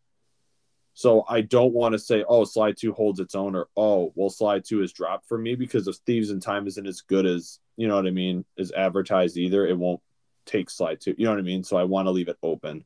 So 0.94 1.24
I 1.28 1.42
don't 1.42 1.74
want 1.74 1.94
to 1.94 2.00
say, 2.00 2.24
oh, 2.28 2.44
Sly 2.44 2.72
two 2.72 2.92
holds 2.92 3.20
its 3.20 3.36
own, 3.36 3.56
or 3.56 3.68
oh, 3.78 4.12
well, 4.16 4.30
Sly 4.30 4.60
two 4.60 4.82
is 4.82 4.94
dropped 4.94 5.28
for 5.28 5.38
me 5.38 5.56
because 5.56 5.88
if 5.88 5.96
Thieves 6.06 6.32
in 6.32 6.40
Time 6.40 6.68
isn't 6.68 6.88
as 6.88 7.02
good 7.02 7.26
as 7.26 7.60
you 7.78 7.88
know 7.88 7.96
what 7.96 8.08
I 8.08 8.12
mean, 8.12 8.46
is 8.58 8.72
advertised 8.72 9.38
either, 9.38 9.66
it 9.66 9.78
won't 9.78 10.02
take 10.46 10.70
Sly 10.70 10.96
two. 10.96 11.16
You 11.18 11.26
know 11.26 11.32
what 11.32 11.40
I 11.40 11.44
mean? 11.44 11.64
So 11.64 11.78
I 11.78 11.84
want 11.84 12.08
to 12.08 12.12
leave 12.12 12.30
it 12.30 12.38
open 12.42 12.84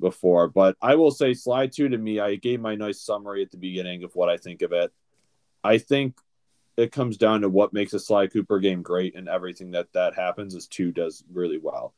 before. 0.00 0.48
But 0.48 0.76
I 0.80 0.94
will 0.94 1.10
say 1.10 1.34
Sly 1.34 1.66
two 1.66 1.88
to 1.88 1.98
me, 1.98 2.20
I 2.20 2.36
gave 2.36 2.60
my 2.60 2.74
nice 2.74 3.00
summary 3.00 3.42
at 3.42 3.50
the 3.50 3.56
beginning 3.56 4.04
of 4.04 4.14
what 4.14 4.28
I 4.28 4.36
think 4.36 4.62
of 4.62 4.72
it. 4.72 4.92
I 5.62 5.78
think 5.78 6.16
it 6.76 6.92
comes 6.92 7.16
down 7.16 7.40
to 7.40 7.48
what 7.48 7.72
makes 7.72 7.92
a 7.92 7.98
Sly 7.98 8.28
Cooper 8.28 8.60
game 8.60 8.82
great, 8.82 9.16
and 9.16 9.28
everything 9.28 9.72
that 9.72 9.92
that 9.94 10.14
happens 10.14 10.54
is 10.54 10.66
two 10.66 10.92
does 10.92 11.24
really 11.32 11.58
well. 11.58 11.92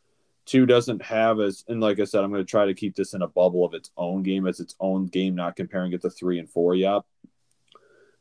Two 0.47 0.65
doesn't 0.65 1.03
have 1.03 1.39
as, 1.39 1.65
and 1.69 1.81
like 1.81 2.01
I 2.01 2.05
said, 2.05 2.25
I'm 2.25 2.31
going 2.31 2.43
to 2.43 2.51
try 2.51 2.65
to 2.65 2.75
keep 2.75 2.97
this 2.97 3.13
in 3.13 3.23
a 3.23 3.29
bubble 3.29 3.65
of 3.65 3.75
its 3.75 3.91
own 3.97 4.23
game 4.23 4.47
as 4.47 4.59
its 4.59 4.75
own 4.81 5.07
game, 5.07 5.35
not 5.35 5.55
comparing 5.55 5.93
it 5.93 6.01
to 6.03 6.11
three 6.11 6.39
and 6.39 6.49
four 6.49 6.75
yet. 6.75 7.03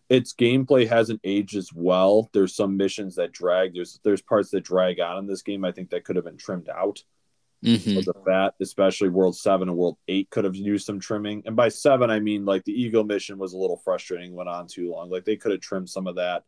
Its 0.09 0.33
gameplay 0.33 0.87
hasn't 0.87 1.21
aged 1.23 1.55
as 1.55 1.71
well. 1.71 2.29
There's 2.33 2.55
some 2.55 2.75
missions 2.75 3.15
that 3.15 3.31
drag. 3.31 3.73
There's 3.73 3.99
there's 4.03 4.21
parts 4.21 4.49
that 4.51 4.65
drag 4.65 4.99
on 4.99 5.17
in 5.17 5.27
this 5.27 5.43
game. 5.43 5.63
I 5.63 5.71
think 5.71 5.91
that 5.91 6.03
could 6.03 6.17
have 6.17 6.25
been 6.25 6.37
trimmed 6.37 6.67
out 6.67 7.03
Mhm. 7.63 7.97
of 7.97 8.05
the 8.05 8.13
fat, 8.25 8.53
especially 8.61 9.09
World 9.09 9.35
Seven 9.35 9.67
and 9.67 9.77
World 9.77 9.97
Eight 10.07 10.29
could 10.29 10.45
have 10.45 10.55
used 10.55 10.85
some 10.85 10.99
trimming. 10.99 11.43
And 11.45 11.55
by 11.55 11.69
seven, 11.69 12.09
I 12.09 12.19
mean 12.19 12.45
like 12.45 12.63
the 12.63 12.71
Eagle 12.71 13.03
mission 13.03 13.37
was 13.37 13.53
a 13.53 13.57
little 13.57 13.77
frustrating, 13.77 14.33
went 14.33 14.49
on 14.49 14.67
too 14.67 14.89
long. 14.89 15.09
Like 15.09 15.25
they 15.25 15.35
could 15.35 15.51
have 15.51 15.59
trimmed 15.61 15.89
some 15.89 16.07
of 16.07 16.15
that. 16.15 16.45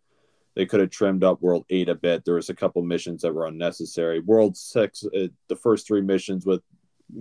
They 0.55 0.65
could 0.65 0.79
have 0.79 0.89
trimmed 0.89 1.23
up 1.23 1.41
World 1.41 1.65
Eight 1.69 1.89
a 1.89 1.95
bit. 1.95 2.23
There 2.23 2.35
was 2.35 2.49
a 2.49 2.55
couple 2.55 2.81
missions 2.81 3.21
that 3.21 3.33
were 3.33 3.45
unnecessary. 3.47 4.19
World 4.19 4.55
Six, 4.55 5.03
uh, 5.05 5.27
the 5.47 5.55
first 5.55 5.85
three 5.88 6.01
missions 6.01 6.45
with 6.45 6.61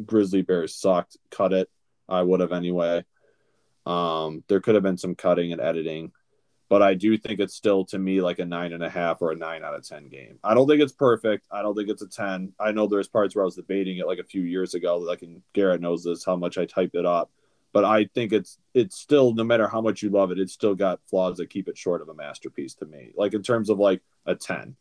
Grizzly 0.06 0.42
Bears 0.42 0.74
sucked. 0.76 1.16
Cut 1.30 1.52
it. 1.52 1.68
I 2.08 2.22
would 2.22 2.40
have 2.40 2.52
anyway. 2.52 3.04
Um, 3.86 4.44
there 4.48 4.60
could 4.60 4.74
have 4.74 4.84
been 4.84 4.98
some 4.98 5.14
cutting 5.14 5.52
and 5.52 5.60
editing, 5.60 6.12
but 6.70 6.82
I 6.82 6.94
do 6.94 7.18
think 7.18 7.40
it's 7.40 7.54
still 7.54 7.84
to 7.86 7.98
me 7.98 8.22
like 8.22 8.38
a 8.38 8.44
nine 8.46 8.72
and 8.72 8.82
a 8.82 8.88
half 8.88 9.20
or 9.20 9.32
a 9.32 9.36
nine 9.36 9.62
out 9.64 9.74
of 9.74 9.86
ten 9.86 10.08
game. 10.08 10.38
I 10.42 10.54
don't 10.54 10.66
think 10.68 10.80
it's 10.80 10.92
perfect. 10.92 11.46
I 11.50 11.60
don't 11.60 11.74
think 11.76 11.90
it's 11.90 12.00
a 12.00 12.08
ten. 12.08 12.52
I 12.58 12.70
know 12.72 12.86
there's 12.86 13.08
parts 13.08 13.34
where 13.34 13.44
I 13.44 13.44
was 13.44 13.56
debating 13.56 13.98
it 13.98 14.06
like 14.06 14.20
a 14.20 14.24
few 14.24 14.42
years 14.42 14.72
ago. 14.74 14.96
Like, 14.96 15.20
and 15.22 15.42
Garrett 15.52 15.82
knows 15.82 16.04
this 16.04 16.24
how 16.24 16.36
much 16.36 16.56
I 16.56 16.64
typed 16.64 16.94
it 16.94 17.04
up, 17.04 17.28
but 17.72 17.84
I 17.84 18.06
think 18.14 18.32
it's 18.32 18.56
it's 18.72 18.96
still 18.96 19.34
no 19.34 19.42
matter 19.44 19.66
how 19.68 19.80
much 19.80 20.00
you 20.00 20.10
love 20.10 20.30
it, 20.30 20.38
it's 20.38 20.52
still 20.52 20.76
got 20.76 21.00
flaws 21.10 21.38
that 21.38 21.50
keep 21.50 21.68
it 21.68 21.76
short 21.76 22.02
of 22.02 22.08
a 22.08 22.14
masterpiece 22.14 22.74
to 22.76 22.86
me. 22.86 23.10
Like 23.16 23.34
in 23.34 23.42
terms 23.42 23.68
of 23.68 23.78
like 23.78 24.00
a 24.24 24.36
ten 24.36 24.76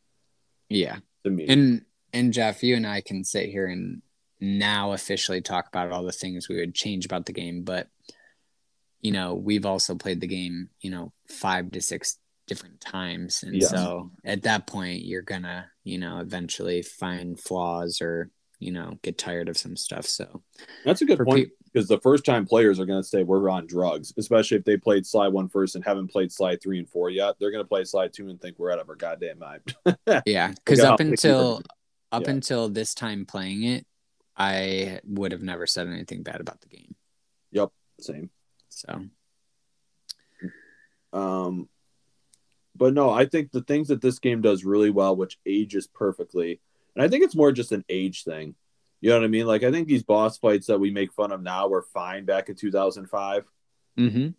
Yeah. 0.69 0.97
to 1.23 1.31
me. 1.31 1.47
And 1.47 1.85
and 2.13 2.31
Jeff, 2.33 2.61
you 2.63 2.75
and 2.75 2.85
I 2.85 3.01
can 3.01 3.23
sit 3.23 3.49
here 3.49 3.65
and 3.65 4.03
now 4.39 4.93
officially 4.93 5.41
talk 5.41 5.67
about 5.67 5.91
all 5.91 6.03
the 6.03 6.11
things 6.11 6.47
we 6.47 6.57
would 6.59 6.73
change 6.75 7.05
about 7.05 7.25
the 7.25 7.33
game, 7.33 7.63
but 7.63 7.87
you 9.01 9.11
know, 9.11 9.33
we've 9.33 9.65
also 9.65 9.95
played 9.95 10.21
the 10.21 10.27
game, 10.27 10.69
you 10.81 10.91
know, 10.91 11.11
five 11.29 11.71
to 11.71 11.81
six 11.81 12.17
different 12.47 12.81
times. 12.81 13.43
And 13.43 13.55
Yes. 13.55 13.69
so 13.71 14.11
at 14.25 14.41
that 14.43 14.67
point 14.67 15.03
you're 15.03 15.21
gonna, 15.21 15.69
you 15.83 15.97
know, 15.97 16.19
eventually 16.19 16.81
find 16.81 17.39
flaws 17.39 18.01
or, 18.01 18.29
you 18.59 18.71
know, 18.71 18.97
get 19.03 19.17
tired 19.17 19.47
of 19.49 19.57
some 19.57 19.75
stuff. 19.77 20.05
So 20.05 20.43
That's 20.83 21.01
a 21.01 21.05
good 21.05 21.19
point 21.19 21.47
pe- 21.49 21.53
because 21.71 21.87
the 21.87 21.99
first 21.99 22.25
time 22.25 22.45
players 22.45 22.79
are 22.79 22.85
going 22.85 23.01
to 23.01 23.07
say 23.07 23.23
we're 23.23 23.47
on 23.49 23.67
drugs, 23.67 24.11
especially 24.17 24.57
if 24.57 24.65
they 24.65 24.75
played 24.75 25.05
Sly 25.05 25.27
one 25.27 25.47
first 25.47 25.75
and 25.75 25.85
haven't 25.85 26.11
played 26.11 26.31
Sly 26.31 26.57
three 26.57 26.79
and 26.79 26.89
four 26.89 27.09
yet. 27.11 27.35
They're 27.39 27.51
going 27.51 27.63
to 27.63 27.67
play 27.69 27.83
Sly 27.85 28.07
two 28.09 28.27
and 28.29 28.41
think 28.41 28.57
we're 28.59 28.71
out 28.71 28.79
of 28.79 28.89
our 28.89 28.95
goddamn 28.95 29.37
mind. 29.39 29.75
yeah, 30.25 30.51
because 30.53 30.79
up 30.81 30.99
until 30.99 31.61
up 32.11 32.23
Yeah. 32.23 32.31
until 32.31 32.67
this 32.69 32.95
time 32.95 33.25
playing 33.27 33.63
it, 33.63 33.85
I 34.35 34.99
would 35.05 35.31
have 35.31 35.43
never 35.43 35.67
said 35.67 35.87
anything 35.87 36.23
bad 36.23 36.41
about 36.41 36.59
the 36.61 36.67
game. 36.67 36.95
Yep. 37.51 37.69
Same. 38.01 38.29
So 38.79 39.05
Um, 41.11 41.67
but 42.75 42.93
no, 42.93 43.09
I 43.09 43.25
think 43.25 43.51
the 43.51 43.61
things 43.61 43.89
that 43.89 44.01
this 44.01 44.19
game 44.19 44.41
does 44.41 44.63
really 44.63 44.89
well, 44.89 45.15
which 45.15 45.37
ages 45.45 45.87
perfectly, 45.87 46.61
and 46.95 47.03
I 47.03 47.07
think 47.07 47.23
it's 47.23 47.35
more 47.35 47.51
just 47.51 47.71
an 47.71 47.83
age 47.89 48.23
thing. 48.23 48.55
You 49.01 49.09
know 49.09 49.17
what 49.17 49.25
I 49.25 49.29
mean? 49.29 49.47
Like 49.47 49.63
I 49.63 49.71
think 49.71 49.87
these 49.87 50.03
boss 50.03 50.37
fights 50.37 50.67
that 50.67 50.79
we 50.79 50.91
make 50.91 51.13
fun 51.13 51.31
of 51.31 51.41
now 51.41 51.67
were 51.67 51.81
fine 51.93 52.25
back 52.25 52.47
in 52.49 52.55
2005, 52.55 53.45
mm-hmm. 53.97 54.29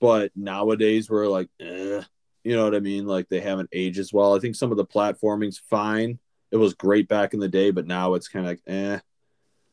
but 0.00 0.30
nowadays 0.34 1.10
we're 1.10 1.26
like, 1.26 1.48
eh, 1.60 2.02
you 2.44 2.56
know 2.56 2.64
what 2.64 2.74
I 2.74 2.80
mean? 2.80 3.06
Like 3.06 3.28
they 3.28 3.40
haven't 3.40 3.70
aged 3.72 3.98
as 3.98 4.12
well. 4.12 4.34
I 4.34 4.38
think 4.38 4.54
some 4.54 4.70
of 4.70 4.78
the 4.78 4.86
platforming's 4.86 5.58
fine. 5.58 6.18
It 6.50 6.56
was 6.56 6.74
great 6.74 7.06
back 7.08 7.34
in 7.34 7.40
the 7.40 7.48
day, 7.48 7.70
but 7.70 7.86
now 7.86 8.14
it's 8.14 8.28
kind 8.28 8.46
of 8.46 8.50
like, 8.50 8.62
eh. 8.66 8.98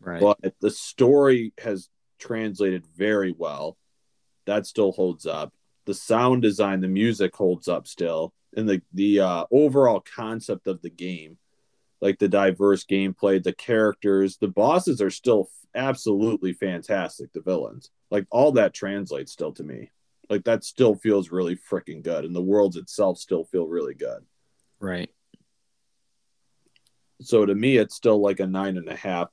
right. 0.01 0.21
But 0.21 0.53
the 0.59 0.71
story 0.71 1.53
has 1.59 1.89
translated 2.19 2.85
very 2.95 3.31
well. 3.31 3.77
That 4.47 4.65
still 4.65 4.93
holds 4.93 5.27
up. 5.27 5.53
The 5.85 5.93
sound 5.93 6.41
design, 6.41 6.81
the 6.81 6.87
music 6.87 7.35
holds 7.35 7.67
up 7.67 7.85
still, 7.87 8.33
and 8.55 8.67
the 8.67 8.81
the 8.93 9.19
uh, 9.19 9.45
overall 9.51 9.99
concept 9.99 10.67
of 10.67 10.81
the 10.81 10.89
game, 10.89 11.37
like 12.01 12.17
the 12.17 12.27
diverse 12.27 12.83
gameplay, 12.83 13.43
the 13.43 13.53
characters, 13.53 14.37
the 14.37 14.47
bosses 14.47 15.01
are 15.01 15.11
still 15.11 15.49
absolutely 15.75 16.53
fantastic. 16.53 17.31
The 17.33 17.41
villains, 17.41 17.91
like 18.09 18.25
all 18.31 18.53
that 18.53 18.73
translates 18.73 19.31
still 19.31 19.51
to 19.53 19.63
me. 19.63 19.91
Like 20.29 20.43
that 20.45 20.63
still 20.63 20.95
feels 20.95 21.31
really 21.31 21.55
freaking 21.55 22.01
good, 22.01 22.25
and 22.25 22.35
the 22.35 22.41
worlds 22.41 22.77
itself 22.77 23.17
still 23.19 23.43
feel 23.43 23.67
really 23.67 23.93
good. 23.93 24.25
right. 24.79 25.09
So 27.21 27.45
to 27.45 27.55
me, 27.55 27.77
it's 27.77 27.95
still 27.95 28.21
like 28.21 28.39
a 28.39 28.47
nine 28.47 28.77
and 28.77 28.87
a 28.87 28.95
half. 28.95 29.29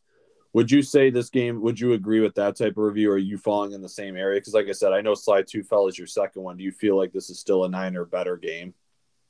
Would 0.55 0.70
you 0.70 0.82
say 0.82 1.10
this 1.10 1.31
game? 1.31 1.60
Would 1.62 1.78
you 1.81 1.93
agree 1.94 2.20
with 2.20 2.35
that 2.36 2.56
type 2.56 2.72
of 2.72 2.78
review? 2.78 3.10
Or 3.10 3.14
are 3.14 3.18
you 3.18 3.36
falling 3.36 3.72
in 3.72 3.82
the 3.82 3.89
same 3.89 4.16
area? 4.16 4.40
Because, 4.40 4.55
like 4.55 4.68
I 4.68 4.72
said, 4.72 4.93
I 4.93 5.01
know 5.01 5.14
Sly 5.14 5.43
Two 5.43 5.64
fell 5.64 5.89
as 5.89 5.98
your 5.98 6.06
second 6.06 6.43
one. 6.43 6.56
Do 6.56 6.62
you 6.64 6.70
feel 6.70 6.97
like 6.97 7.12
this 7.12 7.28
is 7.28 7.40
still 7.40 7.64
a 7.64 7.68
nine 7.68 7.97
or 7.97 8.05
better 8.05 8.36
game? 8.36 8.72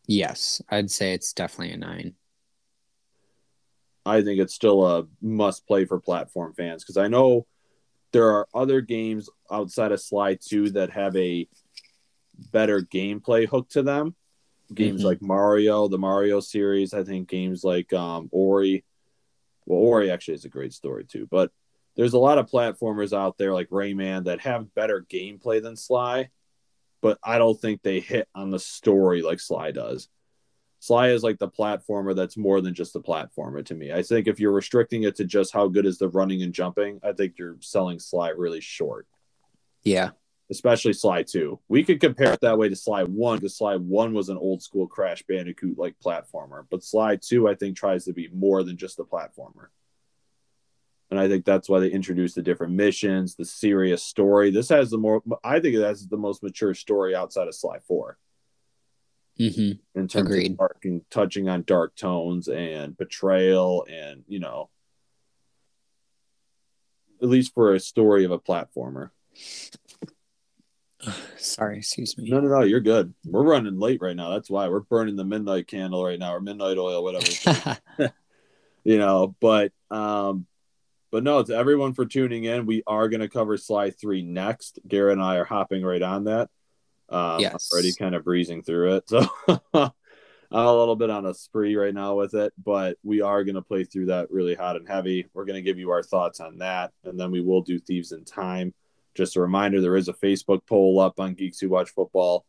Yes, 0.06 0.60
I'd 0.68 0.90
say 0.90 1.14
it's 1.14 1.32
definitely 1.32 1.72
a 1.72 1.78
nine. 1.78 2.14
I 4.04 4.22
think 4.22 4.38
it's 4.38 4.54
still 4.54 4.86
a 4.86 5.06
must 5.22 5.66
play 5.66 5.86
for 5.86 5.98
platform 5.98 6.52
fans 6.52 6.84
because 6.84 6.98
I 6.98 7.08
know 7.08 7.46
there 8.12 8.28
are 8.28 8.46
other 8.54 8.82
games 8.82 9.30
outside 9.50 9.92
of 9.92 10.00
Sly 10.02 10.36
Two 10.46 10.70
that 10.72 10.90
have 10.90 11.16
a 11.16 11.48
better 12.52 12.82
gameplay 12.82 13.48
hook 13.48 13.70
to 13.70 13.82
them. 13.82 14.14
Games 14.74 15.00
Mhm. 15.00 15.04
like 15.04 15.22
Mario, 15.22 15.88
the 15.88 15.96
Mario 15.96 16.40
series. 16.40 16.92
I 16.92 17.02
think 17.02 17.28
games 17.28 17.64
like 17.64 17.94
um, 17.94 18.28
Ori 18.30 18.84
well, 19.66 19.80
Ori 19.80 20.10
actually 20.10 20.34
is 20.34 20.44
a 20.44 20.50
great 20.50 20.72
story 20.72 21.04
too, 21.04 21.26
but 21.30 21.50
there's 21.96 22.14
a 22.14 22.18
lot 22.18 22.38
of 22.38 22.50
platformers 22.50 23.16
out 23.16 23.38
there 23.38 23.52
like 23.52 23.70
Rayman 23.70 24.24
that 24.24 24.40
have 24.40 24.74
better 24.74 25.06
gameplay 25.08 25.62
than 25.62 25.76
Sly, 25.76 26.28
but 27.00 27.18
I 27.22 27.38
don't 27.38 27.60
think 27.60 27.82
they 27.82 28.00
hit 28.00 28.28
on 28.34 28.50
the 28.50 28.58
story 28.58 29.22
like 29.22 29.40
Sly 29.40 29.70
does. 29.70 30.08
Sly 30.80 31.10
is 31.10 31.22
like 31.22 31.38
the 31.38 31.48
platformer 31.48 32.14
that's 32.14 32.36
more 32.36 32.60
than 32.60 32.74
just 32.74 32.96
a 32.96 33.00
platformer 33.00 33.64
to 33.64 33.74
me. 33.74 33.90
I 33.92 34.02
think 34.02 34.26
if 34.28 34.38
you're 34.38 34.52
restricting 34.52 35.04
it 35.04 35.16
to 35.16 35.24
just 35.24 35.52
how 35.52 35.68
good 35.68 35.86
is 35.86 35.96
the 35.96 36.08
running 36.08 36.42
and 36.42 36.52
jumping, 36.52 37.00
I 37.02 37.12
think 37.12 37.38
you're 37.38 37.56
selling 37.60 37.98
Sly 37.98 38.30
really 38.30 38.60
short. 38.60 39.06
Yeah. 39.82 40.10
Especially 40.50 40.92
Sly 40.92 41.22
2. 41.22 41.58
We 41.68 41.84
could 41.84 42.00
compare 42.00 42.32
it 42.32 42.40
that 42.42 42.58
way 42.58 42.68
to 42.68 42.76
Sly 42.76 43.04
1 43.04 43.38
because 43.38 43.56
Sly 43.56 43.76
1 43.76 44.12
was 44.12 44.28
an 44.28 44.36
old 44.36 44.62
school 44.62 44.86
Crash 44.86 45.22
Bandicoot 45.22 45.78
like 45.78 45.94
platformer. 46.04 46.66
But 46.70 46.84
Sly 46.84 47.16
2, 47.16 47.48
I 47.48 47.54
think, 47.54 47.76
tries 47.76 48.04
to 48.04 48.12
be 48.12 48.28
more 48.28 48.62
than 48.62 48.76
just 48.76 48.98
a 48.98 49.04
platformer. 49.04 49.68
And 51.10 51.18
I 51.18 51.28
think 51.28 51.44
that's 51.44 51.68
why 51.68 51.80
they 51.80 51.90
introduced 51.90 52.34
the 52.34 52.42
different 52.42 52.74
missions, 52.74 53.36
the 53.36 53.44
serious 53.44 54.02
story. 54.02 54.50
This 54.50 54.68
has 54.68 54.90
the 54.90 54.98
more, 54.98 55.22
I 55.42 55.60
think 55.60 55.76
it 55.76 55.82
has 55.82 56.06
the 56.06 56.16
most 56.16 56.42
mature 56.42 56.74
story 56.74 57.14
outside 57.14 57.48
of 57.48 57.54
Sly 57.54 57.78
4 57.86 58.18
Mm-hmm. 59.38 59.98
in 59.98 60.06
terms 60.06 60.28
Agreed. 60.30 60.52
of 60.52 60.58
dark 60.58 60.78
and 60.84 61.02
touching 61.10 61.48
on 61.48 61.64
dark 61.64 61.96
tones 61.96 62.46
and 62.46 62.96
betrayal 62.96 63.84
and 63.90 64.22
you 64.28 64.38
know 64.38 64.70
at 67.20 67.28
least 67.28 67.52
for 67.52 67.74
a 67.74 67.80
story 67.80 68.24
of 68.24 68.30
a 68.30 68.38
platformer 68.38 69.10
Sorry, 71.36 71.78
excuse 71.78 72.16
me. 72.16 72.28
no 72.30 72.40
no 72.40 72.48
no 72.48 72.62
you're 72.62 72.80
good. 72.80 73.14
We're 73.24 73.42
running 73.42 73.78
late 73.78 74.00
right 74.00 74.16
now. 74.16 74.30
That's 74.30 74.50
why 74.50 74.68
we're 74.68 74.80
burning 74.80 75.16
the 75.16 75.24
midnight 75.24 75.66
candle 75.66 76.04
right 76.04 76.18
now 76.18 76.34
or 76.34 76.40
midnight 76.40 76.78
oil 76.78 77.02
whatever 77.02 77.78
you 78.84 78.98
know 78.98 79.34
but 79.40 79.72
um 79.90 80.46
but 81.10 81.22
no 81.22 81.42
to 81.42 81.54
everyone 81.54 81.94
for 81.94 82.04
tuning 82.06 82.44
in 82.44 82.66
we 82.66 82.82
are 82.86 83.08
going 83.08 83.20
to 83.20 83.28
cover 83.28 83.56
sly 83.56 83.90
3 83.90 84.22
next. 84.22 84.78
Garrett 84.86 85.14
and 85.14 85.22
i 85.22 85.36
are 85.36 85.44
hopping 85.44 85.84
right 85.84 86.02
on 86.02 86.24
that. 86.24 86.50
Um 87.08 87.40
Yes. 87.40 87.70
Already 87.72 87.92
kind 87.92 88.14
of 88.14 88.24
breezing 88.24 88.62
through 88.62 88.96
it 88.96 89.08
so 89.08 89.26
i'm 89.74 89.90
a 90.50 90.78
little 90.78 90.96
bit 90.96 91.10
on 91.10 91.26
a 91.26 91.34
spree 91.34 91.76
right 91.76 91.94
now 91.94 92.14
with 92.14 92.34
it 92.34 92.52
but 92.62 92.96
we 93.02 93.20
are 93.20 93.44
going 93.44 93.54
to 93.56 93.62
play 93.62 93.84
through 93.84 94.06
that 94.06 94.30
really 94.30 94.54
hot 94.54 94.76
and 94.76 94.88
heavy. 94.88 95.26
We're 95.34 95.46
going 95.46 95.56
to 95.56 95.62
give 95.62 95.78
you 95.78 95.90
our 95.90 96.02
thoughts 96.02 96.40
on 96.40 96.58
that 96.58 96.92
and 97.04 97.18
then 97.18 97.30
we 97.30 97.40
will 97.40 97.62
do 97.62 97.78
thieves 97.78 98.12
in 98.12 98.24
time 98.24 98.74
just 99.14 99.36
a 99.36 99.40
reminder 99.40 99.80
there 99.80 99.96
is 99.96 100.08
a 100.08 100.12
facebook 100.12 100.60
poll 100.66 101.00
up 101.00 101.20
on 101.20 101.34
geeks 101.34 101.58
who 101.60 101.68
watch 101.68 101.90
football 101.90 102.44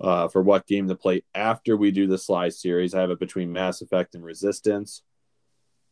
uh, 0.00 0.28
for 0.28 0.42
what 0.42 0.66
game 0.66 0.88
to 0.88 0.94
play 0.94 1.22
after 1.34 1.76
we 1.76 1.90
do 1.90 2.06
the 2.06 2.18
Sly 2.18 2.48
series. 2.48 2.94
I 2.94 3.00
have 3.00 3.10
it 3.10 3.20
between 3.20 3.52
Mass 3.52 3.80
Effect 3.80 4.14
and 4.14 4.24
Resistance. 4.24 5.02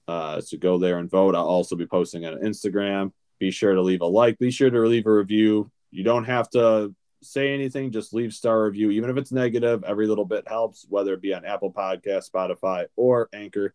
Uh, 0.09 0.40
so 0.40 0.59
go 0.59 0.78
there 0.78 0.98
and 0.98 1.10
vote. 1.10 1.35
I'll 1.35 1.47
also 1.47 1.77
be 1.77 1.86
posting 1.86 2.27
on 2.27 2.40
Instagram. 2.40 3.12
Be 3.39 3.51
sure 3.51 3.74
to 3.74 3.82
leave 3.82 4.01
a 4.01 4.06
like. 4.06 4.39
Be 4.39 4.51
sure 4.51 4.70
to 4.70 4.81
leave 4.81 5.06
a 5.06 5.12
review. 5.12 5.70
You 5.90 6.05
don't 6.05 6.24
have 6.24 6.51
to 6.51 6.94
say 7.23 7.55
anything. 7.55 7.93
Just 7.93 8.12
leave 8.12 8.32
star 8.32 8.64
review, 8.64 8.90
even 8.90 9.10
if 9.10 9.16
it's 9.16 9.32
negative. 9.32 9.85
Every 9.85 10.06
little 10.06 10.24
bit 10.24 10.48
helps, 10.48 10.86
whether 10.89 11.14
it 11.14 11.23
be 11.23 11.35
on 11.35 11.44
Apple 11.44 11.73
Podcast, 11.73 12.31
Spotify, 12.31 12.86
or 12.97 13.28
Anchor. 13.32 13.74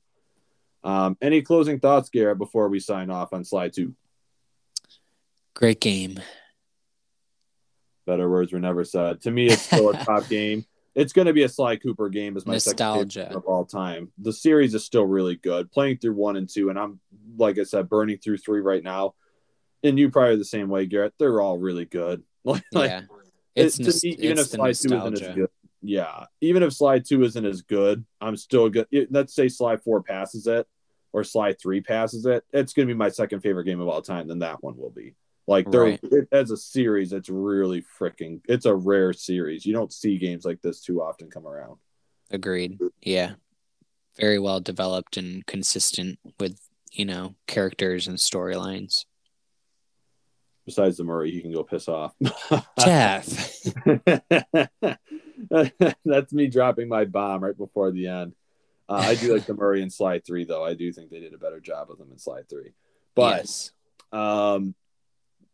Um, 0.83 1.17
any 1.21 1.41
closing 1.41 1.79
thoughts, 1.79 2.09
Garrett, 2.09 2.37
before 2.37 2.69
we 2.69 2.79
sign 2.79 3.09
off 3.09 3.33
on 3.33 3.43
Sly 3.43 3.69
two? 3.69 3.95
Great 5.57 5.81
game. 5.81 6.19
Better 8.05 8.29
words 8.29 8.53
were 8.53 8.59
never 8.59 8.83
said. 8.83 9.21
To 9.21 9.31
me, 9.31 9.47
it's 9.47 9.63
still 9.63 9.89
a 9.89 9.93
top 10.05 10.29
game. 10.29 10.65
It's 10.93 11.13
going 11.13 11.25
to 11.25 11.33
be 11.33 11.43
a 11.43 11.49
Sly 11.49 11.77
Cooper 11.77 12.09
game 12.09 12.37
as 12.37 12.45
my 12.45 12.59
second 12.59 12.77
Nostalgia. 12.85 13.23
favorite 13.25 13.37
of 13.37 13.45
all 13.45 13.65
time. 13.65 14.11
The 14.19 14.31
series 14.33 14.75
is 14.75 14.85
still 14.85 15.05
really 15.05 15.35
good. 15.35 15.71
Playing 15.71 15.97
through 15.97 16.13
one 16.13 16.37
and 16.37 16.47
two, 16.47 16.69
and 16.69 16.77
I'm 16.77 16.99
like 17.37 17.57
I 17.57 17.63
said, 17.63 17.89
burning 17.89 18.19
through 18.19 18.37
three 18.37 18.61
right 18.61 18.83
now. 18.83 19.15
And 19.83 19.97
you 19.97 20.11
probably 20.11 20.37
the 20.37 20.45
same 20.45 20.69
way, 20.69 20.85
Garrett. 20.85 21.13
They're 21.17 21.41
all 21.41 21.57
really 21.57 21.85
good. 21.85 22.23
Like, 22.45 22.63
yeah. 22.71 23.01
it- 23.55 23.79
It's, 23.79 24.03
me, 24.03 24.11
even 24.11 24.37
if 24.37 24.45
it's 24.45 24.51
Sly 24.51 24.71
two 24.73 24.95
isn't 24.95 25.13
as 25.21 25.35
good, 25.35 25.49
yeah, 25.81 26.25
even 26.39 26.61
if 26.63 26.71
Sly 26.73 26.99
two 26.99 27.23
isn't 27.23 27.45
as 27.45 27.63
good, 27.63 28.05
I'm 28.21 28.37
still 28.37 28.69
good. 28.69 28.85
it- 28.91 29.11
let's 29.11 29.33
say 29.35 29.49
Sly 29.49 29.77
four 29.77 30.01
passes 30.03 30.45
it, 30.47 30.67
or 31.13 31.23
Sly 31.23 31.53
three 31.53 31.81
passes 31.81 32.25
it. 32.27 32.45
It's 32.53 32.73
going 32.73 32.87
to 32.87 32.93
be 32.93 32.97
my 32.97 33.09
second 33.09 33.41
favorite 33.41 33.65
game 33.65 33.79
of 33.81 33.87
all 33.87 34.01
time. 34.03 34.27
Then 34.27 34.39
that 34.39 34.63
one 34.63 34.77
will 34.77 34.91
be. 34.91 35.15
Like 35.47 35.71
they're 35.71 35.81
Right. 35.83 35.99
it, 36.03 36.27
as 36.31 36.51
a 36.51 36.57
series, 36.57 37.13
it's 37.13 37.29
really 37.29 37.81
freaking. 37.81 38.41
It's 38.49 38.65
a 38.65 38.75
rare 38.75 39.13
series. 39.13 39.65
You 39.65 39.73
don't 39.73 39.93
see 39.93 40.17
games 40.17 40.43
like 40.43 40.61
this 40.61 40.81
too 40.81 41.01
often 41.01 41.29
come 41.29 41.47
around. 41.47 41.77
Agreed. 42.29 42.79
Yeah. 43.01 43.35
Very 44.19 44.39
well 44.39 44.59
developed 44.59 45.15
and 45.15 45.45
consistent 45.45 46.19
with, 46.39 46.59
you 46.91 47.05
know, 47.05 47.35
characters 47.47 48.07
and 48.07 48.17
storylines. 48.17 49.05
Besides 50.65 50.97
the 50.97 51.05
Murray, 51.05 51.31
you 51.31 51.41
can 51.41 51.53
go 51.53 51.63
piss 51.63 51.87
off. 51.87 52.13
Jeff. 52.79 53.25
That's 56.03 56.33
me 56.33 56.47
dropping 56.47 56.89
my 56.89 57.05
bomb 57.05 57.41
right 57.41 57.57
before 57.57 57.91
the 57.91 58.07
end. 58.07 58.33
Uh, 58.89 58.95
I 58.95 59.15
do 59.15 59.33
like 59.33 59.45
the 59.45 59.53
Murray 59.53 59.81
in 59.81 59.89
Sly 59.89 60.19
Three, 60.19 60.43
though. 60.43 60.65
I 60.65 60.73
do 60.73 60.91
think 60.91 61.09
they 61.09 61.21
did 61.21 61.33
a 61.33 61.37
better 61.37 61.61
job 61.61 61.87
with 61.87 61.99
them 61.99 62.11
in 62.11 62.17
Sly 62.17 62.41
Three. 62.49 62.73
But 63.15 63.37
yes. 63.37 63.71
um, 64.11 64.75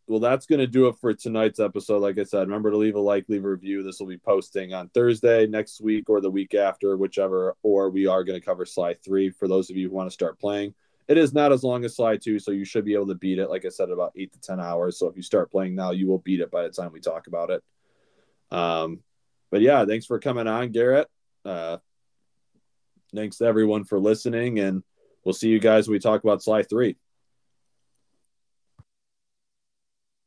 well, 0.07 0.19
that's 0.19 0.45
going 0.45 0.59
to 0.59 0.67
do 0.67 0.87
it 0.87 0.95
for 0.99 1.13
tonight's 1.13 1.59
episode. 1.59 1.99
Like 1.99 2.19
I 2.19 2.23
said, 2.23 2.41
remember 2.41 2.71
to 2.71 2.77
leave 2.77 2.95
a 2.95 2.99
like, 2.99 3.29
leave 3.29 3.45
a 3.45 3.49
review. 3.49 3.83
This 3.83 3.99
will 3.99 4.07
be 4.07 4.17
posting 4.17 4.73
on 4.73 4.89
Thursday 4.89 5.47
next 5.47 5.79
week 5.79 6.09
or 6.09 6.19
the 6.19 6.29
week 6.29 6.53
after, 6.53 6.97
whichever. 6.97 7.55
Or 7.63 7.89
we 7.89 8.05
are 8.07 8.23
going 8.23 8.39
to 8.39 8.45
cover 8.45 8.65
Sly 8.65 8.95
Three 8.95 9.29
for 9.29 9.47
those 9.47 9.69
of 9.69 9.77
you 9.77 9.87
who 9.87 9.95
want 9.95 10.09
to 10.09 10.13
start 10.13 10.39
playing. 10.39 10.73
It 11.07 11.17
is 11.17 11.33
not 11.33 11.51
as 11.51 11.63
long 11.63 11.85
as 11.85 11.95
Sly 11.95 12.17
Two, 12.17 12.39
so 12.39 12.51
you 12.51 12.65
should 12.65 12.85
be 12.85 12.93
able 12.93 13.07
to 13.07 13.15
beat 13.15 13.39
it. 13.39 13.49
Like 13.49 13.65
I 13.65 13.69
said, 13.69 13.89
about 13.89 14.13
eight 14.17 14.33
to 14.33 14.41
ten 14.41 14.59
hours. 14.59 14.99
So 14.99 15.07
if 15.07 15.15
you 15.15 15.21
start 15.21 15.51
playing 15.51 15.75
now, 15.75 15.91
you 15.91 16.07
will 16.07 16.19
beat 16.19 16.41
it 16.41 16.51
by 16.51 16.63
the 16.63 16.69
time 16.69 16.91
we 16.91 16.99
talk 16.99 17.27
about 17.27 17.49
it. 17.49 17.63
Um, 18.51 18.99
but 19.51 19.61
yeah, 19.61 19.85
thanks 19.85 20.05
for 20.05 20.19
coming 20.19 20.47
on, 20.47 20.71
Garrett. 20.71 21.07
Uh, 21.45 21.77
thanks 23.15 23.37
to 23.37 23.45
everyone 23.45 23.83
for 23.83 23.99
listening, 23.99 24.59
and 24.59 24.83
we'll 25.23 25.33
see 25.33 25.49
you 25.49 25.59
guys 25.59 25.87
when 25.87 25.93
we 25.93 25.99
talk 25.99 26.23
about 26.23 26.43
Sly 26.43 26.63
Three. 26.63 26.97